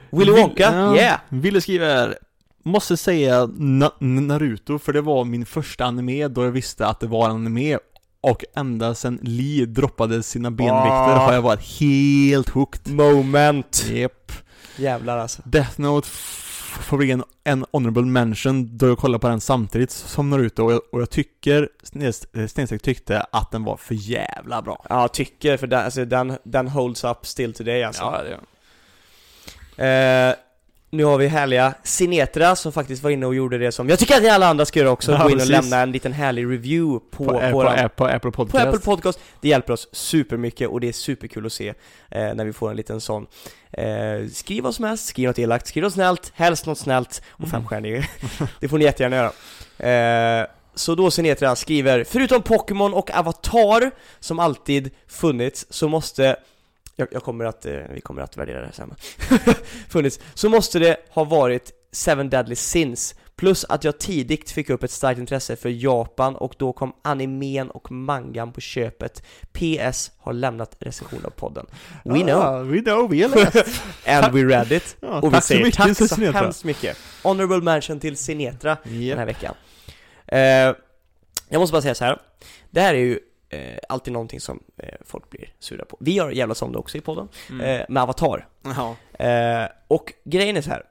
Willy 0.09 0.31
Wonka, 0.31 0.63
Ja. 0.73 0.95
yeah! 0.95 1.19
Ville 1.29 1.61
skriver 1.61 2.17
Måste 2.63 2.97
säga 2.97 3.45
Na- 3.45 3.91
Naruto, 3.99 4.79
för 4.79 4.93
det 4.93 5.01
var 5.01 5.23
min 5.25 5.45
första 5.45 5.85
anime 5.85 6.27
då 6.27 6.43
jag 6.43 6.51
visste 6.51 6.87
att 6.87 6.99
det 6.99 7.07
var 7.07 7.25
en 7.29 7.35
anime 7.35 7.77
och 8.31 8.43
ända 8.55 8.95
sen 8.95 9.19
Lee 9.21 9.65
droppade 9.65 10.23
sina 10.23 10.51
benvikter 10.51 11.15
Ah. 11.15 11.25
har 11.25 11.33
jag 11.33 11.41
varit 11.41 11.79
helt 11.79 12.49
hooked. 12.49 12.93
Moment! 12.93 13.85
Yep. 13.89 14.31
Jävlar 14.77 15.17
alltså. 15.17 15.41
Death 15.45 15.79
Note 15.81 16.07
får 16.81 16.97
bli 16.97 17.11
en, 17.11 17.23
en 17.43 17.65
honorable 17.71 18.01
mention 18.03 18.77
då 18.77 18.87
jag 18.87 18.97
kollade 18.97 19.19
på 19.21 19.27
den 19.27 19.41
samtidigt 19.41 19.91
som 19.91 20.29
Naruto 20.29 20.63
och 20.63 20.71
jag, 20.73 20.81
och 20.91 21.01
jag 21.01 21.09
tycker, 21.09 21.69
Stens- 21.83 22.47
Stensäck 22.47 22.81
tyckte 22.81 23.21
att 23.31 23.51
den 23.51 23.63
var 23.63 23.77
för 23.77 23.95
jävla 23.95 24.61
bra. 24.61 24.85
Ja, 24.89 25.07
tycker, 25.07 25.57
för 25.57 25.67
den, 25.67 25.85
alltså, 25.85 26.05
den, 26.05 26.37
den 26.43 26.67
holds 26.67 27.03
up 27.03 27.25
still 27.25 27.53
today 27.53 27.83
alltså. 27.83 28.03
det 28.23 28.29
gör 28.29 28.39
Eh, 29.77 30.35
nu 30.95 31.03
har 31.03 31.17
vi 31.17 31.27
härliga 31.27 31.73
Sinetra 31.83 32.55
som 32.55 32.71
faktiskt 32.71 33.03
var 33.03 33.09
inne 33.11 33.25
och 33.25 33.35
gjorde 33.35 33.57
det 33.57 33.71
som 33.71 33.89
jag 33.89 33.99
tycker 33.99 34.15
att 34.15 34.23
ni 34.23 34.29
alla 34.29 34.47
andra 34.47 34.65
ska 34.65 34.79
göra 34.79 34.91
också, 34.91 35.11
Ja, 35.11 35.17
gå 35.23 35.29
in 35.29 35.33
och 35.35 35.39
precis. 35.39 35.51
lämna 35.51 35.79
en 35.81 35.91
liten 35.91 36.13
härlig 36.13 36.43
review 36.45 37.05
på, 37.11 37.25
på, 37.25 37.31
på, 37.31 37.39
på, 37.39 37.49
på, 37.51 37.89
på, 37.95 38.05
Apple 38.05 38.19
på 38.19 38.31
Podcast. 38.31 38.65
Apple 38.65 38.79
Podcast. 38.79 39.19
Det 39.41 39.47
hjälper 39.47 39.73
oss 39.73 39.87
supermycket 39.91 40.69
och 40.69 40.79
det 40.81 40.87
är 40.87 40.93
superkul 40.93 41.45
att 41.45 41.53
se 41.53 41.67
eh, 42.11 42.33
när 42.33 42.45
vi 42.45 42.53
får 42.53 42.69
en 42.69 42.75
liten 42.77 43.01
sån. 43.01 43.27
Eh, 43.71 44.27
skriv 44.33 44.63
vad 44.63 44.75
som 44.75 44.85
helst, 44.85 45.07
skriv 45.07 45.27
något 45.27 45.39
elakt, 45.39 45.67
skriv 45.67 45.83
något 45.83 45.93
snällt, 45.93 46.31
helst 46.35 46.65
något 46.65 46.77
snällt 46.77 47.21
och 47.31 47.39
Mm. 47.39 47.51
femstjärnig. 47.51 48.05
det 48.59 48.67
får 48.67 48.77
ni 48.77 48.85
jättegärna 48.85 49.15
göra. 49.15 50.41
Eh, 50.41 50.47
så 50.75 50.95
då 50.95 51.11
Sinetra 51.11 51.55
skriver, 51.55 52.03
förutom 52.03 52.41
Pokémon 52.41 52.93
och 52.93 53.11
Avatar 53.17 53.91
som 54.19 54.39
alltid 54.39 54.91
funnits 55.07 55.65
så 55.69 55.87
måste 55.87 56.35
jag, 56.95 57.07
jag 57.11 57.23
kommer 57.23 57.45
att, 57.45 57.65
eh, 57.65 57.73
vi 57.93 58.01
kommer 58.01 58.21
att 58.21 58.37
värdera 58.37 58.59
det 58.59 58.65
här 58.65 58.73
sen 58.73 58.95
Funnits, 59.89 60.19
så 60.33 60.49
måste 60.49 60.79
det 60.79 60.97
ha 61.09 61.23
varit 61.23 61.71
Seven 61.91 62.29
Deadly 62.29 62.55
Sins 62.55 63.15
Plus 63.37 63.65
att 63.69 63.83
jag 63.83 63.97
tidigt 63.99 64.51
fick 64.51 64.69
upp 64.69 64.83
ett 64.83 64.91
starkt 64.91 65.19
intresse 65.19 65.55
för 65.55 65.69
Japan 65.69 66.35
och 66.35 66.55
då 66.57 66.73
kom 66.73 66.95
animen 67.01 67.69
och 67.71 67.91
mangan 67.91 68.53
på 68.53 68.61
köpet 68.61 69.23
PS 69.51 70.11
har 70.17 70.33
lämnat 70.33 70.75
recension 70.79 71.25
av 71.25 71.29
podden 71.29 71.65
We 72.03 72.19
know, 72.21 72.29
Ah, 72.41 72.59
we 72.63 72.81
know, 72.81 73.09
vi 73.09 73.21
har 73.23 73.29
läst. 73.29 73.55
and 74.07 74.33
we 74.33 74.43
read 74.43 74.71
it 74.71 74.97
Ja, 74.99 75.21
Och 75.21 75.33
vi 75.33 75.41
säger 75.41 75.63
mycket, 75.63 75.77
tack 75.77 75.97
så 75.97 76.07
Sinetra. 76.07 76.39
hemskt 76.39 76.63
mycket 76.63 76.97
Honorable 77.23 77.61
mention 77.61 77.99
till 77.99 78.17
Sinetra 78.17 78.77
den 78.83 79.01
Japp. 79.01 79.17
här 79.19 79.25
veckan 79.25 79.55
eh, 80.27 80.39
Jag 81.49 81.59
måste 81.59 81.71
bara 81.71 81.81
säga 81.81 81.95
så 81.95 82.05
här. 82.05 82.21
Det 82.71 82.81
här 82.81 82.93
är 82.93 82.99
ju 82.99 83.19
eh, 83.55 83.77
alltid 83.89 84.13
någonting 84.13 84.39
som 84.39 84.63
eh, 84.77 84.89
folk 85.05 85.29
blir 85.29 85.53
sura 85.59 85.85
på 85.85 85.97
Vi 85.99 86.17
har 86.17 86.31
jävlas 86.31 86.61
om 86.61 86.71
det 86.71 86.77
också 86.77 86.97
i 86.97 87.01
podden, 87.01 87.27
Mm. 87.49 87.61
eh, 87.81 87.85
med 87.89 88.03
Avatar. 88.03 88.47
Eh, 89.19 89.69
och 89.87 90.13
grejen 90.23 90.57
är 90.57 90.61
så 90.61 90.69
här. 90.69 90.83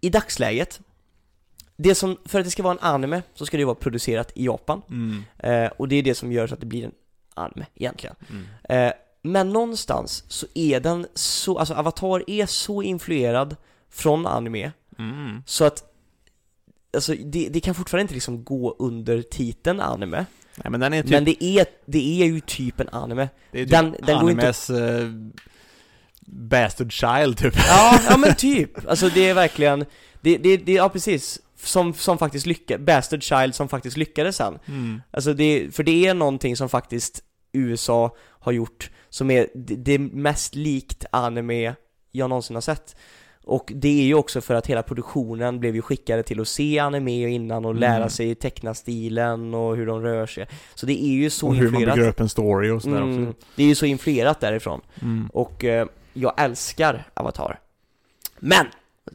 I 0.00 0.10
dagsläget, 0.10 0.80
det 1.76 1.94
som, 1.94 2.16
för 2.24 2.38
att 2.38 2.44
det 2.44 2.50
ska 2.50 2.62
vara 2.62 2.72
en 2.74 2.80
anime 2.80 3.22
så 3.34 3.46
ska 3.46 3.56
det 3.56 3.64
vara 3.64 3.74
producerat 3.74 4.32
i 4.34 4.44
Japan. 4.44 4.82
Mm. 4.90 5.24
Eh, 5.38 5.70
och 5.76 5.88
det 5.88 5.96
är 5.96 6.02
det 6.02 6.14
som 6.14 6.32
gör 6.32 6.46
så 6.46 6.54
att 6.54 6.60
det 6.60 6.66
blir 6.66 6.84
en 6.84 6.92
anime 7.34 7.66
egentligen. 7.74 8.16
Mm. 8.30 8.46
Eh, 8.88 8.92
men 9.22 9.50
någonstans 9.52 10.24
så 10.28 10.46
är 10.54 10.80
den 10.80 11.06
så, 11.14 11.58
alltså 11.58 11.74
Avatar 11.74 12.30
är 12.30 12.46
så 12.46 12.82
influerad 12.82 13.56
från 13.90 14.26
anime 14.26 14.72
Mm. 14.98 15.42
så 15.46 15.64
att 15.64 15.92
Alltså 16.94 17.14
det, 17.24 17.48
det 17.48 17.60
kan 17.60 17.74
fortfarande 17.74 18.02
inte 18.02 18.14
liksom 18.14 18.44
gå 18.44 18.76
under 18.78 19.22
titeln 19.22 19.80
anime 19.80 20.26
Nej 20.56 20.70
men 20.70 20.80
den 20.80 20.92
är 20.94 21.02
typ, 21.02 21.10
Men 21.10 21.24
det 21.24 21.44
är, 21.44 21.66
det 21.86 22.22
är 22.22 22.26
ju 22.26 22.40
typ 22.40 22.80
en 22.80 22.88
anime 22.88 23.28
det 23.52 23.60
är 23.60 23.64
typ 23.64 23.70
den- 23.70 23.90
den 23.90 24.20
går 24.20 24.30
inte- 24.30 24.42
animes 24.42 24.70
eh, 24.70 25.08
bastard 26.26 26.92
child 26.92 27.38
typ. 27.38 27.54
Ja, 27.68 28.00
ja 28.10 28.16
men 28.16 28.34
typ. 28.34 28.88
Alltså 28.88 29.08
det 29.08 29.28
är 29.28 29.34
verkligen, 29.34 29.84
det, 30.20 30.36
det, 30.38 30.56
det 30.56 30.72
ja 30.72 30.88
precis. 30.88 31.40
Som, 31.58 31.94
som 31.94 32.18
faktiskt 32.18 32.46
lyckades, 32.46 32.86
Bastard 32.86 33.22
Child 33.22 33.54
som 33.54 33.68
faktiskt 33.68 33.96
lyckades 33.96 34.36
sen. 34.36 34.58
Mm. 34.68 35.02
Alltså 35.10 35.34
det, 35.34 35.68
för 35.76 35.82
det 35.82 36.06
är 36.06 36.14
någonting 36.14 36.56
som 36.56 36.68
faktiskt 36.68 37.22
USA 37.52 38.16
har 38.28 38.52
gjort 38.52 38.90
som 39.08 39.30
är 39.30 39.48
det, 39.54 39.74
det 39.76 39.98
mest 39.98 40.54
likt 40.54 41.04
anime 41.12 41.74
jag 42.12 42.28
någonsin 42.30 42.56
har 42.56 42.60
sett. 42.60 42.96
Och 43.48 43.72
det 43.74 43.88
är 44.00 44.04
ju 44.04 44.14
också 44.14 44.40
för 44.40 44.54
att 44.54 44.66
hela 44.66 44.82
produktionen 44.82 45.60
blev 45.60 45.74
ju 45.74 45.82
skickade 45.82 46.22
till 46.22 46.40
att 46.40 46.48
se 46.48 46.78
anime 46.78 47.28
innan 47.28 47.64
och 47.64 47.74
lära 47.74 47.96
Mm. 47.96 48.10
sig 48.10 48.34
teckna 48.34 48.74
stilen 48.74 49.54
och 49.54 49.76
hur 49.76 49.86
de 49.86 50.02
rör 50.02 50.26
sig. 50.26 50.46
Så 50.74 50.86
det 50.86 51.02
är 51.04 51.08
ju 51.12 51.30
så 51.30 51.46
och 51.46 51.54
hur 51.54 51.62
man 51.64 51.74
influerat. 51.74 51.94
bygger 51.94 52.08
upp 52.08 52.20
en 52.20 52.28
story 52.28 52.70
och 52.70 52.82
sådär 52.82 52.96
Mm, 53.02 53.28
också. 53.28 53.42
det 53.56 53.62
är 53.62 53.66
ju 53.66 53.74
så 53.74 53.86
influerat 53.86 54.40
därifrån. 54.40 54.80
Mm. 55.02 55.30
Och 55.32 55.64
eh, 55.64 55.86
jag 56.12 56.40
älskar 56.40 57.04
Avatar. 57.14 57.60
Men! 58.38 58.66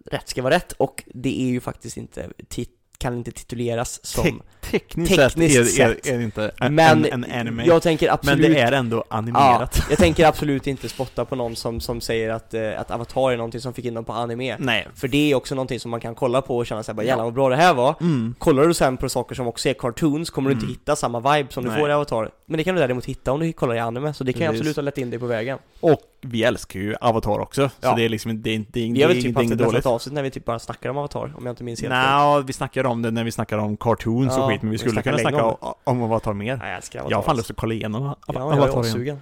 Rätt 0.05 0.29
ska 0.29 0.41
vara 0.41 0.53
rätt 0.55 0.71
och 0.71 1.03
det 1.13 1.41
är 1.41 1.47
ju 1.47 1.59
faktiskt 1.59 1.97
inte, 1.97 2.29
tit- 2.49 2.77
kan 3.01 3.17
inte 3.17 3.31
tituleras 3.31 4.05
som... 4.05 4.23
Te- 4.23 4.31
tekniskt, 4.71 5.15
tekniskt 5.15 5.55
sett, 5.55 5.65
är, 5.79 5.93
sett. 5.93 6.07
är, 6.07 6.13
är 6.13 6.17
det 6.17 6.23
inte 6.23 6.51
en, 6.59 6.75
men 6.75 7.05
en, 7.05 7.23
en 7.23 7.39
anime. 7.39 7.65
jag 7.65 7.81
tänker 7.81 8.07
men 8.07 8.13
absolut... 8.13 8.41
det 8.53 8.59
är 8.59 8.71
ändå 8.71 9.03
animerat. 9.09 9.75
Ja, 9.77 9.85
jag 9.89 9.97
tänker 10.05 10.25
absolut 10.27 10.67
inte 10.67 10.89
spotta 10.89 11.25
på 11.25 11.35
någon 11.35 11.55
som, 11.55 11.79
som 11.79 12.01
säger 12.01 12.29
att, 12.29 12.53
eh, 12.53 12.79
att 12.79 12.91
Avatar 12.91 13.31
är 13.31 13.37
någonting 13.37 13.61
som 13.61 13.73
fick 13.73 13.85
in 13.85 13.93
dem 13.93 14.05
på 14.05 14.13
anime. 14.13 14.55
Nej. 14.59 14.87
För 14.95 15.07
det 15.07 15.31
är 15.31 15.35
också 15.35 15.55
någonting 15.55 15.79
som 15.79 15.91
man 15.91 15.99
kan 15.99 16.15
kolla 16.15 16.41
på 16.41 16.57
och 16.57 16.65
känna 16.65 16.83
såhär 16.83 16.95
bara 16.95 17.05
jävlar 17.05 17.23
vad 17.23 17.33
bra 17.33 17.49
det 17.49 17.55
här 17.55 17.73
var. 17.73 17.95
Mm. 18.01 18.35
Kollar 18.39 18.67
du 18.67 18.73
sen 18.73 18.97
på 18.97 19.09
saker 19.09 19.35
som 19.35 19.47
också 19.47 19.69
är 19.69 19.73
cartoons 19.73 20.29
kommer 20.29 20.49
du 20.49 20.53
inte 20.53 20.65
Mm. 20.65 20.73
hitta 20.75 20.95
samma 20.95 21.35
vibe 21.35 21.51
som 21.53 21.63
du 21.63 21.69
Nej. 21.69 21.79
får 21.79 21.89
i 21.89 21.93
Avatar. 21.93 22.29
Men 22.45 22.57
det 22.57 22.63
kan 22.63 22.75
du 22.75 22.81
däremot 22.81 23.05
hitta 23.05 23.31
om 23.31 23.39
du 23.39 23.53
kollar 23.53 23.75
i 23.75 23.79
anime, 23.79 24.13
så 24.13 24.23
det 24.23 24.33
kan 24.33 24.39
Precis. 24.41 24.59
absolut 24.59 24.75
ha 24.75 24.81
lett 24.83 24.97
in 24.97 25.09
dig 25.09 25.19
på 25.19 25.25
vägen. 25.25 25.57
Och 25.79 25.99
vi 26.22 26.43
älskar 26.43 26.80
ju 26.80 26.95
Avatar 27.01 27.39
också. 27.39 27.69
Så 27.69 27.76
Ja. 27.82 27.95
det 27.95 28.05
är 28.05 28.09
liksom, 28.09 28.41
det 28.41 28.49
är, 28.49 28.55
inte- 28.55 28.72
det 28.74 28.80
är, 28.80 28.93
Vi 28.93 29.01
har 29.01 29.09
väl 29.09 29.22
typ 29.24 29.36
haft 29.36 29.51
ett 29.51 29.57
dåligt. 29.57 29.74
nästan 29.74 29.93
avsnitt 29.93 30.13
när 30.13 30.24
vi 30.24 30.32
typ 30.32 30.45
bara 30.45 30.59
snackar 30.59 30.89
om 30.89 30.97
Avatar, 30.97 31.34
om 31.38 31.45
jag 31.45 31.51
inte 31.53 31.63
minns 31.63 31.82
helt. 31.82 31.89
Nej, 31.93 32.43
vi 32.43 32.53
snackade 32.53 32.89
om 32.89 33.01
det 33.01 33.11
när 33.11 33.24
vi 33.24 33.32
snackade 33.32 33.61
om 33.61 33.78
cartoons 33.78 34.34
Ja, 34.38 34.43
och 34.43 34.49
skit, 34.49 34.61
men 34.61 34.69
vi 34.72 34.74
vi 34.74 34.78
skulle 34.78 34.91
snackade 34.93 35.17
kunna 35.17 35.30
snacka 35.30 35.45
om 35.45 35.74
om, 35.84 36.01
Avatar 36.03 36.34
mer. 36.34 36.55
Nej, 36.57 36.67
jag 36.67 36.78
älskar 36.78 36.99
Avatar. 36.99 37.11
Jag 37.11 37.17
har 37.17 37.24
fan 37.24 37.38
lust 37.38 37.51
att 37.51 37.57
kolla 37.57 37.74
igenom 37.74 38.03
Av- 38.07 38.17
Ja, 38.28 38.34
jag 38.34 38.69
Avatar 38.69 39.01
igen. 39.01 39.22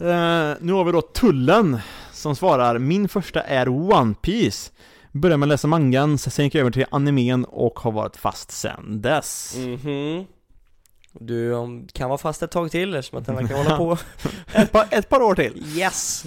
Eh, 0.00 0.06
nu 0.60 0.72
har 0.72 0.84
vi 0.84 0.92
då 0.92 1.00
Tullen 1.00 1.78
som 2.12 2.36
svarar 2.36 2.78
Min 2.78 3.08
första 3.08 3.42
är 3.42 3.68
One 3.68 4.14
Piece 4.22 4.72
Började 5.12 5.36
med 5.36 5.46
att 5.46 5.48
läsa 5.48 5.68
mangan, 5.68 6.18
sen 6.18 6.44
gick 6.44 6.54
jag 6.54 6.60
över 6.60 6.70
till 6.70 6.84
animen 6.90 7.44
och 7.44 7.80
har 7.80 7.92
varit 7.92 8.16
fast 8.16 8.50
sen 8.50 9.02
dess. 9.02 9.56
Mhm. 9.58 10.24
Du 11.12 11.54
kan 11.92 12.08
vara 12.08 12.18
fast 12.18 12.42
ett 12.42 12.50
tag 12.50 12.70
till 12.70 12.94
eftersom 12.94 13.18
att 13.18 13.26
den 13.26 13.36
verkar 13.36 13.56
hålla 13.56 13.76
på. 13.76 13.98
Ett, 14.52 14.72
par, 14.72 14.86
ett 14.90 15.08
par 15.08 15.22
år 15.22 15.34
till. 15.34 15.64
Yes! 15.78 16.24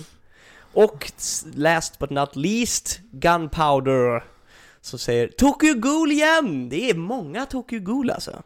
Och 0.74 1.12
last 1.54 2.00
but 2.00 2.10
not 2.10 2.36
least, 2.36 3.00
Gunpowder. 3.12 4.24
Som 4.82 5.00
säger 5.00 5.28
Tokyo 5.28 5.74
Ghoul 5.74 6.12
igen! 6.12 6.70
Det 6.70 6.90
är 6.90 6.94
många 6.94 7.46
Tokyo 7.46 7.80
Ghoul 7.80 8.12
alltså. 8.12 8.44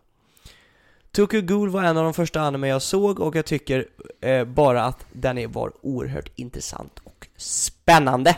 Tokyo 1.11 1.41
Ghoul 1.41 1.69
var 1.69 1.83
en 1.83 1.97
av 1.97 2.03
de 2.03 2.13
första 2.13 2.41
anime 2.41 2.67
jag 2.67 2.81
såg 2.81 3.19
och 3.19 3.35
jag 3.35 3.45
tycker 3.45 3.87
eh, 4.21 4.43
bara 4.43 4.83
att 4.83 5.05
den 5.13 5.37
är, 5.37 5.47
var 5.47 5.71
oerhört 5.81 6.31
intressant 6.35 6.99
och 7.03 7.27
spännande. 7.37 8.35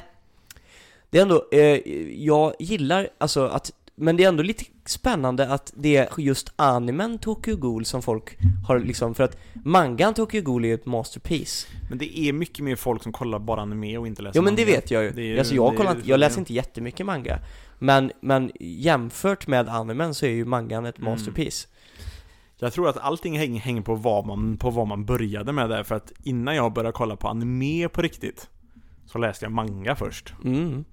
Det 1.10 1.18
är 1.18 1.22
ändå, 1.22 1.46
eh, 1.52 1.80
jag 2.26 2.54
gillar 2.60 3.10
alltså 3.18 3.48
att, 3.48 3.72
men 4.00 4.18
det 4.18 4.24
är 4.24 4.28
ändå 4.28 4.44
lite 4.44 4.64
spännande 4.86 5.48
att 5.54 5.74
det 5.76 5.96
är 5.98 6.10
just 6.18 6.54
animen 6.56 7.20
Tokyo 7.20 7.56
Ghoul 7.58 7.86
som 7.86 8.02
folk 8.02 8.38
har 8.68 8.80
liksom, 8.80 9.16
för 9.16 9.24
att 9.24 9.38
mangan 9.64 10.14
Tokyo 10.14 10.42
Ghoul 10.42 10.64
är 10.66 10.68
ju 10.70 10.74
ett 10.74 10.86
masterpiece. 10.86 11.68
Men 11.90 11.98
det 11.98 12.20
är 12.20 12.34
mycket 12.34 12.64
mer 12.66 12.76
folk 12.76 13.04
som 13.04 13.12
kollar 13.12 13.40
bara 13.40 13.62
anime 13.62 13.98
och 13.98 14.08
inte 14.08 14.22
läser 14.22 14.40
Jo 14.40 14.44
men 14.44 14.56
det 14.56 14.66
manga. 14.66 14.76
vet 14.76 14.92
jag 14.92 15.04
ju. 15.04 15.12
Det 15.12 15.22
är 15.24 15.38
alltså 15.40 15.56
jag, 15.56 15.74
det 15.74 15.78
kollar, 15.78 15.96
inte- 15.96 16.10
jag 16.10 16.20
läser 16.20 16.40
inte 16.40 16.54
jättemycket 16.54 17.06
manga. 17.06 17.40
Men, 17.80 18.12
men 18.22 18.52
jämfört 18.60 19.48
med 19.48 19.70
animen 19.70 20.14
så 20.14 20.26
är 20.26 20.30
ju 20.30 20.46
mangan 20.46 20.86
ett 20.86 20.98
Mm. 21.00 21.12
masterpiece. 21.12 21.68
Jag 22.62 22.74
tror 22.74 22.90
att 22.90 22.98
allting 22.98 23.38
hänger, 23.38 23.60
hänger 23.62 23.82
på, 23.82 23.96
vad 23.96 24.26
man, 24.26 24.58
på 24.58 24.70
vad 24.70 24.88
man 24.88 25.06
började 25.06 25.52
med 25.52 25.70
där, 25.70 25.84
för 25.84 25.96
att 25.96 26.12
innan 26.24 26.56
jag 26.56 26.74
började 26.74 26.92
kolla 26.94 27.16
på 27.16 27.28
anime 27.28 27.90
på 27.90 28.02
riktigt 28.02 28.50
Så 29.06 29.18
läste 29.18 29.46
jag 29.46 29.52
manga 29.52 29.96
först 29.96 30.34
Mm. 30.46 30.86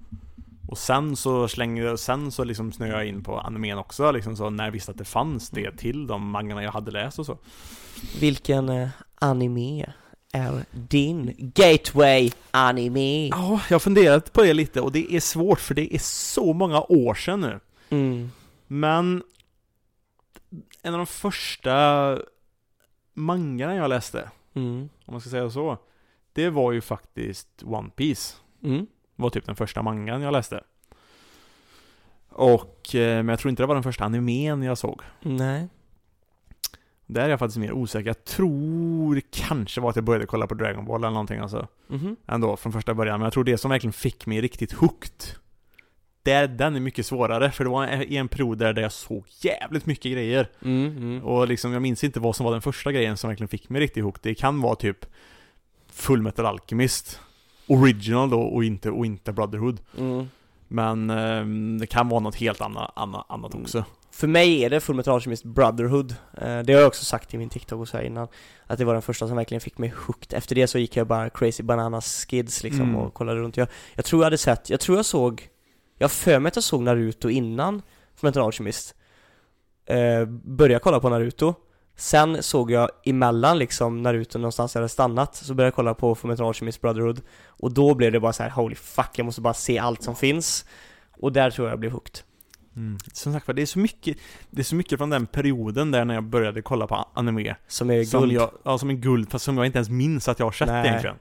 Och 0.69 0.79
sen 0.79 1.17
så 1.17 1.49
slängde 1.49 1.99
sen 1.99 2.33
så 2.33 2.45
liksom 2.45 2.73
snöade 2.73 2.95
jag 2.95 3.07
in 3.07 3.23
på 3.25 3.39
animen 3.41 3.79
också 3.79 4.11
liksom 4.13 4.37
så 4.37 4.51
när 4.51 4.65
jag 4.65 4.73
visste 4.73 4.91
att 4.91 4.99
det 4.99 5.05
fanns 5.05 5.51
det 5.51 5.77
till 5.77 6.07
de 6.07 6.31
mangorna 6.31 6.63
jag 6.63 6.73
hade 6.73 6.91
läst 6.91 7.19
och 7.19 7.27
så 7.27 7.39
Vilken 8.21 8.69
eh, 8.69 8.89
anime 9.15 9.93
är 10.33 10.65
din 10.73 11.35
gateway 11.39 12.31
anime? 12.51 13.29
Ja, 13.29 13.61
jag 13.69 13.75
har 13.75 13.79
funderat 13.79 14.33
på 14.33 14.43
det 14.43 14.55
lite 14.55 14.81
och 14.81 14.93
det 14.93 15.15
är 15.15 15.21
svårt 15.21 15.61
för 15.61 15.75
det 15.75 15.95
är 15.95 15.99
så 16.03 16.53
många 16.53 16.81
år 16.81 17.15
sedan 17.15 17.41
nu 17.41 17.61
Mm. 17.91 18.31
Men 18.67 19.23
En 20.83 20.95
av 20.95 20.99
de 20.99 21.07
första 21.07 22.19
mangarna 23.15 23.75
jag 23.77 23.89
läste, 23.89 24.31
Mm. 24.55 24.89
om 25.07 25.13
man 25.15 25.21
ska 25.21 25.31
säga 25.31 25.51
så 25.51 25.79
Det 26.33 26.51
var 26.51 26.73
ju 26.73 26.81
faktiskt 26.81 27.49
One 27.65 27.91
Piece 27.91 28.37
Mm. 28.65 28.87
Var 29.17 29.31
typ 29.31 29.47
den 29.47 29.57
första 29.57 29.83
mangan 29.83 30.23
jag 30.23 30.33
läste. 30.33 30.61
Och, 32.29 32.95
eh, 32.95 33.17
men 33.17 33.29
jag 33.29 33.39
tror 33.39 33.51
inte 33.51 33.63
det 33.63 33.67
var 33.67 33.75
den 33.75 33.83
första 33.83 34.05
animen 34.05 34.63
jag 34.63 34.79
såg. 34.79 35.03
Nej. 35.21 35.69
Där 37.07 37.25
är 37.25 37.29
jag 37.29 37.39
faktiskt 37.39 37.59
mer 37.59 37.73
osäker. 37.73 38.07
Jag 38.07 38.25
tror 38.25 39.21
kanske 39.31 39.81
var 39.81 39.91
att 39.91 39.97
jag 39.97 40.05
började 40.05 40.27
kolla 40.27 40.47
på 40.47 40.55
Dragon 40.55 40.85
Ball 40.85 41.01
eller 41.01 41.11
någonting 41.11 41.39
alltså. 41.39 41.69
Mhm. 41.87 42.17
Ändå, 42.27 42.57
från 42.57 42.73
första 42.73 42.95
början. 42.95 43.21
Men 43.21 43.25
jag 43.25 43.33
tror 43.33 43.45
det 43.45 43.59
som 43.59 43.71
verkligen 43.71 43.93
fick 43.93 44.27
mig 44.27 44.41
riktigt 44.41 44.73
hooked. 44.73 45.25
Där, 46.23 46.49
den 46.49 46.77
är 46.77 46.81
mycket 46.81 47.07
svårare, 47.07 47.51
för 47.51 47.65
det 47.65 47.71
var 47.71 48.03
i 48.03 48.17
en 48.17 48.29
period 48.29 48.59
där, 48.59 48.81
jag 48.81 48.93
såg 48.93 49.25
jävligt 49.41 49.87
mycket 49.87 50.13
grejer. 50.13 50.51
Mm. 50.63 50.97
Mm. 50.97 51.25
Och 51.25 51.49
liksom, 51.49 51.73
jag 51.73 51.83
minns 51.83 52.05
inte 52.05 52.21
vad 52.21 52.37
som 52.37 52.45
var 52.45 52.53
den 52.53 52.63
första 52.63 52.93
grejen 52.93 53.17
som 53.17 53.29
verkligen 53.29 53.49
fick 53.49 53.69
mig 53.69 53.81
riktigt 53.81 54.05
hooked. 54.05 54.21
Det 54.23 54.35
kan 54.35 54.61
vara 54.61 54.75
typ 54.75 55.07
Full 55.89 56.23
Metal 56.23 56.47
Alchemist. 56.47 57.21
Original 57.69 58.31
då, 58.31 58.41
och 58.41 58.65
inte, 58.65 58.91
och 58.91 59.07
inte 59.07 59.33
Brotherhood. 59.33 59.81
Mm. 59.99 60.27
Men 60.69 61.11
ehm, 61.11 61.79
det 61.79 61.87
kan 61.87 62.09
vara 62.09 62.21
något 62.21 62.35
helt 62.37 62.61
annat, 62.61 62.91
annat, 62.97 63.27
annat 63.29 63.53
Mm. 63.55 63.63
också. 63.65 63.85
För 64.11 64.27
mig 64.27 64.65
är 64.65 64.71
det 64.71 64.81
Fullmetal 64.81 65.15
Alchemist 65.15 65.45
Brotherhood. 65.45 66.11
Eh, 66.41 66.59
det 66.59 66.73
har 66.73 66.81
jag 66.81 66.87
också 66.87 67.05
sagt 67.05 67.35
i 67.35 67.39
min 67.39 67.49
TikTok 67.49 67.81
och 67.81 67.89
så 67.89 68.01
innan. 68.01 68.29
Att 68.67 68.79
det 68.79 68.85
var 68.85 68.93
den 68.93 69.03
första 69.03 69.29
som 69.29 69.37
verkligen 69.37 69.61
fick 69.61 69.79
mig 69.79 69.93
hooked. 70.07 70.39
Efter 70.39 70.55
det 70.55 70.67
så 70.67 70.79
gick 70.79 70.97
jag 70.97 71.07
bara 71.07 71.31
crazy 71.31 71.63
bananas 71.63 72.27
skids 72.31 72.63
liksom 72.63 72.81
Mm. 72.83 72.97
och 72.97 73.15
kollade 73.15 73.41
runt. 73.41 73.57
Jag, 73.57 73.69
jag 73.95 74.05
tror 74.05 74.23
jag 74.23 74.27
hade 74.27 74.39
sett, 74.39 74.71
jag 74.71 74.81
tror 74.81 74.99
jag 74.99 75.07
såg, 75.07 75.49
jag 75.99 76.11
för 76.11 76.39
mig 76.39 76.49
att 76.49 76.57
jag 76.57 76.65
såg 76.65 76.83
Naruto 76.83 77.29
innan 77.29 77.83
Fullmetal 78.17 78.43
Alchemist. 78.43 78.95
Eh, 79.87 80.25
började 80.45 80.83
kolla 80.83 81.01
på 81.01 81.09
Naruto. 81.09 81.55
Sen 81.97 82.43
såg 82.43 82.71
jag 82.71 82.91
emellan 83.05 83.59
liksom 83.59 84.03
Naruto 84.03 84.39
någonstans 84.39 84.75
jag 84.75 84.81
hade 84.81 84.89
stannat, 84.89 85.35
så 85.35 85.55
började 85.55 85.67
jag 85.67 85.75
kolla 85.75 85.95
på 85.95 86.15
Fullmetal 86.15 86.47
Alchemist 86.47 86.81
Brotherhood. 86.81 87.21
Och 87.47 87.73
då 87.73 87.95
blev 87.95 88.13
det 88.13 88.21
bara 88.21 88.33
så 88.33 88.43
här: 88.43 88.51
holy 88.51 88.75
fuck, 88.75 89.11
jag 89.15 89.25
måste 89.25 89.41
bara 89.41 89.55
se 89.55 89.79
allt 89.79 90.03
som 90.03 90.17
finns. 90.17 90.65
Och 91.19 91.33
där 91.33 91.51
tror 91.51 91.67
jag 91.69 91.73
jag 91.73 91.81
blev 91.81 91.93
hooked. 91.93 92.19
Mm. 92.77 92.99
Som 93.13 93.33
sagt 93.33 93.47
det 93.57 93.63
är 93.63 93.67
så 93.67 93.79
mycket 93.79 94.17
Det 94.51 94.61
är 94.61 94.65
så 94.65 94.75
mycket 94.75 94.99
från 94.99 95.11
den 95.11 95.27
perioden 95.27 95.91
där 95.91 96.05
när 96.05 96.15
jag 96.15 96.25
började 96.25 96.63
kolla 96.63 96.87
på 96.87 97.09
anime 97.15 97.57
Som 97.67 97.91
är 97.91 98.05
Som 98.05 98.21
guld. 98.21 98.33
jag, 98.33 98.51
ja 98.63 98.79
som 98.79 98.91
en 98.91 99.01
guld, 99.01 99.31
fast 99.31 99.45
som 99.45 99.57
jag 99.57 99.67
inte 99.67 99.79
ens 99.79 99.89
minns 99.89 100.29
att 100.29 100.39
jag 100.39 100.47
har 100.47 100.53
sett 100.53 100.69
Nej. 100.69 100.87
egentligen 100.89 101.17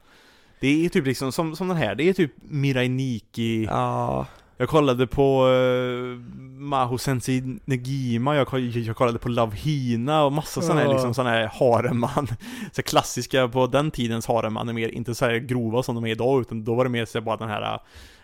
Det 0.59 0.85
är 0.85 0.89
typ 0.89 1.05
liksom 1.05 1.31
som, 1.31 1.55
som 1.55 1.67
den 1.67 1.77
här, 1.77 1.95
det 1.95 2.03
är 2.03 2.13
typ 2.13 2.31
Mirai 2.41 2.89
Nikki 2.89 3.65
Ja, 3.65 4.25
Jag 4.57 4.69
kollade 4.69 5.07
på 5.07 5.47
uh, 5.47 6.19
Maho 6.57 6.97
Sensei 6.97 7.59
Negima, 7.65 8.35
jag, 8.35 8.59
jag 8.59 8.95
kollade 8.95 9.19
på 9.19 9.29
Love 9.29 9.55
Hina 9.55 10.23
och 10.23 10.31
massa 10.31 10.61
sådana 10.61 10.79
här 10.79 10.87
Ja. 10.87 10.93
liksom 10.93 11.13
sådana 11.13 11.29
här 11.29 11.47
haremman 11.59 12.27
Så 12.71 12.81
klassiska 12.83 13.47
på 13.47 13.67
den 13.67 13.91
tidens 13.91 14.27
harem-animer, 14.27 14.89
inte 14.95 15.15
så 15.15 15.25
här 15.25 15.35
grova 15.37 15.83
som 15.83 15.95
de 15.95 16.05
är 16.05 16.11
idag 16.11 16.41
utan 16.41 16.63
då 16.63 16.75
var 16.75 16.83
det 16.83 16.89
mer 16.89 17.05
så 17.05 17.21
bara 17.21 17.37
den 17.37 17.49
här 17.49 17.73
uh, 17.73 17.79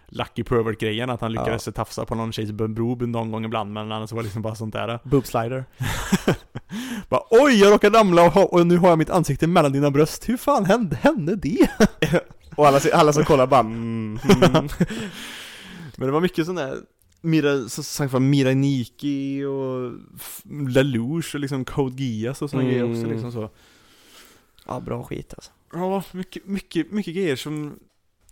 Lucky 0.08 0.44
Pervert-grejen, 0.44 1.10
att 1.10 1.22
han 1.22 1.32
lyckades 1.32 1.64
tafsa 1.76 2.06
på 2.06 2.16
någon 2.16 2.32
tjejs 2.32 2.52
boob 2.52 3.02
någon 3.02 3.32
gång 3.32 3.46
ibland 3.46 3.74
men 3.74 3.92
annars 3.92 4.12
var 4.12 4.20
det 4.20 4.24
liksom 4.24 4.42
bara 4.42 4.56
sånt 4.56 4.74
där 4.74 5.00
boob 5.10 5.26
slider. 5.26 5.66
bara, 7.10 7.22
Oj, 7.30 7.60
jag 7.60 7.74
råkade 7.74 8.00
ramla 8.00 8.24
och, 8.24 8.32
ha, 8.32 8.44
och 8.44 8.68
nu 8.68 8.78
har 8.78 8.90
jag 8.90 8.98
mitt 8.98 9.10
ansikte 9.10 9.48
mellan 9.48 9.72
dina 9.72 9.92
bröst, 9.92 10.30
hur 10.30 10.38
fan 10.38 10.66
hände, 10.66 10.96
hände 11.02 11.36
det? 11.36 11.68
Och 12.56 12.68
alla, 12.68 12.80
alla 12.94 13.14
som 13.14 13.24
kollar 13.26 13.48
bara 13.48 13.60
mm, 13.60 14.20
mm. 14.54 14.70
Men 15.98 16.08
det 16.08 16.12
var 16.12 16.22
mycket 16.22 16.46
sån 16.46 16.56
där 16.56 16.78
Mira, 17.24 17.70
som 17.70 17.84
sagt 17.84 18.14
var 18.14 18.20
Mirai 18.20 18.56
Nikki 18.56 19.44
och 19.44 19.92
Lelouch 20.70 21.36
och 21.36 21.40
liksom 21.42 21.66
Code 21.66 22.04
Geass 22.04 22.42
och 22.42 22.50
såna 22.50 22.64
Mm. 22.64 22.74
grejer 22.74 22.92
också 22.92 23.06
liksom 23.14 23.32
så 23.32 23.50
Ja, 24.68 24.80
bra 24.80 25.04
skit 25.04 25.34
alltså. 25.34 25.52
Ja, 25.74 26.04
mycket, 26.12 26.46
mycket, 26.48 26.92
mycket 26.92 27.16
grejer 27.16 27.36
som 27.36 27.80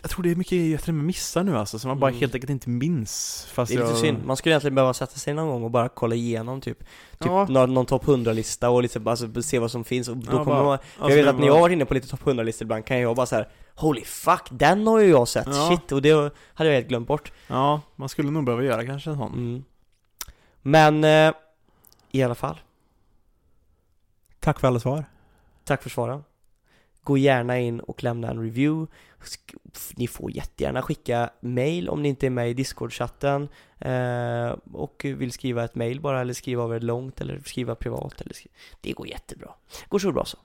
Jag 0.02 0.10
tror 0.12 0.24
det 0.24 0.32
är 0.32 0.36
mycket 0.36 0.52
grejer 0.52 0.72
jag 0.72 0.82
till 0.82 0.90
och 0.92 0.96
med 0.96 1.06
missar 1.06 1.44
nu 1.44 1.58
alltså, 1.58 1.80
som 1.80 1.88
man 1.90 2.00
bara 2.00 2.10
Mm. 2.10 2.20
helt 2.20 2.34
enkelt 2.36 2.50
inte 2.52 2.70
minns 2.70 3.46
Fast 3.52 3.72
Det 3.72 3.76
är 3.78 3.80
lite 3.80 3.92
jag... 3.92 4.00
synd. 4.00 4.26
Man 4.26 4.38
skulle 4.38 4.54
egentligen 4.54 4.76
behöva 4.76 4.94
sätta 4.94 5.16
sig 5.16 5.34
någon 5.34 5.48
gång 5.48 5.64
och 5.64 5.72
bara 5.72 5.90
kolla 5.90 6.16
igenom 6.16 6.62
typ, 6.62 6.80
typ 6.80 6.88
Ja. 7.20 7.48
någon, 7.50 7.74
någon 7.74 7.86
topp 7.86 8.06
100-lista 8.06 8.70
och 8.70 8.82
liksom 8.82 9.08
alltså, 9.08 9.42
se 9.42 9.60
vad 9.60 9.72
som 9.72 9.84
finns 9.84 10.08
och 10.10 10.18
då 10.18 10.26
Ja, 10.26 10.32
kommer 10.32 10.46
bara- 10.46 10.64
man, 10.64 10.72
alltså, 10.74 11.10
Jag 11.10 11.16
vet 11.16 11.26
det 11.26 11.30
att 11.30 11.40
när 11.40 11.48
jag 11.48 11.60
har 11.60 11.70
inne 11.70 11.86
på 11.86 11.94
lite 11.94 12.08
topp 12.08 12.24
100-listor 12.24 12.66
ibland 12.66 12.86
kan 12.86 13.00
jag 13.00 13.16
bara 13.16 13.26
så 13.26 13.36
här: 13.36 13.48
Holy 13.80 14.04
fuck, 14.04 14.42
den 14.52 14.88
har 14.88 15.00
ju 15.00 15.10
jag 15.10 15.28
sett, 15.28 15.48
Ja. 15.48 15.70
shit, 15.70 15.92
och 15.92 16.02
det 16.02 16.34
hade 16.54 16.70
jag 16.70 16.76
helt 16.76 16.88
glömt 16.88 17.08
bort. 17.08 17.32
Ja, 17.48 17.82
man 17.96 18.10
skulle 18.10 18.32
nog 18.32 18.46
behöva 18.46 18.64
göra 18.64 18.86
kanske 18.86 19.10
en 19.10 19.18
sån. 19.18 19.34
Mm. 19.34 19.64
Men, 20.62 21.04
eh, 21.04 21.34
i 22.12 22.24
alla 22.24 22.36
fall, 22.36 22.60
Tack 24.40 24.60
för 24.60 24.68
alla 24.68 24.80
svar. 24.80 25.06
Tack 25.64 25.84
för 25.84 25.90
svaren. 25.90 26.24
Gå 27.04 27.18
gärna 27.18 27.60
in 27.60 27.80
och 27.80 28.04
lämna 28.04 28.30
en 28.30 28.44
review. 28.44 28.92
Ni 29.96 30.08
får 30.08 30.32
jättegärna 30.32 30.82
skicka 30.82 31.30
mail 31.40 31.90
om 31.90 32.02
ni 32.02 32.10
inte 32.10 32.26
är 32.26 32.30
med 32.30 32.50
i 32.50 32.54
Discord-chatten 32.54 33.50
eh, 33.80 34.56
Och 34.74 35.02
vill 35.06 35.32
skriva 35.32 35.64
ett 35.64 35.76
mail 35.76 36.02
bara 36.02 36.22
eller 36.22 36.34
skriva 36.34 36.64
över 36.64 36.80
långt 36.80 37.22
eller 37.22 37.40
skriva 37.46 37.76
privat 37.76 38.22
eller 38.22 38.34
skri- 38.34 38.52
Det 38.82 38.92
går 38.94 39.08
jättebra. 39.08 39.54
Går 39.90 40.00
så 40.00 40.12
bra 40.12 40.26
så 40.26 40.38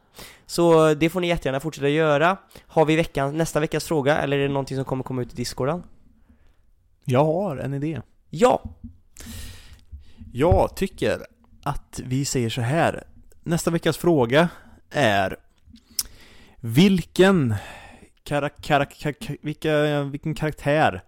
Så 0.47 0.95
det 0.95 1.11
får 1.11 1.21
ni 1.21 1.27
jättegärna 1.27 1.61
fortsätta 1.61 1.89
göra 1.89 2.37
Har 2.67 2.85
vi 2.85 2.97
veckan, 2.97 3.37
nästa 3.37 3.61
veckas 3.61 3.85
fråga 3.85 4.19
eller 4.19 4.39
är 4.39 4.43
det 4.43 4.49
någonting 4.49 4.77
som 4.77 4.85
kommer 4.85 5.05
komma 5.05 5.23
ut 5.23 5.33
i 5.33 5.37
Discorden? 5.37 5.83
Jag 7.05 7.25
har 7.25 7.57
en 7.57 7.75
idé 7.75 8.01
Ja! 8.31 8.63
Jag 10.33 10.77
tycker 10.77 11.27
att 11.63 12.01
vi 12.05 12.25
säger 12.25 12.51
så 12.51 12.61
här. 12.61 13.05
Nästa 13.43 13.71
veckas 13.71 13.97
fråga 13.97 14.49
är 14.91 15.37
Vilken 16.61 17.55
kara, 18.25 18.49
kara, 18.49 18.85
kara, 18.85 19.15
vilka, 19.43 20.03
vilken 20.03 20.35
karaktär 20.35 21.03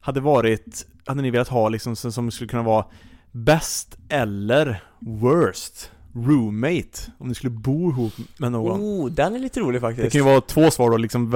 hade 0.00 0.20
varit, 0.20 0.86
hade 1.06 1.22
ni 1.22 1.30
velat 1.30 1.48
ha 1.48 1.68
liksom 1.68 1.96
som, 1.96 2.12
som 2.12 2.30
skulle 2.30 2.48
kunna 2.48 2.62
vara 2.62 2.86
bäst 3.32 3.98
eller 4.08 4.82
worst 4.98 5.90
roommate. 6.14 6.98
Om 7.18 7.28
ni 7.28 7.34
skulle 7.34 7.50
bo 7.50 7.90
ihop 7.90 8.12
med 8.38 8.52
någon. 8.52 8.80
Oh, 8.80 9.10
den 9.10 9.34
är 9.34 9.38
lite 9.38 9.60
rolig 9.60 9.80
faktiskt. 9.80 10.02
Det 10.04 10.10
kan 10.10 10.18
ju 10.26 10.32
vara 10.32 10.40
två 10.40 10.70
svar 10.70 10.90
då, 10.90 10.96
liksom, 10.96 11.30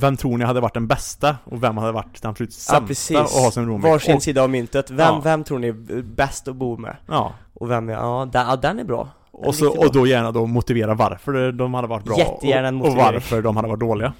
vem 0.00 0.16
tror 0.16 0.38
ni 0.38 0.44
hade 0.44 0.60
varit 0.60 0.74
den 0.74 0.86
bästa? 0.86 1.36
Och 1.44 1.62
vem 1.62 1.76
hade 1.76 1.92
varit 1.92 2.22
den 2.22 2.30
absolut 2.30 2.50
Ja, 2.50 2.54
sämsta 2.54 2.86
precis. 2.86 3.16
att 3.16 3.30
ha 3.30 3.50
som 3.50 3.66
roommate? 3.66 3.90
Varsin 3.92 4.16
och, 4.16 4.22
sida 4.22 4.42
av 4.42 4.50
myntet. 4.50 4.90
Vem, 4.90 4.98
Ja. 4.98 5.20
vem 5.24 5.44
tror 5.44 5.58
ni 5.58 5.68
är 5.68 6.02
bäst 6.02 6.48
att 6.48 6.56
bo 6.56 6.76
med? 6.76 6.96
Ja, 7.06 7.34
Och 7.54 7.70
vem 7.70 7.88
är, 7.88 7.92
ja, 7.92 8.28
den, 8.32 8.46
ja, 8.46 8.56
den 8.56 8.78
är 8.78 8.84
bra. 8.84 9.08
Den 9.32 9.42
är 9.44 9.48
och, 9.48 9.54
så, 9.54 9.64
riktigt 9.64 9.84
och 9.84 9.92
då 9.92 10.06
gärna 10.06 10.32
då 10.32 10.46
motivera 10.46 10.94
varför 10.94 11.52
de 11.52 11.74
hade 11.74 11.88
varit 11.88 12.04
bra 12.04 12.18
Jättegärna 12.18 12.80
och, 12.80 12.88
och 12.88 12.94
varför 12.96 13.42
de 13.42 13.56
hade 13.56 13.68
varit 13.68 13.80
dåliga. 13.80 14.12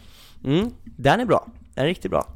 Mm, 0.44 0.70
den 0.84 1.20
är 1.20 1.24
bra. 1.24 1.46
Den 1.74 1.84
är 1.84 1.88
riktigt 1.88 2.11
bra. 2.11 2.26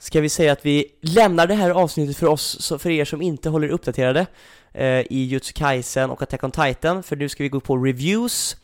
Ska 0.00 0.20
vi 0.20 0.28
säga 0.28 0.52
att 0.52 0.66
vi 0.66 0.84
lämnar 1.02 1.46
det 1.46 1.54
här 1.54 1.70
avsnittet 1.70 2.16
för 2.16 2.26
oss, 2.26 2.72
för 2.78 2.90
er 2.90 3.04
som 3.04 3.22
inte 3.22 3.48
håller 3.48 3.66
er 3.68 3.70
uppdaterade 3.70 4.26
i 5.10 5.24
Jutsu 5.24 5.52
Kaisen 5.52 6.10
och 6.10 6.22
Attack 6.22 6.44
on 6.44 6.50
Titan, 6.50 7.02
för 7.02 7.16
nu 7.16 7.28
ska 7.28 7.42
vi 7.42 7.48
gå 7.48 7.60
på 7.60 7.76
reviews. 7.76 8.56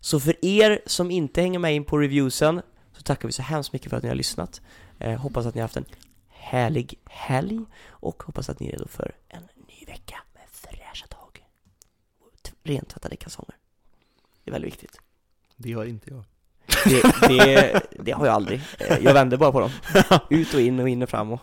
Så 0.00 0.20
för 0.20 0.44
er 0.44 0.80
som 0.86 1.10
inte 1.10 1.40
hänger 1.40 1.58
med 1.58 1.74
in 1.74 1.84
på 1.84 1.98
reviewsen, 1.98 2.62
så 2.96 3.02
tackar 3.02 3.28
vi 3.28 3.32
så 3.32 3.42
hemskt 3.42 3.72
mycket 3.72 3.90
för 3.90 3.96
att 3.96 4.02
ni 4.02 4.08
har 4.08 4.16
lyssnat. 4.16 4.60
Eh, 4.98 5.20
hoppas 5.20 5.46
att 5.46 5.54
ni 5.54 5.60
har 5.60 5.64
haft 5.64 5.76
en 5.76 5.84
härlig 6.28 6.98
helg 7.04 7.60
och 7.88 8.22
hoppas 8.22 8.48
att 8.48 8.60
ni 8.60 8.68
är 8.68 8.72
redo 8.72 8.88
för 8.88 9.12
en 9.28 9.42
ny 9.42 9.86
vecka 9.86 10.18
med 10.34 10.42
fräscha 10.50 11.06
tag. 11.06 11.44
Rentvättade 12.64 13.16
kalsonger. 13.16 13.56
Det 14.44 14.50
är 14.50 14.52
väldigt 14.52 14.72
viktigt. 14.72 15.00
Det 15.56 15.72
har 15.72 15.84
inte 15.84 16.10
jag. 16.10 16.24
Det, 16.84 17.02
det, 17.28 17.80
det 18.04 18.12
har 18.12 18.26
jag 18.26 18.34
aldrig. 18.34 18.60
Eh, 18.78 18.98
Jag 19.04 19.14
vänder 19.14 19.36
bara 19.36 19.52
på 19.52 19.60
dem. 19.60 19.70
Ut 20.30 20.54
och 20.54 20.60
in 20.60 20.80
och 20.80 20.88
in 20.88 21.02
och 21.02 21.08
fram 21.08 21.32
och... 21.32 21.40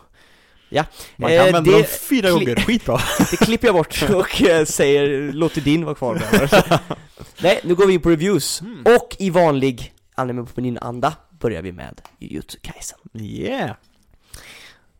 Ja, 0.72 0.84
Man 1.16 1.30
kan 1.30 1.54
Eh, 1.54 1.62
dem 1.62 1.84
fyra 2.08 2.30
gånger, 2.30 2.56
skitbra. 2.56 3.00
det 3.30 3.36
klipper 3.36 3.66
jag 3.68 3.74
bort 3.74 4.02
och 4.14 4.42
eh, 4.42 4.64
säger 4.64 5.32
låter 5.32 5.60
din 5.60 5.84
vara 5.84 5.94
kvar. 5.94 6.22
Nej, 7.42 7.60
nu 7.64 7.74
går 7.74 7.86
vi 7.86 7.94
in 7.94 8.00
på 8.00 8.10
reviews. 8.10 8.60
Mm. 8.60 8.82
Och 8.96 9.16
i 9.18 9.30
vanlig 9.30 9.94
anime 10.14 10.46
på 10.54 10.60
min 10.60 10.78
anda 10.78 11.14
börjar 11.40 11.62
vi 11.62 11.72
med 11.72 12.00
Jujutsu 12.18 12.58
Kaisen. 12.62 12.98
Yeah! 13.14 13.70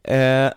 Eh, 0.02 0.52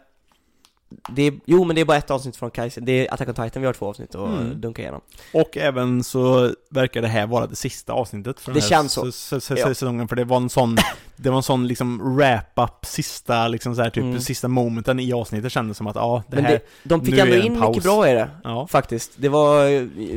det 1.09 1.21
är, 1.23 1.33
jo 1.45 1.63
men 1.63 1.75
det 1.75 1.81
är 1.81 1.85
bara 1.85 1.97
ett 1.97 2.11
avsnitt 2.11 2.35
från 2.35 2.51
Kaisen, 2.51 2.85
det 2.85 3.07
är 3.07 3.13
Attack 3.13 3.27
on 3.27 3.33
Titan, 3.35 3.61
vi 3.61 3.65
har 3.65 3.73
två 3.73 3.89
avsnitt 3.89 4.15
att 4.15 4.29
Mm. 4.29 4.61
dunka 4.61 4.81
igenom. 4.81 5.01
Och 5.33 5.57
även 5.57 6.03
så 6.03 6.53
verkar 6.69 7.01
det 7.01 7.07
här 7.07 7.27
vara 7.27 7.47
det 7.47 7.55
sista 7.55 7.93
avsnittet 7.93 8.39
för 8.39 8.51
Det 8.51 8.59
den 8.59 8.61
här 8.61 8.69
känns 8.69 8.91
så. 8.93 9.07
s- 9.07 9.33
s- 9.33 9.51
s- 9.51 9.57
Ja. 9.59 9.65
säsongen, 9.67 10.07
för 10.07 10.15
det 10.15 10.23
var 10.23 10.37
en 10.37 10.49
sån, 10.49 10.77
det 11.15 11.29
var 11.29 11.37
en 11.37 11.43
sån 11.43 11.67
liksom 11.67 12.15
wrap-up, 12.17 12.85
sista 12.85 13.47
liksom 13.47 13.75
så 13.75 13.81
här, 13.81 13.89
typ 13.89 14.03
Mm. 14.03 14.19
sista 14.19 14.47
momenten 14.47 14.99
i 14.99 15.13
avsnittet 15.13 15.51
kändes 15.51 15.77
som 15.77 15.87
att 15.87 15.95
ja, 15.95 16.23
det 16.29 16.35
Men 16.35 16.45
här, 16.45 16.51
det, 16.51 16.61
de 16.83 17.05
fick 17.05 17.17
ändå 17.17 17.35
in 17.35 17.59
paus. 17.59 17.69
mycket 17.69 17.83
bra 17.83 18.09
i 18.09 18.13
det. 18.13 18.29
ja. 18.43 18.67
Faktiskt, 18.67 19.11
det 19.15 19.29
var, 19.29 19.65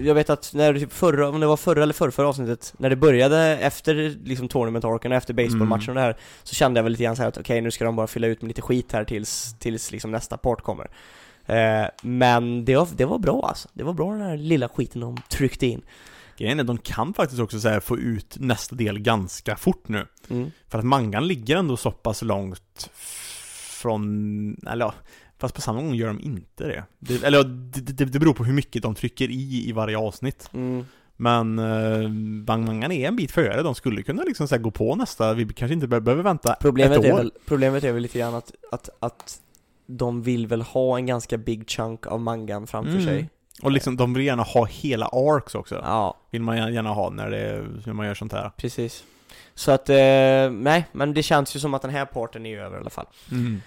jag 0.04 0.14
vet 0.14 0.30
att 0.30 0.50
när 0.54 0.74
typ 0.74 0.92
förra, 0.92 1.28
om 1.28 1.40
det 1.40 1.46
var 1.46 1.56
förra 1.56 1.82
eller 1.82 1.94
förra, 1.94 2.10
förra 2.10 2.28
avsnittet, 2.28 2.74
när 2.78 2.90
det 2.90 2.96
började 2.96 3.38
efter 3.58 3.94
liksom 4.24 4.48
tournament 4.48 4.84
arken 4.84 5.12
och 5.12 5.16
efter 5.18 5.34
baseballmatchen 5.34 5.88
och 5.88 5.94
det 5.94 6.00
här, 6.00 6.16
så 6.42 6.54
kände 6.54 6.78
jag 6.78 6.82
väl 6.82 6.92
lite 6.92 7.04
grann 7.04 7.16
så 7.16 7.22
här 7.22 7.28
att 7.28 7.38
okej 7.38 7.60
nu 7.60 7.70
ska 7.70 7.84
de 7.84 7.96
bara 7.96 8.06
fylla 8.06 8.26
ut 8.26 8.42
med 8.42 8.48
lite 8.48 8.62
skit 8.62 8.92
här 8.92 9.04
tills, 9.04 9.54
tills 9.58 9.92
liksom 9.92 10.10
nästa 10.10 10.36
part 10.36 10.60
kommer. 10.62 10.88
Eh, 11.46 11.86
men 12.02 12.64
det 12.64 12.76
var, 12.76 12.88
det 12.96 13.04
var 13.04 13.18
bra 13.18 13.46
alltså, 13.48 13.68
det 13.72 13.84
var 13.84 13.92
bra 13.92 14.12
den 14.12 14.20
här 14.22 14.36
lilla 14.36 14.68
skiten 14.68 15.00
de 15.00 15.16
tryckte 15.28 15.66
in. 15.66 15.82
Grejen 16.38 16.60
är, 16.60 16.64
de 16.64 16.78
kan 16.78 17.14
faktiskt 17.14 17.40
också 17.40 17.60
så 17.60 17.68
här, 17.68 17.80
få 17.80 17.98
ut 17.98 18.36
nästa 18.40 18.76
del 18.76 18.98
ganska 18.98 19.56
fort 19.56 19.88
nu. 19.88 20.06
Mm. 20.30 20.50
För 20.68 20.78
att 20.78 20.84
mangan 20.84 21.26
ligger 21.26 21.56
ändå 21.56 21.76
så 21.76 21.90
pass 21.90 22.22
långt 22.22 22.90
från, 23.70 24.56
eller 24.66 24.84
ja, 24.84 24.94
fast 25.38 25.54
på 25.54 25.60
samma 25.60 25.82
gång 25.82 25.94
gör 25.94 26.06
de 26.06 26.20
inte 26.20 26.64
det. 26.66 26.84
det 26.98 27.24
eller 27.24 27.44
det, 27.44 27.80
det, 27.80 28.04
det 28.04 28.18
beror 28.18 28.34
på 28.34 28.44
hur 28.44 28.52
mycket 28.52 28.82
de 28.82 28.94
trycker 28.94 29.28
i 29.30 29.68
i 29.68 29.72
varje 29.72 29.98
avsnitt. 29.98 30.50
Mm. 30.54 30.84
Men 31.18 31.58
uh, 31.58 32.08
mangan 32.56 32.92
är 32.92 33.08
en 33.08 33.16
bit 33.16 33.30
före, 33.30 33.62
de 33.62 33.74
skulle 33.74 34.02
kunna 34.02 34.22
liksom 34.22 34.48
så 34.48 34.58
gå 34.58 34.70
på 34.70 34.94
nästa, 34.94 35.34
vi 35.34 35.46
kanske 35.48 35.74
inte 35.74 35.88
be- 35.88 36.00
behöver 36.00 36.22
vänta 36.22 36.56
Problemet, 36.60 36.98
ett 36.98 37.04
är 37.04 37.12
år. 37.12 37.16
väl, 37.16 37.32
problemet 37.46 37.84
är 37.84 37.92
väl 37.92 38.02
lite 38.02 38.18
grann 38.18 38.34
att, 38.34 38.52
att, 38.72 38.88
att 39.00 39.40
de 39.86 40.22
vill 40.22 40.46
väl 40.46 40.62
ha 40.62 40.96
en 40.98 41.06
ganska 41.06 41.38
big 41.38 41.68
chunk 41.70 42.06
av 42.06 42.20
mangan 42.20 42.66
framför 42.66 42.92
Mm. 42.92 43.04
sig. 43.04 43.28
Och 43.62 43.70
liksom, 43.70 43.96
de 43.96 44.14
vill 44.14 44.24
gärna 44.26 44.42
ha 44.42 44.64
hela 44.64 45.06
arcs 45.06 45.54
också. 45.54 45.74
Ja, 45.84 46.16
Vill 46.30 46.42
man 46.42 46.74
gärna 46.74 46.90
ha 46.90 47.10
när, 47.10 47.30
det, 47.30 47.66
när 47.86 47.92
man 47.92 48.06
gör 48.06 48.14
sånt 48.14 48.32
här. 48.32 48.50
precis. 48.56 49.04
Så 49.54 49.70
att, 49.70 49.88
eh, 49.88 50.50
nej, 50.50 50.86
men 50.92 51.14
det 51.14 51.22
känns 51.22 51.56
ju 51.56 51.60
som 51.60 51.74
att 51.74 51.82
den 51.82 51.90
här 51.90 52.04
parten 52.04 52.46
är 52.46 52.58
över 52.58 52.76
i 52.76 52.80
alla 52.80 52.90
fall. 52.90 53.06
Mm. 53.30 53.60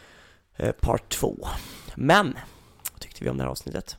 Eh, 0.55 0.71
part 0.71 1.09
två. 1.09 1.47
Men, 1.95 2.37
vad 2.91 2.99
tyckte 2.99 3.23
vi 3.23 3.29
om 3.29 3.37
det 3.37 3.43
här 3.43 3.49
avsnittet? 3.49 3.97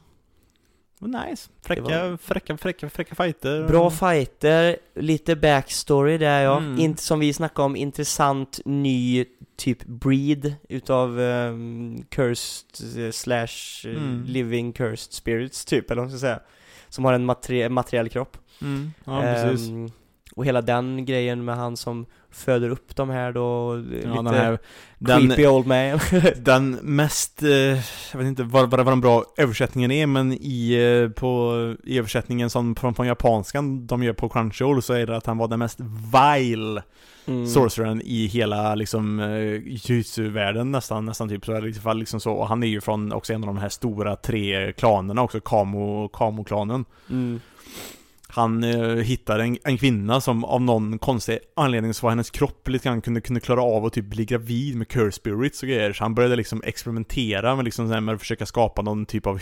Nice. 1.00 1.50
Fräcka, 1.62 1.82
var- 1.82 2.16
fräcka, 2.16 2.56
fräcka, 2.56 2.90
fräcka 2.90 3.14
fighter. 3.14 3.66
Bra 3.68 3.90
fighter, 3.90 4.76
lite 4.94 5.36
backstory 5.36 6.18
där 6.18 6.40
ja. 6.42 6.56
Mm. 6.58 6.78
Inte 6.78 7.02
som 7.02 7.20
vi 7.20 7.32
snackade 7.32 7.66
om, 7.66 7.76
intressant 7.76 8.60
ny 8.64 9.24
typ 9.56 9.84
breed 9.84 10.54
utav 10.68 11.20
ehm, 11.20 12.04
cursed 12.08 13.04
eh, 13.06 13.10
slash 13.10 13.46
eh, 13.84 13.90
Mm. 13.90 14.24
living 14.26 14.72
cursed 14.72 15.12
spirits 15.12 15.64
typ, 15.64 15.90
eller 15.90 16.02
vad 16.02 16.10
man 16.10 16.18
ska 16.18 16.26
säga. 16.26 16.40
Som 16.88 17.04
har 17.04 17.12
en 17.12 17.30
materi- 17.30 17.68
materiell 17.68 18.08
kropp. 18.08 18.36
Mm. 18.62 18.92
Ja, 19.04 19.20
precis. 19.22 19.68
Och 20.36 20.44
hela 20.44 20.62
den 20.62 21.04
grejen 21.04 21.44
med 21.44 21.56
han 21.56 21.76
som 21.76 22.06
föder 22.30 22.70
upp 22.70 22.96
de 22.96 23.10
här 23.10 23.32
då, 23.32 23.74
eh, 23.74 23.80
Ja, 23.80 24.10
lite 24.10 24.22
den 24.22 24.26
här, 24.26 24.58
den, 24.98 25.20
creepy 25.20 25.46
old 25.46 25.66
man. 25.66 26.00
den 26.36 26.70
mest, 26.70 27.42
eh, 27.42 27.50
jag 28.12 28.18
vet 28.18 28.26
inte 28.26 28.42
vad, 28.42 28.70
vad, 28.70 28.84
vad 28.84 28.92
den 28.92 29.00
bra 29.00 29.24
översättningen 29.36 29.90
är, 29.90 30.06
men 30.06 30.32
i, 30.32 30.72
eh, 30.72 31.12
på, 31.12 31.54
i 31.84 31.98
översättningen 31.98 32.50
som 32.50 32.76
från, 32.76 32.94
från 32.94 33.06
japanskan 33.06 33.86
de 33.86 34.02
gör 34.02 34.12
på 34.12 34.28
Crunchyroll 34.28 34.82
så 34.82 34.92
är 34.92 35.06
det 35.06 35.16
att 35.16 35.26
han 35.26 35.38
var 35.38 35.48
den 35.48 35.58
mest 35.58 35.80
vile 36.12 36.82
mm. 37.26 37.46
sorcerern 37.46 38.00
i 38.04 38.26
hela 38.26 38.74
liksom 38.74 39.20
uh, 39.20 39.62
jutsu-världen 39.64 40.72
nästan, 40.72 41.06
nästan 41.06 41.28
typ 41.28 41.46
så, 41.46 41.66
i 41.66 41.72
fall 41.72 41.98
liksom 41.98 42.20
så. 42.20 42.32
Och 42.32 42.48
han 42.48 42.62
är 42.62 42.66
ju 42.66 42.80
från 42.80 43.12
också 43.12 43.32
en 43.32 43.42
av 43.42 43.46
de 43.46 43.58
här 43.58 43.68
stora 43.68 44.16
tre 44.16 44.72
klanerna 44.72 45.22
också, 45.22 45.40
Kamo, 45.40 46.08
Kamo-klanen. 46.08 46.84
Mm. 47.10 47.40
Han 48.32 48.64
eh, 48.64 48.96
hittade 48.96 49.42
en, 49.42 49.58
en 49.64 49.78
kvinna 49.78 50.20
som 50.20 50.44
av 50.44 50.62
någon 50.62 50.98
konstig 50.98 51.38
anledning 51.56 51.94
så 51.94 52.06
var 52.06 52.10
hennes 52.10 52.30
kropp 52.30 52.68
lite 52.68 52.88
grann 52.88 53.00
kunde, 53.00 53.20
kunde 53.20 53.40
klara 53.40 53.62
av 53.62 53.84
att 53.84 53.92
typ 53.92 54.04
bli 54.04 54.24
gravid 54.24 54.76
med 54.76 54.88
curse 54.88 55.12
spirits 55.16 55.62
och 55.62 55.68
grejer. 55.68 55.92
Så 55.92 56.04
han 56.04 56.14
började 56.14 56.36
liksom 56.36 56.62
experimentera 56.64 57.56
med 57.56 57.64
liksom 57.64 57.90
här 57.90 58.00
med 58.00 58.14
att 58.14 58.20
försöka 58.20 58.46
skapa 58.46 58.82
någon 58.82 59.06
typ 59.06 59.26
av 59.26 59.40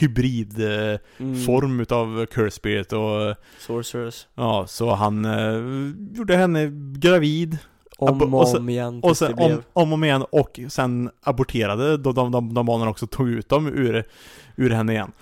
hybridform 0.00 0.92
eh, 0.92 0.98
Mm. 1.18 1.40
form 1.40 1.80
utav 1.80 2.26
curse 2.26 2.50
spirit 2.56 2.92
och 2.92 3.36
Sorcerers. 3.58 4.26
ja, 4.34 4.64
så 4.68 4.94
han 4.94 5.24
eh, 5.24 5.92
gjorde 6.18 6.36
henne 6.36 6.70
gravid 6.98 7.58
Om 7.98 8.34
och 8.34 8.40
och 8.40 8.48
sen- 8.48 8.60
om 8.60 8.68
igen 8.68 9.00
och 9.02 9.16
sen 9.16 9.34
om, 9.34 9.52
om 9.72 9.88
och 9.88 9.94
om 9.94 10.04
igen 10.04 10.22
och 10.30 10.60
sen 10.68 11.10
aborterade 11.22 11.96
de, 11.96 12.14
de, 12.14 12.30
de, 12.32 12.54
de 12.54 12.66
barnen 12.66 12.88
också, 12.88 13.06
tog 13.06 13.28
ut 13.28 13.48
dem 13.48 13.66
ur, 13.66 14.04
ur 14.56 14.70
henne 14.70 14.92
igen. 14.92 15.12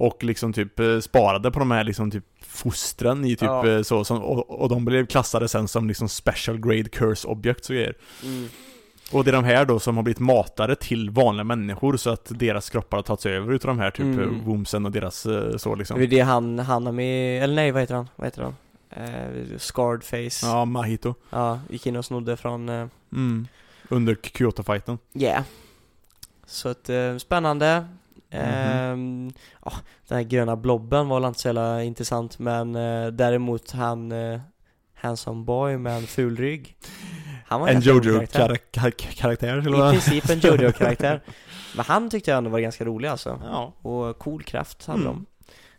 Och 0.00 0.24
liksom 0.24 0.52
typ 0.52 0.80
eh, 0.80 0.98
sparade 0.98 1.50
på 1.50 1.58
de 1.58 1.70
här 1.70 1.84
liksom 1.84 2.10
typ 2.10 2.24
fostren 2.58 3.24
i 3.24 3.30
typ 3.30 3.42
Ja. 3.42 3.68
eh, 3.68 3.82
så, 3.82 4.04
som, 4.04 4.22
och, 4.22 4.50
och 4.60 4.68
de 4.68 4.84
blev 4.84 5.06
klassade 5.06 5.48
sen 5.48 5.68
som 5.68 5.88
liksom 5.88 6.08
special 6.08 6.58
grade 6.60 6.88
curse 6.88 7.28
objects 7.28 7.68
och 7.70 7.74
grejer. 7.76 7.94
Mm. 8.24 8.48
Och 9.12 9.24
det 9.24 9.30
är 9.30 9.32
de 9.32 9.44
här 9.44 9.64
då 9.64 9.80
som 9.80 9.96
har 9.96 10.02
blivit 10.02 10.20
matade 10.20 10.76
till 10.76 11.10
vanliga 11.10 11.44
människor 11.44 11.96
så 11.96 12.10
att 12.10 12.26
deras 12.30 12.70
kroppar 12.70 12.96
har 12.98 13.02
tagits 13.02 13.26
över 13.26 13.52
utav 13.52 13.68
de 13.68 13.78
här 13.78 13.90
typ 13.90 14.00
Mm. 14.00 14.18
mm. 14.22 14.44
wombsen 14.44 14.86
och 14.86 14.92
deras 14.92 15.26
eh, 15.26 15.56
så 15.56 15.70
Det 15.74 15.78
liksom. 15.78 16.00
är 16.02 16.06
det 16.06 16.20
han, 16.20 16.58
han 16.58 16.86
har 16.86 16.92
med, 16.92 17.42
eller 17.44 17.54
nej 17.54 17.70
vad 17.70 17.82
heter 17.82 17.94
han? 17.94 18.08
Vad 18.16 18.26
heter 18.26 18.42
han? 18.42 18.54
Eh, 18.90 19.58
scarred 19.58 20.04
face. 20.04 20.46
Ja. 20.46 20.58
Ja, 20.58 20.64
Mahito. 20.64 21.14
gick 21.68 21.86
in 21.86 21.96
och 21.96 22.04
snodde 22.04 22.36
från, 22.36 22.68
eh, 22.68 22.86
Mm. 23.12 23.46
Under 23.88 24.14
Kyoto-fighten. 24.14 24.98
yeah. 25.14 25.42
Så 26.46 26.68
att, 26.68 26.88
eh, 26.88 27.16
spännande. 27.16 27.86
Mhm. 28.32 28.40
Ehm, 28.42 29.30
ja, 29.64 29.72
den 30.08 30.16
här 30.18 30.22
gröna 30.24 30.56
blobben 30.56 31.08
var 31.08 31.20
väl 31.20 31.28
inte 31.28 31.40
så 31.40 31.48
jävla 31.48 31.82
intressant 31.82 32.38
men 32.38 32.74
eh, 32.76 33.06
däremot 33.06 33.70
han 33.70 34.12
eh, 34.12 34.40
Handsome 34.94 35.44
boy 35.44 35.76
med 35.76 35.96
en 35.96 36.06
ful 36.06 36.36
rygg. 36.36 36.76
Han 37.46 37.60
var 37.60 37.68
En. 37.68 37.80
Jojo-karaktär 37.80 39.58
I 39.58 39.90
princip 39.92 40.30
en 40.30 40.40
Jojo-karaktär. 40.40 41.22
Men 41.76 41.84
han 41.84 42.10
tyckte 42.10 42.30
jag 42.30 42.38
ändå 42.38 42.50
var 42.50 42.58
ganska 42.58 42.84
rolig 42.84 43.08
alltså. 43.08 43.40
Ja. 43.44 43.72
Och 43.90 44.18
cool 44.18 44.42
kraft 44.42 44.86
hade 44.86 45.00
Mm. 45.02 45.26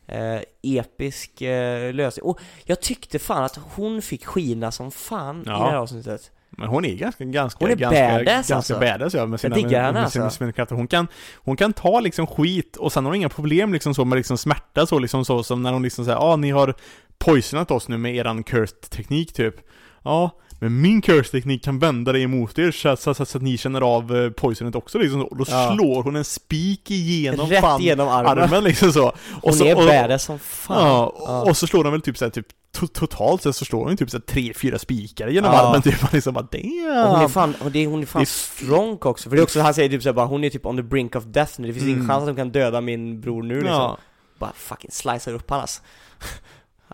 de. 0.08 0.14
Eh, 0.14 0.42
episk 0.62 1.42
eh, 1.42 1.94
lösning. 1.94 2.24
Och 2.26 2.40
jag 2.64 2.82
tyckte 2.82 3.20
fan 3.20 3.44
att 3.44 3.60
hon 3.76 4.02
fick 4.02 4.26
skina 4.26 4.72
som 4.72 4.92
fan 4.92 5.40
i 5.42 5.44
Ja. 5.46 5.52
det 5.52 5.58
här 5.72 5.76
avsnittet. 5.76 6.32
Men 6.60 6.68
hon 6.68 6.86
är 6.86 6.96
ganska, 6.96 7.26
ganska, 7.26 7.66
Hon 7.66 7.72
är 7.72 7.76
ganska, 7.76 8.08
badass, 8.08 8.26
ganska 8.26 8.56
alltså. 8.56 8.80
badass 8.80 9.14
ja, 9.14 9.26
med 9.26 9.40
sina, 9.40 9.56
med, 9.56 9.72
henne, 9.72 10.02
med, 10.02 10.12
sina, 10.12 10.26
alltså. 10.26 10.52
krafter. 10.52 10.76
Hon 10.76 10.88
kan, 10.88 11.08
hon 11.36 11.58
kan 11.58 11.74
ta 11.74 12.00
liksom 12.00 12.28
skit 12.28 12.76
och 12.76 12.94
sen 12.94 13.06
har 13.06 13.12
hon 13.12 13.16
inga 13.16 13.30
problem 13.30 13.74
liksom 13.74 13.96
så 13.96 14.06
med 14.06 14.18
liksom 14.18 14.38
smärta 14.38 14.86
så 14.86 15.00
liksom 15.00 15.26
så 15.26 15.44
som 15.44 15.64
när 15.64 15.74
hon 15.74 15.84
liksom 15.84 16.06
säger 16.06 16.34
ah 16.34 16.36
ni 16.36 16.52
har 16.52 16.74
poisonat 17.18 17.72
oss 17.72 17.88
nu 17.88 17.98
med 17.98 18.16
eran 18.16 18.44
cursed 18.44 18.90
teknik 18.90 19.34
typ. 19.34 19.56
Ja, 20.04 20.40
men 20.60 20.82
min 20.82 21.02
curse-teknik 21.02 21.64
kan 21.64 21.80
vända 21.80 22.12
det 22.12 22.20
emot 22.20 22.60
er 22.60 22.72
så, 22.72 22.96
så, 22.96 23.14
så, 23.14 23.26
så 23.26 23.38
att 23.38 23.44
ni 23.44 23.58
känner 23.58 23.82
av 23.82 24.16
eh, 24.18 24.30
poisonet 24.30 24.76
också 24.76 24.98
liksom. 24.98 25.22
Och 25.26 25.38
då 25.38 25.46
Ja. 25.48 25.76
slår 25.76 26.04
hon 26.04 26.16
en 26.16 26.26
spik 26.26 26.92
igenom 26.92 27.50
Rätt 27.50 27.62
fan 27.62 27.82
igenom 27.82 28.08
armen. 28.08 28.44
armen 28.44 28.64
liksom 28.64 28.92
så. 28.94 29.14
Hon 29.42 29.54
så, 29.54 29.66
är 29.66 29.76
och, 29.78 29.86
badass 29.86 30.24
som 30.24 30.40
fan. 30.40 30.88
Ja, 30.88 31.06
och, 31.06 31.48
och 31.50 31.58
så 31.58 31.68
slår 31.68 31.84
de 31.84 31.92
väl 31.94 32.02
typ 32.02 32.18
såhär, 32.18 32.30
typ 32.32 32.46
to, 32.72 32.88
totalt 32.88 33.42
sett 33.44 33.56
så 33.56 33.66
slår 33.66 33.86
de 33.90 33.98
typ 33.98 34.10
såhär 34.10 34.22
tre, 34.22 34.54
fyra 34.54 34.80
spikar 34.80 35.28
genom 35.28 35.54
Ja. 35.54 35.60
armen 35.68 35.82
typ. 35.82 36.02
Man 36.02 36.10
liksom 36.14 36.34
bara 36.34 36.44
Och 36.46 36.50
hon 36.54 37.16
är 37.16 37.20
damn! 37.20 37.30
fan, 37.30 37.56
och 37.64 37.72
det, 37.72 37.86
hon 37.86 38.02
är 38.02 38.06
fan 38.06 38.20
Det 38.20 38.24
är- 38.24 38.66
strong 38.66 38.98
också, 39.02 39.30
för 39.30 39.36
det 39.36 39.42
är 39.42 39.44
också, 39.44 39.62
han 39.62 39.74
säger 39.74 39.90
typ 39.90 40.04
såhär 40.04 40.14
bara, 40.14 40.26
hon 40.26 40.44
är 40.44 40.50
typ 40.50 40.66
on 40.66 40.78
the 40.78 40.84
brink 40.84 41.16
of 41.16 41.24
death 41.24 41.54
nu, 41.62 41.68
det 41.68 41.74
finns 41.74 41.86
ingen 41.86 41.96
Mm. 42.00 42.08
chans 42.10 42.22
att 42.22 42.28
de 42.28 42.36
kan 42.36 42.52
döda 42.52 42.82
min 42.82 43.22
bror 43.22 43.44
nu 43.44 43.62
liksom. 43.62 43.96
Bara 44.40 44.52
fucking 44.56 44.92
slicear 44.92 45.34
upp 45.36 45.50
han 45.50 45.60
alltså. 45.60 45.82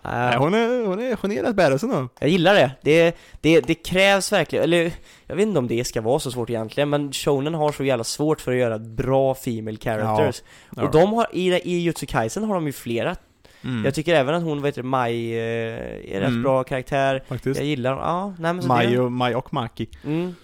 Nej, 0.04 0.36
hon 0.36 0.54
är, 0.54 1.16
hon 1.20 1.32
är, 1.32 1.42
rätt 1.42 1.56
badass 1.56 1.82
ändå. 1.82 2.08
jag 2.20 2.30
gillar 2.30 2.54
det. 2.54 2.70
det, 2.82 3.16
det, 3.40 3.60
det 3.60 3.74
krävs 3.74 4.32
verkligen, 4.32 4.62
eller 4.64 4.92
jag 5.26 5.36
vet 5.36 5.46
inte 5.46 5.58
om 5.58 5.68
det 5.68 5.84
ska 5.84 6.00
vara 6.00 6.18
så 6.18 6.30
svårt 6.30 6.50
egentligen, 6.50 6.90
men 6.90 7.12
shonen 7.12 7.54
har 7.54 7.72
så 7.72 7.84
jävla 7.84 8.04
svårt 8.04 8.40
för 8.40 8.52
att 8.52 8.58
göra 8.58 8.78
bra 8.78 9.34
female 9.34 9.76
characters. 9.76 10.42
Ja. 10.76 10.82
Och 10.82 10.90
de 10.90 11.12
har, 11.12 11.26
i, 11.32 11.52
i 11.54 11.78
Jutsu 11.78 12.06
Kaisen 12.06 12.44
har 12.44 12.54
de 12.54 12.66
ju 12.66 12.72
flera. 12.72 13.16
Mm. 13.64 13.84
Jag 13.84 13.94
tycker 13.94 14.14
även 14.14 14.34
att 14.34 14.42
hon, 14.42 14.60
vad 14.60 14.68
heter 14.68 14.82
det, 14.82 14.88
Mai, 14.88 15.32
eh, 15.32 16.16
är 16.16 16.20
rätt 16.20 16.28
Mm. 16.28 16.42
bra 16.42 16.64
karaktär. 16.64 17.24
Faktiskt. 17.28 17.60
Jag 17.60 17.66
gillar, 17.68 17.92
ja, 17.92 18.34
nej 18.38 18.52
men 18.52 18.62
så 18.62 18.68
Maj 18.68 18.86
det, 18.86 18.98
och, 18.98 19.12
Maj 19.12 19.34
och 19.34 19.54
Maki. 19.54 19.88
mm, 20.04 20.34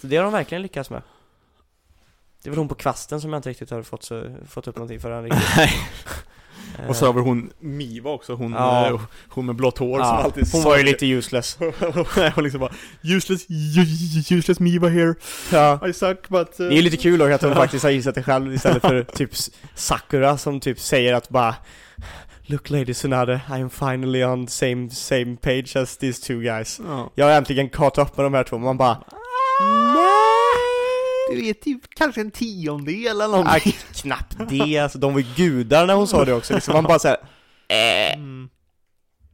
så 0.00 0.06
det 0.06 0.16
har 0.16 0.24
de 0.24 0.32
verkligen 0.32 0.62
lyckats 0.62 0.90
med. 0.90 1.02
Det 2.42 2.48
är 2.48 2.50
väl 2.50 2.58
hon 2.58 2.68
på 2.68 2.74
kvasten 2.74 3.20
som 3.20 3.32
jag 3.32 3.38
inte 3.38 3.50
riktigt 3.50 3.70
har 3.70 3.82
fått, 3.82 4.02
så, 4.02 4.24
fått 4.48 4.68
upp 4.68 4.76
någonting 4.76 5.00
för 5.00 5.10
än 5.10 5.22
riktigt. 5.24 5.42
Och 6.88 6.96
så 6.96 7.06
har 7.06 7.12
vi 7.12 7.20
hon 7.20 7.50
Miva 7.60 8.10
också, 8.10 8.34
hon, 8.34 8.52
Ja. 8.52 8.86
eh, 8.86 9.00
hon 9.28 9.46
med 9.46 9.56
blått 9.56 9.78
hår 9.78 9.98
som 9.98 10.06
ja, 10.06 10.22
alltid 10.22 10.48
hon 10.52 10.62
var 10.62 10.76
ju 10.78 10.82
lite 10.84 11.06
useless. 11.06 11.58
hon 12.34 12.44
liksom 12.44 12.60
bara 12.60 12.72
Useless, 13.02 13.46
useless 14.30 14.60
Miva 14.60 14.88
here, 14.88 15.14
Ja. 15.52 15.88
I 15.88 15.92
suck 15.92 16.28
but... 16.28 16.60
uh, 16.60 16.68
Det 16.68 16.78
är 16.78 16.82
lite 16.82 16.96
kul 16.96 17.22
också 17.22 17.34
att 17.34 17.42
hon 17.42 17.54
faktiskt 17.64 17.84
har 17.84 17.90
gissat 17.90 18.14
det 18.14 18.22
själv 18.22 18.54
istället 18.54 18.82
för 18.82 19.02
typ 19.14 19.30
Sakura 19.74 20.38
som 20.38 20.60
typ 20.60 20.80
säger 20.80 21.14
att 21.14 21.28
bara 21.28 21.54
Look 22.46 22.70
Lady 22.70 22.94
Tsunade, 22.94 23.40
I 23.50 23.52
am 23.52 23.70
finally 23.70 24.24
on 24.24 24.46
the 24.46 24.52
same, 24.52 24.90
same 24.90 25.36
page 25.36 25.76
as 25.76 25.96
these 25.96 26.22
two 26.26 26.40
guys. 26.40 26.80
Ja. 26.88 27.10
Jag 27.14 27.26
har 27.26 27.32
äntligen 27.32 27.68
caught 27.68 27.98
upp 27.98 28.16
med 28.16 28.26
de 28.26 28.34
här 28.34 28.44
två, 28.44 28.58
man 28.58 28.76
bara 28.76 28.96
Du 31.30 31.46
är 31.48 31.52
typ 31.54 31.80
kanske 31.94 32.20
en 32.20 32.30
tiondel 32.30 33.06
eller 33.06 33.28
någonting. 33.28 33.74
knappt 33.94 34.36
det, 34.48 34.78
alltså 34.78 34.98
de 34.98 35.12
var 35.12 35.20
ju 35.20 35.26
gudar 35.36 35.86
när 35.86 35.94
hon 35.94 36.06
sa 36.08 36.24
det 36.24 36.32
också 36.32 36.54
liksom, 36.54 36.72
man 36.74 36.84
bara 36.84 36.98
såhär 36.98 37.16
eh, 37.68 38.14
Mm. 38.14 38.48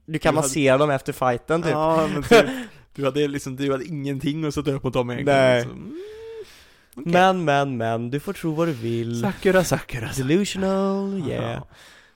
Du 0.07 0.19
kan 0.19 0.35
Du 0.35 0.39
hade- 0.39 0.49
massera 0.49 0.79
dem 0.79 0.91
efter 0.91 1.12
fighten 1.12 1.62
typ 1.62 1.73
Ja, 1.73 2.07
men 2.12 2.23
typ, 2.23 2.47
du 2.95 3.05
hade 3.05 3.29
liksom, 3.29 3.57
du 3.57 3.73
hade 3.73 3.85
ingenting 3.85 4.45
att 4.45 4.55
sätta 4.55 4.71
upp 4.71 4.83
mot 4.85 4.93
dem 4.93 5.11
egentligen. 5.11 5.41
Nej. 5.41 5.62
Så, 5.62 5.69
mm, 5.71 5.99
okej. 6.97 7.12
Men, 7.12 7.45
men, 7.45 7.77
men, 7.77 8.11
du 8.11 8.21
får 8.21 8.33
tro 8.33 8.55
vad 8.55 8.69
du 8.69 8.73
vill 8.73 9.21
Sakura, 9.21 9.65
Sakura. 9.65 10.11
Delusional, 10.16 11.23
yeah 11.29 11.53
Ja. 11.53 11.69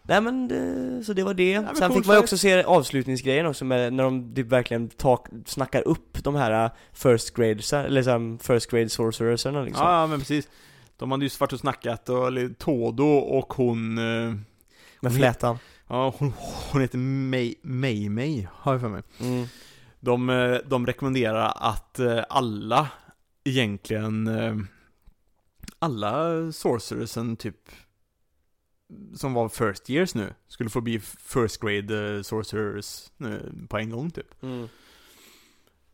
Nej 0.08 0.20
men, 0.20 0.48
det, 0.48 1.04
så 1.04 1.12
det 1.12 1.22
var 1.22 1.34
det. 1.34 1.60
men 1.60 1.76
Sen 1.76 1.92
fick 1.92 2.06
man 2.06 2.16
ju 2.16 2.20
också 2.20 2.38
se 2.38 2.62
avslutningsgrejen 2.62 3.46
också 3.46 3.64
med, 3.64 3.92
när 3.92 4.04
de 4.04 4.34
typ 4.34 4.46
verkligen 4.46 4.88
tak, 4.88 5.28
snackar 5.46 5.88
upp 5.88 6.24
de 6.24 6.34
här 6.34 6.64
uh, 6.64 6.70
first 6.92 7.34
graders, 7.34 7.72
eller 7.72 7.90
liksom 7.90 8.38
first 8.38 8.70
grade 8.70 8.88
sorcererserna 8.88 9.62
liksom. 9.62 9.86
Ja, 9.86 10.06
men 10.06 10.18
precis. 10.18 10.48
De 10.96 11.10
hade 11.10 11.24
just 11.24 11.40
varit 11.40 11.52
och 11.52 11.60
snackat 11.60 12.08
och, 12.08 12.26
eller 12.26 12.48
Todo 12.48 13.04
och 13.04 13.52
hon, 13.52 13.98
eh, 13.98 14.34
med 15.00 15.14
flätan. 15.14 15.58
ja 15.88 16.14
hon, 16.18 16.32
hon 16.72 16.80
heter 16.80 16.98
May, 16.98 17.54
May 17.62 18.08
May, 18.08 18.46
har 18.52 18.72
jag 18.72 18.80
för 18.80 18.88
mig. 18.88 19.02
Mm. 19.20 19.46
De, 20.00 20.30
eh, 20.30 20.56
de 20.66 20.86
rekommenderar 20.86 21.52
att 21.56 22.00
alla 22.28 22.88
egentligen 23.44 24.28
alla 25.78 26.32
sorcerersen 26.52 27.36
typ 27.36 27.56
som 29.14 29.34
var 29.34 29.48
first 29.48 29.90
years 29.90 30.14
nu 30.14 30.32
skulle 30.48 30.70
få 30.70 30.80
bli 30.80 31.00
first 31.26 31.60
grade 31.60 32.16
eh, 32.16 32.22
sorcerers 32.22 33.10
nu 33.16 33.52
på 33.68 33.78
en 33.78 33.90
gång 33.90 34.10
typ. 34.10 34.42
Mm. 34.42 34.68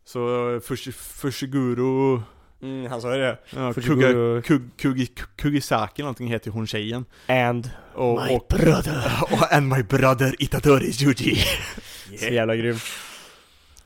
Så 0.05 0.19
eh, 0.55 0.61
Fushi- 0.61 0.93
Fushiguro, 0.93 2.23
Mm, 2.62 2.87
han 2.91 3.01
sa 3.01 3.15
ju 3.15 3.21
det. 3.21 3.39
ja, 3.51 3.73
Fushiguro. 3.73 4.43
Kuga, 4.43 4.43
Kug, 4.43 4.62
Kugi, 4.77 5.07
Kugisaki 5.37 6.03
någonting 6.03 6.29
heter 6.29 6.51
hon 6.51 6.66
tjejen. 6.66 7.05
And 7.29 7.71
Och, 7.95 8.23
my 8.27 8.37
och, 8.37 8.47
brother. 8.49 9.23
och 9.33 9.53
and 9.53 9.69
my 9.69 9.83
brother 9.83 10.35
Itadori 10.43 10.87
Yuji. 11.05 11.37
Så 12.19 12.27
jävla 12.27 12.57
grym. 12.57 12.77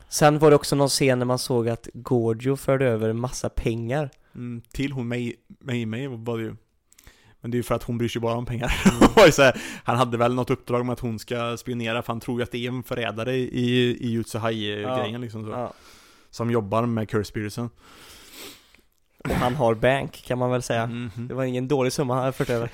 Sen 0.09 0.39
var 0.39 0.51
det 0.51 0.57
också 0.57 0.77
någon 0.77 0.89
scen 0.89 1.19
när 1.19 1.27
man 1.27 1.39
såg 1.39 1.69
att 1.69 1.89
Gorgio 1.95 2.57
förde 2.57 2.87
över 2.87 3.09
en 3.09 3.21
massa 3.21 3.49
pengar. 3.49 4.11
Mm, 4.35 4.63
till 4.73 4.93
hon 4.93 5.09
May, 5.09 5.35
May 5.61 5.87
May 5.87 6.07
var 6.07 6.39
det 6.39 6.45
ju. 6.45 6.57
Men 7.41 7.51
det 7.51 7.55
är 7.55 7.59
ju 7.59 7.63
för 7.63 7.75
att 7.75 7.83
hon 7.83 7.99
bryr 7.99 8.09
sig 8.09 8.21
bara 8.21 8.35
om 8.35 8.47
pengar. 8.47 8.69
Här, 9.39 9.61
han 9.85 9.97
hade 9.97 10.17
väl 10.17 10.35
något 10.35 10.51
uppdrag 10.51 10.87
med 10.87 10.93
att 10.93 11.01
hon 11.01 11.19
ska 11.19 11.57
spionera 11.57 12.03
för 12.03 12.13
han 12.13 12.21
tror 12.21 12.39
ju 12.39 12.43
att 12.43 12.51
det 12.53 12.59
är 12.67 12.69
en 12.69 12.83
förrädare 12.83 13.35
i, 13.37 13.97
i 14.01 14.09
Jutsu 14.09 14.39
grejen 14.41 15.13
Ja. 15.13 15.19
liksom 15.19 15.45
så. 15.45 15.51
Ja. 15.51 15.73
Som 16.31 16.51
jobbar 16.51 16.87
med 16.87 17.09
Curse. 17.09 17.69
Och 19.25 19.31
han 19.31 19.55
har 19.55 19.75
bank 19.75 20.23
kan 20.25 20.39
man 20.39 20.51
väl 20.51 20.63
säga. 20.63 20.87
Mhm. 20.87 21.29
Det 21.29 21.35
var 21.35 21.45
ingen 21.45 21.69
dålig 21.69 21.93
summa 21.93 22.15
han 22.15 22.23
hade 22.23 22.33
fört 22.33 22.51
över. 22.51 22.71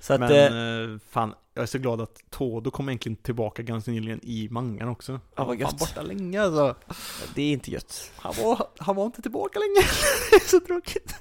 Så 0.00 0.14
att, 0.14 0.20
Men 0.20 0.30
eh, 0.32 0.92
eh, 0.92 0.98
fan, 1.10 1.34
jag 1.54 1.62
är 1.62 1.66
så 1.66 1.78
glad 1.78 2.00
att 2.00 2.20
Todo 2.30 2.70
kom 2.70 2.88
egentligen 2.88 3.16
tillbaka 3.16 3.62
ganska 3.62 3.90
nyligen 3.90 4.20
i 4.22 4.48
mangan 4.50 4.88
också. 4.88 5.20
Han 5.34 5.46
var 5.46 5.54
gött. 5.54 5.78
borta 5.78 6.02
länge 6.02 6.42
alltså. 6.42 6.74
det 7.34 7.42
är 7.42 7.52
inte 7.52 7.70
gött. 7.70 8.10
Han 8.16 8.34
var, 8.42 8.66
han 8.78 8.96
var 8.96 9.06
inte 9.06 9.22
tillbaka 9.22 9.58
länge. 9.58 9.86
det 10.30 10.36
är 10.36 10.48
så 10.48 10.60
tråkigt. 10.60 11.14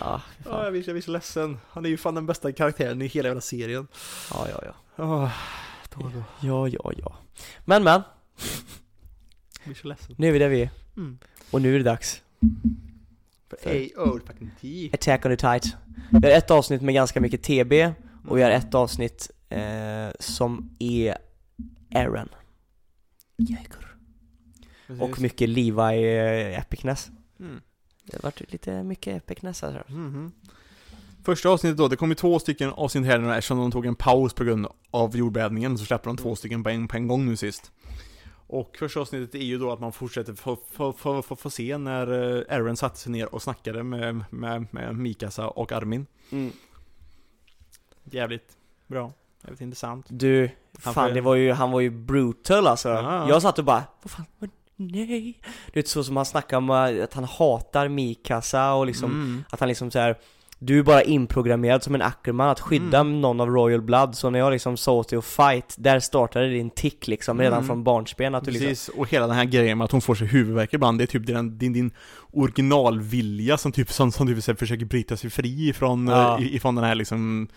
Ja, 0.00 0.22
Ja, 0.44 0.64
jag 0.64 0.72
blir, 0.72 0.82
jag 0.86 0.94
blir 0.94 1.02
så 1.02 1.10
ledsen. 1.10 1.58
Han 1.70 1.84
är 1.84 1.88
ju 1.88 1.96
fan 1.96 2.14
den 2.14 2.26
bästa 2.26 2.52
karaktären 2.52 3.02
i 3.02 3.06
hela 3.06 3.28
jävla 3.28 3.40
serien. 3.40 3.88
ja, 4.30 4.46
ja, 4.48 4.74
ja. 4.96 5.32
Todo. 5.90 6.24
Ja, 6.40 6.68
ja, 6.68 6.92
ja. 6.96 7.16
Men, 7.64 7.84
men. 7.84 8.02
Jag 9.58 9.64
blir 9.64 9.74
så 9.74 9.88
ledsen. 9.88 10.14
Nu 10.18 10.28
är 10.28 10.32
vi 10.32 10.38
där 10.38 10.48
vi 10.48 10.62
är. 10.62 10.70
Mm. 10.96 11.18
Och 11.50 11.62
nu 11.62 11.74
är 11.74 11.78
det 11.78 11.84
dags. 11.84 12.22
För 13.48 13.56
A.O. 13.56 14.20
fucking 14.26 14.50
T. 14.60 14.90
Attack 14.92 15.24
on 15.24 15.36
the 15.36 15.36
Tight. 15.36 15.76
Vi 16.10 16.30
har 16.30 16.38
ett 16.38 16.50
avsnitt 16.50 16.82
med 16.82 16.94
ganska 16.94 17.20
mycket 17.20 17.42
TB. 17.42 17.72
Och 18.28 18.38
vi 18.38 18.42
har 18.42 18.50
ett 18.50 18.74
avsnitt 18.74 19.30
eh, 19.48 20.08
som 20.20 20.76
är 20.78 21.18
Aaron. 21.94 22.28
Jäger. 23.36 23.96
Och 25.00 25.20
mycket 25.20 25.48
Levi 25.48 26.16
eh, 26.18 26.58
epicness. 26.58 27.10
Mm. 27.40 27.60
Det 28.10 28.16
har 28.16 28.22
varit 28.22 28.52
lite 28.52 28.82
mycket 28.82 29.16
epicness 29.16 29.62
alltså. 29.64 29.92
Mhm. 29.92 30.32
Första 31.24 31.48
avsnittet 31.48 31.76
då, 31.78 31.88
det 31.88 31.96
kom 31.96 32.08
ju 32.08 32.14
två 32.14 32.38
stycken 32.38 32.70
avsnitt 32.70 33.06
här 33.06 33.18
nu 33.18 33.34
eftersom 33.34 33.58
de 33.58 33.70
tog 33.70 33.86
en 33.86 33.94
paus 33.94 34.34
på 34.34 34.44
grund 34.44 34.66
av 34.90 35.16
jordbävningen 35.16 35.78
så 35.78 35.84
släpper 35.84 36.06
de 36.10 36.16
två 36.16 36.36
stycken 36.36 36.62
på 36.62 36.70
en, 36.70 36.88
på 36.88 36.96
en 36.96 37.08
gång 37.08 37.26
nu 37.26 37.36
sist. 37.36 37.72
Och 38.50 38.76
första 38.78 39.00
avsnittet 39.00 39.34
är 39.34 39.38
ju 39.44 39.58
då 39.58 39.72
att 39.72 39.80
man 39.80 39.92
fortsätter 39.92 40.34
få, 40.34 40.58
få, 40.72 40.92
få, 40.92 41.22
få, 41.22 41.36
få 41.36 41.50
se 41.50 41.78
när 41.78 42.36
eh, 42.38 42.56
Aaron 42.56 42.76
satte 42.76 42.98
sig 42.98 43.12
ner 43.12 43.34
och 43.34 43.42
snackade 43.42 43.82
med, 43.82 44.24
med, 44.30 44.66
med 44.70 44.96
Mikasa 44.96 45.48
och 45.48 45.72
Armin. 45.72 46.06
Mm. 46.30 46.52
Jävligt 48.04 48.56
bra, 48.86 49.12
jävligt 49.42 49.60
intressant. 49.60 50.06
Du, 50.08 50.50
Han 50.84 50.94
fan 50.94 51.08
får- 51.08 51.14
det 51.14 51.20
var 51.20 51.34
ju, 51.34 51.52
han 51.52 51.70
var 51.70 51.80
ju 51.80 51.90
brutal 51.90 52.66
alltså. 52.66 52.88
Ja, 52.88 53.02
ja. 53.14 53.28
Jag 53.28 53.42
satt 53.42 53.58
och 53.58 53.64
bara, 53.64 53.84
vad 54.02 54.10
fan, 54.10 54.24
vad, 54.38 54.50
nej. 54.78 55.40
Du 55.72 55.80
vet 55.80 55.88
så 55.88 56.04
som 56.04 56.16
han 56.16 56.26
snackar 56.26 56.56
om 56.56 56.70
eh, 56.70 57.04
att 57.04 57.14
han 57.14 57.24
hatar 57.24 57.88
Mikasa 57.88 58.72
och 58.74 58.86
liksom, 58.86 59.10
Mm. 59.10 59.44
att 59.50 59.60
han 59.60 59.68
liksom 59.68 59.90
så 59.90 59.98
här. 59.98 60.16
Du 60.60 60.78
är 60.78 60.82
bara 60.82 61.02
inprogrammerad 61.02 61.82
som 61.82 61.94
en 61.94 62.02
Ackerman 62.02 62.48
att 62.48 62.60
skydda 62.60 62.98
Mm. 63.00 63.20
någon 63.20 63.40
av 63.40 63.48
Royal 63.50 63.82
Blood, 63.82 64.14
så 64.14 64.30
när 64.30 64.38
jag 64.38 64.52
liksom 64.52 64.76
sa 64.76 65.02
till 65.02 65.18
att 65.18 65.24
fight, 65.24 65.74
där 65.78 66.00
startade 66.00 66.48
din 66.48 66.70
tick 66.70 67.06
liksom 67.08 67.38
redan 67.40 67.52
Mm. 67.58 67.66
från 67.66 67.84
barnsben 67.84 68.34
att 68.34 68.44
du 68.44 68.50
liksom 68.50 68.68
Precis, 68.68 68.88
och 68.88 69.08
hela 69.10 69.26
den 69.26 69.36
här 69.36 69.44
grejen 69.44 69.78
med 69.78 69.84
att 69.84 69.92
hon 69.92 70.00
får 70.00 70.14
sig 70.14 70.26
huvudvärk 70.26 70.74
ibland, 70.74 70.98
det 70.98 71.04
är 71.04 71.06
typ 71.06 71.26
din, 71.26 71.58
din, 71.58 71.72
din 71.72 71.90
originalvilja 72.32 73.56
som 73.58 73.72
typ, 73.72 73.92
som, 73.92 74.12
som 74.12 74.26
här 74.26 74.54
försöker 74.54 74.84
bryta 74.84 75.16
sig 75.16 75.30
fri 75.30 75.68
ifrån, 75.68 76.06
Ja. 76.08 76.38
eh, 76.38 76.54
ifrån 76.54 76.74
den 76.74 76.84
här 76.84 76.94
liksom 76.94 77.48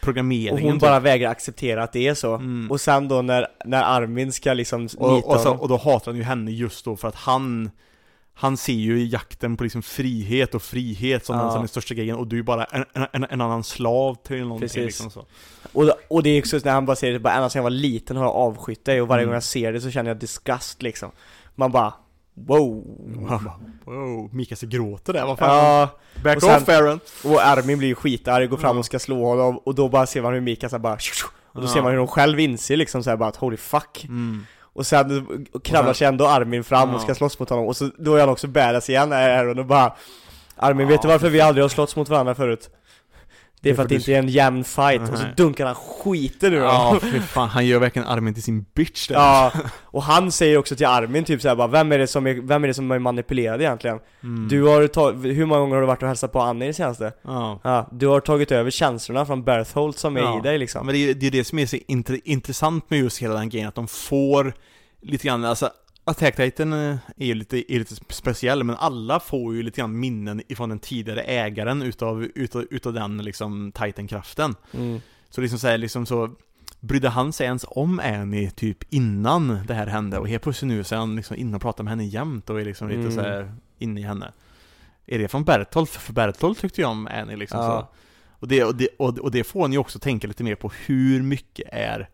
programmeringen 0.00 0.54
Och 0.54 0.60
hon 0.60 0.72
typ. 0.72 0.80
bara 0.80 1.00
vägrar 1.00 1.30
acceptera 1.30 1.82
att 1.82 1.92
det 1.92 2.08
är 2.08 2.14
så. 2.14 2.34
Mm. 2.34 2.70
Och 2.70 2.80
sen 2.80 3.08
då 3.08 3.22
när, 3.22 3.46
när 3.64 3.82
Armin 3.82 4.32
ska 4.32 4.52
liksom 4.54 4.88
och, 4.98 5.30
och, 5.34 5.40
så, 5.40 5.54
och 5.56 5.68
då 5.68 5.76
hatar 5.76 6.06
han 6.12 6.16
ju 6.16 6.22
henne 6.22 6.50
just 6.50 6.84
då 6.84 6.96
för 6.96 7.08
att 7.08 7.14
han 7.14 7.70
han 8.40 8.56
ser 8.56 8.72
ju 8.72 9.04
jakten 9.06 9.56
på 9.56 9.64
liksom 9.64 9.82
frihet 9.82 10.54
och 10.54 10.62
frihet 10.62 11.26
som, 11.26 11.36
Ja. 11.36 11.42
den, 11.42 11.52
som 11.52 11.60
den 11.60 11.68
största 11.68 11.94
grejen 11.94 12.16
och 12.16 12.26
du 12.26 12.38
är 12.38 12.42
bara 12.42 12.64
en, 12.64 12.84
en, 12.92 13.06
en, 13.12 13.24
en 13.30 13.40
annan 13.40 13.64
slav 13.64 14.14
till 14.14 14.40
någonting 14.42 14.60
Precis. 14.68 14.84
liksom 14.84 15.10
så. 15.10 15.24
Och, 15.72 15.90
och 16.08 16.22
det 16.22 16.30
är 16.30 16.38
också 16.40 16.60
när 16.64 16.72
han 16.72 16.86
bara 16.86 16.96
säger 16.96 17.12
det, 17.12 17.18
bara 17.18 17.34
ända 17.34 17.50
sedan 17.50 17.58
jag 17.60 17.62
var 17.64 17.70
liten 17.70 18.16
har 18.16 18.24
jag 18.24 18.34
avskytt 18.34 18.84
dig 18.84 19.00
och 19.02 19.08
varje 19.08 19.22
Mm. 19.22 19.28
gång 19.28 19.34
jag 19.34 19.42
ser 19.42 19.72
det 19.72 19.80
så 19.80 19.90
känner 19.90 20.10
jag 20.10 20.18
disgust 20.18 20.82
liksom. 20.82 21.10
Man 21.54 21.72
bara, 21.72 21.94
wow. 22.46 22.84
Wow, 23.84 24.34
Mikasa 24.34 24.66
gråter 24.66 25.12
där, 25.12 25.26
vad 25.26 25.38
fan? 25.38 25.56
Ja, 25.56 25.88
Back 26.24 26.36
och 26.36 26.50
off 26.50 26.68
Aaron! 26.68 27.00
och 27.24 27.46
Armin 27.46 27.78
blir 27.78 27.88
ju 27.88 27.94
skitarg, 27.94 28.46
går 28.46 28.56
fram 28.56 28.76
Ja. 28.76 28.78
och 28.78 28.84
ska 28.86 28.98
slå 28.98 29.24
honom 29.24 29.58
och 29.58 29.74
då 29.74 29.88
bara 29.88 30.06
ser 30.06 30.22
man 30.22 30.34
hur 30.34 30.40
Mikasa 30.40 30.78
bara 30.78 30.98
och 31.52 31.60
då 31.60 31.66
Ja. 31.66 31.72
ser 31.72 31.82
man 31.82 31.90
hur 31.92 31.98
hon 31.98 32.08
själv 32.08 32.40
inser 32.40 32.76
liksom 32.76 33.02
såhär 33.02 33.16
bara 33.16 33.28
att 33.28 33.36
holy 33.36 33.56
fuck. 33.56 34.04
Mm. 34.04 34.46
Och 34.60 34.86
sen 34.86 35.26
kravlar 35.64 35.92
sig 35.92 36.06
ändå 36.06 36.26
Armin 36.26 36.64
fram 36.64 36.88
och 36.90 36.94
Ja. 36.94 37.00
ska 37.00 37.14
slåss 37.14 37.38
mot 37.38 37.50
honom 37.50 37.66
och 37.66 37.76
så, 37.76 37.90
då 37.98 38.14
är 38.14 38.20
han 38.20 38.28
också 38.28 38.46
badass 38.46 38.88
igen, 38.90 39.12
Aaron 39.12 39.58
och 39.58 39.66
bara 39.66 39.92
Armin, 40.56 40.88
vet 40.88 41.02
du 41.02 41.08
Ja, 41.08 41.14
varför 41.14 41.28
vi 41.30 41.40
aldrig 41.40 41.64
har 41.64 41.68
slåss 41.68 41.96
mot 41.96 42.08
varandra 42.08 42.34
förut? 42.34 42.70
Det 43.62 43.70
är 43.70 43.74
för 43.74 43.82
att 43.82 43.88
det 43.88 43.94
inte 43.94 44.12
är 44.12 44.18
en 44.18 44.28
jämn 44.28 44.64
fight, 44.64 45.00
och 45.00 45.18
så 45.18 45.24
Nej. 45.24 45.32
dunkar 45.36 45.66
han 45.66 45.74
skiten 45.74 46.52
ur 46.54 46.58
Ja, 46.58 46.70
honom 46.72 47.00
fy 47.00 47.20
fan, 47.20 47.48
han 47.48 47.66
gör 47.66 47.78
verkligen 47.80 48.08
Armin 48.08 48.34
till 48.34 48.42
sin 48.42 48.66
bitch 48.74 49.08
där. 49.08 49.14
Ja, 49.14 49.52
och 49.84 50.02
han 50.02 50.32
säger 50.32 50.58
också 50.58 50.76
till 50.76 50.86
Armin 50.86 51.24
typ 51.24 51.42
såhär 51.42 51.56
bara, 51.56 51.68
vem 51.68 51.92
är 51.92 51.98
det 51.98 52.06
som 52.06 52.26
är, 52.26 52.34
vem 52.34 52.64
är 52.64 52.68
det 52.68 52.74
som 52.74 52.90
är 52.90 52.98
manipulerad 52.98 53.60
egentligen? 53.60 53.98
Mm. 54.22 54.48
Du 54.48 54.62
har 54.62 54.86
tagit, 54.86 55.36
hur 55.36 55.46
många 55.46 55.60
gånger 55.60 55.74
har 55.74 55.80
du 55.80 55.86
varit 55.86 56.02
och 56.02 56.08
hälsat 56.08 56.32
på 56.32 56.40
Annie 56.40 56.66
det 56.66 56.74
senaste? 56.74 57.12
Ja. 57.22 57.60
Ja, 57.64 57.88
du 57.92 58.06
har 58.06 58.20
tagit 58.20 58.52
över 58.52 58.70
känslorna 58.70 59.26
från 59.26 59.44
Berthold 59.44 59.96
som 59.96 60.16
är 60.16 60.20
Ja. 60.20 60.38
i 60.38 60.42
dig 60.42 60.52
Ja, 60.52 60.58
liksom 60.58 60.86
men 60.86 60.94
det 60.94 61.10
är 61.10 61.14
det 61.14 61.26
är 61.26 61.30
det 61.30 61.44
som 61.44 61.58
är 61.58 61.66
så 61.66 61.76
intre, 61.88 62.18
intressant 62.24 62.90
med 62.90 62.98
just 62.98 63.18
hela 63.22 63.34
den 63.34 63.48
grejen, 63.48 63.68
att 63.68 63.74
de 63.74 63.88
får 63.88 64.52
lite 65.02 65.26
grann, 65.26 65.44
alltså 65.44 65.70
Attack 66.08 66.36
Titan 66.36 66.72
eh, 66.72 66.96
är 67.16 67.26
ju 67.26 67.34
lite, 67.34 67.72
är 67.74 67.78
lite 67.78 67.94
speciell, 68.08 68.64
men 68.64 68.76
alla 68.76 69.20
får 69.20 69.54
ju 69.54 69.62
lite 69.62 69.80
grann 69.80 70.00
minnen 70.00 70.42
ifrån 70.48 70.68
den 70.68 70.78
tidigare 70.78 71.22
ägaren 71.22 71.82
utav, 71.82 72.22
utav, 72.34 72.66
utav 72.70 72.92
den 72.92 73.18
liksom 73.18 73.72
Titan-kraften. 73.72 74.54
mm. 74.72 75.00
Så 75.30 75.40
liksom 75.40 75.58
så 75.58 75.68
här, 75.68 75.78
liksom 75.78 76.06
så 76.06 76.30
Brydde 76.80 77.08
han 77.08 77.32
sig 77.32 77.46
ens 77.46 77.64
om 77.68 78.00
Annie 78.04 78.50
typ 78.50 78.84
innan 78.90 79.58
det 79.66 79.74
här 79.74 79.86
hände? 79.86 80.18
Och 80.18 80.28
helt 80.28 80.42
plötsligt 80.42 80.68
nu 80.68 80.84
så 80.84 80.94
är 80.94 80.98
han 80.98 81.16
liksom 81.16 81.36
inne 81.36 81.56
och 81.56 81.62
pratar 81.62 81.84
med 81.84 81.90
henne 81.90 82.04
jämt 82.04 82.50
och 82.50 82.60
är 82.60 82.64
liksom 82.64 82.88
lite 82.88 83.00
Mm. 83.00 83.12
så 83.12 83.20
här 83.20 83.52
inne 83.78 84.00
i 84.00 84.02
henne 84.02 84.32
Är 85.06 85.18
det 85.18 85.28
från 85.28 85.44
Bertolt? 85.44 85.90
För 85.90 86.12
Bertolt 86.12 86.58
tyckte 86.60 86.80
jag 86.80 86.90
om 86.90 87.08
Annie 87.12 87.36
liksom 87.36 87.60
Ja. 87.60 87.66
så 87.66 87.96
och 88.40 88.48
det, 88.48 88.64
och, 88.64 88.74
det, 88.74 88.88
och, 88.98 89.30
det 89.30 89.44
får 89.44 89.70
ju 89.70 89.78
också 89.78 89.98
tänka 89.98 90.26
lite 90.26 90.44
mer 90.44 90.54
på 90.54 90.72
hur 90.86 91.22
mycket 91.22 91.68
är 91.72 92.08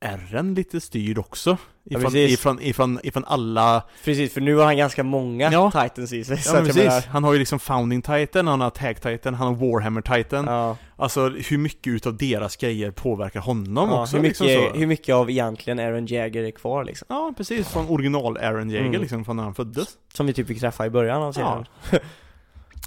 R'n 0.00 0.54
lite 0.54 0.80
styrd 0.80 1.18
också? 1.18 1.56
Ja, 1.84 1.98
Ifrån, 1.98 2.12
precis. 2.12 2.32
ifrån, 2.38 2.62
ifrån, 2.62 2.98
ifrån 3.02 3.24
alla 3.26 3.82
Precis, 4.04 4.32
för 4.34 4.40
nu 4.40 4.54
har 4.56 4.64
han 4.64 4.76
ganska 4.76 5.02
många 5.02 5.52
Ja. 5.52 5.70
titans 5.70 6.12
i 6.12 6.24
sig 6.24 6.38
Ja 6.46 6.52
precis, 6.64 7.06
han 7.06 7.24
har 7.24 7.32
ju 7.32 7.38
liksom 7.38 7.58
Founding 7.58 8.02
Titan, 8.02 8.46
han 8.46 8.60
har 8.60 8.68
Attack 8.68 9.00
Titan, 9.00 9.34
han 9.34 9.48
har 9.48 9.54
Warhammer 9.54 10.00
Titan 10.00 10.44
ja, 10.46 10.76
Alltså 10.96 11.28
hur 11.28 11.58
mycket 11.58 11.90
utav 11.90 12.16
deras 12.16 12.56
grejer 12.56 12.90
påverkar 12.90 13.40
honom 13.40 13.90
ja, 13.90 14.02
också 14.02 14.16
hur, 14.16 14.22
mycket, 14.22 14.40
liksom 14.40 14.80
hur 14.80 14.86
mycket 14.86 15.14
av 15.14 15.30
egentligen 15.30 15.78
Aaron 15.78 16.06
Jagger 16.06 16.42
är 16.44 16.50
kvar 16.50 16.84
liksom? 16.84 17.06
Ja, 17.08 17.32
precis. 17.36 17.68
Från 17.68 17.88
original 17.88 18.36
Aaron 18.36 18.70
Jaeger 18.70 18.88
Mm. 18.88 19.00
liksom, 19.00 19.24
från 19.24 19.36
när 19.36 19.44
han 19.44 19.54
föddes. 19.54 19.88
Som 20.14 20.26
vi 20.26 20.32
typ 20.32 20.46
fick 20.46 20.60
träffa 20.60 20.86
i 20.86 20.90
början 20.90 21.22
av 21.22 21.32
serien 21.32 21.64
Ja. 21.90 21.98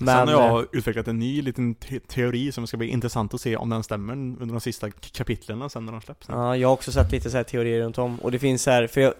Men, 0.01 0.27
Sen 0.27 0.35
har 0.35 0.47
jag 0.47 0.65
utvecklat 0.71 1.07
en 1.07 1.19
ny 1.19 1.41
liten 1.41 1.75
te 1.75 1.99
teori 1.99 2.51
som 2.51 2.67
ska 2.67 2.77
bli 2.77 2.87
intressant 2.87 3.33
att 3.33 3.41
se 3.41 3.55
om 3.55 3.69
den 3.69 3.83
stämmer 3.83 4.13
under 4.13 4.45
de 4.45 4.61
sista 4.61 4.91
kapitlen 4.91 5.69
sen 5.69 5.85
när 5.85 5.91
de 5.91 6.01
släpps. 6.01 6.27
Ja, 6.29 6.57
jag 6.57 6.67
har 6.67 6.73
också 6.73 6.91
sett 6.91 7.11
lite 7.11 7.29
så 7.29 7.37
här 7.37 7.43
teorier 7.43 7.81
runt 7.81 7.97
om 7.97 8.19
och 8.19 8.31
det 8.31 8.39
finns 8.39 8.63
så 8.63 8.71
här, 8.71 8.87
för 8.87 9.01
jag, 9.01 9.13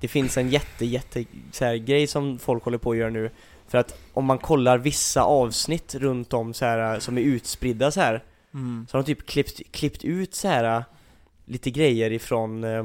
det 0.00 0.08
finns 0.08 0.36
en 0.36 0.48
jätte, 0.48 0.86
jätte 0.86 1.24
så 1.52 1.64
här 1.64 1.76
grej 1.76 2.06
som 2.06 2.38
folk 2.38 2.64
håller 2.64 2.78
på 2.78 2.90
att 2.90 2.96
göra 2.96 3.10
nu 3.10 3.30
För 3.68 3.78
att 3.78 3.98
om 4.12 4.24
man 4.24 4.38
kollar 4.38 4.78
vissa 4.78 5.22
avsnitt 5.22 5.94
runt 5.94 6.32
om 6.32 6.54
så 6.54 6.64
här 6.64 7.00
som 7.00 7.18
är 7.18 7.22
utspridda 7.22 7.90
så 7.90 8.00
här 8.00 8.22
Mm. 8.56 8.86
Så 8.90 8.96
har 8.96 9.02
de 9.02 9.06
typ 9.06 9.26
klippt, 9.26 9.72
klippt 9.72 10.04
ut 10.04 10.34
så 10.34 10.48
här 10.48 10.84
lite 11.44 11.70
grejer 11.70 12.12
ifrån 12.12 12.64
eh, 12.64 12.84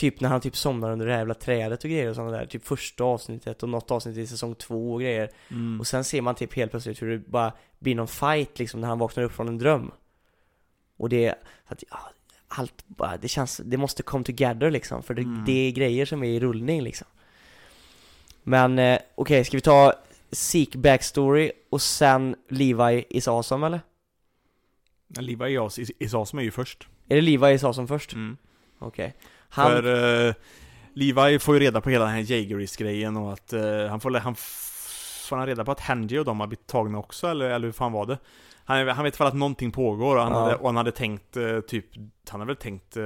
Typ 0.00 0.20
när 0.20 0.28
han 0.28 0.40
typ 0.40 0.56
somnar 0.56 0.90
under 0.90 1.06
det 1.06 1.12
här 1.12 1.18
jävla 1.18 1.34
trädet 1.34 1.84
och 1.84 1.90
grejer 1.90 2.08
och 2.08 2.14
sådana 2.14 2.36
där 2.36 2.46
Typ 2.46 2.64
första 2.64 3.04
avsnittet 3.04 3.62
och 3.62 3.68
något 3.68 3.90
avsnitt 3.90 4.16
i 4.16 4.26
säsong 4.26 4.54
två 4.54 4.92
och 4.92 5.00
grejer 5.00 5.30
Mm. 5.50 5.80
Och 5.80 5.86
sen 5.86 6.04
ser 6.04 6.22
man 6.22 6.34
typ 6.34 6.54
helt 6.54 6.70
plötsligt 6.70 7.02
hur 7.02 7.10
det 7.10 7.18
bara 7.18 7.52
blir 7.78 7.94
någon 7.94 8.08
fight 8.08 8.58
liksom 8.58 8.80
när 8.80 8.88
han 8.88 8.98
vaknar 8.98 9.24
upp 9.24 9.32
från 9.32 9.48
en 9.48 9.58
dröm 9.58 9.90
Och 10.96 11.08
det, 11.08 11.34
att, 11.66 11.84
ja, 11.90 11.98
allt 12.48 12.84
bara, 12.86 13.16
det 13.16 13.28
känns, 13.28 13.60
det 13.64 13.76
måste 13.76 14.02
come 14.02 14.24
together 14.24 14.70
liksom 14.70 15.02
För 15.02 15.14
det, 15.14 15.22
Mm. 15.22 15.44
det 15.46 15.52
är 15.52 15.70
grejer 15.70 16.06
som 16.06 16.22
är 16.22 16.28
i 16.28 16.40
rullning 16.40 16.82
liksom 16.82 17.06
Men 18.42 18.78
eh, 18.78 18.98
okej, 19.14 19.44
ska 19.44 19.56
vi 19.56 19.60
ta 19.60 19.94
Seek 20.32 20.76
backstory 20.76 21.52
och 21.70 21.82
sen 21.82 22.36
Levi 22.48 23.04
is 23.10 23.28
awesome 23.28 23.66
eller? 23.66 23.80
Levi 25.18 25.66
Is, 25.66 25.90
Is, 25.98 26.14
Awesome 26.14 26.42
är 26.42 26.44
ju 26.44 26.50
först. 26.50 26.88
Är 27.08 27.14
det 27.16 27.22
Levi 27.22 27.52
is 27.52 27.64
awesome 27.64 27.88
först? 27.88 28.12
Mm. 28.12 28.36
Okej 28.78 29.14
Han, 29.50 29.70
För 29.70 30.26
eh, 30.28 30.34
Levi 30.94 31.38
får 31.38 31.54
ju 31.54 31.60
reda 31.60 31.80
på 31.80 31.90
hela 31.90 32.04
den 32.04 32.14
här 32.14 32.32
Jaegerist-grejen 32.32 33.16
och 33.16 33.32
att 33.32 33.52
eh, 33.52 33.86
han 33.88 34.00
får, 34.00 34.10
han 34.18 34.34
får 35.28 35.36
han 35.36 35.46
reda 35.46 35.64
på 35.64 35.72
att 35.72 35.80
Hanji 35.80 36.18
och 36.18 36.24
de 36.24 36.40
har 36.40 36.46
blivit 36.46 36.66
tagna 36.66 36.98
också 36.98 37.26
eller, 37.28 37.50
eller 37.50 37.66
hur 37.68 37.72
fan 37.72 37.92
var 37.92 38.06
det? 38.06 38.18
Han, 38.64 38.88
han 38.88 39.04
vet 39.04 39.20
väl 39.20 39.26
att 39.28 39.34
någonting 39.34 39.72
pågår 39.72 40.16
och 40.16 40.22
han, 40.22 40.32
Ja. 40.32 40.38
hade, 40.40 40.54
och 40.54 40.66
han 40.66 40.76
hade 40.76 40.92
tänkt 40.92 41.36
eh, 41.36 41.60
typ, 41.60 41.86
han 42.30 42.40
hade 42.40 42.46
väl 42.46 42.56
tänkt 42.56 42.96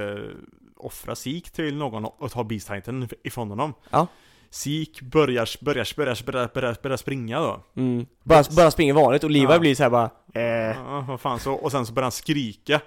offra 0.77 1.15
Sik 1.15 1.51
till 1.51 1.75
någon 1.77 2.05
och 2.05 2.31
ta 2.31 2.43
Beast 2.43 2.67
Titan 2.67 3.07
ifrån 3.23 3.49
honom. 3.49 3.73
Ja. 3.89 4.07
Sik 4.49 5.01
börjar, 5.01 5.63
börjar, 5.65 5.95
börjar, 5.95 6.25
börjar, 6.25 6.49
börjar, 6.53 6.75
börjar 6.83 6.97
springa 6.97 7.39
då. 7.39 7.63
mm, 7.75 8.05
bara, 8.23 8.43
bara 8.55 8.71
springer 8.71 8.93
vanligt 8.93 9.23
och 9.23 9.31
Levi 9.31 9.53
Ja. 9.53 9.59
blir 9.59 9.75
så 9.75 9.83
här 9.83 9.89
bara 9.89 10.09
eh, 10.33 10.41
Ja, 10.77 11.05
vad 11.07 11.21
fan 11.21 11.39
så, 11.39 11.53
och 11.53 11.71
sen 11.71 11.85
så 11.85 11.93
börjar 11.93 12.05
han 12.05 12.11
skrika. 12.11 12.81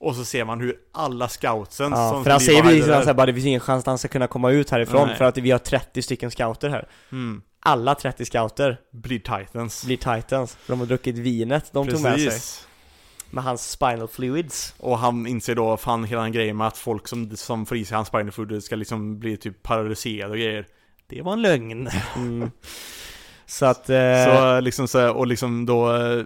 Och 0.00 0.16
så 0.16 0.24
ser 0.24 0.44
man 0.44 0.60
hur 0.60 0.74
alla 0.92 1.28
scoutsen 1.28 1.92
Ja, 1.92 2.10
som 2.10 2.24
för 2.24 2.30
han 2.30 2.40
säger 2.40 2.62
precis 2.62 3.14
bara 3.16 3.26
det 3.26 3.34
finns 3.34 3.46
ingen 3.46 3.60
chans 3.60 3.82
att 3.82 3.86
han 3.86 3.98
ska 3.98 4.08
kunna 4.08 4.26
komma 4.26 4.50
ut 4.50 4.70
härifrån 4.70 5.08
Nej. 5.08 5.16
för 5.16 5.24
att 5.24 5.38
vi 5.38 5.50
har 5.50 5.58
30 5.58 6.02
stycken 6.02 6.30
scouter 6.30 6.68
här 6.68 6.88
mm, 7.12 7.42
Alla 7.60 7.94
30 7.94 8.24
scouter 8.24 8.80
blir 8.92 9.18
Titans. 9.18 9.84
blir 9.84 9.96
titans, 9.96 10.54
för 10.54 10.72
de 10.72 10.80
har 10.80 10.86
druckit 10.86 11.18
vinet 11.18 11.72
de 11.72 11.88
tog 11.88 12.00
med 12.00 12.14
sig 12.14 12.24
Precis. 12.24 12.68
Med 13.30 13.44
hans 13.44 13.70
spinal 13.70 14.08
fluids 14.08 14.74
Och 14.78 14.98
han 14.98 15.26
inser 15.26 15.54
då, 15.54 15.76
fan 15.76 16.04
hela 16.04 16.22
den 16.22 16.32
grejen 16.32 16.56
med 16.56 16.66
att 16.66 16.78
folk 16.78 17.08
som, 17.08 17.36
som 17.36 17.66
får 17.66 17.76
i 17.76 17.84
sig 17.84 17.94
hans 17.94 18.08
spinal 18.08 18.30
fluid 18.30 18.64
ska 18.64 18.76
liksom 18.76 19.18
bli 19.18 19.36
typ 19.36 19.62
paralyserade 19.62 20.30
och 20.32 20.38
grejer. 20.38 20.66
Det 21.06 21.22
var 21.22 21.32
en 21.32 21.42
lögn. 21.42 21.88
mm. 22.16 22.50
Så 23.46 23.66
att, 23.66 23.90
eh, 23.90 24.24
Så 24.24 24.60
liksom 24.60 24.88
så, 24.88 25.10
och 25.12 25.26
liksom 25.26 25.66
då 25.66 25.96
eh, 25.96 26.24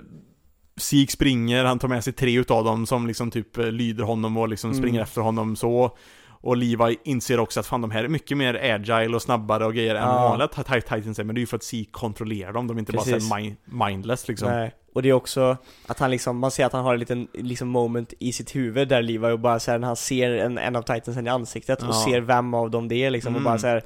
Sik 0.82 1.10
springer, 1.10 1.64
han 1.64 1.78
tar 1.78 1.88
med 1.88 2.04
sig 2.04 2.12
tre 2.12 2.38
utav 2.38 2.64
dem 2.64 2.86
som 2.86 3.06
liksom 3.06 3.30
typ 3.30 3.58
eh, 3.58 3.66
lyder 3.66 4.04
honom 4.04 4.36
och 4.36 4.48
liksom 4.48 4.70
Mm. 4.70 4.82
springer 4.82 5.02
efter 5.02 5.20
honom 5.20 5.56
så 5.56 5.96
Och 6.44 6.56
Levi 6.56 6.98
inser 7.04 7.40
också 7.40 7.60
att 7.60 7.66
fan 7.66 7.80
de 7.80 7.90
här 7.90 8.04
är 8.04 8.08
mycket 8.08 8.36
mer 8.38 8.54
agile 8.74 9.14
och 9.16 9.22
snabbare 9.22 9.66
och 9.66 9.74
grejer 9.74 9.94
än 9.94 10.02
Ja. 10.02 10.28
vanliga 10.28 10.48
Tit- 10.48 10.66
Tit- 10.66 10.94
Titans 10.96 11.18
är, 11.18 11.24
men 11.24 11.34
det 11.34 11.38
är 11.38 11.40
ju 11.40 11.46
för 11.46 11.56
att 11.56 11.62
Sik 11.62 11.92
kontrollerar 11.92 12.52
dem, 12.52 12.66
de 12.66 12.76
är 12.76 12.78
inte 12.78 12.92
bara 12.92 13.02
Precis. 13.04 13.30
här 13.30 13.40
mind, 13.40 13.56
mindless 13.64 14.28
liksom 14.28 14.48
nej. 14.48 14.72
Och 14.94 15.02
det 15.02 15.08
är 15.08 15.12
också 15.12 15.56
att 15.86 15.98
han 15.98 16.10
liksom, 16.10 16.38
man 16.38 16.50
ser 16.50 16.66
att 16.66 16.72
han 16.72 16.84
har 16.84 16.92
en 16.94 17.00
liten 17.00 17.28
liksom 17.34 17.68
moment 17.68 18.12
i 18.18 18.32
sitt 18.32 18.54
huvud 18.56 18.88
där 18.88 19.02
Levi 19.02 19.32
och 19.32 19.38
bara 19.40 19.60
såhär 19.60 19.78
när 19.78 19.86
han 19.86 19.96
ser 19.96 20.30
en, 20.30 20.58
en 20.58 20.76
av 20.76 20.82
titansen 20.82 21.26
i 21.26 21.30
ansiktet 21.30 21.82
och 21.82 21.88
Ja. 21.88 22.04
ser 22.06 22.20
vem 22.20 22.54
av 22.54 22.70
dem 22.70 22.88
det 22.88 23.04
är 23.04 23.10
liksom 23.10 23.34
och 23.34 23.40
Mm. 23.40 23.44
bara 23.50 23.58
såhär 23.58 23.82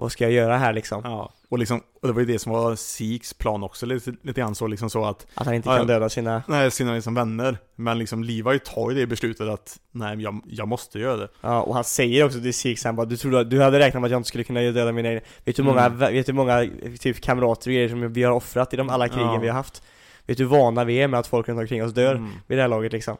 Vad 0.00 0.12
ska 0.12 0.24
jag 0.24 0.32
göra 0.32 0.56
här 0.56 0.72
liksom? 0.72 1.00
Ja, 1.04 1.32
och 1.48 1.58
liksom, 1.58 1.80
och 2.02 2.08
det 2.08 2.12
var 2.14 2.20
ju 2.20 2.26
det 2.26 2.38
som 2.38 2.52
var 2.52 2.76
Siks 2.76 3.34
plan 3.34 3.62
också 3.62 3.86
lite, 3.86 4.12
lite 4.22 4.40
grann 4.40 4.54
så 4.54 4.66
liksom 4.66 4.90
så 4.90 5.04
att 5.04 5.26
Att 5.34 5.46
han 5.46 5.54
inte 5.54 5.66
kan 5.68 5.76
ja. 5.76 5.84
döda 5.84 6.08
sina 6.08 6.42
Nej, 6.48 6.70
sina 6.70 6.94
liksom 6.94 7.14
vänner. 7.14 7.58
Men 7.76 7.98
liksom 7.98 8.24
Levi 8.24 8.58
tar 8.58 8.90
ju 8.90 8.96
det 8.96 9.06
beslutet 9.06 9.48
att 9.48 9.78
nej, 9.92 10.22
jag, 10.22 10.40
jag 10.46 10.68
måste 10.68 10.98
göra 10.98 11.16
det. 11.16 11.28
Ja, 11.40 11.62
och 11.62 11.74
han 11.74 11.84
säger 11.84 12.24
också 12.24 12.40
till 12.40 12.54
Six, 12.54 12.84
han 12.84 12.96
bara 12.96 13.06
du 13.06 13.16
trodde, 13.16 13.44
du 13.44 13.62
hade 13.62 13.78
räknat 13.78 14.00
med 14.00 14.08
att 14.08 14.12
jag 14.12 14.18
inte 14.18 14.28
skulle 14.28 14.44
kunna 14.44 14.60
döda 14.60 14.92
mina 14.92 15.08
egna 15.08 15.20
Vet 15.44 15.56
du 15.56 15.62
hur 15.62 15.68
många, 15.70 15.86
Mm. 15.86 15.98
vet 15.98 16.26
du 16.26 16.32
många 16.32 16.68
typ 17.00 17.20
kamrater 17.20 17.70
och 17.70 17.74
grejer 17.74 17.88
som 17.88 18.12
vi 18.12 18.22
har 18.22 18.32
offrat 18.32 18.74
i 18.74 18.76
de 18.76 18.90
alla 18.90 19.08
krigen 19.08 19.26
Ja. 19.32 19.38
vi 19.38 19.48
har 19.48 19.54
haft? 19.54 19.82
Vet 20.26 20.38
du 20.38 20.44
hur 20.44 20.50
vana 20.50 20.84
vi 20.84 20.94
är 21.02 21.08
med 21.08 21.20
att 21.20 21.26
folk 21.26 21.48
runt 21.48 21.60
omkring 21.60 21.84
oss 21.84 21.92
dör 21.94 22.14
Mm. 22.14 22.30
vid 22.46 22.58
det 22.58 22.62
här 22.62 22.68
laget 22.68 22.92
liksom? 22.92 23.16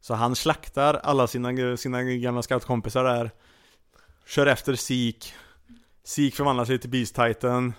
Så 0.00 0.14
han 0.14 0.36
slaktar 0.36 0.94
alla 0.94 1.26
sina, 1.26 1.76
sina 1.76 2.02
gamla 2.02 2.42
scoutkompisar 2.42 3.04
där. 3.04 3.30
Kör 4.26 4.46
efter 4.46 4.74
Sik. 4.74 5.34
Sik 6.04 6.34
förvandlar 6.34 6.64
sig 6.64 6.78
till 6.78 6.90
Beast 6.90 7.14
Titan. 7.14 7.72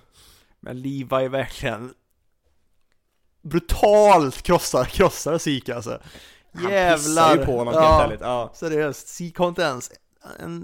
Men 0.60 0.82
Levi 0.82 1.16
är 1.26 1.30
verkligen 1.30 1.94
brutalt 3.42 4.42
krossar, 4.42 4.86
krossar 4.86 5.38
Sik 5.38 5.70
alltså. 5.70 6.02
Han 6.54 6.72
Jävlar. 6.72 6.98
pissar 6.98 7.36
ju 7.38 7.46
på 7.46 7.58
honom 7.58 7.74
Ja. 7.74 7.82
helt 7.98 8.04
ärligt, 8.10 8.22
ja 8.22 8.52
Seriöst, 8.56 9.08
Sik 9.08 9.38
har 9.38 9.48
inte 9.48 9.62
ens 9.62 9.90
en 9.92 9.96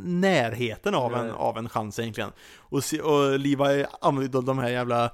närheten 0.03 0.95
av 0.95 1.13
en, 1.15 1.31
av 1.31 1.57
en 1.57 1.69
chans 1.69 1.99
egentligen. 1.99 2.29
Och, 2.57 2.83
Se- 2.83 3.01
och 3.01 3.39
Levi 3.39 3.85
använder 4.01 4.41
de- 4.41 4.59
här 4.59 4.69
jävla 4.69 5.09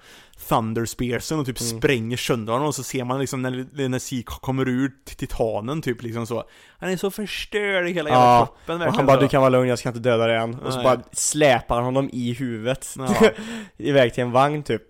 Thunder 0.49 0.85
Spearsen 0.85 1.39
och 1.39 1.45
typ 1.45 1.61
Mm. 1.61 1.79
spränger 1.79 2.17
sönder 2.17 2.53
honom 2.53 2.67
och 2.67 2.75
så 2.75 2.83
ser 2.83 3.03
man 3.03 3.19
liksom 3.19 3.41
när, 3.41 3.87
när 3.87 3.99
Sik 3.99 4.25
kommer 4.25 4.67
ur 4.67 4.91
titanen 5.05 5.81
typ 5.81 6.01
liksom 6.03 6.27
så. 6.27 6.43
Han 6.79 6.89
är 6.89 6.97
så 6.97 7.11
förstörd 7.11 7.87
i 7.87 7.91
hela 7.91 8.09
jävla 8.09 8.23
Ja, 8.25 8.45
kroppen 8.45 8.75
Och 8.75 8.81
verkligen 8.81 8.95
han 8.97 9.05
bara 9.05 9.19
du 9.19 9.27
kan 9.27 9.41
vara 9.41 9.49
lugn, 9.49 9.69
jag 9.69 9.79
ska 9.79 9.89
inte 9.89 9.99
döda 10.01 10.27
dig 10.27 10.37
än 10.37 10.55
Och 10.59 10.73
så 10.73 10.81
bara 10.83 10.99
släpar 11.11 11.75
han 11.75 11.83
honom 11.85 12.09
i 12.13 12.33
huvudet 12.33 12.95
Ja. 12.97 13.29
Iväg 13.77 14.13
till 14.13 14.23
en 14.23 14.31
vagn 14.31 14.63
typ 14.63 14.81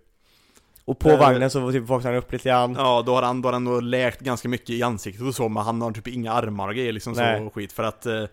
Och 0.86 1.00
på 1.00 1.18
vagnen 1.18 1.50
så 1.50 1.72
typ 1.72 1.84
vaknar 1.84 2.12
han 2.12 2.18
upp 2.20 2.32
lite 2.34 2.50
grann 2.50 2.76
Ja, 2.78 3.04
då 3.06 3.16
har 3.16 3.22
han, 3.22 3.42
då 3.42 3.48
har 3.48 3.54
han 3.54 3.66
då 3.66 3.80
läkt 3.80 4.20
ganska 4.20 4.50
mycket 4.50 4.70
i 4.70 4.84
ansiktet 4.84 5.24
och 5.28 5.36
så, 5.36 5.50
men 5.50 5.64
han 5.64 5.82
har 5.82 5.92
typ 5.92 6.08
inga 6.08 6.34
armar 6.34 6.68
och 6.68 6.76
grejer 6.76 6.94
liksom 6.94 7.14
Nej. 7.14 7.40
så 7.40 7.46
och 7.46 7.54
skit 7.56 7.72
för 7.74 7.84
att 7.84 8.06
eh, 8.06 8.24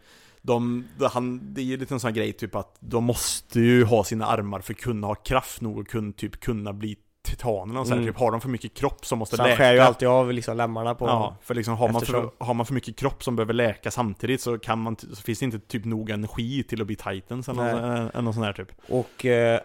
de, 0.46 0.84
han, 1.12 1.54
det 1.54 1.60
är 1.60 1.64
ju 1.64 1.76
lite 1.76 1.94
en 1.94 2.00
sån 2.00 2.08
här 2.08 2.14
grej 2.16 2.32
typ 2.32 2.54
att 2.54 2.76
de 2.80 3.04
måste 3.04 3.60
ju 3.60 3.84
ha 3.84 4.04
sina 4.04 4.26
armar 4.26 4.60
för 4.60 4.72
att 4.72 4.80
kunna 4.80 5.06
ha 5.06 5.14
kraft 5.14 5.60
nog 5.60 5.78
och 5.78 5.88
kunna, 5.88 6.12
typ 6.12 6.40
kunna 6.40 6.72
bli 6.72 6.96
titanerna 7.22 7.80
och 7.80 7.86
så 7.86 7.92
här, 7.92 8.00
Mm. 8.00 8.12
typ 8.12 8.20
har 8.20 8.30
de 8.30 8.40
för 8.40 8.48
mycket 8.48 8.74
kropp 8.74 9.06
som 9.06 9.18
måste 9.18 9.36
Så 9.36 9.42
han 9.42 9.50
läka 9.50 9.62
skär 9.62 9.72
ju 9.72 9.78
alltid 9.80 10.08
av 10.08 10.32
liksom 10.32 10.56
lemmarna 10.56 10.94
på 10.94 11.06
Ja, 11.06 11.36
för 11.42 11.54
liksom 11.54 11.74
har 11.76 11.88
man, 11.88 12.02
för, 12.02 12.30
har 12.38 12.54
man 12.54 12.66
för 12.66 12.74
mycket 12.74 12.96
kropp 12.96 13.24
som 13.24 13.36
behöver 13.36 13.54
läka 13.54 13.90
samtidigt 13.90 14.40
så 14.40 14.58
kan 14.58 14.78
man, 14.78 14.96
så 14.96 15.22
finns 15.22 15.38
det 15.38 15.44
inte 15.44 15.58
typ 15.58 15.84
nog 15.84 16.10
energi 16.10 16.62
till 16.62 16.80
att 16.80 16.86
bli 16.86 16.96
titans 16.96 17.48
eller 17.48 17.62
någon, 17.62 17.84
eller 18.08 18.22
någon 18.22 18.34
sån 18.34 18.42
här 18.42 18.52
typ. 18.52 18.72
Och, 18.88 19.24
eh, 19.26 19.60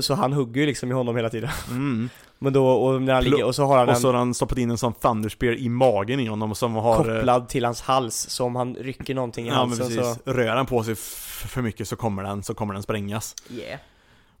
så 0.00 0.14
han 0.14 0.32
hugger 0.32 0.60
ju 0.60 0.66
liksom 0.66 0.90
i 0.90 0.94
honom 0.94 1.16
hela 1.16 1.30
tiden 1.30 1.50
mm. 1.70 2.08
Men 2.38 2.52
då, 2.52 2.68
och 2.68 3.02
när 3.02 3.14
han 3.14 3.24
ligger, 3.24 3.44
och 3.44 3.54
så 3.54 3.64
har 3.64 3.78
han 3.78 3.88
Och 3.88 3.96
så 3.96 4.08
har 4.08 4.14
han 4.14 4.34
stoppat 4.34 4.58
in 4.58 4.70
en 4.70 4.78
sån 4.78 4.92
thunderspear 4.92 5.52
i 5.52 5.68
magen 5.68 6.20
i 6.20 6.26
honom 6.26 6.54
som 6.54 6.74
har 6.74 7.10
eh, 7.10 7.14
kopplad 7.16 7.48
till 7.48 7.64
hans 7.64 7.80
hals 7.80 8.14
Så 8.30 8.44
om 8.44 8.56
han 8.56 8.74
rycker 8.74 9.14
någonting 9.14 9.46
i 9.46 9.48
Ja 9.48 9.54
men 9.54 9.68
halsen 9.68 9.86
precis, 9.86 10.24
så 10.24 10.32
rör 10.32 10.56
han 10.56 10.66
på 10.66 10.84
sig 10.84 10.94
för 10.94 11.62
mycket 11.62 11.88
så 11.88 11.96
kommer 11.96 12.22
den, 12.22 12.42
så 12.42 12.54
kommer 12.54 12.74
den 12.74 12.82
sprängas 12.82 13.34
Yeah 13.50 13.80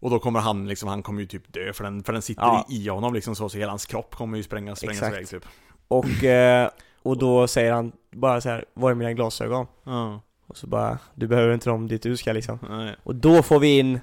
Och 0.00 0.10
då 0.10 0.18
kommer 0.18 0.40
han 0.40 0.68
liksom, 0.68 0.88
han 0.88 1.02
kommer 1.02 1.20
ju 1.20 1.26
typ 1.26 1.52
dö 1.52 1.72
för 1.72 1.84
den, 1.84 2.02
för 2.02 2.12
den 2.12 2.22
sitter 2.22 2.42
Ja. 2.42 2.66
i 2.68 2.88
honom 2.88 3.14
liksom 3.14 3.36
så, 3.36 3.48
så 3.48 3.58
hela 3.58 3.72
hans 3.72 3.86
kropp 3.86 4.14
kommer 4.14 4.36
ju 4.36 4.42
sprängas, 4.42 4.78
sprängas 4.78 4.96
Exakt. 4.96 5.14
iväg 5.16 5.28
typ 5.28 5.44
Och, 5.88 6.24
eh, 6.24 6.70
och 7.02 7.18
då 7.18 7.48
säger 7.48 7.72
han 7.72 7.92
bara 8.12 8.40
så 8.40 8.48
här, 8.48 8.64
var 8.74 8.90
är 8.90 8.94
mina 8.94 9.12
glasögon? 9.12 9.66
Ja, 9.84 10.20
Och 10.46 10.56
så 10.56 10.66
bara, 10.66 10.98
du 11.14 11.26
behöver 11.26 11.54
inte 11.54 11.70
dem 11.70 11.88
dit 11.88 12.02
du 12.02 12.16
ska 12.16 12.32
liksom 12.32 12.58
nej. 12.68 12.96
Och 13.02 13.14
då 13.14 13.42
får 13.42 13.60
vi 13.60 13.78
in 13.78 14.00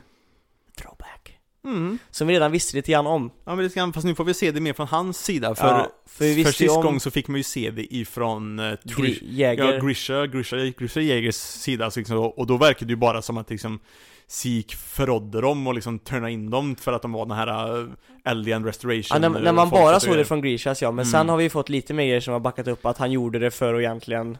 Mm. 1.64 1.98
Som 2.12 2.28
vi 2.28 2.34
redan 2.34 2.52
visste 2.52 2.76
lite 2.78 2.92
grann 2.92 3.08
om. 3.08 3.30
Ja 3.46 3.56
men 3.56 3.64
det 3.64 3.70
ska, 3.70 3.92
fast 3.94 4.06
nu 4.06 4.16
får 4.16 4.24
vi 4.24 4.34
se 4.34 4.52
det 4.52 4.60
mer 4.60 4.74
från 4.74 4.88
hans 4.88 5.18
sida 5.24 5.56
för, 5.56 5.68
Ja, 5.68 5.88
för 6.06 6.26
vi 6.26 6.44
för, 6.44 6.52
sist 6.52 6.76
om- 6.78 6.84
gång 6.84 7.00
så 7.00 7.12
fick 7.12 7.28
man 7.28 7.38
ju 7.38 7.44
se 7.44 7.72
det 7.72 7.96
ifrån 7.96 8.60
uh, 8.60 8.74
Gri- 8.84 9.20
Jäger. 9.22 9.74
Ja, 9.74 9.80
Grisha, 9.86 10.26
Grisha, 10.28 10.58
Grisha 10.58 11.00
Jägers 11.00 11.36
sida 11.36 11.92
så 11.92 12.00
liksom, 12.00 12.18
och 12.18 12.48
då 12.48 12.58
verkade 12.58 12.86
det 12.86 12.92
ju 12.92 12.96
bara 12.98 13.22
som 13.22 13.38
att 13.38 13.50
liksom 13.50 13.80
Sik 14.28 14.76
förrådde 14.76 15.42
dem 15.42 15.68
och 15.68 15.74
liksom 15.74 16.00
turna 16.00 16.30
in 16.30 16.50
dem 16.50 16.76
för 16.76 16.94
att 16.94 17.02
de 17.02 17.12
var 17.12 17.26
den 17.26 17.38
här 17.38 17.78
uh, 17.80 17.90
Alien 18.24 18.66
Restoration 18.66 19.22
Ja, 19.22 19.30
när, 19.30 19.40
när 19.40 19.52
man 19.54 19.70
folket 19.70 19.86
bara 19.86 20.00
såg 20.00 20.18
det 20.18 20.26
från 20.26 20.42
Grishas 20.42 20.82
ja, 20.82 20.92
men 20.92 21.04
Mm. 21.06 21.12
sen 21.12 21.30
har 21.30 21.38
vi 21.38 21.50
fått 21.50 21.70
lite 21.70 21.94
mer 21.94 22.04
grejer 22.06 22.20
som 22.22 22.34
har 22.34 22.40
backat 22.40 22.68
upp 22.68 22.86
att 22.86 22.98
han 22.98 23.12
gjorde 23.12 23.40
det 23.40 23.52
för 23.52 23.74
att 23.74 23.80
egentligen 23.80 24.38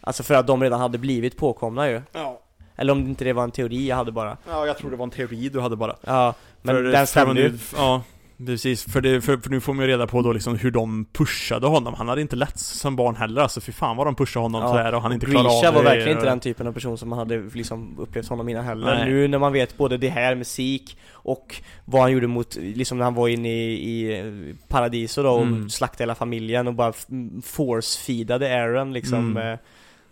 Alltså 0.00 0.22
för 0.22 0.34
att 0.34 0.46
de 0.46 0.62
redan 0.62 0.80
hade 0.80 0.98
blivit 0.98 1.36
påkomna 1.36 1.90
ju. 1.90 2.02
Ja. 2.12 2.40
Eller 2.76 2.92
om 2.92 2.98
inte 3.00 3.24
det 3.24 3.32
var 3.32 3.44
en 3.44 3.50
teori 3.50 3.86
jag 3.88 3.96
hade 3.96 4.12
bara 4.12 4.36
ja, 4.48 4.66
jag 4.66 4.78
tror 4.78 4.90
det 4.90 4.96
var 4.96 5.04
en 5.04 5.10
teori 5.10 5.48
du 5.48 5.60
hade 5.60 5.76
bara. 5.76 5.96
Ja, 6.00 6.34
men 6.64 6.74
För- 6.74 6.82
den 6.82 6.92
för 6.92 7.06
stämde 7.06 7.40
ju 7.40 7.52
Ja, 7.76 8.02
precis. 8.46 8.92
För, 8.92 9.00
det, 9.00 9.20
för, 9.20 9.36
för 9.36 9.50
nu 9.50 9.60
får 9.60 9.74
man 9.74 9.84
ju 9.84 9.90
reda 9.90 10.06
på 10.06 10.22
då 10.22 10.32
liksom 10.32 10.56
hur 10.58 10.70
de 10.70 11.04
pushade 11.12 11.66
honom. 11.66 11.94
Han 11.94 12.08
hade 12.08 12.20
inte 12.20 12.36
lätt 12.36 12.58
som 12.58 12.96
barn 12.96 13.16
heller, 13.16 13.42
alltså 13.42 13.60
fy 13.60 13.72
fan 13.72 13.96
vad 13.96 14.06
de 14.06 14.14
pushade 14.14 14.44
honom 14.44 14.62
Ja, 14.62 14.68
sådär 14.68 14.94
och 14.94 15.02
han 15.02 15.12
inte 15.12 15.26
klarade 15.26 15.68
av 15.68 15.74
var 15.74 15.82
det. 15.82 15.88
verkligen 15.88 16.10
inte 16.18 16.24
den 16.28 16.40
typen 16.40 16.66
av 16.66 16.72
person 16.72 16.98
som 16.98 17.08
man 17.08 17.18
hade 17.18 17.42
liksom 17.54 17.98
upplevt 17.98 18.28
honom 18.28 18.48
innan 18.48 18.64
heller 18.64 18.86
Nej. 18.96 19.04
Nu 19.10 19.28
när 19.28 19.38
man 19.38 19.52
vet 19.52 19.76
både 19.76 19.96
det 19.96 20.08
här 20.08 20.34
med 20.34 20.46
Sik 20.46 20.98
och 21.12 21.62
vad 21.84 22.02
han 22.02 22.12
gjorde 22.12 22.26
mot, 22.26 22.56
liksom 22.56 22.98
när 22.98 23.04
han 23.04 23.14
var 23.14 23.28
inne 23.28 23.48
i, 23.48 23.90
i 23.90 24.18
eh, 24.20 24.56
Paradiso 24.68 25.22
då 25.22 25.30
och 25.30 25.42
Mm. 25.42 25.70
slaktade 25.70 26.02
hela 26.02 26.14
familjen 26.14 26.68
och 26.68 26.74
bara 26.74 26.92
force-feedade 27.42 28.54
Aaron 28.62 28.92
liksom 28.92 29.30
Mm. 29.36 29.58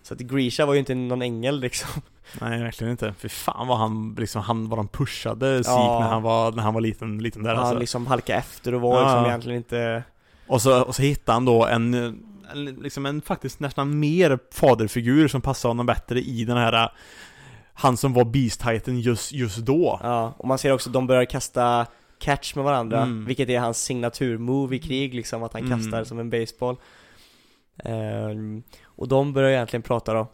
Så 0.02 0.14
att 0.14 0.20
Grisha 0.20 0.66
var 0.66 0.72
ju 0.72 0.78
inte 0.78 0.94
någon 0.94 1.22
ängel 1.22 1.60
liksom 1.60 1.88
Nej, 2.40 2.62
verkligen 2.62 2.90
inte. 2.90 3.14
Fy 3.18 3.28
fan 3.28 3.66
vad 3.68 3.78
han, 3.78 4.14
liksom, 4.18 4.42
han, 4.42 4.68
vad 4.68 4.78
de 4.78 4.88
pushade 4.88 5.56
Sik 5.64 5.66
Ja. 5.72 6.00
när 6.00 6.08
han 6.08 6.22
var, 6.22 6.52
när 6.52 6.62
han 6.62 6.74
var 6.74 6.80
liten, 6.80 7.18
liten 7.18 7.42
där 7.42 7.54
Han 7.54 7.64
alltså. 7.64 7.78
liksom 7.78 8.06
halkade 8.06 8.38
efter 8.38 8.74
och 8.74 8.80
var 8.80 8.96
Ja. 9.00 9.02
liksom 9.04 9.24
egentligen 9.26 9.56
inte 9.56 10.02
Och 10.46 10.62
så, 10.62 10.82
och 10.82 10.94
så 10.94 11.02
hittade 11.02 11.36
han 11.36 11.44
då 11.44 11.66
en, 11.66 11.94
en, 12.52 12.64
liksom 12.82 13.06
en 13.06 13.22
faktiskt 13.22 13.60
nästan 13.60 13.98
mer 13.98 14.38
faderfigur 14.52 15.28
som 15.28 15.40
passade 15.40 15.70
honom 15.70 15.86
bättre 15.86 16.20
i 16.20 16.44
den 16.44 16.56
här 16.56 16.90
Han 17.74 17.96
som 17.96 18.12
var 18.12 18.24
Beast 18.24 18.60
Titan 18.60 19.00
just, 19.00 19.32
just 19.32 19.58
då. 19.58 20.00
Ja, 20.02 20.34
och 20.36 20.48
man 20.48 20.58
ser 20.58 20.72
också 20.72 20.88
att 20.90 20.94
de 20.94 21.06
börjar 21.06 21.24
kasta 21.24 21.86
catch 22.18 22.54
med 22.54 22.64
varandra, 22.64 23.02
Mm. 23.02 23.24
vilket 23.24 23.48
är 23.48 23.58
hans 23.60 23.82
signaturmove 23.82 24.76
i 24.76 24.78
krig 24.78 25.14
liksom, 25.14 25.42
att 25.42 25.52
han 25.52 25.62
Mm. 25.66 25.78
kastar 25.78 26.04
som 26.04 26.18
en 26.18 26.30
baseball 26.30 26.76
Och 28.84 29.08
de 29.08 29.32
börjar 29.32 29.50
egentligen 29.50 29.82
prata 29.82 30.14
då 30.14 30.26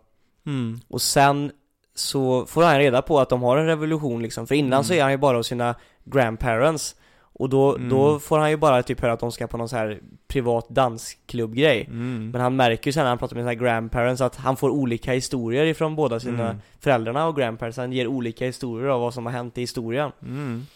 Mm. 0.47 0.81
Och 0.89 1.03
sen 1.03 1.53
så 1.95 2.47
får 2.47 2.63
han 2.63 2.79
reda 2.79 3.03
på 3.03 3.21
att 3.21 3.29
de 3.29 3.43
har 3.43 3.57
en 3.57 3.67
revolution 3.67 4.23
liksom, 4.23 4.47
för 4.47 4.55
innan 4.55 4.73
Mm. 4.73 4.85
så 4.85 4.95
är 4.95 5.03
han 5.03 5.11
ju 5.11 5.17
bara 5.19 5.37
hos 5.37 5.47
sina 5.47 5.75
grandparents 6.05 6.97
Och 7.41 7.49
då, 7.49 7.75
Mm. 7.77 7.89
då 7.89 8.19
får 8.19 8.39
han 8.39 8.51
ju 8.51 8.57
bara 8.57 8.83
typ 8.83 9.01
höra 9.01 9.13
att 9.13 9.21
de 9.21 9.33
ska 9.33 9.47
på 9.47 9.57
någon 9.57 9.69
så 9.69 9.77
här 9.77 10.01
privat 10.29 10.69
dansklubbgrej 10.69 11.85
Mm. 11.91 12.31
Men 12.31 12.41
han 12.41 12.57
märker 12.57 12.89
ju 12.89 12.93
sen 12.93 13.03
när 13.03 13.09
han 13.09 13.19
pratar 13.19 13.37
med 13.37 13.43
sina 13.43 13.55
grandparents 13.55 14.21
att 14.23 14.37
han 14.37 14.57
får 14.57 14.71
olika 14.71 15.13
historier 15.13 15.65
ifrån 15.67 15.97
båda 15.97 16.21
sina 16.21 16.45
Mm. 16.45 16.57
föräldrarna 16.81 17.27
och 17.27 17.37
grandparents 17.37 17.79
Han 17.79 17.93
ger 17.93 18.07
olika 18.07 18.47
historier 18.47 18.89
av 18.89 19.01
vad 19.01 19.15
som 19.15 19.27
har 19.27 19.33
hänt 19.33 19.59
i 19.59 19.61
historien 19.61 20.11
Mm. 20.23 20.67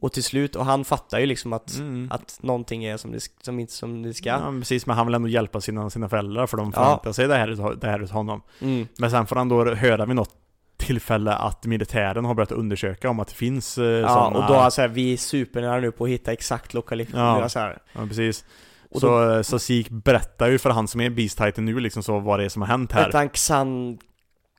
Och 0.00 0.12
till 0.12 0.24
slut, 0.24 0.56
och 0.56 0.64
han 0.64 0.84
fattar 0.84 1.18
ju 1.18 1.26
liksom 1.26 1.52
att, 1.52 1.74
Mm. 1.78 2.08
att 2.12 2.38
någonting 2.42 2.84
är 2.84 2.96
som 2.96 3.12
det, 3.12 3.20
som 3.42 3.58
inte 3.60 3.72
som 3.72 4.02
det 4.02 4.14
ska 4.14 4.28
Ja, 4.28 4.52
precis, 4.60 4.86
men 4.86 4.96
han 4.96 5.06
vill 5.06 5.14
ändå 5.14 5.28
hjälpa 5.28 5.60
sina, 5.60 5.90
sina 5.90 6.08
föräldrar 6.08 6.46
för 6.46 6.56
de 6.56 6.72
Ja. 6.74 6.82
förväntar 6.82 7.12
sig 7.12 7.28
det 7.28 7.34
här, 7.36 7.76
det 7.80 7.86
här 7.86 8.00
utav 8.02 8.16
honom. 8.16 8.42
mm. 8.60 8.86
Men 8.98 9.10
sen 9.10 9.26
får 9.26 9.36
han 9.36 9.48
då 9.48 9.74
höra 9.74 10.06
vid 10.06 10.16
något 10.16 10.34
tillfälle 10.76 11.32
att 11.34 11.66
militären 11.66 12.24
har 12.24 12.34
börjat 12.34 12.52
undersöka 12.52 13.10
om 13.10 13.20
att 13.20 13.28
det 13.28 13.34
finns 13.34 13.78
eh, 13.78 13.84
Ja, 13.84 14.08
sådana... 14.08 14.38
och 14.38 14.46
då 14.54 14.54
är 14.60 14.70
så 14.70 14.80
här, 14.80 14.88
vi 14.88 15.12
är 15.12 15.16
supernära 15.16 15.80
nu 15.80 15.90
på 15.92 16.04
att 16.04 16.10
hitta 16.10 16.32
exakt 16.32 16.74
lokalisering 16.74 17.20
Ja. 17.24 17.48
så 17.48 17.58
här. 17.58 17.78
Ja, 17.92 18.00
precis. 18.08 18.44
Och 18.90 19.00
så, 19.00 19.06
då- 19.06 19.30
eh, 19.30 19.42
så 19.42 19.58
Sik 19.58 19.90
berättar 19.90 20.48
ju 20.48 20.58
för 20.58 20.70
han 20.70 20.88
som 20.88 21.00
är 21.00 21.10
Beast 21.10 21.38
Titan 21.38 21.64
nu 21.64 21.80
liksom 21.80 22.02
så 22.02 22.18
vad 22.18 22.38
det 22.38 22.44
är 22.44 22.48
som 22.48 22.62
har 22.62 22.66
hänt 22.68 22.92
här. 22.92 23.10
Han 23.12 23.28
Xan... 23.28 23.98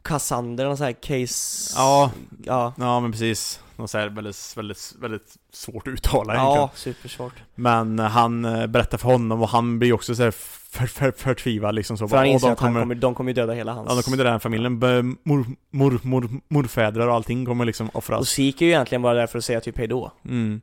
Cassander, 0.04 0.66
någon 0.66 0.78
sån 0.78 0.86
här 0.86 0.94
case... 0.94 1.74
Ja. 1.76 2.12
Ja, 2.44 2.74
Ja 2.78 3.00
men 3.00 3.12
precis. 3.12 3.60
Något 3.76 3.90
så 3.90 3.98
här 3.98 4.10
väldigt, 4.10 4.54
väldigt, 4.58 4.94
väldigt 5.00 5.36
svårt 5.54 5.88
att 5.88 5.94
uttala 5.94 6.36
ja 6.36 6.42
egentligen. 6.56 6.70
supersvårt 6.96 7.34
Men 7.56 8.00
eh, 8.00 8.06
han 8.06 8.46
eh, 8.46 8.68
berättar 8.68 8.98
för 8.98 9.08
honom 9.10 9.42
och 9.42 9.50
han 9.50 9.80
blir 9.80 9.94
också 9.94 10.16
så 10.16 10.24
här 10.24 10.32
för, 10.32 10.86
för, 10.88 11.12
förtvivlad 11.12 11.76
liksom 11.76 11.98
så. 11.98 12.08
För 12.08 12.18
han 12.18 12.26
"Åh, 12.26 12.32
inser 12.34 12.48
de 12.48 12.54
att 12.54 12.60
han 12.60 12.74
kommer, 12.74 12.96
de 12.96 13.16
kommer 13.16 13.30
ju 13.30 13.34
döda 13.34 13.54
hela 13.54 13.74
hans 13.74 13.88
Ja, 13.90 13.96
de 13.96 14.02
kommer 14.04 14.18
döda 14.18 14.30
den 14.32 14.40
familjen. 14.40 14.74
Mor, 15.24 15.46
mor, 15.72 16.00
mor, 16.04 16.30
morfäder 16.48 17.08
och 17.08 17.14
allting 17.16 17.46
kommer 17.46 17.66
liksom 17.66 17.88
Och 17.90 17.96
offras. 17.96 18.30
Sik 18.30 18.62
är 18.62 18.66
ju 18.66 18.72
egentligen 18.72 19.02
bara 19.02 19.14
där 19.14 19.28
för 19.28 19.38
att 19.38 19.46
säga 19.46 19.62
typ 19.62 19.78
hejdå 19.78 20.12
Mm. 20.26 20.62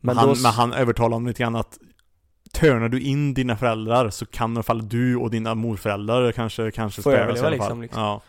Men 0.00 0.16
han, 0.16 0.28
då- 0.28 0.34
men 0.42 0.52
han 0.52 0.72
övertalar 0.72 1.12
honom 1.14 1.26
lite 1.26 1.42
grann 1.42 1.56
att 1.56 1.78
Törnar 2.52 2.88
du 2.88 3.00
in 3.00 3.34
dina 3.34 3.56
föräldrar 3.56 4.10
så 4.10 4.26
kan 4.26 4.52
i 4.52 4.56
alla 4.56 4.62
fall 4.62 4.88
du 4.88 5.16
och 5.16 5.30
dina 5.30 5.54
morföräldrar 5.54 6.32
kanske, 6.32 6.70
kanske 6.70 7.02
Får 7.02 7.12
överleva 7.14 7.48
liksom, 7.50 7.82
liksom. 7.82 8.02
Ja. 8.02 8.20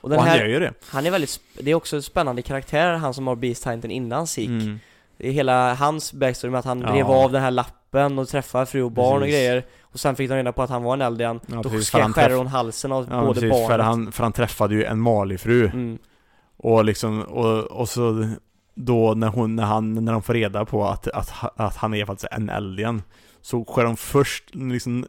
Och 0.00 0.04
Och 0.04 0.10
den 0.10 0.18
han 0.18 0.28
här, 0.28 0.38
gör 0.38 0.46
ju 0.46 0.60
det. 0.60 0.72
han 0.90 1.06
är 1.06 1.10
väldigt, 1.10 1.40
det 1.60 1.70
är 1.70 1.74
också 1.74 1.96
en 1.96 2.02
spännande 2.02 2.42
karaktär, 2.42 2.92
han 2.92 3.14
som 3.14 3.26
har 3.26 3.36
Beast 3.36 3.62
Titan 3.64 3.90
innan 3.90 4.26
Sik 4.26 4.48
Mm. 4.48 4.78
Det 5.20 5.28
är 5.28 5.32
hela 5.32 5.74
hans 5.74 6.12
backstory 6.12 6.50
med 6.50 6.58
att 6.58 6.64
han 6.64 6.80
Ja. 6.80 6.92
rev 6.94 7.06
av 7.06 7.32
den 7.32 7.42
här 7.42 7.50
lappen 7.50 8.18
och 8.18 8.28
träffade 8.28 8.66
fru 8.66 8.82
och 8.82 8.92
barn 8.92 9.14
och 9.16 9.20
Precis. 9.20 9.34
grejer 9.34 9.64
Och 9.82 10.00
sen 10.00 10.16
fick 10.16 10.28
de 10.30 10.36
reda 10.36 10.52
på 10.52 10.62
att 10.62 10.70
han 10.70 10.82
var 10.82 10.94
en 10.94 11.02
Eldian 11.02 11.40
Ja, 11.46 11.56
Då 11.56 11.62
precis, 11.70 11.90
skär 11.90 12.02
träff- 12.08 12.36
hon 12.36 12.46
halsen 12.46 12.92
av 12.92 13.06
Ja, 13.10 13.20
både 13.20 13.34
precis, 13.40 13.50
barnet 13.50 13.68
för 13.68 13.78
han, 13.78 14.12
för 14.12 14.22
han 14.22 14.32
träffade 14.32 14.74
ju 14.74 14.84
en 14.84 15.00
Mali-fru 15.00 15.64
mm. 15.66 15.98
och 16.56 16.84
liksom, 16.84 17.22
och, 17.22 17.64
och 17.64 17.88
så 17.88 18.28
då 18.74 19.14
när 19.14 19.28
hon, 19.28 19.56
när 19.56 19.64
han, 19.64 20.04
när 20.04 20.12
de 20.12 20.22
får 20.22 20.34
reda 20.34 20.64
på 20.64 20.86
att, 20.88 21.08
att, 21.08 21.32
att 21.56 21.76
han 21.76 21.94
är 21.94 22.04
faktiskt 22.04 22.32
en 22.32 22.50
alien 22.50 23.02
Så 23.42 23.64
skär 23.64 23.84
de 23.84 23.96
först 23.96 24.44
liksom 24.54 25.06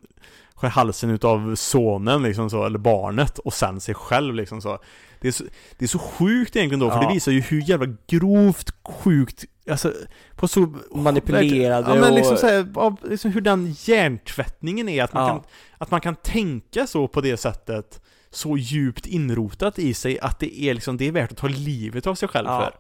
Skär 0.49 0.49
halsen 0.68 1.10
utav 1.10 1.56
sonen 1.56 2.24
liksom 2.24 2.50
så, 2.50 2.66
eller 2.66 2.80
barnet 2.80 3.40
och 3.40 3.54
sen 3.54 3.82
sig 3.82 3.96
själv 3.96 4.36
liksom 4.36 4.62
så 4.62 4.80
Det 5.22 5.28
är 5.28 5.32
så, 5.32 5.44
det 5.78 5.86
är 5.86 5.90
så 5.90 6.00
sjukt 6.00 6.56
egentligen 6.56 6.80
då, 6.80 6.90
för 6.92 7.02
Ja. 7.02 7.08
det 7.08 7.14
visar 7.14 7.32
ju 7.32 7.42
hur 7.42 7.62
jävla 7.70 7.96
grovt 8.08 8.72
sjukt 8.84 9.46
Alltså, 9.70 9.94
på 10.36 10.48
så 10.48 10.74
Manipulerade 10.96 11.90
Ja 11.90 11.96
men 12.02 12.16
liksom 12.16 12.34
och- 12.34 12.40
såhär, 12.40 12.68
av- 12.76 12.98
liksom 13.10 13.32
hur 13.32 13.42
den 13.42 13.76
hjärntvättningen 13.80 14.90
är 14.90 15.04
att 15.04 15.14
man, 15.14 15.24
Ja. 15.24 15.30
kan, 15.30 15.44
att 15.78 15.92
man 15.92 16.02
kan 16.02 16.16
tänka 16.16 16.88
så 16.88 17.08
på 17.08 17.22
det 17.22 17.38
sättet 17.38 18.02
Så 18.32 18.58
djupt 18.58 19.06
inrotat 19.06 19.80
i 19.80 19.94
sig 19.94 20.20
att 20.20 20.40
det 20.40 20.62
är 20.62 20.74
liksom, 20.74 20.98
det 20.98 21.08
är 21.08 21.12
värt 21.12 21.32
att 21.32 21.38
ta 21.38 21.48
livet 21.48 22.08
av 22.08 22.16
sig 22.16 22.28
själv 22.30 22.48
Ja. 22.48 22.60
för 22.62 22.74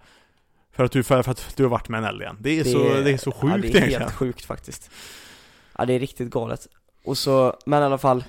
för 0.76 0.84
att, 0.84 0.92
du, 0.92 1.04
för, 1.04 1.24
för 1.24 1.32
att 1.32 1.54
du 1.56 1.64
har 1.64 1.70
varit 1.70 1.90
med 1.90 1.98
en 1.98 2.06
alien. 2.06 2.38
Det 2.40 2.60
är, 2.60 2.64
så, 2.64 2.80
det 2.84 3.12
är 3.12 3.18
så 3.18 3.32
sjukt 3.32 3.52
ja, 3.56 3.58
det 3.62 3.68
är 3.68 3.70
egentligen. 3.70 4.02
helt 4.02 4.14
sjukt 4.14 4.46
faktiskt 4.46 4.90
Ja 5.78 5.86
det 5.86 5.94
är 5.94 6.00
riktigt 6.00 6.30
galet 6.30 6.68
Och 7.10 7.18
så, 7.18 7.56
men 7.66 7.82
i 7.82 7.86
alla 7.86 7.98
fall 7.98 8.24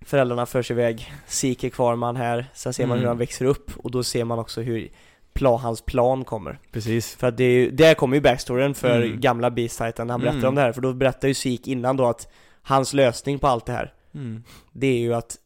Föräldrarna 0.00 0.46
förs 0.46 0.70
iväg 0.70 1.12
Sik 1.26 1.64
är 1.64 1.68
kvar 1.68 1.96
med 1.96 2.06
han 2.06 2.16
här 2.16 2.46
Sen 2.54 2.72
ser 2.74 2.86
man 2.86 2.92
Mm. 2.96 3.00
hur 3.00 3.08
han 3.08 3.18
växer 3.18 3.44
upp 3.44 3.70
och 3.76 3.90
då 3.90 4.02
ser 4.02 4.24
man 4.24 4.38
också 4.38 4.60
hur 4.60 4.88
plan, 5.32 5.60
hans 5.60 5.80
plan 5.82 6.24
kommer 6.24 6.58
Precis. 6.72 7.14
För 7.14 7.26
att 7.26 7.36
det 7.36 7.44
är 7.44 7.50
ju, 7.50 7.70
där 7.70 7.94
kommer 7.94 8.16
ju 8.16 8.20
backstoryn 8.20 8.74
för 8.74 9.02
Mm. 9.02 9.20
gamla 9.20 9.50
Beast 9.50 9.78
Titan 9.78 10.10
han 10.10 10.20
berättar 10.20 10.38
Mm. 10.38 10.48
om 10.48 10.54
det 10.54 10.60
här 10.60 10.72
För 10.72 10.80
då 10.80 10.92
berättar 10.92 11.28
ju 11.28 11.34
Sik 11.34 11.68
innan 11.68 11.96
då 11.96 12.06
att 12.06 12.28
Hans 12.62 12.92
lösning 12.94 13.38
på 13.38 13.46
allt 13.46 13.66
det 13.66 13.72
här 13.72 13.92
Mm. 14.14 14.42
Det 14.72 14.86
är 14.86 14.98
ju 14.98 15.14
att 15.14 15.36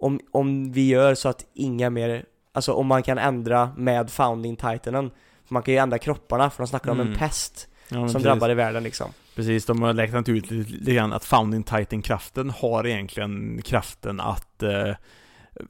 Om, 0.00 0.20
om 0.30 0.72
vi 0.72 0.88
gör 0.88 1.14
så 1.14 1.28
att 1.28 1.44
inga 1.54 1.90
mer 1.90 2.24
Alltså 2.52 2.72
om 2.72 2.86
man 2.86 3.02
kan 3.02 3.18
ändra 3.18 3.70
med 3.76 4.10
Founding 4.10 4.56
Titanen 4.56 5.10
för 5.44 5.54
Man 5.54 5.62
kan 5.62 5.74
ju 5.74 5.78
ändra 5.80 5.98
kropparna 5.98 6.50
för 6.50 6.62
de 6.62 6.66
snackar 6.68 6.90
om 6.90 7.00
en 7.00 7.06
Mm. 7.06 7.18
pest 7.18 7.68
Ja, 7.92 7.98
som 7.98 8.06
precis. 8.06 8.22
drabbade 8.22 8.54
världen 8.54 8.82
liksom 8.82 9.10
Precis, 9.34 9.66
de 9.66 9.82
har 9.82 9.94
räknat 9.94 10.28
ut 10.28 10.50
lite, 10.50 10.72
lite 10.72 10.94
grann 10.94 11.12
att 11.12 11.24
Founding 11.24 11.62
Titan-kraften 11.62 12.50
har 12.50 12.86
egentligen 12.86 13.62
kraften 13.62 14.20
att 14.20 14.62
eh, 14.62 14.94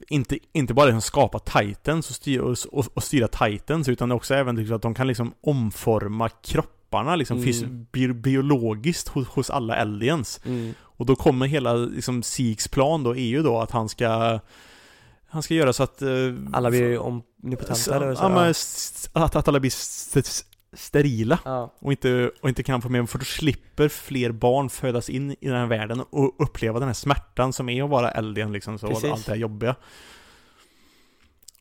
inte, 0.07 0.37
inte 0.53 0.73
bara 0.73 0.85
liksom 0.85 1.01
skapa 1.01 1.39
Titans 1.39 2.09
och 2.09 2.15
styra, 2.15 2.43
och, 2.43 2.85
och 2.93 3.03
styra 3.03 3.27
Titans 3.27 3.89
utan 3.89 4.11
också 4.11 4.33
även 4.33 4.55
liksom 4.55 4.75
att 4.75 4.81
de 4.81 4.93
kan 4.93 5.07
liksom 5.07 5.33
omforma 5.41 6.29
kroppar 6.29 6.83
kropparna 6.93 7.15
liksom 7.15 7.37
Mm. 7.37 7.87
bi- 7.91 8.13
biologiskt 8.13 9.07
hos, 9.07 9.27
hos 9.27 9.49
alla 9.49 9.75
aliens. 9.75 10.39
Mm. 10.45 10.73
Och 10.81 11.05
då 11.05 11.15
kommer 11.15 11.47
hela 11.47 11.73
liksom 11.73 12.23
Seeks 12.23 12.67
plan 12.67 13.03
då, 13.03 13.15
är 13.15 13.25
ju 13.25 13.43
då 13.43 13.59
att 13.59 13.71
han 13.71 13.89
ska 13.89 14.39
Han 15.27 15.43
ska 15.43 15.53
göra 15.53 15.73
så 15.73 15.83
att 15.83 16.01
eh, 16.01 16.09
Alla 16.53 16.69
blir 16.69 16.99
omnipotenta 16.99 18.15
ja, 18.15 18.53
att, 19.13 19.35
att 19.35 19.47
alla 19.47 19.59
blir 19.59 19.73
sterila 20.73 21.39
ja. 21.45 21.73
och 21.79 21.91
inte, 21.91 22.31
och 22.41 22.49
inte 22.49 22.63
kan 22.63 22.81
få 22.81 22.89
med, 22.89 23.09
för 23.09 23.19
då 23.19 23.25
slipper 23.25 23.89
fler 23.89 24.31
barn 24.31 24.69
födas 24.69 25.09
in 25.09 25.31
i 25.31 25.47
den 25.47 25.55
här 25.55 25.65
världen 25.65 26.01
och 26.09 26.35
uppleva 26.43 26.79
den 26.79 26.87
här 26.89 26.93
smärtan 26.93 27.53
som 27.53 27.69
är 27.69 27.83
att 27.83 27.89
vara 27.89 28.09
alien 28.09 28.53
liksom, 28.53 28.79
så, 28.79 28.87
allt 28.87 29.25
det 29.25 29.31
här 29.31 29.35
jobbiga. 29.35 29.75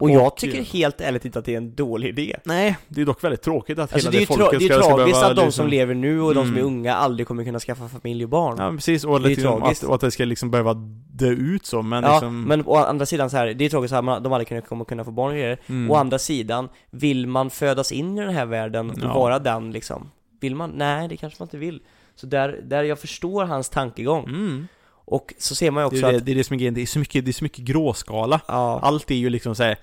Och 0.03 0.11
jag 0.11 0.27
Och- 0.27 0.37
tycker 0.37 0.63
helt 0.63 1.01
ärligt 1.01 1.25
inte 1.25 1.39
att 1.39 1.45
det 1.45 1.53
är 1.53 1.57
en 1.57 1.75
dålig 1.75 2.09
idé. 2.09 2.37
Nej, 2.45 2.77
det 2.89 3.01
är 3.01 3.05
dock 3.05 3.25
väldigt 3.25 3.43
tråkigt 3.43 3.79
att 3.79 3.93
Alltså 3.93 3.97
hela 4.09 4.11
det 4.11 4.19
det 4.19 4.27
folket 4.27 4.59
det 4.61 4.65
är 4.67 4.69
ska, 4.69 4.83
ska 4.83 4.97
tragiskt 4.97 5.23
att 5.23 5.37
de 5.37 5.45
liksom, 5.45 5.53
som 5.53 5.69
lever 5.69 5.95
nu 5.95 6.21
och 6.21 6.35
de 6.35 6.45
som 6.47 6.55
är 6.57 6.61
Mm. 6.61 6.67
unga 6.75 6.95
aldrig 6.95 7.27
kommer 7.27 7.45
kunna 7.45 7.59
skaffa 7.61 7.89
familj 7.89 8.25
och 8.25 8.31
barn. 8.31 8.57
Ja, 8.59 8.71
precis, 8.71 9.05
och, 9.05 9.21
Det 9.21 9.27
är 9.27 9.29
liksom, 9.29 9.61
tragiskt. 9.61 9.83
att, 9.83 9.89
och 9.89 9.95
att 9.95 10.01
det 10.01 10.11
ska 10.11 10.25
liksom 10.25 10.51
behöva 10.51 10.75
dö 11.15 11.29
ut 11.31 11.67
så, 11.67 11.83
men 11.83 12.05
Ja, 12.05 12.13
liksom... 12.13 12.43
men 12.45 12.63
å 12.67 12.77
andra 12.77 13.07
sidan 13.07 13.31
så 13.31 13.37
här, 13.37 13.47
det 13.55 13.65
är 13.65 13.69
tråkigt 13.69 13.93
att 13.93 14.05
de 14.25 14.33
aldrig 14.33 14.49
kunna, 14.49 14.61
kommer 14.61 14.85
kunna 14.85 15.05
få 15.05 15.11
barn 15.11 15.29
och 15.31 15.35
grejer. 15.37 15.59
mm. 15.67 15.91
Å 15.91 15.95
andra 15.95 16.19
sidan, 16.19 16.69
vill 16.91 17.27
man 17.27 17.51
födas 17.51 17.93
in 17.93 18.19
i 18.19 18.21
den 18.21 18.35
här 18.35 18.47
världen 18.47 18.91
och 18.91 18.99
Ja. 19.03 19.15
vara 19.15 19.39
den 19.39 19.71
liksom? 19.73 20.11
Vill 20.41 20.55
man? 20.57 20.71
Nej, 20.71 21.09
det 21.09 21.17
kanske 21.17 21.37
man 21.43 21.47
inte 21.47 21.59
vill. 21.59 21.81
Så 22.15 22.27
där, 22.27 22.61
där 22.65 22.83
jag 22.83 22.99
förstår 22.99 23.45
hans 23.45 23.69
tankegång. 23.69 24.25
Mm. 24.25 24.69
Och 25.13 25.35
så 25.39 25.55
ser 25.55 25.71
man 25.71 25.83
ju 25.83 25.87
också 25.87 26.01
det, 26.01 26.17
att, 26.17 26.27
det 26.27 26.33
är 26.33 26.37
det 26.37 26.45
som 26.45 26.55
är 26.55 26.59
grejen, 26.59 26.75
det 26.75 26.83
är 26.83 26.87
så 26.87 26.99
mycket, 26.99 27.25
det 27.25 27.31
är 27.31 27.33
så 27.33 27.45
mycket 27.45 27.65
gråskala. 27.65 28.41
ja, 28.49 28.81
Allt 28.83 29.11
är 29.11 29.15
ju 29.15 29.31
liksom 29.31 29.55
så 29.55 29.63
här. 29.63 29.77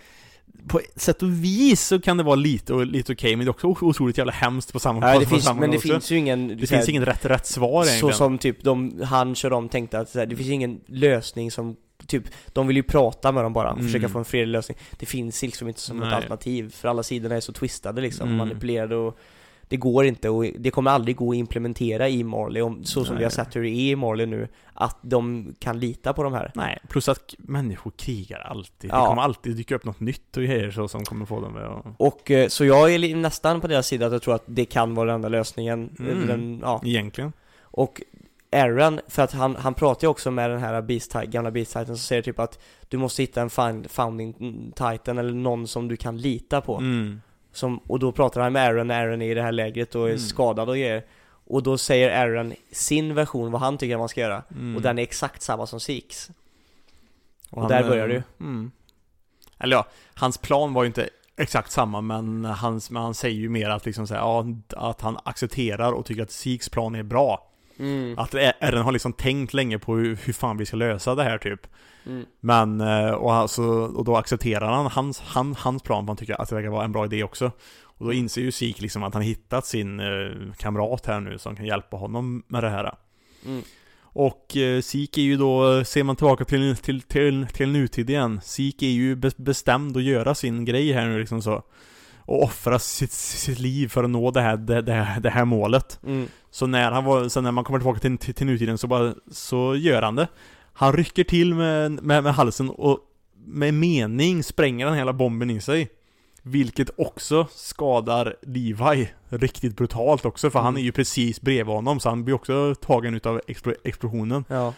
På 0.68 0.80
ett 0.80 1.02
sätt 1.02 1.24
och 1.24 1.44
vis 1.44 1.82
så 1.88 2.00
kan 2.02 2.18
det 2.18 2.24
vara 2.24 2.36
lite, 2.36 2.74
lite 2.74 3.14
okej, 3.14 3.36
men 3.36 3.46
det 3.46 3.50
är 3.50 3.66
också 3.66 3.86
otroligt 3.86 4.18
jävla 4.18 4.34
hemskt 4.34 4.74
på 4.74 4.80
samma, 4.80 5.14
på, 5.14 5.20
det 5.20 5.26
finns, 5.26 5.46
men 5.54 5.72
det 5.72 5.78
också. 5.78 5.88
finns 5.90 6.12
ju 6.12 6.18
ingen 6.18 6.48
Det 6.48 6.68
så 6.68 6.76
här, 6.76 6.82
finns 6.82 6.90
ingen 6.90 7.06
rätt, 7.06 7.26
rätt 7.26 7.46
svar 7.46 7.84
Så 7.84 7.90
egentligen. 7.90 8.16
som 8.16 8.38
typ 8.38 8.64
de, 8.64 9.02
han 9.04 9.36
och 9.44 9.50
de 9.50 9.70
tänkte 9.70 10.00
att 10.00 10.10
så 10.10 10.20
här, 10.20 10.26
det 10.26 10.36
finns 10.36 10.50
ingen 10.50 10.80
lösning 10.86 11.52
som 11.52 11.76
Typ, 12.08 12.24
de 12.54 12.68
vill 12.68 12.76
ju 12.78 12.84
prata 12.84 13.32
med 13.32 13.44
dem 13.44 13.54
bara 13.54 13.72
och 13.72 13.78
Mm. 13.78 13.88
försöka 13.92 14.10
få 14.10 14.20
en 14.20 14.26
fredlig 14.26 14.52
lösning 14.52 14.78
Det 15.00 15.06
finns 15.06 15.42
liksom 15.42 15.68
inte 15.68 15.80
som 15.82 15.98
ett 16.02 16.08
Nej. 16.08 16.16
alternativ 16.16 16.70
För 16.76 16.88
alla 16.88 17.04
sidorna 17.04 17.36
är 17.36 17.40
så 17.40 17.54
twistade 17.54 18.02
liksom, 18.02 18.28
Mm. 18.28 18.38
manipulerade 18.38 18.96
och 18.96 19.18
Det 19.70 19.78
går 19.78 20.06
inte 20.06 20.30
och 20.30 20.46
det 20.60 20.72
kommer 20.72 20.92
aldrig 20.92 21.16
gå 21.16 21.32
att 21.32 21.36
implementera 21.38 22.10
i 22.10 22.24
Marley 22.24 22.62
om, 22.62 22.84
så 22.84 23.06
som 23.06 23.16
vi 23.16 23.24
har 23.24 23.30
Nej. 23.30 23.36
sett 23.46 23.56
hur 23.56 23.64
det 23.64 23.70
är 23.70 23.92
i 23.92 23.96
Marley 23.96 24.26
nu 24.26 24.48
Att 24.74 24.98
de 25.02 25.54
kan 25.60 25.80
lita 25.80 26.14
på 26.14 26.24
de 26.24 26.34
här 26.34 26.52
Nej, 26.56 26.80
plus 26.90 27.10
att 27.10 27.36
människor 27.38 27.92
krigar 27.92 28.40
alltid. 28.40 28.90
Ja. 28.92 29.02
Det 29.02 29.08
kommer 29.08 29.22
alltid 29.22 29.56
dyka 29.56 29.76
upp 29.76 29.86
något 29.86 30.00
nytt 30.00 30.38
och 30.38 30.44
grejer 30.44 30.72
så 30.72 30.88
som 30.88 31.06
kommer 31.06 31.26
få 31.26 31.42
dem 31.42 31.58
att... 31.58 31.94
Och 31.98 32.32
eh, 32.32 32.48
så 32.48 32.66
jag 32.66 32.94
är 32.94 33.16
nästan 33.16 33.62
på 33.62 33.68
deras 33.68 33.88
sida 33.88 34.06
att 34.06 34.12
jag 34.12 34.22
tror 34.22 34.36
att 34.36 34.44
det 34.46 34.66
kan 34.66 34.96
vara 34.96 35.06
den 35.08 35.16
enda 35.16 35.30
lösningen 35.30 35.96
Mm. 36.00 36.28
den, 36.28 36.60
ja. 36.64 36.82
Egentligen. 36.86 37.34
Och 37.62 38.02
Aaron, 38.52 39.00
för 39.08 39.22
att 39.24 39.32
han, 39.32 39.56
han 39.56 39.74
pratar 39.74 40.06
ju 40.08 40.10
också 40.10 40.32
med 40.32 40.50
den 40.50 40.60
här 40.60 40.82
Beast, 40.82 41.14
gamla 41.14 41.52
Beast 41.52 41.72
Titan 41.72 41.86
som 41.86 41.98
säger 41.98 42.22
typ 42.22 42.40
att 42.40 42.60
Du 42.88 42.98
måste 42.98 43.24
hitta 43.24 43.42
en 43.42 43.50
founding 43.90 44.34
Titan 44.76 45.18
eller 45.18 45.34
någon 45.34 45.68
som 45.68 45.88
du 45.88 45.98
kan 45.98 46.18
lita 46.18 46.62
på 46.62 46.78
Mm. 46.78 47.22
Som, 47.52 47.78
Och 47.78 48.00
då 48.00 48.12
pratar 48.12 48.42
han 48.42 48.54
med 48.54 48.68
Aaron 48.68 48.92
Aaron 48.92 49.22
är 49.22 49.26
i 49.32 49.34
det 49.34 49.42
här 49.42 49.52
lägret 49.52 49.96
och 49.96 50.06
är 50.06 50.08
Mm. 50.08 50.20
skadad 50.20 50.70
och 50.70 50.76
grejer 50.76 51.04
Och 51.48 51.64
då 51.64 51.78
säger 51.78 52.22
Aaron 52.22 52.54
sin 52.72 53.16
version 53.16 53.52
vad 53.52 53.62
han 53.62 53.78
tycker 53.78 53.98
man 53.98 54.10
ska 54.10 54.22
göra 54.22 54.44
Mm. 54.52 54.76
Och 54.76 54.82
den 54.82 55.00
är 55.00 55.04
exakt 55.04 55.42
samma 55.42 55.68
som 55.68 55.80
Seeks 55.80 56.30
Och 57.50 57.64
Och 57.64 57.70
där 57.70 57.84
börjar 57.90 58.08
det 58.08 58.14
ju. 58.14 58.24
Mm. 58.40 58.72
Eller 59.58 59.76
ja, 59.76 59.88
hans 60.14 60.38
plan 60.38 60.74
var 60.74 60.84
ju 60.84 60.88
inte 60.88 61.10
exakt 61.38 61.72
samma 61.72 62.02
men, 62.02 62.46
hans, 62.46 62.90
men 62.92 63.02
han 63.04 63.14
säger 63.14 63.36
ju 63.40 63.50
mer 63.50 63.70
att 63.70 63.86
liksom 63.86 64.08
säga, 64.08 64.20
ja, 64.20 64.46
att 64.70 65.02
han 65.02 65.18
accepterar 65.24 65.92
och 65.92 66.06
tycker 66.06 66.24
att 66.24 66.32
Seeks 66.32 66.70
plan 66.70 66.96
är 66.96 67.04
bra. 67.04 67.49
Mm. 67.80 68.20
Att 68.20 68.36
RN 68.62 68.82
har 68.82 68.92
liksom 68.92 69.14
tänkt 69.14 69.54
länge 69.54 69.80
på 69.80 69.96
hur, 69.96 70.20
hur 70.24 70.34
fan 70.34 70.58
vi 70.58 70.66
ska 70.66 70.78
lösa 70.78 71.16
det 71.16 71.24
här 71.24 71.38
typ. 71.38 71.68
Mm. 72.06 72.26
Men, 72.40 72.82
eh, 72.82 73.12
och, 73.12 73.34
alltså, 73.34 73.64
och 73.64 74.06
då 74.06 74.18
accepterar 74.18 74.72
han 74.72 74.86
hans, 74.86 75.20
han, 75.20 75.56
hans 75.56 75.84
plan 75.84 76.08
han 76.08 76.18
tycker 76.18 76.42
att 76.42 76.50
det 76.50 76.56
verkar 76.56 76.70
vara 76.70 76.86
en 76.86 76.92
bra 76.92 77.06
idé 77.06 77.24
också. 77.24 77.52
Och 77.82 78.06
då 78.06 78.14
inser 78.14 78.42
ju 78.42 78.52
Sik 78.52 78.82
liksom 78.82 79.04
att 79.04 79.14
han 79.14 79.24
hittat 79.24 79.66
sin 79.66 80.00
eh, 80.00 80.54
kamrat 80.58 81.06
här 81.06 81.20
nu 81.20 81.38
som 81.38 81.56
kan 81.56 81.66
hjälpa 81.66 81.98
honom 81.98 82.44
med 82.48 82.64
det 82.64 82.70
här. 82.70 82.96
Mm. 83.46 83.62
Och 84.02 84.58
eh, 84.58 84.82
Sik 84.82 85.18
är 85.18 85.22
ju 85.22 85.38
då, 85.38 85.84
ser 85.86 86.04
man 86.04 86.16
tillbaka 86.16 86.46
till, 86.46 86.76
till, 86.76 87.02
till, 87.02 87.48
till 87.54 87.70
nutid 87.70 88.10
igen, 88.10 88.42
Sik 88.44 88.82
är 88.82 88.88
ju 88.88 89.16
be- 89.16 89.32
bestämd 89.38 89.98
att 89.98 90.04
göra 90.04 90.36
sin 90.36 90.66
grej 90.66 90.92
här 90.92 91.08
nu 91.08 91.20
liksom 91.20 91.42
så. 91.42 91.64
Och 92.30 92.44
offra 92.44 92.80
sitt, 92.80 93.12
sitt 93.12 93.60
liv 93.60 93.88
för 93.88 94.04
att 94.04 94.10
nå 94.10 94.32
det 94.32 94.42
här, 94.42 94.58
det, 94.58 94.82
det, 94.82 94.94
här- 94.94 95.20
det 95.20 95.30
här 95.30 95.46
målet. 95.46 96.00
Mm. 96.06 96.28
Så 96.52 96.68
när 96.68 96.92
han 96.92 97.04
var, 97.06 97.30
sen 97.30 97.44
när 97.44 97.52
man 97.52 97.64
kommer 97.64 97.80
tillbaka 97.80 98.00
till, 98.00 98.18
till, 98.18 98.34
till 98.34 98.48
nutiden 98.48 98.78
så 98.78 98.88
bara, 98.88 99.14
så 99.32 99.76
gör 99.76 100.02
han 100.02 100.16
det. 100.16 100.28
Han 100.74 100.94
rycker 100.94 101.24
till 101.24 101.54
med, 101.56 101.92
med, 101.92 102.24
med 102.24 102.34
halsen 102.34 102.70
och 102.70 103.00
med 103.46 103.74
mening 103.74 104.44
spränger 104.44 104.86
han 104.88 104.98
hela 104.98 105.14
bomben 105.14 105.50
i 105.50 105.62
sig. 105.62 105.90
Vilket 106.42 106.90
också 106.98 107.48
skadar 107.52 108.36
Levi 108.42 109.12
riktigt 109.30 109.76
brutalt 109.78 110.26
också 110.26 110.50
för 110.50 110.60
han 110.60 110.68
Mm. 110.74 110.80
är 110.80 110.84
ju 110.86 110.92
precis 110.92 111.42
bredvid 111.42 111.76
honom 111.76 112.00
så 112.00 112.10
han 112.10 112.24
blir 112.24 112.36
också 112.36 112.76
tagen 112.82 113.16
utav 113.16 113.42
explo- 113.48 113.76
explosionen. 113.84 114.46
Ja 114.48 114.74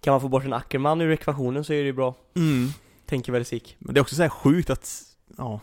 Kan 0.00 0.12
man 0.12 0.20
få 0.20 0.28
bort 0.28 0.44
en 0.44 0.52
Ackerman 0.52 1.00
ur 1.00 1.10
ekvationen 1.12 1.64
så 1.64 1.72
är 1.72 1.76
det 1.78 1.84
ju 1.86 1.92
bra 1.92 2.14
Mm. 2.36 2.68
Tänker 3.06 3.32
väl 3.32 3.44
Sik 3.44 3.76
Men 3.78 3.94
det 3.94 3.98
är 4.00 4.02
också 4.02 4.14
så 4.14 4.22
här 4.22 4.28
sjukt 4.28 4.70
att, 4.70 5.02
ja, 5.38 5.60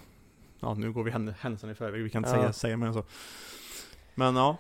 ja 0.60 0.74
nu 0.74 0.92
går 0.92 1.04
vi 1.04 1.12
hän- 1.12 1.34
händelserna 1.40 1.72
i 1.72 1.76
förväg, 1.76 2.04
vi 2.04 2.10
kan 2.10 2.20
inte 2.26 2.30
Ja. 2.30 2.36
säga, 2.42 2.54
säga 2.54 2.78
mer 2.78 2.88
än 2.88 2.94
så. 2.94 3.04
Men 4.16 4.36
ja, 4.36 4.58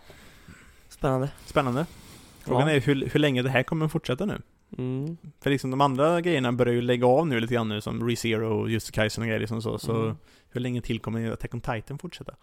Spännande 0.90 1.30
spännande. 1.46 1.86
Frågan 2.46 2.68
Ja. 2.68 2.74
är 2.76 2.80
hur, 2.82 3.10
hur 3.12 3.20
länge 3.20 3.42
det 3.42 3.50
här 3.50 3.64
kommer 3.64 3.88
fortsätta 3.88 4.26
nu. 4.26 4.42
mm. 4.78 5.18
För 5.42 5.50
liksom 5.50 5.72
de 5.72 5.82
andra 5.82 6.22
grejerna 6.22 6.52
börjar 6.52 6.74
ju 6.74 6.82
lägga 6.82 7.08
av 7.08 7.28
nu 7.28 7.40
lite 7.40 7.54
grann 7.54 7.70
nu 7.70 7.82
som 7.82 8.08
ReZero 8.10 8.60
och 8.62 8.70
just 8.70 8.92
Kaizen 8.92 9.22
och 9.22 9.28
grejer 9.28 9.40
liksom 9.40 9.62
så. 9.62 9.80
Så 9.80 10.02
Mm. 10.04 10.18
hur 10.50 10.62
länge 10.62 10.82
till 10.82 11.00
kommer 11.00 11.32
Attack 11.32 11.54
on 11.54 11.62
Titan 11.62 11.98
fortsätta? 12.00 12.34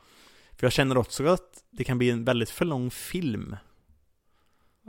För 0.57 0.67
jag 0.67 0.73
känner 0.73 0.97
också 0.99 1.27
att 1.27 1.65
det 1.71 1.85
kan 1.85 1.99
bli 1.99 2.11
en 2.11 2.25
väldigt 2.25 2.51
för 2.51 2.65
lång 2.65 2.91
film. 2.91 3.57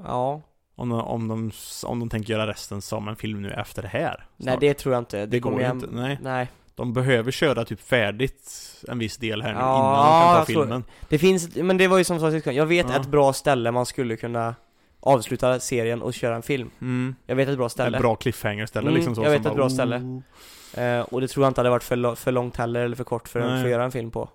Ja 0.03 0.41
Om 0.75 0.89
de, 0.89 1.01
om 1.01 1.27
de, 1.27 1.51
om 1.85 1.99
de 1.99 2.09
tänker 2.09 2.33
göra 2.33 2.47
resten 2.47 2.81
som 2.81 3.07
en 3.07 3.15
film 3.15 3.41
nu 3.41 3.51
efter 3.51 3.81
det 3.81 3.87
här. 3.87 4.25
Nej 4.37 4.51
snart. 4.51 4.59
det 4.59 4.73
tror 4.73 4.93
jag 4.93 5.01
inte, 5.01 5.17
det, 5.19 5.25
Det 5.25 5.39
går 5.39 5.49
kommer 5.51 5.63
ju 5.63 5.71
inte, 5.71 5.87
nej. 5.91 6.19
Nej 6.21 6.51
De 6.77 6.93
behöver 6.93 7.31
köra 7.31 7.65
typ 7.65 7.81
färdigt 7.81 8.51
en 8.87 8.99
viss 8.99 9.17
del 9.17 9.41
här 9.41 9.53
nu 9.53 9.59
Ja, 9.59 9.77
innan 9.79 10.05
de 10.05 10.35
kan 10.35 10.41
ta 10.41 10.45
filmen. 10.45 10.83
Det 11.09 11.17
finns, 11.19 11.55
men 11.55 11.77
det 11.77 11.87
var 11.87 11.97
ju 11.97 12.03
som 12.03 12.19
sagt, 12.19 12.45
jag 12.45 12.65
vet 12.65 12.85
Ja. 12.89 12.95
ett 13.01 13.07
bra 13.07 13.33
ställe 13.33 13.71
man 13.71 13.85
skulle 13.85 14.15
kunna 14.17 14.55
avsluta 14.99 15.59
serien 15.59 16.01
och 16.01 16.13
köra 16.13 16.35
en 16.35 16.41
film 16.41 16.69
Mm. 16.81 17.15
Jag 17.25 17.35
vet 17.35 17.49
ett 17.49 17.57
bra 17.57 17.69
ställe 17.69 17.97
Ett 17.97 18.01
bra 18.01 18.15
cliffhanger 18.15 18.65
ställe 18.65 18.87
Mm, 18.87 18.95
liksom 18.95 19.15
så. 19.15 19.23
jag 19.23 19.29
vet 19.29 19.37
ett 19.45 19.53
bra 19.53 19.55
bara, 19.55 19.69
ställe. 19.69 19.97
"Oh." 19.97 20.81
eh, 20.83 21.01
Och 21.01 21.21
det 21.21 21.27
tror 21.27 21.43
jag 21.45 21.49
inte 21.49 21.59
hade 21.61 21.69
varit 21.69 21.83
för, 21.83 21.95
lo- 21.95 22.15
för 22.15 22.31
långt 22.31 22.57
heller, 22.57 22.85
eller 22.85 22.95
för 22.95 23.03
kort 23.03 23.27
för, 23.27 23.39
för 23.41 23.63
att 23.63 23.69
göra 23.69 23.83
en 23.83 23.91
film 23.91 24.11
på 24.11 24.29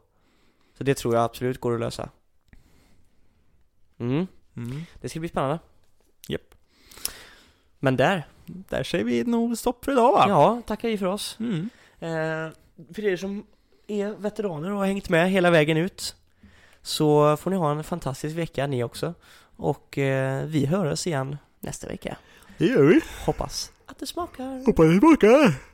Så 0.78 0.85
det 0.85 0.94
tror 0.94 1.14
jag 1.14 1.24
absolut 1.24 1.60
går 1.60 1.74
att 1.74 1.81
lösa 1.81 2.09
Mm, 4.01 4.27
Mm. 4.56 4.82
det 5.01 5.09
ska 5.09 5.20
bli 5.20 5.28
spännande 5.28 5.59
Japp. 6.28 6.55
Men 7.78 7.97
där, 7.97 8.27
Där 8.47 8.82
säger 8.82 9.05
vi 9.05 9.24
nog 9.24 9.59
stopp 9.59 9.85
för 9.85 9.93
idag 9.93 10.12
va? 10.12 10.24
ja, 10.28 10.62
tackar 10.66 10.89
vi 10.89 10.98
för 10.98 11.06
oss 11.06 11.36
Mm. 11.40 11.70
Eh, 12.03 12.49
För 12.95 13.05
er 13.05 13.16
som 13.16 13.47
är 13.87 14.09
veteraner 14.11 14.70
och 14.70 14.79
har 14.79 14.87
hängt 14.87 15.09
med 15.09 15.31
hela 15.31 15.51
vägen 15.51 15.77
ut 15.77 16.16
Så 16.83 17.37
får 17.37 17.51
ni 17.51 17.57
ha 17.57 17.70
en 17.70 17.85
fantastisk 17.85 18.37
vecka 18.37 18.66
ni 18.66 18.85
också 18.85 19.15
Och 19.57 19.99
eh, 19.99 20.45
vi 20.45 20.66
hörs 20.66 21.07
igen 21.07 21.37
nästa 21.61 21.89
vecka 21.89 22.16
Det 22.59 22.66
gör 22.66 22.83
vi. 22.83 23.01
Hoppas 23.27 23.73
att 23.87 23.99
det 23.99 24.07
smakar 24.07 24.66
Hoppas 24.66 24.87
ni 24.87 24.99
smakar. 25.01 25.72